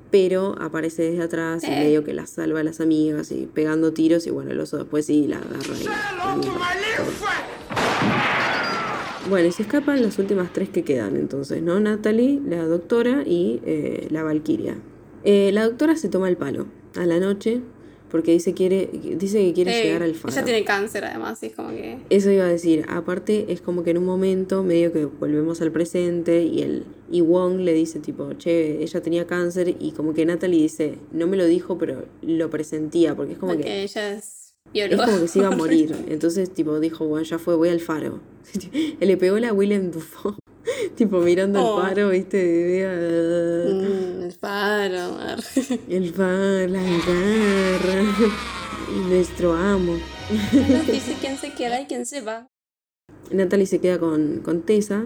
Pero 0.09 0.55
aparece 0.61 1.03
desde 1.11 1.23
atrás 1.23 1.63
y 1.63 1.67
Eh. 1.67 1.79
medio 1.79 2.03
que 2.05 2.13
la 2.13 2.25
salva 2.27 2.61
a 2.61 2.63
las 2.63 2.79
amigas 2.79 3.31
y 3.31 3.47
pegando 3.53 3.91
tiros. 3.91 4.25
Y 4.25 4.29
bueno, 4.29 4.51
el 4.51 4.59
oso 4.61 4.77
después 4.77 5.05
sí 5.07 5.27
la 5.27 5.37
agarra 5.39 5.75
y 5.77 5.83
la 5.83 6.35
mierda. 6.37 7.54
Bueno, 9.29 9.47
y 9.47 9.51
se 9.51 9.63
escapan 9.63 10.01
las 10.01 10.19
últimas 10.19 10.53
tres 10.53 10.69
que 10.69 10.83
quedan 10.83 11.15
entonces, 11.15 11.61
¿no? 11.61 11.79
Natalie, 11.79 12.39
la 12.45 12.63
doctora 12.65 13.23
y 13.25 13.59
eh, 13.65 14.07
la 14.11 14.23
Valquiria. 14.23 14.75
Eh, 15.23 15.51
la 15.51 15.63
doctora 15.65 15.95
se 15.95 16.09
toma 16.09 16.29
el 16.29 16.37
palo 16.37 16.67
a 16.95 17.05
la 17.05 17.19
noche 17.19 17.61
porque 18.11 18.31
dice, 18.31 18.53
quiere, 18.53 18.87
dice 19.17 19.39
que 19.39 19.53
quiere 19.53 19.79
Eh, 19.79 19.83
llegar 19.83 20.03
al 20.03 20.13
faro. 20.13 20.31
Ella 20.31 20.45
tiene 20.45 20.63
cáncer 20.63 21.03
además, 21.05 21.41
y 21.41 21.47
es 21.47 21.55
como 21.55 21.69
que. 21.69 21.97
Eso 22.11 22.29
iba 22.29 22.45
a 22.45 22.47
decir, 22.47 22.85
aparte 22.87 23.51
es 23.51 23.61
como 23.61 23.83
que 23.83 23.89
en 23.89 23.97
un 23.97 24.05
momento 24.05 24.63
medio 24.63 24.93
que 24.93 25.05
volvemos 25.05 25.59
al 25.61 25.71
presente 25.71 26.43
y 26.43 26.61
el 26.61 26.85
y 27.11 27.21
Wong 27.21 27.59
le 27.61 27.73
dice 27.73 27.99
tipo, 27.99 28.31
che, 28.33 28.81
ella 28.83 29.01
tenía 29.01 29.25
cáncer 29.25 29.75
y 29.79 29.91
como 29.91 30.13
que 30.13 30.25
Natalie 30.25 30.61
dice, 30.61 30.99
no 31.11 31.25
me 31.27 31.35
lo 31.35 31.45
dijo, 31.45 31.77
pero 31.77 32.05
lo 32.21 32.49
presentía, 32.51 33.15
porque 33.15 33.33
es 33.33 33.39
como 33.39 33.53
porque 33.53 33.65
que 33.65 33.83
ella 33.83 34.13
es 34.13 34.44
es 34.81 35.01
como 35.01 35.19
que 35.21 35.27
se 35.27 35.39
iba 35.39 35.47
a 35.47 35.51
morir. 35.55 35.95
Entonces, 36.07 36.53
tipo, 36.53 36.79
dijo, 36.79 37.05
bueno, 37.07 37.25
ya 37.25 37.39
fue, 37.39 37.55
voy 37.55 37.69
al 37.69 37.79
faro. 37.79 38.19
Le 38.99 39.17
pegó 39.17 39.39
la 39.39 39.53
Willem 39.53 39.91
Dafoe, 39.91 40.35
tipo, 40.95 41.19
mirando 41.19 41.59
Oh. 41.63 41.79
el 41.79 41.87
faro, 41.87 42.09
¿viste? 42.09 42.87
Mm, 43.67 44.23
el 44.23 44.31
faro. 44.33 45.17
ar. 45.19 45.39
El 45.89 46.13
faro, 46.13 46.67
la 46.67 46.83
guitarra, 46.83 48.03
nuestro 49.09 49.53
amo. 49.53 49.97
Nos 50.53 50.87
dice 50.87 51.15
quién 51.21 51.37
se 51.37 51.53
queda 51.53 51.81
y 51.81 51.85
quién 51.85 52.05
se 52.05 52.21
va. 52.21 52.47
Natalie 53.31 53.65
se 53.65 53.79
queda 53.79 53.99
con, 53.99 54.39
con 54.43 54.61
Tessa, 54.61 55.05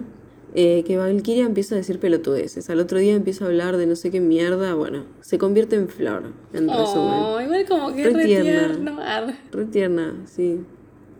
eh, 0.54 0.82
que 0.86 0.96
Valkyria 0.96 1.44
empieza 1.46 1.74
a 1.74 1.78
decir 1.78 1.98
pelotudeces. 1.98 2.68
Al 2.70 2.80
otro 2.80 2.98
día 2.98 3.14
empieza 3.14 3.44
a 3.44 3.48
hablar 3.48 3.76
de 3.76 3.86
no 3.86 3.96
sé 3.96 4.10
qué 4.10 4.20
mierda. 4.20 4.74
Bueno, 4.74 5.04
se 5.20 5.38
convierte 5.38 5.76
en 5.76 5.88
flor, 5.88 6.24
en 6.52 6.68
resumen. 6.68 7.14
Oh, 7.22 7.40
igual 7.40 7.66
como 7.66 7.94
que 7.94 8.04
Re 8.04 8.10
re 8.12 8.24
tierna. 8.24 8.66
tierno. 8.68 9.00
ar. 9.00 9.34
Re 9.52 9.64
tierna, 9.66 10.14
sí. 10.26 10.60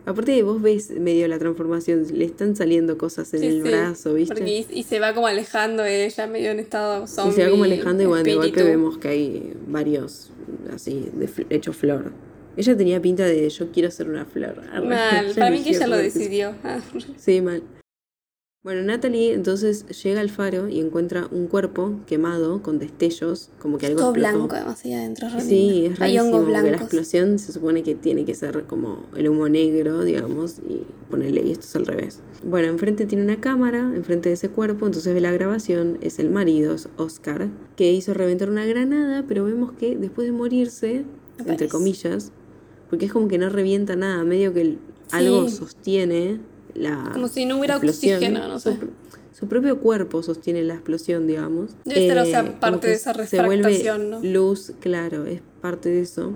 Aparte 0.03 0.41
vos 0.41 0.59
ves 0.61 0.89
medio 0.99 1.27
la 1.27 1.37
transformación, 1.37 2.05
le 2.11 2.25
están 2.25 2.55
saliendo 2.55 2.97
cosas 2.97 3.31
en 3.35 3.41
Sí, 3.41 3.45
el 3.45 3.61
sí, 3.63 3.69
brazo, 3.69 4.13
¿viste? 4.15 4.33
Porque 4.33 4.49
y, 4.51 4.65
y 4.79 4.83
se 4.83 4.99
va 4.99 5.13
como 5.13 5.27
alejando 5.27 5.83
de 5.83 6.05
ella, 6.05 6.25
medio 6.25 6.49
en 6.49 6.59
estado 6.59 7.05
zombie. 7.05 7.31
y 7.31 7.35
se 7.35 7.43
va 7.45 7.51
como 7.51 7.63
alejando 7.65 7.99
de 7.99 8.05
golpe 8.07 8.31
espíritu. 8.31 8.63
vemos 8.63 8.97
que 8.97 9.07
hay 9.09 9.53
varios 9.67 10.31
así, 10.73 11.07
de 11.13 11.27
fl- 11.29 11.45
hecho 11.51 11.71
flor. 11.71 12.11
Ella 12.57 12.75
tenía 12.75 12.99
pinta 12.99 13.25
de 13.25 13.47
yo 13.47 13.71
quiero 13.71 13.91
ser 13.91 14.09
una 14.09 14.25
flor. 14.25 14.63
Mal, 14.83 15.33
para 15.37 15.51
mí 15.51 15.61
que 15.63 15.69
ella 15.69 15.85
lo 15.85 15.97
decidió. 15.97 16.53
Sí, 17.17 17.39
mal. 17.41 17.61
Bueno, 18.63 18.83
Natalie 18.83 19.33
entonces 19.33 19.87
llega 20.03 20.21
al 20.21 20.29
faro 20.29 20.69
y 20.69 20.79
encuentra 20.79 21.27
un 21.31 21.47
cuerpo 21.47 21.95
quemado 22.05 22.61
con 22.61 22.77
destellos, 22.77 23.49
como 23.57 23.79
que 23.79 23.87
algo 23.87 24.01
Todo 24.01 24.09
explotó. 24.11 24.37
blanco 24.37 24.55
además 24.55 24.85
ahí 24.85 24.93
adentro. 24.93 25.29
re 25.29 25.41
Sí, 25.41 25.85
es 25.87 25.99
Hay 25.99 26.15
rarísimo, 26.17 26.37
hongos 26.37 26.51
la 26.51 26.69
explosión 26.69 27.39
se 27.39 27.53
supone 27.53 27.81
que 27.81 27.95
tiene 27.95 28.23
que 28.23 28.35
ser 28.35 28.65
como 28.65 29.07
el 29.15 29.29
humo 29.29 29.49
negro, 29.49 30.03
digamos, 30.03 30.59
y 30.59 30.83
ponerle, 31.09 31.41
y 31.41 31.51
esto 31.53 31.65
es 31.65 31.75
al 31.75 31.87
revés. 31.87 32.19
Bueno, 32.43 32.67
enfrente 32.67 33.07
tiene 33.07 33.23
una 33.23 33.41
cámara, 33.41 33.79
enfrente 33.95 34.29
de 34.29 34.33
ese 34.35 34.49
cuerpo, 34.49 34.85
entonces 34.85 35.11
ve 35.11 35.21
la 35.21 35.31
grabación, 35.31 35.97
es 36.01 36.19
el 36.19 36.29
marido, 36.29 36.75
es 36.75 36.87
Oscar, 36.97 37.47
que 37.75 37.91
hizo 37.91 38.13
reventar 38.13 38.51
una 38.51 38.67
granada, 38.67 39.25
pero 39.27 39.43
vemos 39.43 39.71
que 39.71 39.97
después 39.97 40.27
de 40.27 40.33
morirse, 40.33 41.03
entre 41.39 41.67
comillas, 41.67 42.31
porque 42.91 43.05
es 43.05 43.11
como 43.11 43.27
que 43.27 43.39
no 43.39 43.49
revienta 43.49 43.95
nada, 43.95 44.23
medio 44.23 44.53
que 44.53 44.61
el- 44.61 44.79
algo 45.09 45.49
sostiene 45.49 46.39
la 46.75 47.09
Como 47.13 47.27
si 47.27 47.45
no 47.45 47.57
hubiera 47.57 47.75
explosión. 47.75 48.15
oxígeno, 48.15 48.47
no 48.47 48.59
sé. 48.59 48.73
Su, 48.77 48.87
su 49.39 49.47
propio 49.47 49.79
cuerpo 49.79 50.21
sostiene 50.23 50.63
la 50.63 50.73
explosión, 50.75 51.27
digamos. 51.27 51.71
Debe 51.85 52.07
ser, 52.07 52.17
o 52.19 52.25
sea, 52.25 52.41
como 52.45 52.59
parte 52.59 52.87
de 52.87 52.93
esa 52.93 53.13
refractación, 53.13 54.09
¿no? 54.09 54.19
luz, 54.21 54.73
claro, 54.79 55.25
es 55.25 55.41
parte 55.61 55.89
de 55.89 56.01
eso. 56.01 56.33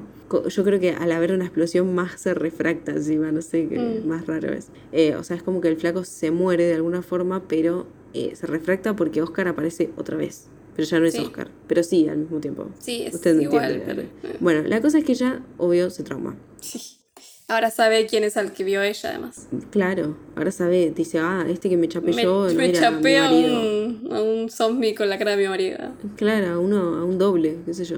Yo 0.50 0.64
creo 0.64 0.80
que 0.80 0.92
al 0.92 1.12
haber 1.12 1.32
una 1.34 1.46
explosión 1.46 1.94
más 1.94 2.20
se 2.20 2.34
refracta 2.34 2.92
encima, 2.94 3.32
no 3.32 3.42
sé 3.42 3.68
qué 3.68 3.78
Mm. 4.04 4.08
más 4.08 4.26
raro 4.26 4.52
es. 4.54 4.70
Eh, 4.92 5.16
o 5.16 5.24
sea, 5.24 5.38
es 5.38 5.44
como 5.44 5.62
que 5.62 5.68
el 5.68 5.78
flaco 5.78 6.04
se 6.04 6.32
muere 6.32 6.66
de 6.66 6.74
alguna 6.74 7.02
forma, 7.04 7.48
pero 7.48 7.86
eh, 8.14 8.36
se 8.36 8.48
refracta 8.48 8.96
porque 8.96 9.22
Oscar 9.22 9.48
aparece 9.50 9.92
otra 9.98 10.18
vez. 10.18 10.48
Pero 10.76 10.88
ya 10.88 11.00
no 11.00 11.06
es 11.06 11.14
Sí. 11.14 11.20
Oscar. 11.22 11.50
Pero 11.68 11.84
sí, 11.84 12.08
al 12.10 12.18
mismo 12.18 12.40
tiempo. 12.40 12.68
Sí, 12.80 13.04
es 13.04 13.14
Usted 13.16 13.36
me 13.36 13.44
igual. 13.44 13.72
entiende. 13.76 14.10
pero- 14.22 14.34
eh, 14.34 14.38
Bueno, 14.42 14.68
la 14.68 14.82
cosa 14.82 14.98
es 14.98 15.04
que 15.06 15.12
ella, 15.14 15.42
obvio, 15.58 15.90
se 15.90 16.04
trauma. 16.04 16.36
Sí. 16.60 16.80
Ahora 17.48 17.70
sabe 17.70 18.08
quién 18.08 18.24
es 18.24 18.38
al 18.38 18.54
que 18.54 18.64
vio 18.64 18.82
ella, 18.82 19.10
además. 19.10 19.48
Claro, 19.70 20.18
ahora 20.36 20.52
sabe, 20.52 20.91
dice, 20.96 21.20
ah, 21.20 21.46
este 21.48 21.70
que 21.70 21.78
me 21.78 21.88
chapé 21.88 22.12
Me, 22.12 22.24
yo, 22.24 22.48
me 22.56 22.70
era 22.70 22.80
chapé 22.80 23.20
a 23.20 23.26
marido. 23.30 23.60
un, 23.60 24.10
a 24.12 24.22
un 24.22 24.50
zombie 24.50 24.96
con 24.96 25.10
la 25.10 25.20
cara 25.20 25.32
de 25.36 25.38
mi 25.43 25.48
marido. 25.48 25.78
Claro, 26.16 26.54
a 26.54 26.60
uno, 26.60 26.96
a 26.96 27.04
un 27.04 27.20
doble, 27.20 27.58
qué 27.66 27.76
sé 27.76 27.86
yo. 27.86 27.98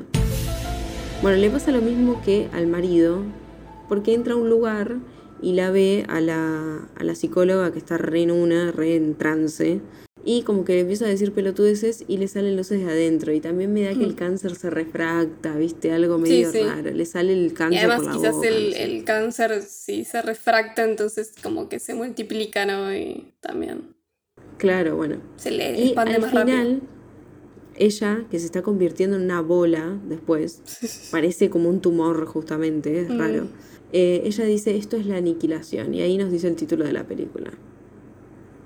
Bueno, 1.22 1.38
le 1.38 1.50
pasa 1.50 1.72
lo 1.72 1.80
mismo 1.82 2.22
que 2.24 2.50
al 2.52 2.68
marido, 2.68 3.22
porque 3.88 4.14
entra 4.14 4.34
a 4.34 4.36
un 4.36 4.50
lugar 4.50 4.98
y 5.41 5.54
la 5.54 5.72
ve 5.72 6.06
a 6.10 6.20
la, 6.20 6.86
a 6.98 7.04
la 7.06 7.16
psicóloga 7.16 7.72
que 7.72 7.80
está 7.80 7.98
re 7.98 8.24
en 8.24 8.32
una, 8.32 8.74
re 8.74 8.98
en 8.98 9.16
trance, 9.16 9.80
y 10.30 10.42
como 10.42 10.66
que 10.66 10.74
le 10.74 10.82
empieza 10.82 11.06
a 11.06 11.08
decir 11.08 11.32
pelotudeces 11.32 12.04
y 12.06 12.18
le 12.18 12.28
salen 12.28 12.58
luces 12.58 12.84
de 12.86 12.92
adentro. 12.92 13.32
Y 13.32 13.40
también 13.40 13.72
me 13.72 13.84
da 13.84 13.94
que 13.94 14.04
el 14.04 14.14
cáncer 14.16 14.56
se 14.56 14.70
refracta, 14.70 15.56
¿viste? 15.56 15.94
Algo 15.94 16.18
medio 16.18 16.50
Mm. 16.50 16.52
sí. 16.52 16.60
raro. 16.64 16.92
Le 16.92 17.06
sale 17.06 17.32
el 17.32 17.46
Y 17.48 17.52
cáncer 17.52 17.80
además 17.80 17.98
por 18.02 18.06
la 18.08 18.12
quizás 18.18 18.36
boca, 18.36 18.48
el, 18.50 18.66
no 18.66 18.72
sé. 18.76 18.84
el 18.84 19.04
cáncer 19.06 19.62
si 19.64 20.04
se 20.04 20.22
refracta, 20.22 20.84
entonces 20.84 21.34
como 21.42 21.70
que 21.70 21.80
se 21.80 21.94
multiplica, 21.94 22.66
¿no? 22.66 22.94
Y 22.94 23.34
también 23.40 23.96
Claro, 24.58 24.98
bueno. 24.98 25.22
se 25.38 25.52
le 25.52 25.80
Y 25.80 25.86
expande 25.88 26.16
al 26.16 26.22
más 26.22 26.30
final, 26.32 26.48
rápido. 26.74 26.82
ella, 27.78 28.26
que 28.30 28.40
se 28.40 28.46
está 28.48 28.62
convirtiendo 28.64 29.16
en 29.16 29.24
una 29.24 29.40
bola 29.42 29.98
después, 30.10 30.62
parece 31.12 31.50
como 31.50 31.70
un 31.70 31.80
tumor 31.80 32.26
justamente, 32.26 33.00
es 33.00 33.10
Mm. 33.10 33.18
raro. 33.18 33.48
Eh, 33.94 34.24
ella 34.26 34.44
dice, 34.44 34.76
esto 34.76 34.98
es 34.98 35.06
la 35.06 35.16
aniquilación, 35.16 35.94
y 35.94 36.02
ahí 36.02 36.18
nos 36.18 36.30
dice 36.34 36.50
el 36.50 36.58
título 36.58 36.84
de 36.84 36.92
la 36.92 37.06
película. 37.08 37.52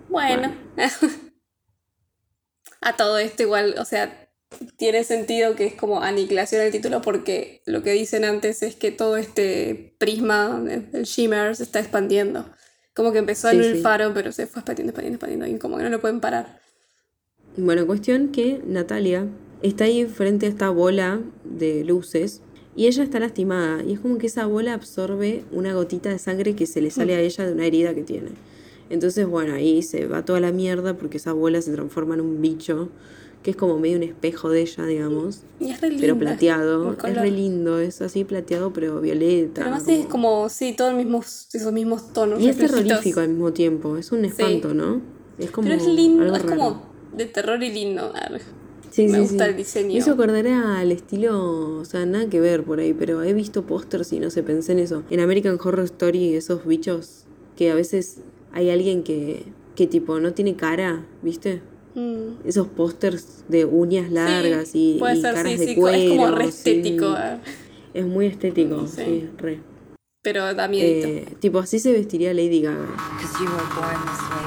Bueno. 0.09 0.51
a 2.81 2.95
todo 2.97 3.17
esto 3.19 3.43
igual, 3.43 3.75
o 3.77 3.85
sea, 3.85 4.29
tiene 4.77 5.03
sentido 5.03 5.55
que 5.55 5.65
es 5.65 5.73
como 5.75 6.01
aniquilación 6.01 6.61
el 6.61 6.71
título 6.71 7.01
porque 7.01 7.61
lo 7.65 7.83
que 7.83 7.93
dicen 7.93 8.25
antes 8.25 8.61
es 8.63 8.75
que 8.75 8.91
todo 8.91 9.15
este 9.17 9.95
prisma, 9.97 10.61
el 10.93 11.03
shimmer, 11.03 11.55
se 11.55 11.63
está 11.63 11.79
expandiendo. 11.79 12.45
Como 12.93 13.13
que 13.13 13.19
empezó 13.19 13.49
Sí, 13.49 13.55
en 13.55 13.61
el 13.63 13.75
sí. 13.77 13.81
faro, 13.81 14.13
pero 14.13 14.33
se 14.33 14.47
fue 14.47 14.59
expandiendo, 14.59 14.89
expandiendo, 14.89 15.15
expandiendo. 15.15 15.47
Y 15.47 15.59
como 15.59 15.77
que 15.77 15.83
no 15.83 15.89
lo 15.89 16.01
pueden 16.01 16.19
parar. 16.19 16.59
Bueno, 17.55 17.85
cuestión 17.87 18.29
que 18.33 18.61
Natalia 18.65 19.27
está 19.61 19.85
ahí 19.85 20.05
frente 20.05 20.47
a 20.47 20.49
esta 20.49 20.69
bola 20.69 21.21
de 21.45 21.83
luces 21.85 22.41
y 22.75 22.87
ella 22.87 23.03
está 23.03 23.19
lastimada 23.19 23.83
y 23.83 23.93
es 23.93 23.99
como 23.99 24.17
que 24.17 24.27
esa 24.27 24.45
bola 24.45 24.73
absorbe 24.73 25.43
una 25.51 25.73
gotita 25.73 26.09
de 26.09 26.19
sangre 26.19 26.55
que 26.55 26.65
se 26.65 26.81
le 26.81 26.91
sale 26.91 27.15
a 27.15 27.19
ella 27.19 27.45
de 27.45 27.53
una 27.53 27.65
herida 27.65 27.93
que 27.93 28.03
tiene. 28.03 28.31
Entonces, 28.91 29.25
bueno, 29.25 29.53
ahí 29.53 29.81
se 29.81 30.05
va 30.07 30.23
toda 30.25 30.39
la 30.39 30.51
mierda 30.51 30.97
porque 30.97 31.17
esa 31.17 31.33
bola 31.33 31.61
se 31.61 31.71
transforma 31.71 32.15
en 32.15 32.21
un 32.21 32.41
bicho 32.41 32.89
que 33.43 33.51
es 33.51 33.57
como 33.57 33.79
medio 33.79 33.97
un 33.97 34.03
espejo 34.03 34.49
de 34.49 34.61
ella, 34.61 34.85
digamos, 34.85 35.41
Y 35.59 35.71
es 35.71 35.81
re 35.81 35.95
pero 35.99 36.15
plateado. 36.17 36.93
Es 36.93 37.15
re 37.15 37.31
lindo, 37.31 37.79
es 37.79 38.01
así 38.01 38.23
plateado 38.23 38.71
pero 38.71 39.01
violeta. 39.01 39.63
Además 39.63 39.87
es 39.87 40.05
como, 40.05 40.47
sí, 40.49 40.73
todos 40.77 40.93
los 40.93 41.03
mismos, 41.03 41.47
esos 41.51 41.73
mismos 41.73 42.13
tonos. 42.13 42.39
Y 42.39 42.49
es 42.49 42.57
terrorífico 42.57 43.19
al 43.19 43.29
mismo 43.29 43.51
tiempo, 43.51 43.97
es 43.97 44.11
un 44.11 44.25
espanto, 44.25 44.73
¿no? 44.73 45.01
Es 45.39 45.49
como 45.49 45.67
Pero 45.69 45.81
es 45.81 45.87
lindo, 45.87 46.23
algo 46.23 46.35
es 46.35 46.43
raro. 46.43 46.55
como 46.57 46.83
de 47.15 47.25
terror 47.25 47.63
y 47.63 47.71
lindo. 47.73 48.13
Sí, 48.91 49.07
Me 49.07 49.13
sí, 49.15 49.19
gusta 49.21 49.45
sí. 49.45 49.49
el 49.51 49.57
diseño. 49.57 49.87
Me 49.87 49.93
hizo 49.95 50.11
acordar 50.11 50.45
al 50.45 50.91
estilo, 50.91 51.77
o 51.79 51.85
sea, 51.85 52.05
nada 52.05 52.29
que 52.29 52.39
ver 52.39 52.63
por 52.63 52.79
ahí, 52.79 52.93
pero 52.93 53.23
he 53.23 53.33
visto 53.33 53.65
pósters 53.65 54.11
y 54.13 54.19
no 54.19 54.29
sé, 54.29 54.43
pensé 54.43 54.73
en 54.73 54.79
eso. 54.79 55.03
En 55.09 55.19
American 55.19 55.57
Horror 55.63 55.85
Story, 55.85 56.35
esos 56.35 56.65
bichos 56.65 57.25
que 57.55 57.71
a 57.71 57.75
veces 57.75 58.17
hay 58.53 58.69
alguien 58.69 59.03
que, 59.03 59.43
que 59.75 59.87
tipo 59.87 60.19
no 60.19 60.33
tiene 60.33 60.55
cara, 60.55 61.05
¿viste? 61.21 61.61
Mm. 61.95 62.47
Esos 62.47 62.67
pósters 62.67 63.43
de 63.49 63.65
uñas 63.65 64.11
largas 64.11 64.69
Sí, 64.69 64.93
y, 64.95 64.99
puede 64.99 65.17
y 65.17 65.21
ser, 65.21 65.33
caras 65.33 65.51
sí, 65.53 65.57
de 65.59 65.67
sí, 65.67 65.75
cuero. 65.75 65.97
es 65.97 66.09
como 66.09 66.31
re 66.31 66.45
estético, 66.45 67.05
ah, 67.07 67.39
Es 67.93 68.05
muy 68.05 68.27
estético, 68.27 68.87
sí, 68.87 69.27
re. 69.37 69.59
Pero 70.21 70.53
da 70.53 70.67
miedito. 70.67 71.07
Eh, 71.07 71.25
tipo, 71.39 71.59
así 71.59 71.79
se 71.79 71.91
vestiría 71.91 72.33
Lady 72.33 72.61
Gaga. 72.61 72.87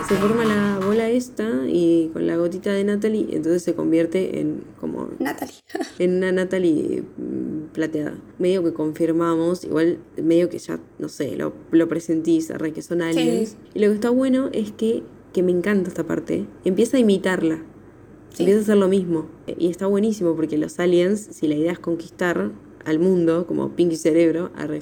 Se 0.08 0.16
forma 0.16 0.44
la 0.44 0.78
bola 0.84 1.10
esta 1.10 1.64
y 1.66 2.10
con 2.12 2.26
la 2.26 2.36
gotita 2.36 2.72
de 2.72 2.84
Natalie, 2.84 3.26
entonces 3.32 3.62
se 3.62 3.74
convierte 3.74 4.40
en 4.40 4.62
como 4.80 5.10
Natalie. 5.18 5.54
en 5.98 6.16
una 6.18 6.30
Natalie 6.30 7.02
mm, 7.16 7.72
plateada. 7.72 8.16
Medio 8.38 8.62
que 8.62 8.72
confirmamos, 8.72 9.64
igual 9.64 9.98
medio 10.16 10.48
que 10.48 10.58
ya, 10.58 10.78
no 10.98 11.08
sé, 11.08 11.36
lo, 11.36 11.54
lo 11.72 11.88
presentís, 11.88 12.50
arre, 12.50 12.72
que 12.72 12.82
son 12.82 13.02
aliens. 13.02 13.56
Y 13.74 13.80
lo 13.80 13.88
que 13.88 13.94
está 13.94 14.10
bueno 14.10 14.50
es 14.52 14.70
que, 14.70 15.02
que 15.32 15.42
me 15.42 15.50
encanta 15.50 15.88
esta 15.88 16.04
parte, 16.04 16.46
empieza 16.64 16.98
a 16.98 17.00
imitarla. 17.00 17.64
Empieza 18.36 18.58
a 18.58 18.62
hacer 18.62 18.76
lo 18.76 18.88
mismo. 18.88 19.28
Y 19.46 19.68
está 19.68 19.86
buenísimo 19.86 20.34
porque 20.34 20.58
los 20.58 20.80
aliens, 20.80 21.20
si 21.20 21.46
la 21.46 21.54
idea 21.54 21.70
es 21.70 21.78
conquistar 21.78 22.50
al 22.84 22.98
mundo, 22.98 23.46
como 23.46 23.70
Pinky 23.76 23.96
Cerebro, 23.96 24.50
arre, 24.56 24.80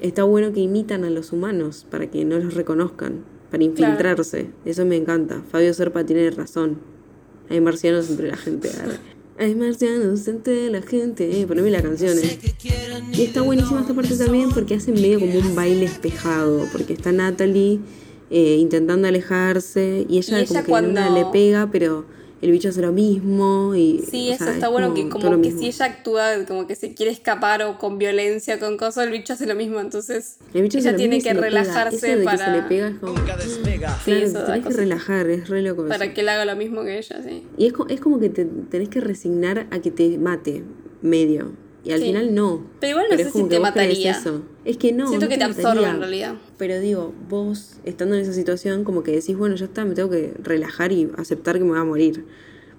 está 0.00 0.24
bueno 0.24 0.52
que 0.52 0.60
imitan 0.60 1.04
a 1.04 1.10
los 1.10 1.32
humanos 1.32 1.86
para 1.90 2.10
que 2.10 2.24
no 2.24 2.38
los 2.38 2.54
reconozcan, 2.54 3.24
para 3.50 3.62
infiltrarse. 3.64 4.48
Eso 4.64 4.84
me 4.84 4.96
encanta. 4.96 5.42
Fabio 5.50 5.72
Serpa 5.74 6.04
tiene 6.04 6.30
razón. 6.30 6.78
Hay 7.48 7.60
marcianos 7.60 8.10
entre 8.10 8.28
la 8.28 8.36
gente. 8.36 8.68
arre. 8.80 8.98
Hay 9.38 9.54
marcianos 9.54 10.28
entre 10.28 10.70
la 10.70 10.82
gente. 10.82 11.40
Eh, 11.40 11.46
poneme 11.46 11.70
la 11.70 11.82
canción. 11.82 12.16
eh. 12.18 12.38
Y 13.12 13.22
está 13.22 13.40
buenísima 13.42 13.80
esta 13.80 13.94
parte 13.94 14.14
también 14.16 14.50
porque 14.50 14.74
hacen 14.74 14.94
medio 14.94 15.18
como 15.18 15.38
un 15.38 15.54
baile 15.54 15.86
espejado. 15.86 16.66
Porque 16.72 16.92
está 16.92 17.10
Natalie 17.10 17.80
eh, 18.30 18.56
intentando 18.60 19.08
alejarse 19.08 20.04
y 20.08 20.18
ella, 20.18 20.38
Y 20.38 20.42
ella 20.42 20.48
como 20.48 20.60
que 20.60 20.66
cuando- 20.70 21.14
le 21.14 21.24
pega, 21.32 21.70
pero 21.72 22.04
el 22.42 22.50
bicho 22.52 22.68
hace 22.70 22.80
lo 22.80 22.92
mismo. 22.92 23.74
Y, 23.74 23.98
Sí, 24.10 24.30
eso 24.30 24.44
sea, 24.44 24.54
está 24.54 24.66
es 24.66 24.72
bueno, 24.72 24.94
que 24.94 25.02
todo 25.02 25.10
como 25.20 25.30
que 25.32 25.36
mismo. 25.48 25.60
si 25.60 25.66
ella 25.66 25.84
actúa 25.86 26.44
como 26.46 26.66
que 26.66 26.74
se 26.74 26.94
quiere 26.94 27.12
escapar 27.12 27.62
o 27.62 27.78
con 27.78 27.98
violencia, 27.98 28.58
con 28.58 28.76
cosas, 28.76 29.06
el 29.06 29.12
bicho 29.12 29.32
hace 29.34 29.46
lo 29.46 29.54
mismo, 29.54 29.80
entonces 29.80 30.38
El 30.54 30.62
bicho 30.62 30.78
ella 30.78 30.96
tiene 30.96 31.20
que 31.20 31.34
relajarse 31.34 31.96
Eso 31.96 32.06
de 32.06 32.16
que 32.18 32.24
para, 32.24 32.44
se 32.46 32.50
le 32.50 32.62
pega 32.62 32.88
es 32.88 32.98
como... 32.98 33.14
Sí, 33.14 33.22
Claro, 34.04 34.24
eso 34.24 34.32
te 34.32 34.38
da 34.40 34.46
tenés 34.46 34.66
que 34.66 34.74
relajar, 34.74 35.28
es 35.30 35.48
re 35.48 35.62
loco 35.62 35.82
eso. 35.82 35.88
para 35.88 36.12
que 36.14 36.20
él 36.22 36.28
haga 36.28 36.44
lo 36.44 36.56
mismo 36.56 36.82
que 36.82 36.98
ella, 36.98 37.22
sí. 37.22 37.46
Y 37.58 37.66
es, 37.66 37.72
co- 37.72 37.86
es 37.88 38.00
como 38.00 38.18
que 38.18 38.28
te 38.30 38.44
tenés 38.44 38.88
que 38.88 39.00
resignar 39.00 39.66
a 39.70 39.80
que 39.80 39.90
te 39.90 40.18
mate 40.18 40.62
medio. 41.02 41.52
Y 41.84 41.92
al 41.92 42.00
Sí. 42.00 42.06
final 42.06 42.34
no. 42.34 42.62
Pero 42.78 42.90
igual 42.92 43.06
no 43.10 43.16
sé 43.16 43.22
es 43.22 43.32
si 43.32 43.44
te 43.44 43.58
mataría. 43.60 44.10
eso. 44.12 44.42
Es 44.64 44.76
que 44.76 44.92
no. 44.92 45.08
Siento 45.08 45.26
no 45.26 45.30
que 45.30 45.38
te 45.38 45.44
absorbe 45.44 45.76
mataría. 45.80 45.90
en 45.90 45.98
realidad. 46.00 46.34
Pero 46.58 46.78
digo, 46.80 47.12
vos 47.28 47.76
estando 47.84 48.14
en 48.16 48.20
esa 48.22 48.32
situación, 48.34 48.84
como 48.84 49.02
que 49.02 49.12
decís, 49.12 49.36
bueno, 49.36 49.54
ya 49.56 49.64
está, 49.64 49.84
me 49.84 49.94
tengo 49.94 50.10
que 50.10 50.34
relajar 50.42 50.92
y 50.92 51.10
aceptar 51.16 51.58
que 51.58 51.64
me 51.64 51.72
va 51.72 51.80
a 51.80 51.84
morir. 51.84 52.24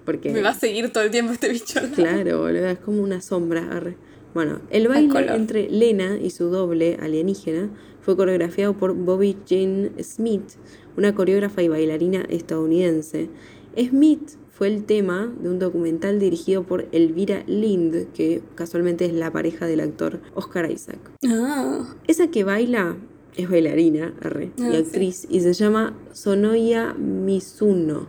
Porque. 0.04 0.30
Me 0.30 0.42
va 0.42 0.50
a 0.50 0.54
seguir 0.54 0.92
todo 0.92 1.02
el 1.04 1.10
tiempo 1.10 1.32
este 1.32 1.48
bicho. 1.48 1.80
Claro, 1.96 2.40
boludo, 2.42 2.68
es 2.68 2.78
como 2.78 3.02
una 3.02 3.20
sombra. 3.20 3.94
Bueno, 4.34 4.60
el 4.70 4.88
baile 4.88 5.34
entre 5.34 5.68
Lena 5.68 6.16
y 6.22 6.30
su 6.30 6.46
doble 6.46 6.96
alienígena 7.02 7.70
fue 8.00 8.16
coreografiado 8.16 8.72
por 8.74 8.94
Bobby 8.94 9.36
Jane 9.48 9.90
Smith, 10.02 10.52
una 10.96 11.14
coreógrafa 11.14 11.62
y 11.62 11.68
bailarina 11.68 12.24
estadounidense. 12.30 13.28
Smith 13.76 14.30
fue 14.62 14.68
el 14.68 14.84
tema 14.84 15.26
de 15.40 15.48
un 15.48 15.58
documental 15.58 16.20
dirigido 16.20 16.62
por 16.62 16.86
Elvira 16.92 17.42
Lind, 17.48 18.12
que 18.12 18.44
casualmente 18.54 19.04
es 19.06 19.12
la 19.12 19.32
pareja 19.32 19.66
del 19.66 19.80
actor 19.80 20.20
Oscar 20.36 20.70
Isaac. 20.70 21.00
Ah, 21.26 21.96
Esa 22.06 22.28
que 22.28 22.44
baila 22.44 22.96
es 23.36 23.50
bailarina, 23.50 24.14
arre, 24.22 24.52
Ah, 24.60 24.68
y 24.68 24.70
sí. 24.70 24.76
actriz, 24.76 25.26
y 25.28 25.40
se 25.40 25.52
llama 25.52 25.98
Sonoya 26.12 26.94
Mizuno. 26.94 28.06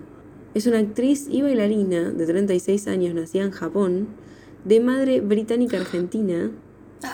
Es 0.54 0.68
una 0.68 0.78
actriz 0.78 1.28
y 1.28 1.42
bailarina 1.42 2.12
de 2.12 2.24
36 2.24 2.88
años, 2.88 3.16
nacida 3.16 3.46
en 3.46 3.50
Japón, 3.50 4.10
de 4.64 4.80
madre 4.80 5.22
británica 5.22 5.78
argentina 5.78 6.52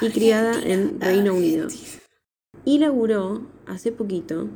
y 0.02 0.10
criada 0.10 0.62
en 0.62 1.00
Reino 1.00 1.34
Unido. 1.34 1.70
Y 2.66 2.80
laburó 2.80 3.44
hace 3.68 3.94
poquito 3.94 4.50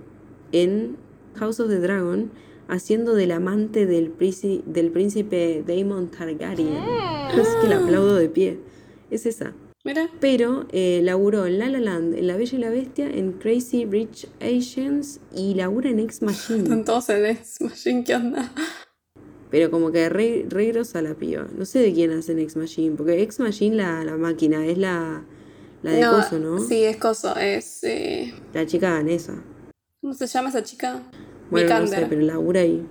en 0.52 0.98
House 1.36 1.62
of 1.62 1.70
the 1.70 1.80
Dragon, 1.80 2.32
haciendo 2.68 3.14
del 3.16 3.32
amante 3.32 3.86
del, 3.86 4.10
príncipe, 4.10 4.64
del 4.66 4.92
príncipe 4.92 5.64
Daemon 5.66 6.10
Targaryen. 6.12 6.78
Así 6.78 7.52
que 7.62 7.68
la 7.68 7.78
aplaudo 7.78 8.16
de 8.16 8.30
pie. 8.30 8.60
Es 9.12 9.26
esa. 9.26 9.54
mira. 9.84 10.10
Pero 10.20 10.66
eh, 10.72 11.02
laburó 11.04 11.46
en 11.46 11.60
La 11.60 11.70
La 11.70 11.80
Land, 11.80 12.16
en 12.16 12.28
La 12.28 12.38
Bella 12.38 12.58
y 12.58 12.62
la 12.62 12.70
Bestia, 12.70 13.10
en 13.10 13.34
Crazy 13.34 13.86
Rich 13.86 14.28
Asians 14.42 15.20
y 15.36 15.54
labura 15.56 15.90
en 15.90 16.00
Ex 16.00 16.22
Machine. 16.22 16.64
Están 16.64 16.86
todos 16.86 17.10
en 17.10 17.26
Ex 17.26 17.62
Machine, 17.62 18.04
¿qué 18.04 18.16
onda? 18.16 18.52
Pero 19.52 19.70
como 19.70 19.92
que 19.92 20.10
re, 20.10 20.46
re 20.50 20.66
grosa 20.68 21.02
la 21.04 21.14
piba. 21.14 21.48
No 21.56 21.66
sé 21.66 21.80
de 21.80 21.94
quién 21.94 22.12
hacen 22.12 22.40
Ex 22.40 22.56
Machine, 22.56 22.96
porque 22.96 23.22
Ex 23.22 23.40
Machine, 23.40 23.76
la, 23.76 24.04
la 24.04 24.18
máquina, 24.18 24.66
es 24.66 24.80
la, 24.80 25.24
la 25.84 25.92
de 25.92 26.02
coso, 26.08 26.40
¿no? 26.40 26.60
Sí, 26.60 26.84
es 26.84 26.98
coso, 26.98 27.36
es... 27.36 27.84
eh, 27.84 28.34
La 28.54 28.66
chica 28.66 28.90
danesa. 28.90 29.44
¿Cómo 30.02 30.16
se 30.16 30.26
llama 30.26 30.50
esa 30.50 30.64
chica? 30.64 31.04
Bueno, 31.54 31.70
no 31.70 31.76
Vikander. 31.82 32.00
sé, 32.00 32.06
pero 32.10 32.22
labura 32.22 32.62
ahí. 32.62 32.86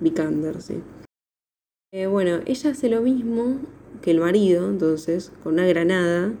Vikander, 0.00 0.62
sí. 0.62 0.82
Eh, 1.92 2.06
bueno, 2.06 2.40
ella 2.46 2.70
hace 2.70 2.88
lo 2.88 3.00
mismo 3.00 3.60
que 4.02 4.10
el 4.10 4.20
marido, 4.20 4.68
entonces, 4.68 5.32
con 5.42 5.54
una 5.54 5.66
granada 5.66 6.32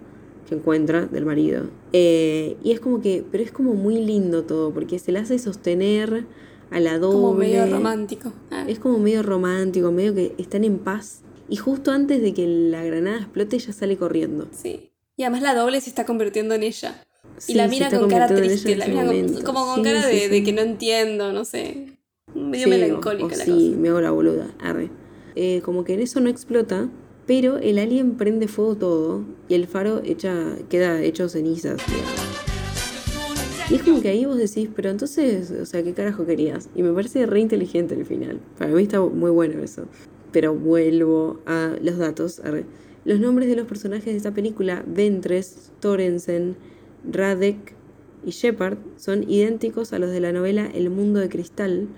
que 0.48 0.54
encuentra 0.54 1.06
del 1.06 1.24
marido. 1.24 1.70
Eh, 1.92 2.56
y 2.62 2.72
es 2.72 2.80
como 2.80 3.00
que, 3.00 3.24
pero 3.30 3.42
es 3.42 3.50
como 3.50 3.74
muy 3.74 4.04
lindo 4.04 4.44
todo, 4.44 4.72
porque 4.72 4.98
se 4.98 5.10
le 5.10 5.18
hace 5.18 5.38
sostener 5.38 6.26
a 6.70 6.80
la 6.80 6.98
doble. 6.98 7.16
Como 7.16 7.34
medio 7.34 7.66
romántico. 7.66 8.32
Ah. 8.50 8.64
Es 8.68 8.78
como 8.78 8.98
medio 8.98 9.22
romántico, 9.22 9.90
medio 9.90 10.14
que 10.14 10.34
están 10.38 10.64
en 10.64 10.78
paz. 10.78 11.22
Y 11.48 11.56
justo 11.56 11.92
antes 11.92 12.20
de 12.20 12.34
que 12.34 12.46
la 12.46 12.84
granada 12.84 13.16
explote, 13.18 13.56
ella 13.56 13.72
sale 13.72 13.96
corriendo. 13.96 14.48
Sí. 14.52 14.92
Y 15.16 15.22
además 15.22 15.42
la 15.42 15.54
doble 15.54 15.80
se 15.80 15.88
está 15.88 16.04
convirtiendo 16.04 16.54
en 16.54 16.62
ella. 16.62 17.02
Sí, 17.40 17.52
y 17.52 17.54
la 17.56 17.68
mira 17.68 17.90
con 17.90 18.08
cara 18.10 18.26
triste, 18.34 18.76
la 18.76 18.86
mira 18.88 19.06
con- 19.06 19.42
como 19.42 19.66
con 19.66 19.76
Sí, 19.76 19.82
cara 19.82 20.02
sí, 20.02 20.16
de, 20.16 20.28
de 20.28 20.36
sí. 20.38 20.44
que 20.44 20.52
no 20.52 20.60
entiendo, 20.62 21.32
no 21.32 21.44
sé. 21.44 21.86
Medio 22.34 22.64
Sí, 22.64 22.70
o- 22.70 22.74
melancólica 22.74 23.26
o 23.26 23.28
la 23.38 23.44
sí, 23.44 23.50
cosa. 23.50 23.80
me 23.80 23.88
hago 23.88 24.00
la 24.00 24.10
boluda. 24.10 24.48
Arre. 24.60 24.90
Eh, 25.36 25.60
como 25.64 25.84
que 25.84 25.94
en 25.94 26.00
eso 26.00 26.20
no 26.20 26.28
explota, 26.28 26.88
pero 27.26 27.58
el 27.58 27.78
alien 27.78 28.16
prende 28.16 28.48
fuego 28.48 28.74
todo 28.76 29.22
y 29.48 29.54
el 29.54 29.66
faro 29.66 30.00
echa, 30.04 30.34
queda 30.68 31.00
hecho 31.02 31.28
cenizas. 31.28 31.78
digamos. 31.86 33.70
Y 33.70 33.74
es 33.74 33.82
como 33.82 34.00
que 34.00 34.08
ahí 34.08 34.24
vos 34.24 34.38
decís, 34.38 34.68
pero 34.74 34.88
entonces, 34.90 35.50
o 35.50 35.66
sea, 35.66 35.82
¿qué 35.82 35.92
carajo 35.92 36.24
querías? 36.24 36.70
Y 36.74 36.82
me 36.82 36.92
parece 36.92 37.26
re 37.26 37.40
inteligente 37.40 37.94
el 37.94 38.06
final. 38.06 38.40
Para 38.58 38.70
mí 38.72 38.82
está 38.82 39.00
muy 39.00 39.30
bueno 39.30 39.62
eso. 39.62 39.84
Pero 40.32 40.54
vuelvo 40.54 41.40
a 41.46 41.74
los 41.82 41.98
datos. 41.98 42.40
arre. 42.40 42.64
Los 43.04 43.20
nombres 43.20 43.48
de 43.48 43.56
los 43.56 43.66
personajes 43.66 44.06
de 44.06 44.16
esta 44.16 44.32
película, 44.32 44.82
Ventres, 44.86 45.70
Torensen, 45.80 46.56
Radek 47.10 47.74
y 48.24 48.30
Shepard, 48.30 48.78
son 48.96 49.28
idénticos 49.30 49.92
a 49.92 49.98
los 49.98 50.10
de 50.10 50.20
la 50.20 50.32
novela 50.32 50.66
El 50.66 50.90
mundo 50.90 51.20
de 51.20 51.28
cristal 51.28 51.88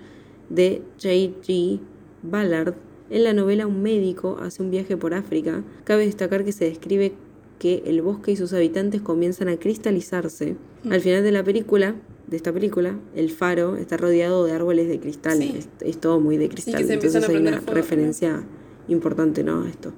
de 0.49 0.81
J.G. 1.01 1.79
Ballard. 2.23 2.75
En 3.09 3.23
la 3.23 3.33
novela 3.33 3.67
un 3.67 3.81
médico 3.81 4.37
hace 4.41 4.63
un 4.63 4.71
viaje 4.71 4.95
por 4.97 5.13
África. 5.13 5.63
Cabe 5.83 6.05
destacar 6.05 6.45
que 6.45 6.51
se 6.51 6.65
describe 6.65 7.13
que 7.59 7.83
el 7.85 8.01
bosque 8.01 8.31
y 8.31 8.35
sus 8.35 8.53
habitantes 8.53 9.01
comienzan 9.01 9.47
a 9.47 9.57
cristalizarse. 9.57 10.55
Al 10.89 11.01
final 11.01 11.23
de 11.23 11.31
la 11.31 11.43
película, 11.43 11.95
de 12.27 12.37
esta 12.37 12.53
película, 12.53 12.97
el 13.15 13.29
faro 13.29 13.75
está 13.75 13.97
rodeado 13.97 14.45
de 14.45 14.53
árboles 14.53 14.87
de 14.87 14.99
cristal. 14.99 15.37
Sí. 15.37 15.53
Es, 15.57 15.69
es 15.81 15.97
todo 15.99 16.19
muy 16.19 16.37
de 16.37 16.49
cristal. 16.49 16.81
Entonces 16.89 17.27
hay 17.27 17.35
una 17.35 17.61
fuego 17.61 17.73
referencia 17.73 18.43
importante, 18.87 19.43
¿no? 19.43 19.63
A 19.63 19.69
esto. 19.69 19.93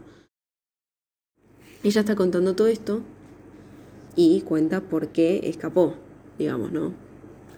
Ella 1.84 2.02
está 2.02 2.16
contando 2.16 2.56
todo 2.56 2.68
esto 2.68 3.02
y 4.16 4.42
cuenta 4.42 4.82
por 4.82 5.08
qué 5.10 5.42
escapó, 5.44 5.96
digamos, 6.38 6.72
¿no? 6.72 6.94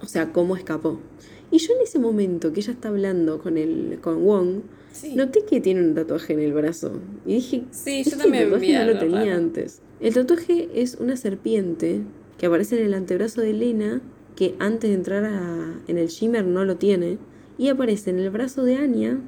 O 0.02 0.06
sea, 0.08 0.32
cómo 0.32 0.56
escapó. 0.56 1.00
Y 1.52 1.58
yo 1.60 1.74
en 1.76 1.82
ese 1.84 2.00
momento 2.00 2.52
que 2.54 2.60
ella 2.62 2.74
está 2.74 2.90
hablando 2.90 3.40
con 3.42 3.58
el, 3.58 4.00
con 4.02 4.24
Wong, 4.24 4.62
Sí. 4.92 5.14
noté 5.16 5.44
que 5.46 5.60
tiene 5.60 5.82
un 5.82 5.94
tatuaje 5.94 6.34
en 6.34 6.40
el 6.40 6.54
brazo. 6.54 6.94
Y 7.26 7.34
dije, 7.36 7.64
Sí, 7.72 8.00
"Este 8.00 8.12
yo 8.12 8.18
también 8.18 8.46
tatuaje 8.46 8.66
vi 8.68 8.74
no 8.74 8.86
lo 8.86 8.98
tenía 9.00 9.20
raro". 9.26 9.38
antes. 9.38 9.82
El 10.00 10.14
tatuaje 10.14 10.70
es 10.74 10.96
una 10.96 11.18
serpiente 11.18 12.02
que 12.38 12.46
aparece 12.46 12.80
en 12.80 12.86
el 12.88 12.94
antebrazo 12.94 13.42
de 13.42 13.50
Elena, 13.52 14.02
que 14.36 14.56
antes 14.60 14.90
de 14.90 14.96
entrar 14.96 15.26
a- 15.26 15.80
en 15.88 15.98
el 15.98 16.08
shimmer 16.08 16.46
no 16.46 16.64
lo 16.66 16.78
tiene, 16.78 17.18
y 17.58 17.68
aparece 17.70 18.10
en 18.10 18.20
el 18.20 18.30
brazo 18.30 18.64
de 18.64 18.76
Anya, 18.76 19.20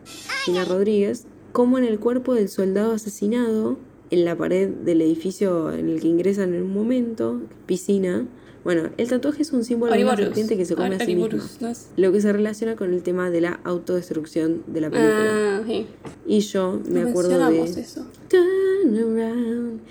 Gina 0.45 0.63
Rodríguez, 0.65 1.25
como 1.53 1.77
en 1.77 1.83
el 1.85 1.99
cuerpo 1.99 2.33
del 2.33 2.49
soldado 2.49 2.93
asesinado, 2.93 3.77
en 4.09 4.25
la 4.25 4.35
pared 4.37 4.69
del 4.69 5.01
edificio 5.01 5.71
en 5.73 5.89
el 5.89 5.99
que 5.99 6.07
ingresan 6.07 6.53
en 6.53 6.63
un 6.63 6.73
momento, 6.73 7.41
piscina. 7.65 8.25
Bueno, 8.63 8.89
el 8.97 9.07
tatuaje 9.07 9.43
es 9.43 9.53
un 9.53 9.63
símbolo 9.63 9.93
de 9.93 10.03
una 10.03 10.17
serpiente 10.17 10.57
que 10.57 10.65
se 10.65 10.75
come 10.75 10.95
a 10.95 10.99
sí 11.05 11.15
misma. 11.15 11.39
Lo 11.95 12.11
que 12.11 12.19
se 12.19 12.33
relaciona 12.33 12.75
con 12.75 12.93
el 12.93 13.01
tema 13.01 13.29
de 13.29 13.39
la 13.41 13.59
autodestrucción 13.63 14.63
de 14.67 14.81
la 14.81 14.89
película. 14.89 15.57
Ah, 15.59 15.63
sí. 15.65 15.85
Y 16.25 16.39
yo 16.41 16.81
me 16.89 17.01
No 17.03 17.09
acuerdo 17.09 17.49
de. 17.49 17.61
eso. 17.63 18.05
Turn 18.29 18.97
around. 18.97 19.81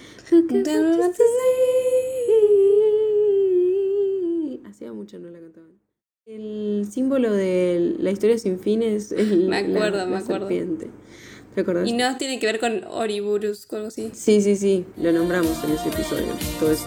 Hacía 4.66 4.92
mucho 4.92 5.18
no 5.18 5.30
la 5.30 5.40
cantaban. 5.40 5.70
El 6.26 6.86
símbolo 6.90 7.32
de 7.32 7.94
la 7.98 8.10
historia 8.10 8.36
sin 8.36 8.58
fin 8.58 8.82
es 8.82 9.12
el, 9.12 9.48
Me 9.48 9.58
acuerdo, 9.58 9.98
la, 9.98 10.06
me 10.06 10.16
acuerdo. 10.16 10.48
serpiente. 10.48 10.88
¿Te 11.56 11.62
acordás? 11.62 11.88
Y 11.88 11.94
no 11.94 12.18
tiene 12.18 12.38
que 12.38 12.44
ver 12.44 12.60
con 12.60 12.84
Oriburus 12.84 13.66
o 13.70 13.76
algo 13.76 13.88
así. 13.88 14.10
Sí, 14.12 14.42
sí, 14.42 14.56
sí, 14.56 14.84
lo 14.98 15.10
nombramos 15.10 15.64
en 15.64 15.70
ese 15.70 15.88
episodio, 15.88 16.26
todo 16.60 16.70
eso. 16.70 16.86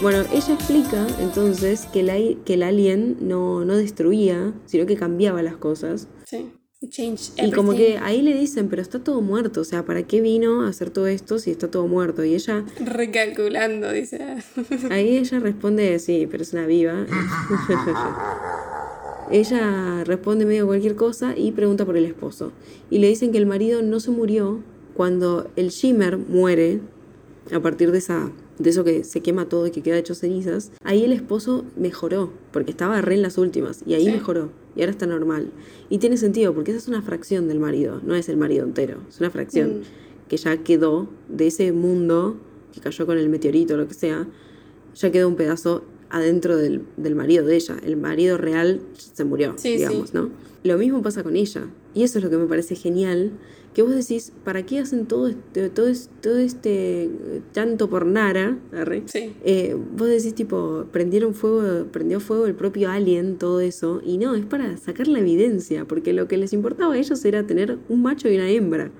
Bueno, 0.00 0.24
ella 0.32 0.54
explica 0.54 1.06
entonces 1.20 1.84
que, 1.92 2.02
la, 2.02 2.14
que 2.46 2.54
el 2.54 2.62
alien 2.62 3.18
no, 3.20 3.66
no 3.66 3.76
destruía, 3.76 4.54
sino 4.64 4.86
que 4.86 4.96
cambiaba 4.96 5.42
las 5.42 5.56
cosas. 5.56 6.08
Sí. 6.24 6.50
Change 6.88 7.32
Y 7.36 7.50
como 7.50 7.74
que 7.74 7.98
ahí 7.98 8.22
le 8.22 8.32
dicen, 8.34 8.68
pero 8.68 8.80
está 8.80 8.98
todo 8.98 9.20
muerto, 9.20 9.60
o 9.60 9.64
sea, 9.64 9.84
¿para 9.84 10.02
qué 10.04 10.22
vino 10.22 10.62
a 10.62 10.68
hacer 10.68 10.88
todo 10.90 11.06
esto 11.06 11.38
si 11.38 11.50
está 11.50 11.70
todo 11.70 11.86
muerto? 11.86 12.24
Y 12.24 12.34
ella, 12.34 12.64
Recalculando, 12.80 13.90
dice. 13.92 14.36
ahí 14.90 15.18
ella 15.18 15.38
responde, 15.38 15.98
sí, 15.98 16.26
pero 16.30 16.42
es 16.42 16.52
una 16.54 16.66
viva. 16.66 17.06
ella 19.30 20.04
responde 20.04 20.44
medio 20.46 20.66
cualquier 20.66 20.94
cosa 20.96 21.36
y 21.36 21.52
pregunta 21.52 21.84
por 21.84 21.96
el 21.96 22.04
esposo. 22.04 22.52
Y 22.90 22.98
le 22.98 23.08
dicen 23.08 23.32
que 23.32 23.38
el 23.38 23.46
marido 23.46 23.82
no 23.82 24.00
se 24.00 24.10
murió 24.10 24.60
cuando 24.94 25.48
el 25.56 25.68
Shimmer 25.70 26.16
muere, 26.18 26.80
a 27.52 27.60
partir 27.60 27.90
de 27.92 27.98
esa 27.98 28.30
de 28.58 28.70
eso 28.70 28.84
que 28.84 29.02
se 29.02 29.20
quema 29.20 29.48
todo 29.48 29.66
y 29.66 29.72
que 29.72 29.82
queda 29.82 29.98
hecho 29.98 30.14
cenizas, 30.14 30.70
ahí 30.84 31.02
el 31.04 31.12
esposo 31.12 31.64
mejoró, 31.76 32.30
porque 32.52 32.70
estaba 32.70 33.00
re 33.00 33.16
en 33.16 33.22
las 33.22 33.36
últimas, 33.36 33.82
y 33.84 33.94
ahí 33.94 34.04
Sí. 34.04 34.12
mejoró, 34.12 34.50
y 34.76 34.80
ahora 34.80 34.92
está 34.92 35.06
normal. 35.06 35.50
Y 35.90 35.98
tiene 35.98 36.16
sentido, 36.16 36.54
porque 36.54 36.70
esa 36.70 36.78
es 36.78 36.86
una 36.86 37.02
fracción 37.02 37.48
del 37.48 37.58
marido, 37.58 38.00
no 38.04 38.14
es 38.14 38.28
el 38.28 38.36
marido 38.36 38.64
entero, 38.64 38.98
es 39.08 39.18
una 39.18 39.30
fracción 39.30 39.80
Mm. 39.80 40.28
que 40.28 40.36
ya 40.36 40.56
quedó 40.58 41.08
de 41.28 41.48
ese 41.48 41.72
mundo 41.72 42.36
que 42.72 42.78
cayó 42.80 43.06
con 43.06 43.18
el 43.18 43.28
meteorito 43.28 43.74
o 43.74 43.76
lo 43.76 43.88
que 43.88 43.94
sea, 43.94 44.28
ya 44.94 45.10
quedó 45.10 45.26
un 45.26 45.34
pedazo 45.34 45.82
adentro 46.10 46.56
del, 46.56 46.82
del 46.96 47.14
marido 47.14 47.44
de 47.46 47.56
ella. 47.56 47.76
El 47.84 47.96
marido 47.96 48.38
real 48.38 48.80
se 48.96 49.24
murió, 49.24 49.54
Sí, 49.56 49.76
digamos, 49.76 50.10
sí. 50.10 50.16
¿no? 50.16 50.30
Lo 50.62 50.78
mismo 50.78 51.02
pasa 51.02 51.22
con 51.22 51.36
ella. 51.36 51.66
Y 51.94 52.02
eso 52.04 52.18
es 52.18 52.24
lo 52.24 52.30
que 52.30 52.38
me 52.38 52.46
parece 52.46 52.74
genial. 52.74 53.32
Que 53.74 53.82
vos 53.82 53.92
decís, 53.94 54.32
¿para 54.44 54.62
qué 54.64 54.78
hacen 54.78 55.06
todo 55.06 55.26
este, 55.28 55.68
todo 55.68 55.88
todo 56.20 56.38
este 56.38 57.04
eh, 57.04 57.42
llanto 57.54 57.90
por 57.90 58.06
Nara? 58.06 58.56
Sí. 59.06 59.34
Eh, 59.44 59.76
vos 59.96 60.08
decís, 60.08 60.32
tipo, 60.34 60.86
prendieron 60.92 61.34
fuego, 61.34 61.86
prendió 61.90 62.20
fuego 62.20 62.46
el 62.46 62.54
propio 62.54 62.88
alien, 62.90 63.36
todo 63.36 63.60
eso. 63.60 64.00
Y 64.04 64.16
no, 64.18 64.34
es 64.36 64.46
para 64.46 64.76
sacar 64.76 65.08
la 65.08 65.18
evidencia. 65.18 65.86
Porque 65.86 66.12
lo 66.12 66.28
que 66.28 66.36
les 66.36 66.52
importaba 66.52 66.94
a 66.94 66.98
ellos 66.98 67.24
era 67.24 67.46
tener 67.46 67.78
un 67.88 68.02
macho 68.02 68.28
y 68.28 68.36
una 68.36 68.48
hembra. 68.48 68.90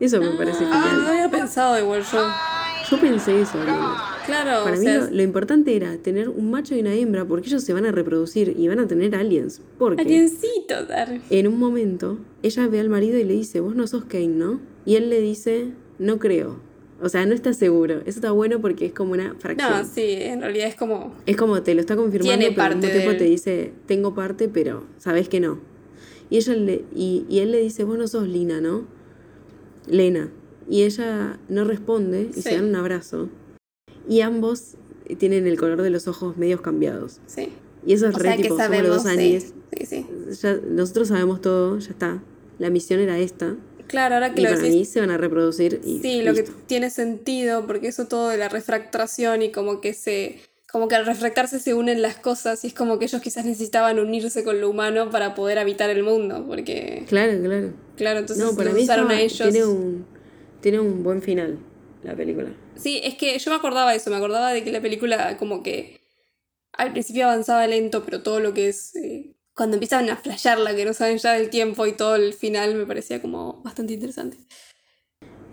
Eso 0.00 0.20
me 0.20 0.30
parece 0.32 0.64
Ah, 0.68 0.82
genial. 0.82 1.02
no 1.04 1.08
había 1.08 1.30
pensado 1.30 1.78
igual 1.80 2.02
yo. 2.02 2.18
Yo 2.92 3.00
pensé 3.00 3.40
eso, 3.40 3.58
amigo. 3.58 3.94
Claro, 4.26 4.64
Para 4.64 4.76
o 4.76 4.78
mí 4.78 4.84
sea, 4.84 4.98
lo, 4.98 5.10
lo 5.10 5.22
importante 5.22 5.74
era 5.74 5.96
tener 5.96 6.28
un 6.28 6.50
macho 6.50 6.74
y 6.74 6.80
una 6.80 6.94
hembra 6.94 7.24
porque 7.24 7.48
ellos 7.48 7.64
se 7.64 7.72
van 7.72 7.86
a 7.86 7.90
reproducir 7.90 8.54
y 8.56 8.68
van 8.68 8.80
a 8.80 8.86
tener 8.86 9.14
aliens. 9.14 9.62
Porque 9.78 10.02
aliencito, 10.02 10.84
dar. 10.86 11.20
en 11.30 11.46
un 11.46 11.58
momento 11.58 12.18
ella 12.42 12.68
ve 12.68 12.80
al 12.80 12.90
marido 12.90 13.18
y 13.18 13.24
le 13.24 13.32
dice, 13.32 13.60
vos 13.60 13.74
no 13.74 13.86
sos 13.86 14.04
Kane, 14.04 14.28
¿no? 14.28 14.60
Y 14.84 14.96
él 14.96 15.08
le 15.08 15.22
dice, 15.22 15.68
no 15.98 16.18
creo. 16.18 16.60
O 17.00 17.08
sea, 17.08 17.24
no 17.24 17.34
está 17.34 17.54
seguro. 17.54 18.00
Eso 18.00 18.18
está 18.18 18.30
bueno 18.30 18.60
porque 18.60 18.86
es 18.86 18.92
como 18.92 19.12
una 19.12 19.34
fracción. 19.38 19.70
No, 19.70 19.84
sí, 19.84 20.18
en 20.20 20.42
realidad 20.42 20.68
es 20.68 20.74
como. 20.74 21.14
Es 21.24 21.36
como 21.38 21.62
te 21.62 21.74
lo 21.74 21.80
está 21.80 21.96
confirmando, 21.96 22.38
Tiene 22.38 22.54
pero 22.54 22.62
al 22.62 22.76
mismo 22.76 22.82
parte 22.82 22.98
tiempo 22.98 23.16
te 23.16 23.24
dice, 23.24 23.72
tengo 23.86 24.14
parte, 24.14 24.48
pero 24.48 24.84
sabes 24.98 25.30
que 25.30 25.40
no. 25.40 25.58
Y 26.28 26.36
ella 26.36 26.54
le, 26.54 26.84
y, 26.94 27.24
y 27.28 27.38
él 27.38 27.52
le 27.52 27.60
dice, 27.60 27.84
vos 27.84 27.96
no 27.96 28.06
sos 28.06 28.28
Lina, 28.28 28.60
¿no? 28.60 28.84
Lena. 29.86 30.30
Y 30.72 30.84
ella 30.84 31.38
no 31.50 31.64
responde 31.64 32.28
y 32.30 32.34
Sí. 32.34 32.42
se 32.42 32.54
dan 32.54 32.64
un 32.64 32.76
abrazo. 32.76 33.28
Y 34.08 34.22
ambos 34.22 34.76
tienen 35.18 35.46
el 35.46 35.58
color 35.58 35.82
de 35.82 35.90
los 35.90 36.08
ojos 36.08 36.38
medios 36.38 36.62
cambiados. 36.62 37.20
Sí. 37.26 37.50
Y 37.84 37.92
eso 37.92 38.08
es 38.08 38.14
O 38.14 38.18
re 38.18 38.28
sea 38.28 38.36
que 38.36 38.42
tipo, 38.44 38.56
sabemos, 38.56 38.88
dos 38.88 39.02
sí. 39.02 39.08
Anis. 39.10 39.52
Sí, 39.76 39.86
sí. 39.86 40.06
Ya, 40.40 40.54
nosotros 40.66 41.08
sabemos 41.08 41.40
todo, 41.42 41.78
ya 41.78 41.90
está. 41.90 42.22
La 42.58 42.70
misión 42.70 43.00
era 43.00 43.18
esta. 43.18 43.54
Claro, 43.86 44.14
ahora 44.14 44.32
que 44.32 44.40
Y 44.40 44.44
lo 44.44 44.50
para 44.50 44.62
decís. 44.62 44.74
mí 44.74 44.84
se 44.86 45.00
van 45.00 45.10
a 45.10 45.18
reproducir 45.18 45.80
y 45.84 46.00
Sí, 46.00 46.22
lo 46.22 46.32
que 46.32 46.44
tiene 46.66 46.88
sentido, 46.88 47.66
porque 47.66 47.88
eso 47.88 48.06
todo 48.06 48.30
de 48.30 48.38
la 48.38 48.48
refractación 48.48 49.42
y 49.42 49.52
como 49.52 49.80
que 49.82 49.92
se. 49.92 50.40
Como 50.70 50.88
que 50.88 50.94
al 50.94 51.04
refractarse 51.04 51.58
se 51.58 51.74
unen 51.74 52.00
las 52.00 52.16
cosas 52.16 52.64
y 52.64 52.68
es 52.68 52.72
como 52.72 52.98
que 52.98 53.04
ellos 53.04 53.20
quizás 53.20 53.44
necesitaban 53.44 53.98
unirse 53.98 54.42
con 54.42 54.58
lo 54.62 54.70
humano 54.70 55.10
para 55.10 55.34
poder 55.34 55.58
habitar 55.58 55.90
el 55.90 56.02
mundo, 56.02 56.46
porque. 56.48 57.04
Claro, 57.08 57.32
claro. 57.42 57.72
Claro, 57.96 58.20
entonces 58.20 58.42
no, 58.42 58.52
para 58.56 58.70
los 58.70 58.76
mí 58.78 58.84
usaron 58.84 59.10
estaba- 59.10 59.18
a 59.18 59.22
ellos. 59.22 59.50
tiene, 59.52 59.66
un, 59.66 60.06
tiene 60.62 60.80
un 60.80 61.02
buen 61.02 61.20
final 61.20 61.58
la 62.02 62.16
película. 62.16 62.54
Sí, 62.76 63.00
es 63.04 63.16
que 63.16 63.38
yo 63.38 63.50
me 63.50 63.56
acordaba 63.56 63.90
de 63.90 63.98
eso, 63.98 64.08
me 64.10 64.16
acordaba 64.16 64.52
de 64.52 64.64
que 64.64 64.72
la 64.72 64.80
película 64.80 65.36
como 65.36 65.62
que 65.62 66.00
al 66.72 66.92
principio 66.92 67.24
avanzaba 67.26 67.66
lento, 67.66 68.04
pero 68.04 68.22
todo 68.22 68.40
lo 68.40 68.54
que 68.54 68.68
es... 68.68 68.96
eh, 68.96 69.36
cuando 69.54 69.76
empiezan 69.76 70.08
a 70.08 70.16
flashearla, 70.16 70.74
que 70.74 70.86
no 70.86 70.94
saben 70.94 71.18
ya 71.18 71.34
del 71.34 71.50
tiempo 71.50 71.86
y 71.86 71.92
todo 71.92 72.16
el 72.16 72.32
final 72.32 72.74
me 72.74 72.86
parecía 72.86 73.20
como 73.20 73.60
bastante 73.62 73.92
interesante. 73.92 74.38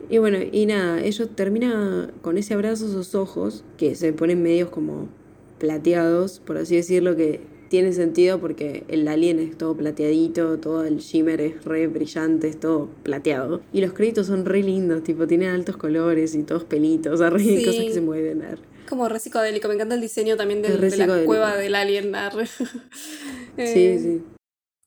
Y 0.09 0.17
bueno, 0.19 0.39
y 0.51 0.65
nada, 0.65 1.01
ellos 1.01 1.35
termina 1.35 2.11
con 2.21 2.37
ese 2.37 2.53
abrazo, 2.53 2.87
esos 2.87 3.13
ojos, 3.13 3.65
que 3.77 3.95
se 3.95 4.13
ponen 4.13 4.41
medios 4.41 4.69
como 4.69 5.09
plateados, 5.59 6.39
por 6.39 6.57
así 6.57 6.77
decirlo, 6.77 7.15
que 7.17 7.41
tiene 7.69 7.93
sentido 7.93 8.39
porque 8.39 8.83
el 8.87 9.07
alien 9.07 9.39
es 9.39 9.57
todo 9.57 9.75
plateadito, 9.77 10.57
todo 10.59 10.83
el 10.83 10.97
shimmer 10.97 11.39
es 11.39 11.63
re 11.63 11.87
brillante, 11.87 12.47
es 12.49 12.59
todo 12.59 12.89
plateado. 13.03 13.61
Y 13.71 13.81
los 13.81 13.93
créditos 13.93 14.27
son 14.27 14.45
re 14.45 14.61
lindos, 14.63 15.03
tipo, 15.03 15.27
tienen 15.27 15.49
altos 15.49 15.77
colores 15.77 16.35
y 16.35 16.43
todos 16.43 16.63
pelitos, 16.65 17.13
o 17.13 17.17
sea, 17.17 17.29
re 17.29 17.39
Sí. 17.39 17.65
cosas 17.65 17.81
que 17.85 17.93
se 17.93 18.01
mueven. 18.01 18.41
ar. 18.41 18.57
Como 18.89 19.07
re 19.07 19.19
psicodélico, 19.19 19.67
me 19.67 19.75
encanta 19.75 19.93
el 19.95 20.01
diseño 20.01 20.35
también 20.35 20.61
del- 20.63 20.81
de 20.81 20.97
la 20.97 21.23
cueva 21.25 21.55
del 21.57 21.75
alien. 21.75 22.15
arre. 22.15 22.47
Sí, 22.47 22.63
Eh, 23.57 23.99
sí. 24.01 24.21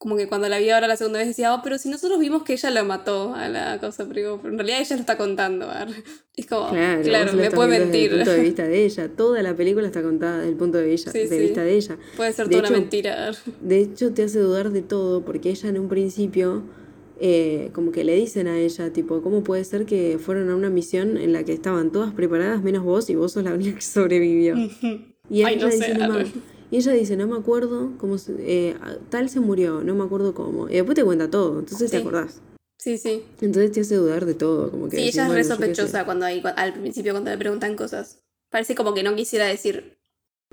Como 0.03 0.17
que 0.17 0.27
cuando 0.27 0.49
la 0.49 0.59
vi 0.59 0.69
ahora 0.69 0.89
la 0.89 0.97
segunda 0.97 1.21
vez 1.21 1.29
decía, 1.29 1.55
oh, 1.55 1.61
pero 1.63 1.79
si 1.79 1.89
nosotros 1.89 2.19
vimos 2.19 2.43
que 2.43 2.55
ella 2.55 2.71
la 2.71 2.83
mató 2.83 3.35
a 3.37 3.49
la 3.49 3.79
cosa, 3.79 4.05
pero 4.09 4.41
en 4.45 4.59
realidad 4.59 4.81
ella 4.81 4.97
lo 4.97 5.01
está 5.01 5.17
contando. 5.17 5.69
Es 6.37 6.47
como, 6.47 6.71
Claro, 6.71 7.03
claro, 7.03 7.33
me 7.35 7.51
puede 7.53 7.69
viendo 7.79 7.87
desde 7.93 8.09
mentir. 8.09 8.11
el 8.13 8.17
punto 8.19 8.31
de 8.33 8.41
vista 8.43 8.67
de 8.67 8.85
ella. 8.85 9.09
Toda 9.17 9.43
la 9.43 9.55
película 9.55 9.87
está 9.87 10.03
contada 10.03 10.39
desde 10.39 10.49
el 10.51 10.57
punto 10.57 10.79
de, 10.79 10.93
ella, 10.93 11.13
Sí, 11.13 11.19
de 11.21 11.29
sí. 11.29 11.39
vista 11.39 11.63
de 11.63 11.75
ella. 11.77 11.99
Puede 12.17 12.33
ser 12.33 12.49
De 12.49 12.57
toda 12.57 12.69
una 12.69 12.79
mentira. 12.79 13.31
De 13.61 13.79
hecho, 13.81 14.13
te 14.13 14.25
hace 14.25 14.41
dudar 14.41 14.71
de 14.71 14.83
todo, 14.83 15.25
porque 15.25 15.51
ella 15.51 15.69
en 15.69 15.79
un 15.79 15.89
principio, 15.89 16.63
eh, 17.21 17.71
como 17.73 17.93
que 17.93 18.03
le 18.03 18.17
dicen 18.17 18.49
a 18.49 18.59
ella, 18.59 18.93
tipo, 18.93 19.23
¿cómo 19.23 19.45
puede 19.45 19.63
ser 19.65 19.85
que 19.87 20.19
fueron 20.19 20.51
a 20.51 20.57
una 20.57 20.69
misión 20.71 21.17
en 21.17 21.33
la 21.33 21.45
que 21.45 21.53
estaban 21.53 21.93
todas 21.93 22.13
preparadas 22.13 22.61
menos 22.63 22.83
vos 22.83 23.09
y 23.11 23.15
vos 23.15 23.31
sos 23.33 23.45
la 23.45 23.53
única 23.53 23.77
que 23.77 23.83
sobrevivió? 23.83 24.57
Y 25.31 25.45
Ay, 25.45 25.55
ella, 25.55 25.65
no 25.67 25.71
dice, 25.71 25.85
sé, 25.87 25.95
"No 25.95 26.09
me- 26.15 26.21
arre. 26.21 26.31
Y 26.73 26.79
ella 26.79 26.93
dice, 26.93 27.17
no 27.17 27.29
me 27.29 27.37
acuerdo 27.37 27.93
cómo 27.99 28.19
se- 28.19 28.35
eh, 28.41 28.75
tal 29.11 29.29
se 29.29 29.39
murió, 29.39 29.85
no 29.85 29.95
me 29.95 30.03
acuerdo 30.03 30.35
cómo. 30.35 30.69
Y 30.69 30.73
después 30.73 30.97
te 30.97 31.05
cuenta 31.05 31.31
todo, 31.31 31.61
entonces 31.61 31.89
te 31.91 31.99
acordás. 31.99 32.41
Sí, 32.79 32.99
sí. 32.99 33.23
Entonces 33.41 33.71
te 33.71 33.83
hace 33.83 33.95
dudar 33.95 34.25
de 34.27 34.35
todo, 34.35 34.71
como 34.71 34.89
que 34.89 34.97
Sí, 34.97 35.03
decís, 35.03 35.15
ella 35.15 35.27
es 35.29 35.35
re 35.35 35.45
sospechosa 35.45 36.05
cuando 36.05 36.25
hay, 36.27 36.43
al 36.57 36.73
principio 36.73 37.13
cuando 37.13 37.31
le 37.31 37.39
preguntan 37.39 37.77
cosas. 37.77 38.19
Parece 38.51 38.75
como 38.75 38.95
que 38.95 39.03
no 39.05 39.15
quisiera 39.15 39.47
decir. 39.47 39.99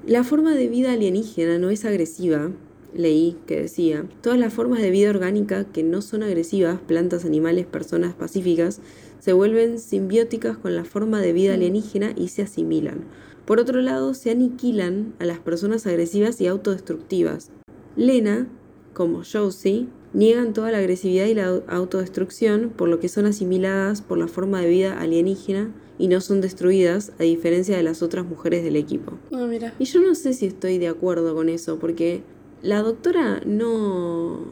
La 0.06 0.24
forma 0.24 0.54
de 0.54 0.68
vida 0.68 0.92
alienígena 0.94 1.58
no 1.58 1.70
es 1.70 1.86
agresiva, 1.86 2.52
leí 2.94 3.38
que 3.48 3.62
decía. 3.62 4.06
Todas 4.22 4.38
las 4.40 4.54
formas 4.54 4.82
de 4.82 4.92
vida 4.92 5.10
orgánica 5.10 5.66
que 5.72 5.84
no 5.84 6.02
son 6.02 6.24
agresivas, 6.24 6.80
plantas, 6.82 7.26
animales, 7.26 7.66
personas 7.66 8.14
pacíficas, 8.14 8.82
se 9.20 9.34
vuelven 9.34 9.80
simbióticas 9.80 10.58
con 10.58 10.76
la 10.76 10.86
forma 10.86 11.22
de 11.22 11.34
vida 11.34 11.54
alienígena 11.56 12.14
y 12.16 12.28
se 12.30 12.42
asimilan. 12.44 13.04
Por 13.50 13.60
otro 13.60 13.82
lado, 13.82 14.14
se 14.14 14.30
aniquilan 14.30 15.16
a 15.18 15.26
las 15.26 15.40
personas 15.40 15.88
agresivas 15.88 16.40
y 16.40 16.46
autodestructivas. 16.46 17.50
Lena, 17.96 18.48
como 18.94 19.24
Josie, 19.24 19.88
niegan 20.14 20.54
toda 20.54 20.72
la 20.72 20.78
agresividad 20.78 21.26
y 21.26 21.34
la 21.34 21.48
autodestrucción, 21.68 22.70
por 22.70 22.90
lo 22.90 23.00
que 23.00 23.10
son 23.10 23.26
asimiladas 23.26 24.04
por 24.04 24.20
la 24.20 24.28
forma 24.28 24.62
de 24.62 24.70
vida 24.70 25.00
alienígena 25.02 25.74
y 25.98 26.10
no 26.10 26.22
son 26.22 26.42
destruidas, 26.42 27.12
a 27.18 27.24
diferencia 27.24 27.76
de 27.76 27.82
las 27.82 28.04
otras 28.04 28.24
mujeres 28.24 28.64
del 28.64 28.76
equipo. 28.76 29.14
Ah, 29.34 29.48
mira. 29.50 29.74
Y 29.80 29.86
yo 29.86 30.00
no 30.00 30.14
sé 30.14 30.34
si 30.34 30.46
estoy 30.46 30.78
de 30.78 30.88
acuerdo 30.88 31.34
con 31.34 31.50
eso, 31.50 31.80
porque 31.80 32.22
la 32.62 32.84
doctora 32.84 33.42
no, 33.48 34.52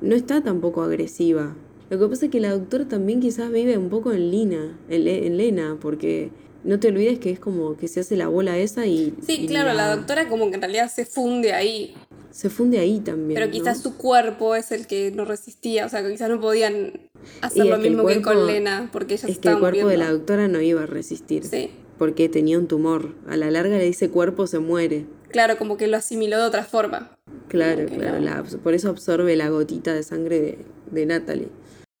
no 0.00 0.14
está 0.14 0.40
tampoco 0.44 0.82
agresiva. 0.82 1.56
Lo 1.90 1.98
que 1.98 2.06
pasa 2.06 2.26
es 2.26 2.30
que 2.30 2.38
la 2.40 2.52
doctora 2.52 2.86
también 2.86 3.18
quizás 3.18 3.50
vive 3.50 3.76
un 3.76 3.88
poco 3.88 4.12
en 4.12 4.30
Lina, 4.30 4.78
en, 4.88 5.02
Le- 5.02 5.26
en 5.26 5.36
Lena, 5.36 5.78
porque 5.80 6.30
no 6.66 6.80
te 6.80 6.88
olvides 6.88 7.18
que 7.18 7.30
es 7.30 7.38
como 7.38 7.76
que 7.76 7.88
se 7.88 8.00
hace 8.00 8.16
la 8.16 8.28
bola 8.28 8.58
esa 8.58 8.86
y, 8.86 9.14
Sí, 9.24 9.38
y 9.42 9.46
claro, 9.46 9.72
la 9.72 9.94
doctora 9.94 10.28
como 10.28 10.48
que 10.48 10.56
en 10.56 10.60
realidad 10.60 10.90
se 10.92 11.06
funde 11.06 11.52
ahí, 11.52 11.94
se 12.30 12.50
funde 12.50 12.78
ahí 12.78 13.00
también. 13.00 13.34
pero 13.34 13.46
¿no? 13.46 13.52
quizás 13.52 13.80
su 13.80 13.96
cuerpo 13.96 14.54
es 14.54 14.70
el 14.70 14.86
que 14.86 15.10
no 15.10 15.24
resistía, 15.24 15.86
o 15.86 15.88
sea, 15.88 16.02
que 16.02 16.10
quizás 16.10 16.28
no 16.28 16.38
podían 16.38 16.92
hacer 17.40 17.66
lo 17.66 17.78
mismo 17.78 18.04
que 18.04 18.20
con 18.20 18.46
Lena, 18.46 18.90
porque 18.92 19.14
ella 19.14 19.28
Es 19.28 19.38
que 19.38 19.48
el 19.48 19.58
cuerpo 19.58 19.88
de 19.88 19.96
la 19.96 20.10
doctora 20.10 20.46
no 20.48 20.60
iba 20.60 20.82
a 20.82 20.86
resistir. 20.86 21.44
Sí. 21.44 21.70
Porque 21.96 22.28
tenía 22.28 22.58
un 22.58 22.68
tumor. 22.68 23.14
A 23.26 23.38
la 23.38 23.50
larga 23.50 23.78
le 23.78 23.84
dice 23.84 24.10
cuerpo 24.10 24.46
se 24.46 24.58
muere. 24.58 25.06
Claro, 25.30 25.56
como 25.56 25.78
que 25.78 25.86
lo 25.86 25.96
asimiló 25.96 26.36
de 26.36 26.44
otra 26.44 26.62
forma. 26.62 27.10
Claro, 27.48 27.86
claro. 27.86 28.20
la 28.20 28.44
por 28.62 28.74
eso 28.74 28.90
absorbe 28.90 29.34
la 29.34 29.48
gotita 29.48 29.94
de 29.94 30.02
sangre 30.02 30.40
de, 30.40 30.58
de 30.90 31.06
Natalie. 31.06 31.48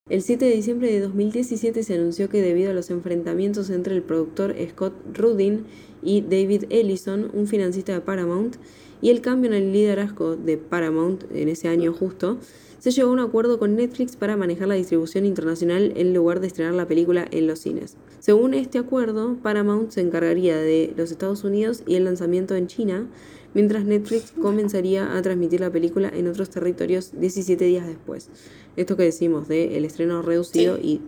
El 0.08 0.22
7 0.22 0.44
de 0.44 0.52
diciembre 0.52 0.92
de 0.92 1.00
2017 1.00 1.82
se 1.82 1.94
anunció 1.94 2.28
que 2.28 2.40
debido 2.40 2.70
a 2.70 2.74
los 2.74 2.90
enfrentamientos 2.90 3.70
entre 3.70 3.96
el 3.96 4.04
productor 4.04 4.54
Scott 4.70 4.94
Rudin 5.12 5.64
y 6.00 6.20
David 6.20 6.66
Ellison, 6.70 7.28
un 7.32 7.48
financista 7.48 7.92
de 7.92 8.00
Paramount, 8.00 8.54
y 9.02 9.10
el 9.10 9.20
cambio 9.20 9.50
en 9.50 9.56
el 9.56 9.72
liderazgo 9.72 10.36
de 10.36 10.58
Paramount 10.58 11.24
en 11.32 11.48
ese 11.48 11.66
año 11.66 11.92
justo, 11.92 12.38
se 12.78 12.92
llegó 12.92 13.08
a 13.08 13.14
un 13.14 13.18
acuerdo 13.18 13.58
con 13.58 13.74
Netflix 13.74 14.14
para 14.14 14.36
manejar 14.36 14.68
la 14.68 14.76
distribución 14.76 15.26
internacional 15.26 15.92
en 15.96 16.14
lugar 16.14 16.38
de 16.38 16.46
estrenar 16.46 16.74
la 16.74 16.86
película 16.86 17.26
en 17.32 17.48
los 17.48 17.58
cines. 17.58 17.96
Según 18.20 18.54
este 18.54 18.78
acuerdo, 18.78 19.36
Paramount 19.42 19.90
se 19.90 20.02
encargaría 20.02 20.56
de 20.56 20.94
los 20.96 21.10
Estados 21.10 21.42
Unidos 21.42 21.82
y 21.84 21.96
el 21.96 22.04
lanzamiento 22.04 22.54
en 22.54 22.68
China, 22.68 23.08
mientras 23.56 23.86
Netflix 23.86 24.32
comenzaría 24.40 25.16
a 25.16 25.22
transmitir 25.22 25.60
la 25.60 25.70
película 25.70 26.10
en 26.14 26.28
otros 26.28 26.50
territorios 26.50 27.18
17 27.18 27.64
días 27.64 27.86
después. 27.86 28.28
Esto 28.76 28.98
que 28.98 29.04
decimos 29.04 29.48
de 29.48 29.78
el 29.78 29.86
estreno 29.86 30.20
reducido 30.20 30.76
y 30.76 31.00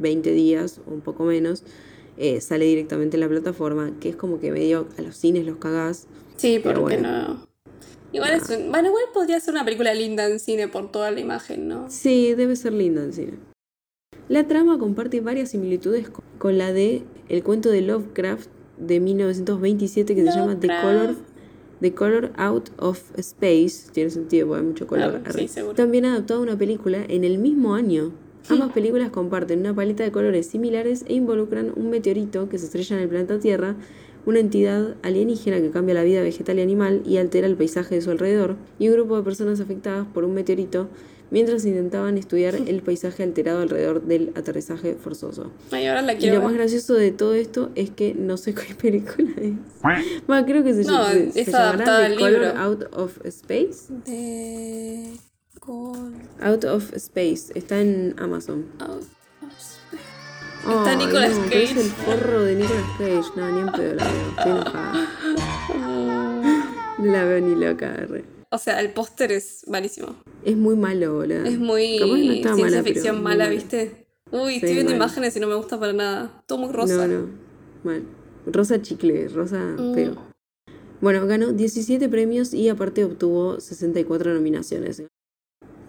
20 0.00 0.32
días 0.32 0.80
o 0.88 0.92
un 0.92 1.00
poco 1.00 1.22
menos 1.22 1.62
eh, 2.18 2.40
sale 2.40 2.64
directamente 2.64 3.16
en 3.16 3.20
la 3.20 3.28
plataforma, 3.28 3.92
que 4.00 4.08
es 4.08 4.16
como 4.16 4.40
que 4.40 4.50
medio 4.50 4.88
a 4.98 5.02
los 5.02 5.16
cines 5.16 5.46
los 5.46 5.58
cagás. 5.58 6.08
Sí, 6.36 6.58
Pero 6.60 6.80
porque 6.80 6.96
bueno. 6.98 7.08
no. 7.28 7.46
Igual 8.12 8.32
es 8.34 8.50
un- 8.50 8.70
bueno, 8.72 8.88
igual 8.88 9.04
podría 9.14 9.38
ser 9.38 9.54
una 9.54 9.64
película 9.64 9.94
linda 9.94 10.26
en 10.26 10.40
cine 10.40 10.66
por 10.66 10.90
toda 10.90 11.12
la 11.12 11.20
imagen, 11.20 11.68
¿no? 11.68 11.88
Sí, 11.88 12.34
debe 12.34 12.56
ser 12.56 12.72
linda 12.72 13.04
en 13.04 13.12
cine. 13.12 13.32
La 14.28 14.48
trama 14.48 14.76
comparte 14.78 15.20
varias 15.20 15.50
similitudes 15.50 16.10
co- 16.10 16.24
con 16.38 16.58
la 16.58 16.72
de 16.72 17.04
el 17.28 17.42
cuento 17.44 17.70
de 17.70 17.80
Lovecraft 17.82 18.50
de 18.76 18.98
1927 19.00 20.14
que 20.16 20.22
se 20.24 20.30
llama 20.36 20.58
The. 20.58 20.66
Color, 20.66 21.14
The 21.82 21.92
Color 21.92 22.32
Out 22.36 22.70
of 22.78 23.00
Space. 23.18 23.90
Tiene 23.92 24.08
sentido 24.08 24.46
porque 24.46 24.60
hay 24.60 24.66
mucho 24.66 24.86
color. 24.86 25.20
Ah, 25.24 25.32
sí. 25.32 25.50
También 25.74 26.06
adaptado 26.06 26.40
a 26.40 26.42
una 26.44 26.56
película 26.56 27.04
en 27.06 27.24
el 27.24 27.38
mismo 27.38 27.74
año. 27.74 28.12
Ambas 28.48 28.72
películas 28.72 29.10
comparten 29.10 29.60
una 29.60 29.74
paleta 29.74 30.02
de 30.02 30.10
colores 30.10 30.46
similares 30.46 31.04
e 31.06 31.14
involucran 31.14 31.72
un 31.76 31.90
meteorito 31.90 32.48
que 32.48 32.58
se 32.58 32.66
estrella 32.66 32.96
en 32.96 33.02
el 33.02 33.08
planeta 33.08 33.38
Tierra, 33.38 33.76
una 34.26 34.40
entidad 34.40 34.96
alienígena 35.02 35.60
que 35.60 35.70
cambia 35.70 35.94
la 35.94 36.02
vida 36.02 36.22
vegetal 36.22 36.58
y 36.58 36.62
animal 36.62 37.02
y 37.04 37.18
altera 37.18 37.46
el 37.46 37.56
paisaje 37.56 37.96
de 37.96 38.00
su 38.00 38.10
alrededor, 38.10 38.56
y 38.78 38.88
un 38.88 38.94
grupo 38.94 39.16
de 39.16 39.22
personas 39.22 39.60
afectadas 39.60 40.06
por 40.12 40.24
un 40.24 40.34
meteorito 40.34 40.88
mientras 41.32 41.64
intentaban 41.64 42.16
estudiar 42.18 42.54
el 42.54 42.82
paisaje 42.82 43.24
alterado 43.24 43.62
alrededor 43.62 44.02
del 44.02 44.30
aterrizaje 44.36 44.94
forzoso. 44.94 45.50
Ay, 45.72 45.86
ahora 45.88 46.02
la 46.02 46.12
Y 46.12 46.18
quiero 46.18 46.36
lo 46.36 46.42
más 46.42 46.52
ver. 46.52 46.60
gracioso 46.60 46.94
de 46.94 47.10
todo 47.10 47.34
esto 47.34 47.70
es 47.74 47.90
que 47.90 48.14
no 48.14 48.36
sé 48.36 48.54
qué 48.54 48.74
película 48.76 49.30
es. 49.38 49.54
Bueno, 50.28 50.46
creo 50.46 50.62
que 50.62 50.74
se, 50.74 50.84
No, 50.84 51.04
se- 51.08 51.32
se 51.32 51.40
es 51.40 51.46
llamará 51.48 51.70
adaptada 51.70 52.08
The 52.08 52.14
Color 52.14 52.30
libro. 52.32 52.58
Out 52.60 52.84
of 52.92 53.18
Space. 53.24 53.92
De... 54.06 55.10
Col- 55.58 56.12
Out 56.40 56.64
of 56.64 56.92
Space. 56.94 57.52
Está 57.54 57.80
en 57.80 58.14
Amazon. 58.18 58.66
Out 58.80 58.90
of 59.00 59.02
Space. 59.02 59.80
Está 60.68 60.90
Ay, 60.90 60.96
Nicolas 60.96 61.36
no, 61.36 61.44
pero 61.48 61.60
Es 61.60 61.68
Cage. 61.70 61.80
el 61.80 61.86
forro 61.90 62.40
de 62.42 62.54
Nicolas 62.54 62.84
Cage. 62.98 63.30
No, 63.36 63.50
ni 63.52 63.60
en 63.60 63.72
pedo 63.72 63.94
la 63.94 64.04
veo. 64.04 64.28
Estoy 64.36 64.52
enojada. 64.52 65.08
No 66.98 67.04
la 67.12 67.24
veo 67.24 67.40
ni 67.40 67.54
loca. 67.64 67.92
arre. 67.92 68.24
O 68.54 68.58
sea, 68.58 68.80
el 68.80 68.90
póster 68.92 69.32
es 69.32 69.64
malísimo. 69.66 70.14
Es 70.44 70.56
muy 70.56 70.76
malo, 70.76 71.14
boludo. 71.14 71.44
Es 71.44 71.58
muy 71.58 71.98
no 72.00 72.06
ciencia 72.14 72.54
mala, 72.56 72.82
ficción 72.82 73.22
mala. 73.22 73.48
¿viste? 73.48 74.06
Uy, 74.30 74.50
Sí, 74.50 74.56
estoy 74.56 74.72
viendo 74.74 74.90
mal. 74.90 74.96
imágenes 74.96 75.34
y 75.36 75.40
no 75.40 75.46
me 75.46 75.54
gusta 75.54 75.80
para 75.80 75.94
nada. 75.94 76.42
Todo 76.46 76.58
muy 76.58 76.70
rosa. 76.72 77.06
No, 77.06 77.20
no. 77.20 77.28
Mal. 77.82 78.02
Rosa 78.46 78.82
chicle, 78.82 79.28
rosa 79.28 79.56
Mm. 79.78 79.94
feo. 79.94 80.16
Bueno, 81.00 81.26
ganó 81.26 81.52
17 81.52 82.08
premios 82.10 82.52
y 82.52 82.68
aparte 82.68 83.04
obtuvo 83.04 83.58
64 83.58 84.34
nominaciones. 84.34 85.02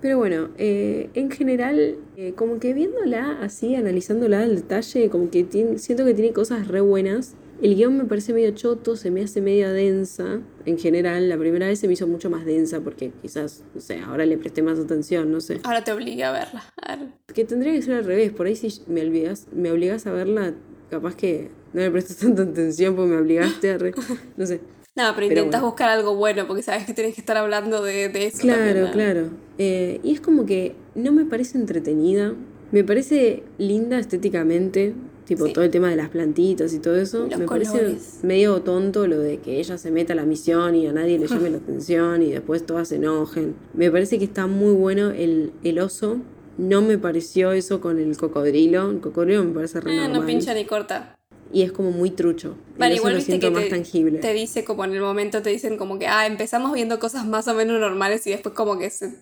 Pero 0.01 0.17
bueno, 0.17 0.49
eh, 0.57 1.09
en 1.13 1.31
general, 1.31 1.97
eh, 2.17 2.33
como 2.35 2.59
que 2.59 2.73
viéndola 2.73 3.39
así, 3.41 3.75
analizándola 3.75 4.41
al 4.43 4.55
detalle, 4.55 5.09
como 5.09 5.29
que 5.29 5.43
tiene- 5.43 5.77
siento 5.79 6.03
que 6.05 6.13
tiene 6.13 6.31
cosas 6.33 6.67
re 6.69 6.79
buenas. 6.81 7.35
El 7.63 7.75
guion 7.75 7.97
me 7.97 8.03
parece 8.03 8.33
medio 8.33 8.51
choto, 8.51 8.97
se 8.97 9.09
me 9.09 9.23
hace 9.23 9.39
medio 9.41 9.71
densa. 9.71 10.41
En 10.65 10.77
general, 10.77 11.29
la 11.29 11.37
primera 11.37 11.65
vez 11.65 11.79
se 11.79 11.87
me 11.87 11.93
hizo 11.93 12.05
mucho 12.07 12.29
más 12.29 12.45
densa 12.45 12.81
porque 12.81 13.13
quizás, 13.21 13.63
no 13.73 13.79
sé, 13.79 13.99
ahora 13.99 14.25
le 14.25 14.37
presté 14.37 14.61
más 14.61 14.77
atención, 14.79 15.31
no 15.31 15.39
sé. 15.39 15.61
Ahora 15.63 15.81
te 15.81 15.93
obligué 15.93 16.25
a 16.25 16.33
verla. 16.33 16.63
A 16.81 16.97
ver. 16.97 17.07
Que 17.33 17.45
tendría 17.45 17.71
que 17.71 17.81
ser 17.81 17.93
al 17.95 18.03
revés, 18.03 18.33
por 18.33 18.47
ahí 18.47 18.55
si 18.57 18.67
me 18.87 19.01
obligas, 19.07 19.47
me 19.53 19.71
obligas 19.71 20.05
a 20.07 20.11
verla, 20.11 20.53
capaz 20.89 21.15
que 21.15 21.51
no 21.71 21.79
le 21.79 21.89
prestas 21.89 22.17
tanta 22.19 22.43
atención 22.43 22.95
porque 22.97 23.11
me 23.11 23.17
obligaste 23.17 23.71
a 23.71 23.77
re- 23.77 23.93
no 24.37 24.45
sé. 24.45 24.59
No, 24.95 25.05
pero 25.15 25.27
Pero 25.27 25.39
intentas 25.39 25.61
bueno. 25.61 25.67
buscar 25.71 25.89
algo 25.89 26.15
bueno 26.17 26.45
porque 26.45 26.61
sabes 26.63 26.85
que 26.85 26.93
tienes 26.93 27.15
que 27.15 27.21
estar 27.21 27.37
hablando 27.37 27.81
de, 27.81 28.09
de 28.09 28.27
eso. 28.27 28.39
Claro, 28.41 28.59
también, 28.65 28.85
¿no? 28.85 28.91
claro. 28.91 29.29
Eh, 29.57 30.01
y 30.03 30.11
es 30.13 30.19
como 30.21 30.45
que 30.45 30.75
no 30.95 31.13
me 31.13 31.23
parece 31.25 31.57
entretenida, 31.57 32.35
me 32.73 32.83
parece 32.83 33.41
linda 33.57 33.97
estéticamente, 33.99 34.93
tipo 35.25 35.45
Sí. 35.47 35.53
todo 35.53 35.63
el 35.63 35.71
tema 35.71 35.89
de 35.89 35.95
las 35.95 36.09
plantitas 36.09 36.73
y 36.73 36.79
todo 36.79 36.95
eso. 36.95 37.27
Los 37.29 37.39
me 37.39 37.45
colores. 37.45 37.69
parece 37.71 38.25
medio 38.27 38.61
tonto 38.61 39.07
lo 39.07 39.19
de 39.19 39.37
que 39.39 39.59
ella 39.59 39.77
se 39.77 39.91
meta 39.91 40.13
a 40.13 40.15
la 40.15 40.25
misión 40.25 40.75
y 40.75 40.87
a 40.87 40.93
nadie 40.93 41.17
le 41.19 41.27
llame 41.27 41.49
la 41.49 41.57
atención 41.63 42.21
y 42.21 42.31
después 42.31 42.65
todas 42.65 42.87
se 42.89 42.95
enojen. 42.97 43.55
Me 43.73 43.89
parece 43.91 44.17
que 44.19 44.25
está 44.25 44.47
muy 44.47 44.73
bueno 44.73 45.11
el, 45.11 45.51
el 45.63 45.79
oso. 45.79 46.17
No 46.57 46.81
me 46.81 46.97
pareció 46.97 47.51
eso 47.51 47.81
con 47.81 47.99
el 47.99 48.15
cocodrilo. 48.17 48.91
El 48.91 48.99
cocodrilo 48.99 49.43
me 49.43 49.53
parece 49.53 49.79
re 49.81 49.97
Ah, 49.99 50.07
no 50.07 50.25
pincha 50.25 50.53
ni 50.53 50.65
corta. 50.65 51.15
Y 51.51 51.61
es 51.61 51.71
como 51.71 51.91
muy 51.91 52.09
trucho. 52.09 52.55
Vale, 52.77 52.95
igual 52.95 53.13
lo 53.13 53.17
viste 53.17 53.39
que 53.39 53.49
más 53.51 53.63
te, 53.65 53.69
tangible. 53.69 54.19
te 54.19 54.33
dice 54.33 54.63
como 54.65 54.83
en 54.85 54.93
el 54.93 55.01
momento 55.01 55.41
te 55.43 55.51
dicen 55.51 55.77
como 55.77 55.99
que, 55.99 56.07
ah, 56.07 56.25
empezamos 56.25 56.73
viendo 56.73 56.99
cosas 56.99 57.25
más 57.27 57.47
o 57.47 57.53
menos 57.53 57.79
normales 57.79 58.25
y 58.27 58.31
después 58.31 58.55
como 58.55 58.77
que 58.79 58.89
se... 58.89 59.13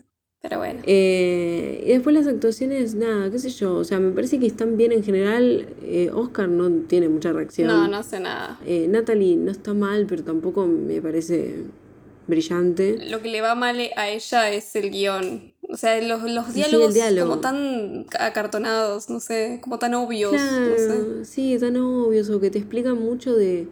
Pero 0.41 0.57
bueno. 0.57 0.79
Eh, 0.85 1.83
y 1.85 1.89
después 1.89 2.15
las 2.15 2.25
actuaciones, 2.25 2.95
nada, 2.95 3.29
qué 3.29 3.37
sé 3.37 3.49
yo. 3.49 3.75
O 3.75 3.83
sea, 3.83 3.99
me 3.99 4.11
parece 4.11 4.39
que 4.39 4.47
están 4.47 4.75
bien 4.75 4.91
en 4.91 5.03
general. 5.03 5.67
Eh, 5.83 6.09
Oscar 6.13 6.49
no 6.49 6.69
tiene 6.87 7.09
mucha 7.09 7.31
reacción. 7.31 7.67
No, 7.67 7.87
no 7.87 8.01
sé 8.01 8.19
nada. 8.19 8.59
Eh, 8.65 8.87
Natalie 8.89 9.35
no 9.37 9.51
está 9.51 9.73
mal, 9.75 10.07
pero 10.07 10.23
tampoco 10.23 10.65
me 10.65 10.99
parece 10.99 11.57
brillante. 12.27 12.97
Lo 13.09 13.21
que 13.21 13.29
le 13.29 13.41
va 13.41 13.55
mal 13.55 13.77
a 13.95 14.09
ella 14.09 14.51
es 14.51 14.75
el 14.75 14.89
guion. 14.89 15.53
O 15.69 15.77
sea, 15.77 16.01
los, 16.01 16.23
los 16.23 16.45
Sí, 16.47 16.51
sí, 16.53 16.57
diálogos 16.57 16.93
diálogo. 16.93 17.29
como 17.29 17.41
tan 17.41 18.05
acartonados, 18.19 19.09
no 19.09 19.19
sé, 19.19 19.59
como 19.61 19.79
tan 19.79 19.93
obvios. 19.93 20.33
No 20.33 20.39
sé. 20.39 20.85
Claro, 20.85 21.05
sí, 21.25 21.57
tan 21.59 21.77
obvios 21.77 22.29
o 22.29 22.39
que 22.39 22.49
te 22.49 22.57
explican 22.59 22.99
mucho 22.99 23.35
de 23.35 23.67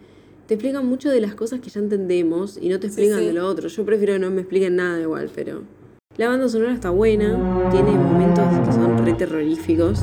te 0.47 0.55
explican 0.55 0.85
mucho 0.85 1.09
de 1.11 1.21
las 1.21 1.35
cosas 1.35 1.59
que 1.59 1.69
ya 1.69 1.79
entendemos 1.79 2.57
y 2.59 2.69
no 2.69 2.79
te 2.79 2.87
Sí, 2.87 2.93
explican 2.93 3.19
sí. 3.19 3.25
de 3.25 3.33
lo 3.33 3.45
otro. 3.47 3.67
Yo 3.69 3.85
prefiero 3.85 4.13
que 4.13 4.19
no 4.19 4.31
me 4.31 4.41
expliquen 4.41 4.77
nada 4.77 4.99
igual, 4.99 5.29
pero 5.35 5.61
la 6.19 6.27
banda 6.27 6.49
sonora 6.49 6.73
está 6.73 6.89
buena, 6.89 7.69
tiene 7.71 7.91
momentos 7.91 8.43
que 8.67 8.73
son 8.73 9.05
re 9.05 9.13
terroríficos, 9.13 10.01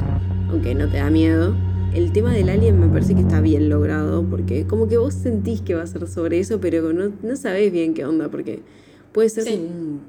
aunque 0.49 0.75
no 0.75 0.89
te 0.89 0.97
da 0.97 1.11
miedo. 1.11 1.55
El 1.93 2.11
tema 2.11 2.33
del 2.33 2.49
alien 2.49 2.81
me 2.81 2.89
parece 2.89 3.15
que 3.15 3.21
está 3.21 3.43
bien 3.43 3.69
logrado, 3.69 4.25
porque 4.25 4.67
como 4.67 4.89
que 4.89 4.97
vos 4.97 5.13
sentís 5.13 5.61
que 5.61 5.75
va 5.75 5.83
a 5.83 5.87
ser 5.87 6.09
sobre 6.09 6.39
eso, 6.41 6.59
pero 6.59 6.91
no, 6.95 7.13
no 7.23 7.37
sabés 7.37 7.71
bien 7.71 7.93
qué 7.93 8.07
onda, 8.07 8.31
porque 8.31 8.63
puede 9.13 9.29
ser 9.29 9.45
Sí. 9.45 9.51
como 9.57 9.69
un- 9.69 10.01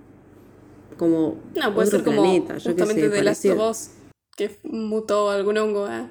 como 0.98 1.36
No, 1.58 1.74
puede 1.74 1.88
otro 1.90 2.00
ser 2.00 2.04
como 2.06 2.22
planeta, 2.22 2.58
yo 2.58 2.64
qué 2.64 2.82
justamente 2.82 3.02
sé, 3.36 3.50
de. 3.50 3.60
Us, 3.70 3.90
que 4.38 4.58
mutó 4.64 5.30
algún 5.30 5.58
hongo. 5.58 5.88
¿eh? 5.90 6.08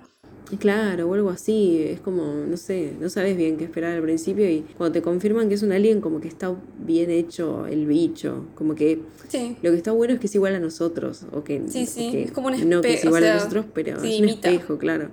Claro, 0.60 1.08
o 1.08 1.14
algo 1.14 1.30
así, 1.30 1.82
es 1.82 2.00
como, 2.00 2.22
no 2.48 2.56
sé, 2.56 2.92
no 3.00 3.08
sabes 3.08 3.36
bien 3.36 3.56
qué 3.56 3.64
esperar 3.64 3.96
al 3.96 4.02
principio 4.02 4.48
y 4.48 4.64
cuando 4.76 4.92
te 4.92 5.02
confirman 5.02 5.48
que 5.48 5.54
es 5.56 5.62
un 5.62 5.72
alien 5.72 6.00
como 6.00 6.20
que 6.20 6.28
está 6.28 6.54
bien 6.84 7.10
hecho 7.10 7.66
el 7.66 7.86
bicho, 7.86 8.46
como 8.54 8.74
que 8.76 9.00
Sí. 9.28 9.56
lo 9.62 9.72
que 9.72 9.76
está 9.76 9.90
bueno 9.90 10.14
es 10.14 10.20
que 10.20 10.28
es 10.28 10.34
igual 10.36 10.54
a 10.54 10.60
nosotros, 10.60 11.26
o 11.32 11.42
que, 11.42 11.62
Sí, 11.66 11.84
sí, 11.86 12.08
o 12.08 12.12
que 12.12 12.22
es 12.24 12.30
como 12.30 12.46
un 12.48 12.68
no 12.70 12.80
que 12.80 12.94
es 12.94 13.04
o 13.04 13.08
igual 13.08 13.22
sea, 13.24 13.32
a 13.32 13.36
nosotros, 13.38 13.66
pero 13.74 14.02
es 14.02 14.20
un 14.20 14.28
espejo, 14.28 14.78
claro. 14.78 15.08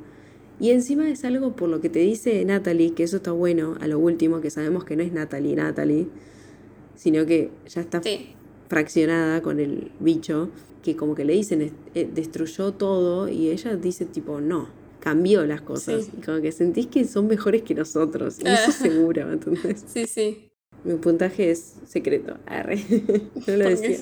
Y 0.60 0.70
encima 0.70 1.10
es 1.10 1.26
algo 1.26 1.56
por 1.56 1.68
lo 1.68 1.82
que 1.82 1.90
te 1.90 2.00
dice 2.00 2.46
Natalie, 2.46 2.94
que 2.94 3.04
eso 3.04 3.18
está 3.18 3.32
bueno, 3.32 3.76
a 3.82 3.88
lo 3.88 3.98
último, 3.98 4.40
que 4.40 4.52
sabemos 4.52 4.84
que 4.86 4.96
no 4.96 5.02
es 5.04 5.12
Natalie, 5.12 5.56
Natalie, 5.56 6.08
sino 6.96 7.26
que 7.26 7.50
ya 7.68 7.82
está 7.82 8.02
fraccionada 8.70 9.42
con 9.42 9.60
el 9.60 9.92
bicho, 10.00 10.50
que 10.84 10.96
como 10.96 11.16
que 11.16 11.26
le 11.26 11.34
dicen, 11.34 11.72
eh, 11.96 12.10
destruyó 12.14 12.74
todo, 12.74 13.28
y 13.30 13.50
ella 13.50 13.76
dice 13.76 14.06
tipo, 14.06 14.40
no, 14.42 14.68
cambió 15.04 15.46
las 15.46 15.62
cosas. 15.62 16.06
Sí. 16.06 16.12
Y 16.18 16.22
como 16.22 16.42
que 16.42 16.52
sentís 16.54 16.88
que 16.88 17.04
son 17.06 17.28
mejores 17.28 17.62
que 17.64 17.76
nosotros. 17.76 18.38
Y 18.40 18.48
eso 18.48 18.70
Ah. 18.70 18.72
seguro, 18.72 19.32
¿entendés? 19.32 19.84
Sí, 19.94 20.06
sí. 20.08 20.50
Mi 20.86 20.96
puntaje 20.96 21.52
es 21.52 21.76
secreto. 21.86 22.38
Arre. 22.46 22.78
no 23.48 23.58
lo 23.58 23.70
decía. 23.70 23.98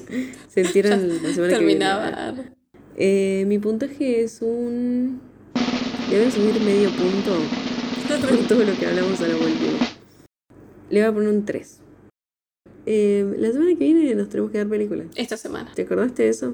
Se 0.48 0.62
entierran 0.62 1.08
la 1.08 1.16
semana 1.34 1.34
que 1.58 1.66
viene. 1.66 1.86
Terminaba. 1.86 2.36
Eh, 2.98 3.46
mi 3.48 3.58
puntaje 3.60 4.22
es 4.22 4.42
un. 4.42 5.20
Le 6.10 6.20
voy 6.20 6.28
a 6.28 6.32
subir 6.32 6.62
medio 6.62 6.90
punto 6.92 7.36
por 8.28 8.48
todo 8.48 8.64
lo 8.64 8.78
que 8.78 8.86
hablamos 8.86 9.20
a 9.22 9.28
la 9.28 9.36
última. 9.36 9.80
Le 10.90 11.00
voy 11.00 11.10
a 11.10 11.14
poner 11.14 11.30
un 11.30 11.46
3. 11.46 11.80
Eh, 12.86 13.36
la 13.38 13.52
semana 13.52 13.72
que 13.78 13.86
viene 13.86 14.14
nos 14.16 14.30
tenemos 14.30 14.52
que 14.52 14.58
dar 14.58 14.68
películas. 14.68 15.08
Esta 15.16 15.38
semana. 15.38 15.72
¿Te 15.74 15.84
acordaste 15.84 16.24
de 16.24 16.30
eso? 16.30 16.54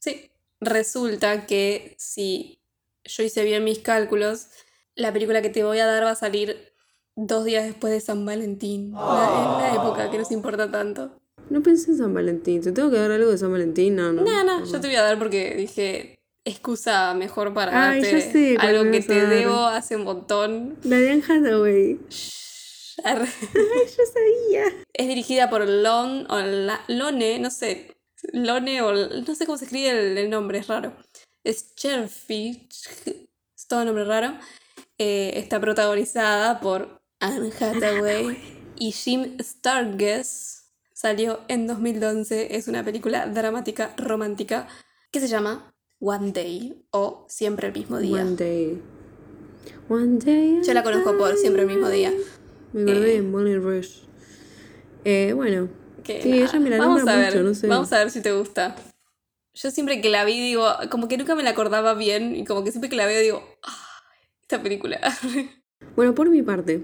Sí. 0.00 0.30
Resulta 0.60 1.46
que 1.46 1.94
si 1.98 2.58
yo 3.04 3.22
hice 3.22 3.44
bien 3.44 3.64
mis 3.64 3.78
cálculos, 3.80 4.48
la 4.94 5.12
película 5.12 5.42
que 5.42 5.50
te 5.50 5.64
voy 5.64 5.78
a 5.78 5.86
dar 5.86 6.04
va 6.04 6.10
a 6.10 6.14
salir 6.16 6.72
dos 7.16 7.44
días 7.44 7.64
después 7.64 7.92
de 7.92 8.00
San 8.00 8.24
Valentín. 8.26 8.92
La, 8.92 8.98
en 9.00 9.62
la 9.62 9.74
época 9.74 10.10
que 10.10 10.18
nos 10.18 10.30
importa 10.32 10.70
tanto. 10.70 11.20
No 11.50 11.62
pensé 11.62 11.90
en 11.92 11.98
San 11.98 12.14
Valentín. 12.14 12.62
¿Te 12.62 12.72
tengo 12.72 12.90
que 12.90 12.96
dar 12.98 13.10
algo 13.10 13.30
de 13.30 13.38
San 13.38 13.52
Valentín? 13.52 13.96
No, 13.96 14.12
no. 14.12 14.22
No, 14.22 14.44
no, 14.44 14.64
yo 14.64 14.80
te 14.80 14.86
voy 14.86 14.96
a 14.96 15.02
dar 15.02 15.18
porque 15.18 15.54
dije 15.56 16.16
excusa 16.46 17.14
mejor 17.14 17.54
para 17.54 17.88
Ay, 17.90 18.02
darte 18.02 18.20
ya 18.20 18.32
sé 18.32 18.56
algo 18.58 18.90
que 18.90 19.00
te 19.00 19.26
debo 19.26 19.66
hace 19.66 19.96
un 19.96 20.04
montón. 20.04 20.76
La 20.84 20.98
de 20.98 21.22
Hathaway. 21.26 21.98
Ay, 23.04 23.22
yo 23.54 24.04
sabía. 24.12 24.64
Es 24.92 25.08
dirigida 25.08 25.50
por 25.50 25.66
Lon 25.68 26.26
o 26.30 26.38
La- 26.40 26.84
Lone, 26.88 27.38
no 27.38 27.50
sé, 27.50 27.96
Lone 28.32 28.82
o 28.82 28.92
no 28.92 29.34
sé 29.34 29.46
cómo 29.46 29.58
se 29.58 29.64
escribe 29.64 29.90
el, 29.90 30.18
el 30.18 30.30
nombre, 30.30 30.58
es 30.58 30.66
raro. 30.68 30.94
Es 31.44 31.74
Cherfish, 31.74 32.88
es 33.56 33.66
todo 33.68 33.84
nombre 33.84 34.04
raro. 34.04 34.34
Eh, 34.98 35.32
está 35.36 35.60
protagonizada 35.60 36.60
por 36.60 37.02
Anne 37.20 37.50
Hathaway 37.60 38.38
y 38.78 38.92
Jim 38.92 39.36
Sturgess. 39.40 40.70
Salió 40.92 41.40
en 41.48 41.66
2011, 41.66 42.56
es 42.56 42.66
una 42.68 42.82
película 42.84 43.26
dramática 43.26 43.94
romántica 43.98 44.68
que 45.10 45.20
se 45.20 45.28
llama 45.28 45.74
One 46.00 46.32
Day 46.32 46.86
o 46.90 47.26
Siempre 47.28 47.66
el 47.68 47.74
mismo 47.74 47.98
día. 47.98 48.22
One 48.22 48.36
day. 48.36 48.82
One 49.88 50.18
day. 50.18 50.60
Yo 50.64 50.72
la 50.72 50.82
conozco 50.82 51.16
por 51.18 51.36
Siempre 51.36 51.62
el 51.62 51.68
mismo 51.68 51.88
día. 51.90 52.12
Me 52.72 52.82
acordé 52.90 53.10
Eh. 53.10 53.14
de 53.16 53.22
Molly 53.22 53.56
Rush. 53.56 53.98
Eh, 55.04 55.32
bueno. 55.34 55.68
Que 56.02 56.22
Sí, 56.22 56.30
nada, 56.30 56.44
ella 56.44 56.60
me 56.60 56.70
la 56.70 56.78
vamos 56.78 57.06
a 57.06 57.16
ver, 57.16 57.32
mucho, 57.34 57.42
no 57.42 57.54
sé. 57.54 57.66
Vamos 57.66 57.92
a 57.92 57.98
ver 57.98 58.10
si 58.10 58.22
te 58.22 58.32
gusta. 58.32 58.76
Yo 59.54 59.70
siempre 59.70 60.00
que 60.00 60.10
la 60.10 60.24
vi 60.24 60.40
digo, 60.40 60.66
como 60.90 61.06
que 61.08 61.16
nunca 61.16 61.34
me 61.34 61.42
la 61.42 61.50
acordaba 61.50 61.94
bien 61.94 62.34
y 62.34 62.44
como 62.44 62.64
que 62.64 62.70
siempre 62.72 62.90
que 62.90 62.96
la 62.96 63.06
veo 63.06 63.20
digo, 63.22 63.42
"Ay, 63.62 64.18
esta 64.42 64.62
película. 64.62 65.00
Bueno, 65.96 66.14
por 66.14 66.30
mi 66.30 66.40
parte, 66.42 66.82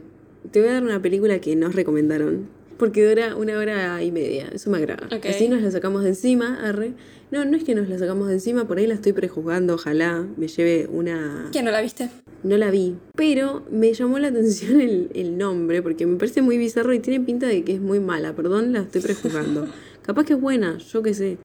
te 0.53 0.61
voy 0.61 0.69
a 0.69 0.75
dar 0.75 0.83
una 0.85 1.01
película 1.01 1.41
que 1.41 1.57
nos 1.57 1.75
recomendaron. 1.75 2.49
Porque 2.79 3.07
dura 3.07 3.35
una 3.35 3.59
hora 3.59 4.03
y 4.03 4.13
media. 4.13 4.49
Eso 4.53 4.71
me 4.71 4.79
agrada. 4.79 5.09
Así 5.29 5.49
nos 5.49 5.63
la 5.63 5.71
sacamos 5.71 6.03
de 6.03 6.11
encima, 6.11 6.61
arre. 6.63 6.93
No, 7.31 7.45
no 7.45 7.57
es 7.57 7.65
que 7.65 7.75
nos 7.75 7.89
la 7.89 7.99
sacamos 7.99 8.29
de 8.29 8.35
encima, 8.35 8.67
por 8.69 8.79
ahí 8.79 8.87
la 8.87 8.95
estoy 8.95 9.13
prejuzgando. 9.13 9.75
Ojalá 9.75 10.27
me 10.37 10.49
lleve 10.49 10.87
una. 10.91 11.49
¿Quién 11.51 11.65
no 11.65 11.71
la 11.71 11.81
viste? 11.81 12.09
No 12.43 12.57
la 12.57 12.71
vi. 12.71 12.97
Pero 13.17 13.67
me 13.71 13.93
llamó 13.95 14.19
la 14.19 14.29
atención 14.29 14.81
el, 14.81 15.11
el 15.15 15.37
nombre, 15.37 15.83
porque 15.83 16.07
me 16.07 16.17
parece 16.17 16.41
muy 16.43 16.57
bizarro 16.59 16.93
y 16.95 17.01
tiene 17.01 17.25
pinta 17.25 17.47
de 17.47 17.65
que 17.65 17.75
es 17.75 17.81
muy 17.81 18.01
mala. 18.01 18.35
Perdón, 18.35 18.73
la 18.73 18.81
estoy 18.81 19.01
prejuzgando. 19.01 19.67
Capaz 20.03 20.25
que 20.25 20.35
es 20.35 20.41
buena, 20.41 20.79
yo 20.79 21.03
qué 21.03 21.15
sé. 21.15 21.39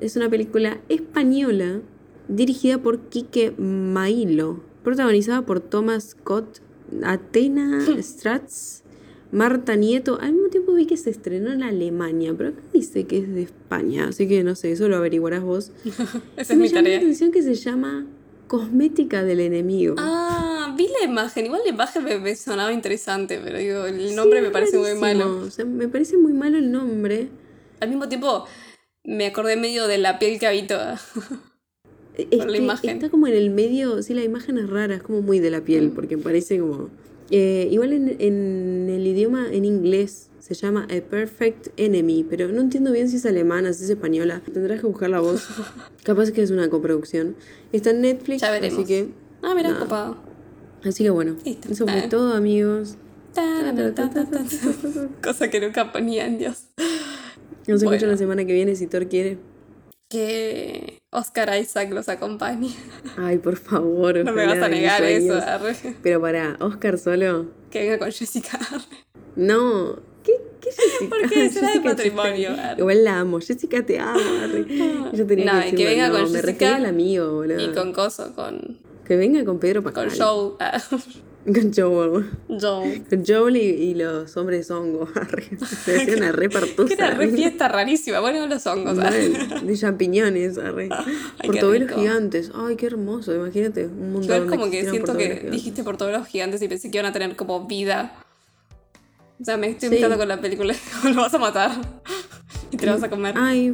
Es 0.00 0.16
una 0.16 0.28
película 0.28 0.78
española 0.88 1.80
dirigida 2.28 2.78
por 2.78 3.00
Quique 3.08 3.52
Mailo, 3.56 4.60
protagonizada 4.84 5.42
por 5.42 5.60
Thomas 5.60 6.10
Scott, 6.10 6.60
Atena 7.02 7.84
Strats, 8.02 8.82
Marta 9.32 9.74
Nieto. 9.76 10.18
Al 10.20 10.32
mismo 10.34 10.48
tiempo 10.48 10.74
vi 10.74 10.86
que 10.86 10.96
se 10.96 11.10
estrenó 11.10 11.52
en 11.52 11.62
Alemania, 11.62 12.34
pero 12.36 12.50
acá 12.50 12.60
dice 12.72 13.04
que 13.06 13.18
es 13.18 13.34
de 13.34 13.42
España, 13.42 14.08
así 14.08 14.28
que 14.28 14.44
no 14.44 14.54
sé, 14.54 14.72
eso 14.72 14.88
lo 14.88 14.96
averiguarás 14.96 15.42
vos. 15.42 15.72
Esa 16.36 16.52
es 16.52 16.58
me 16.58 16.64
mi 16.64 16.68
llamó 16.68 16.74
la 16.80 16.82
tarea. 16.82 16.98
atención 16.98 17.32
que 17.32 17.42
se 17.42 17.54
llama 17.54 18.06
Cosmética 18.48 19.24
del 19.24 19.40
Enemigo. 19.40 19.94
Ah, 19.98 20.74
vi 20.76 20.88
la 21.00 21.08
imagen. 21.08 21.46
Igual 21.46 21.62
la 21.64 21.70
imagen 21.70 22.04
me, 22.04 22.18
me 22.18 22.36
sonaba 22.36 22.72
interesante, 22.72 23.40
pero 23.42 23.58
digo, 23.58 23.86
el 23.86 24.14
nombre 24.14 24.40
Sí, 24.40 24.44
me 24.46 24.50
parece 24.52 24.78
muy 24.78 24.94
malo. 24.94 25.38
O 25.40 25.50
sea, 25.50 25.64
me 25.64 25.88
parece 25.88 26.16
muy 26.16 26.32
malo 26.34 26.58
el 26.58 26.70
nombre. 26.70 27.28
Al 27.80 27.88
mismo 27.88 28.08
tiempo, 28.08 28.44
me 29.06 29.26
acordé 29.26 29.56
medio 29.56 29.86
de 29.88 29.98
la 29.98 30.18
piel 30.18 30.38
que 30.38 30.46
habita. 30.46 31.00
Es 32.18 32.26
Por 32.38 32.50
la 32.50 32.56
imagen. 32.56 32.90
Está 32.90 33.10
como 33.10 33.26
en 33.26 33.34
el 33.34 33.50
medio, 33.50 34.02
sí, 34.02 34.14
la 34.14 34.24
imagen 34.24 34.56
es 34.58 34.68
rara, 34.70 34.94
es 34.96 35.02
como 35.02 35.20
muy 35.22 35.38
de 35.38 35.50
la 35.50 35.60
Mm. 35.60 35.64
piel, 35.64 35.90
porque 35.90 36.16
parece 36.18 36.58
como... 36.58 36.88
eh, 37.30 37.68
igual 37.70 37.92
en, 37.92 38.16
en 38.20 38.88
el 38.90 39.06
idioma, 39.06 39.48
en 39.52 39.64
inglés, 39.66 40.30
se 40.38 40.54
llama 40.54 40.86
A 40.90 41.00
Perfect 41.02 41.68
Enemy, 41.76 42.24
pero 42.30 42.48
no 42.48 42.60
entiendo 42.62 42.90
bien 42.92 43.08
si 43.10 43.16
es 43.16 43.26
alemana, 43.26 43.72
si 43.72 43.84
es 43.84 43.90
española. 43.90 44.40
Tendrás 44.52 44.80
que 44.80 44.86
buscar 44.86 45.10
la 45.10 45.20
voz. 45.20 45.46
Capaz 46.04 46.30
que 46.30 46.42
es 46.42 46.50
una 46.50 46.70
coproducción. 46.70 47.36
Está 47.72 47.90
en 47.90 48.00
Netflix, 48.00 48.40
Ya 48.42 48.50
veremos. 48.50 48.78
así 48.78 48.86
que... 48.86 49.08
Ah, 49.42 49.54
mira, 49.54 49.70
Nada. 49.70 49.80
copado. 49.82 50.16
Así 50.84 51.02
que 51.04 51.10
bueno, 51.10 51.36
Listo. 51.44 51.70
eso 51.72 51.84
fue 51.86 51.98
Ah. 52.04 52.08
todo, 52.08 52.32
amigos. 52.34 52.96
Cosa 55.22 55.50
que 55.50 55.60
nunca 55.60 55.92
ponían, 55.92 56.38
Dios. 56.38 56.68
Nos 57.66 57.82
Bueno. 57.82 58.06
la 58.06 58.16
semana 58.16 58.44
que 58.44 58.52
viene 58.52 58.76
si 58.76 58.86
Thor 58.86 59.08
quiere. 59.08 59.38
Que 60.08 60.98
Oscar 61.10 61.50
Isaac 61.60 61.90
los 61.92 62.08
acompañe. 62.08 62.70
Ay, 63.16 63.38
por 63.38 63.56
favor. 63.56 64.24
No 64.24 64.32
me 64.32 64.46
vas 64.46 64.58
a 64.58 64.68
negar 64.68 65.02
eso. 65.02 65.34
arre. 65.34 65.74
Pero 66.02 66.20
para, 66.20 66.56
Oscar 66.60 66.96
solo. 66.98 67.46
Que 67.70 67.80
venga 67.82 67.98
con 67.98 68.12
Jessica. 68.12 68.56
arre. 68.72 68.84
No. 69.34 69.98
¿Qué, 70.22 70.32
qué 70.60 70.70
Jessica? 70.70 71.08
¿Por 71.10 71.28
qué? 71.28 71.50
Será 71.50 71.72
de 71.72 71.82
Chastain. 71.82 72.18
arre. 72.60 72.78
Igual 72.78 73.02
la 73.04 73.18
amo. 73.18 73.40
Jessica, 73.40 73.84
te 73.84 73.98
amo. 73.98 74.20
Yo 75.12 75.26
tenía 75.26 75.52
No, 75.54 75.60
que 75.62 75.74
que 75.74 75.84
venga 75.86 76.08
no, 76.08 76.14
con 76.20 76.32
Me 76.32 76.40
Jessica 76.40 76.76
al 76.76 76.86
amigo, 76.86 77.32
boludo. 77.32 77.60
Y 77.60 77.74
con 77.74 77.92
Coso, 77.92 78.32
con, 78.36 78.78
Que 79.04 79.16
venga 79.16 79.44
con 79.44 79.58
Pedro 79.58 79.82
con 79.82 79.92
Pascal. 79.92 80.16
Joe. 80.16 80.52
Con 81.46 81.72
Joel. 81.72 82.26
Joe. 82.48 83.02
Con 83.08 83.24
Joel 83.24 83.56
y, 83.56 83.60
y 83.60 83.94
los 83.94 84.36
hombres 84.36 84.68
hongo. 84.70 85.08
arre. 85.14 85.48
Se 85.84 85.96
hacía 86.02 86.16
una 86.16 86.32
re 86.32 86.50
partusa. 86.50 86.92
Era 86.92 87.10
re 87.12 87.28
fiesta 87.30 87.68
rarísima. 87.68 88.18
Bueno, 88.20 88.46
los 88.48 88.66
hongos. 88.66 88.96
Mal, 88.96 89.12
de 89.66 89.76
champiñones, 89.78 90.58
arre. 90.58 90.88
Ay, 91.38 91.46
Portobelos 91.50 91.92
gigantes. 91.92 92.50
Ay, 92.54 92.74
qué 92.76 92.86
hermoso. 92.86 93.32
Imagínate. 93.34 93.86
Un 93.86 94.12
mundo 94.12 94.24
Igual 94.24 94.40
donde 94.40 94.56
como 94.56 94.70
que 94.70 94.80
siento 94.82 94.98
portobelos 94.98 95.16
que 95.18 95.34
gigantes. 95.36 95.50
dijiste 95.52 95.84
por 95.84 95.96
todos 95.96 96.12
los 96.12 96.26
gigantes 96.26 96.60
y 96.62 96.68
pensé 96.68 96.90
que 96.90 96.98
iban 96.98 97.06
a 97.08 97.12
tener 97.12 97.36
como 97.36 97.66
vida. 97.66 98.12
O 99.40 99.44
sea, 99.44 99.56
me 99.56 99.68
estoy 99.68 99.88
Sí. 99.88 99.94
invitando 99.94 100.18
con 100.18 100.28
la 100.28 100.40
película. 100.40 100.74
lo 101.04 101.14
vas 101.14 101.32
a 101.34 101.38
matar. 101.38 101.70
Y 102.72 102.76
te 102.76 102.86
lo 102.86 102.92
vas 102.92 103.02
a 103.04 103.08
comer. 103.10 103.34
Ay, 103.38 103.72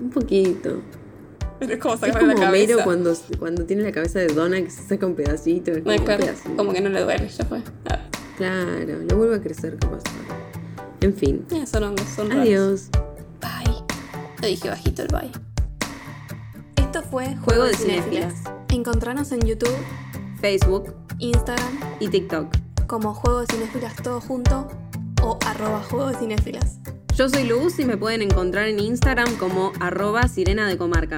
un 0.00 0.10
poquito. 0.10 0.80
Es 1.60 1.78
como 1.78 1.94
Es 1.94 2.00
sacarle 2.00 2.28
como 2.34 2.40
la 2.42 2.48
Homero 2.48 2.68
cabeza. 2.78 2.84
cuando, 2.84 3.14
cuando 3.38 3.64
tiene 3.66 3.82
la 3.82 3.92
cabeza 3.92 4.18
de 4.18 4.28
Donna 4.28 4.60
que 4.62 4.70
se 4.70 4.82
saca 4.82 5.06
un 5.06 5.14
pedacito. 5.14 5.72
No, 5.72 5.82
como 5.84 5.94
un 5.96 6.04
claro, 6.04 6.20
pedacito. 6.24 6.56
como 6.56 6.72
que 6.72 6.80
no 6.80 6.88
le 6.88 7.00
duele, 7.02 7.28
ya 7.28 7.44
fue. 7.44 7.62
Ah, 7.90 7.98
Claro, 8.36 8.98
le 9.00 9.14
vuelve 9.14 9.36
a 9.36 9.40
crecer 9.42 9.76
capaz. 9.78 10.02
En 11.02 11.14
fin. 11.14 11.44
eh, 11.50 11.66
son 11.66 11.82
hongos, 11.84 12.06
son 12.14 12.30
raros. 12.30 12.42
Adiós. 12.46 12.88
Bye. 13.40 13.74
Lo 14.40 14.48
dije 14.48 14.68
bajito 14.70 15.02
el 15.02 15.08
bye. 15.08 15.30
Esto 16.76 17.02
fue 17.02 17.36
Juego 17.36 17.64
de 17.64 17.74
Cinéfilas. 17.76 18.34
Encontranos 18.70 19.32
en 19.32 19.40
YouTube, 19.40 19.74
Facebook 20.40 20.94
Instagram, 21.18 21.78
y 22.00 22.08
TikTok. 22.08 22.46
como 22.86 23.12
Juego 23.14 23.40
de 23.40 23.46
Cinéfilas 23.52 23.94
todo 23.96 24.20
junto 24.20 24.68
o 25.22 25.38
arroba 25.46 25.82
Juego 25.82 26.08
de 26.08 26.16
Cinéfilas. 26.16 26.78
Yo 27.14 27.28
soy 27.28 27.44
Luz 27.44 27.78
y 27.78 27.84
me 27.84 27.96
pueden 27.98 28.22
encontrar 28.22 28.66
en 28.68 28.80
Instagram 28.80 29.36
como 29.36 29.72
arroba 29.80 30.26
sirena 30.28 30.66
de 30.66 30.78
comarca. 30.78 31.16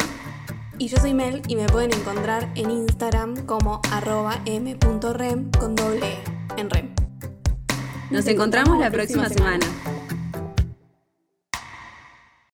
Y 0.78 0.88
yo 0.88 0.98
soy 0.98 1.14
Mel 1.14 1.42
y 1.48 1.56
me 1.56 1.66
pueden 1.66 1.92
encontrar 1.92 2.50
en 2.54 2.70
Instagram 2.70 3.46
como 3.46 3.80
arroba 3.90 4.40
m.rem 4.46 5.50
con 5.50 5.74
doble 5.74 6.06
E 6.06 6.60
en 6.60 6.70
rem. 6.70 6.88
Nos 8.10 8.26
encontramos 8.26 8.78
la 8.78 8.90
próxima 8.90 9.28
semana. 9.28 9.66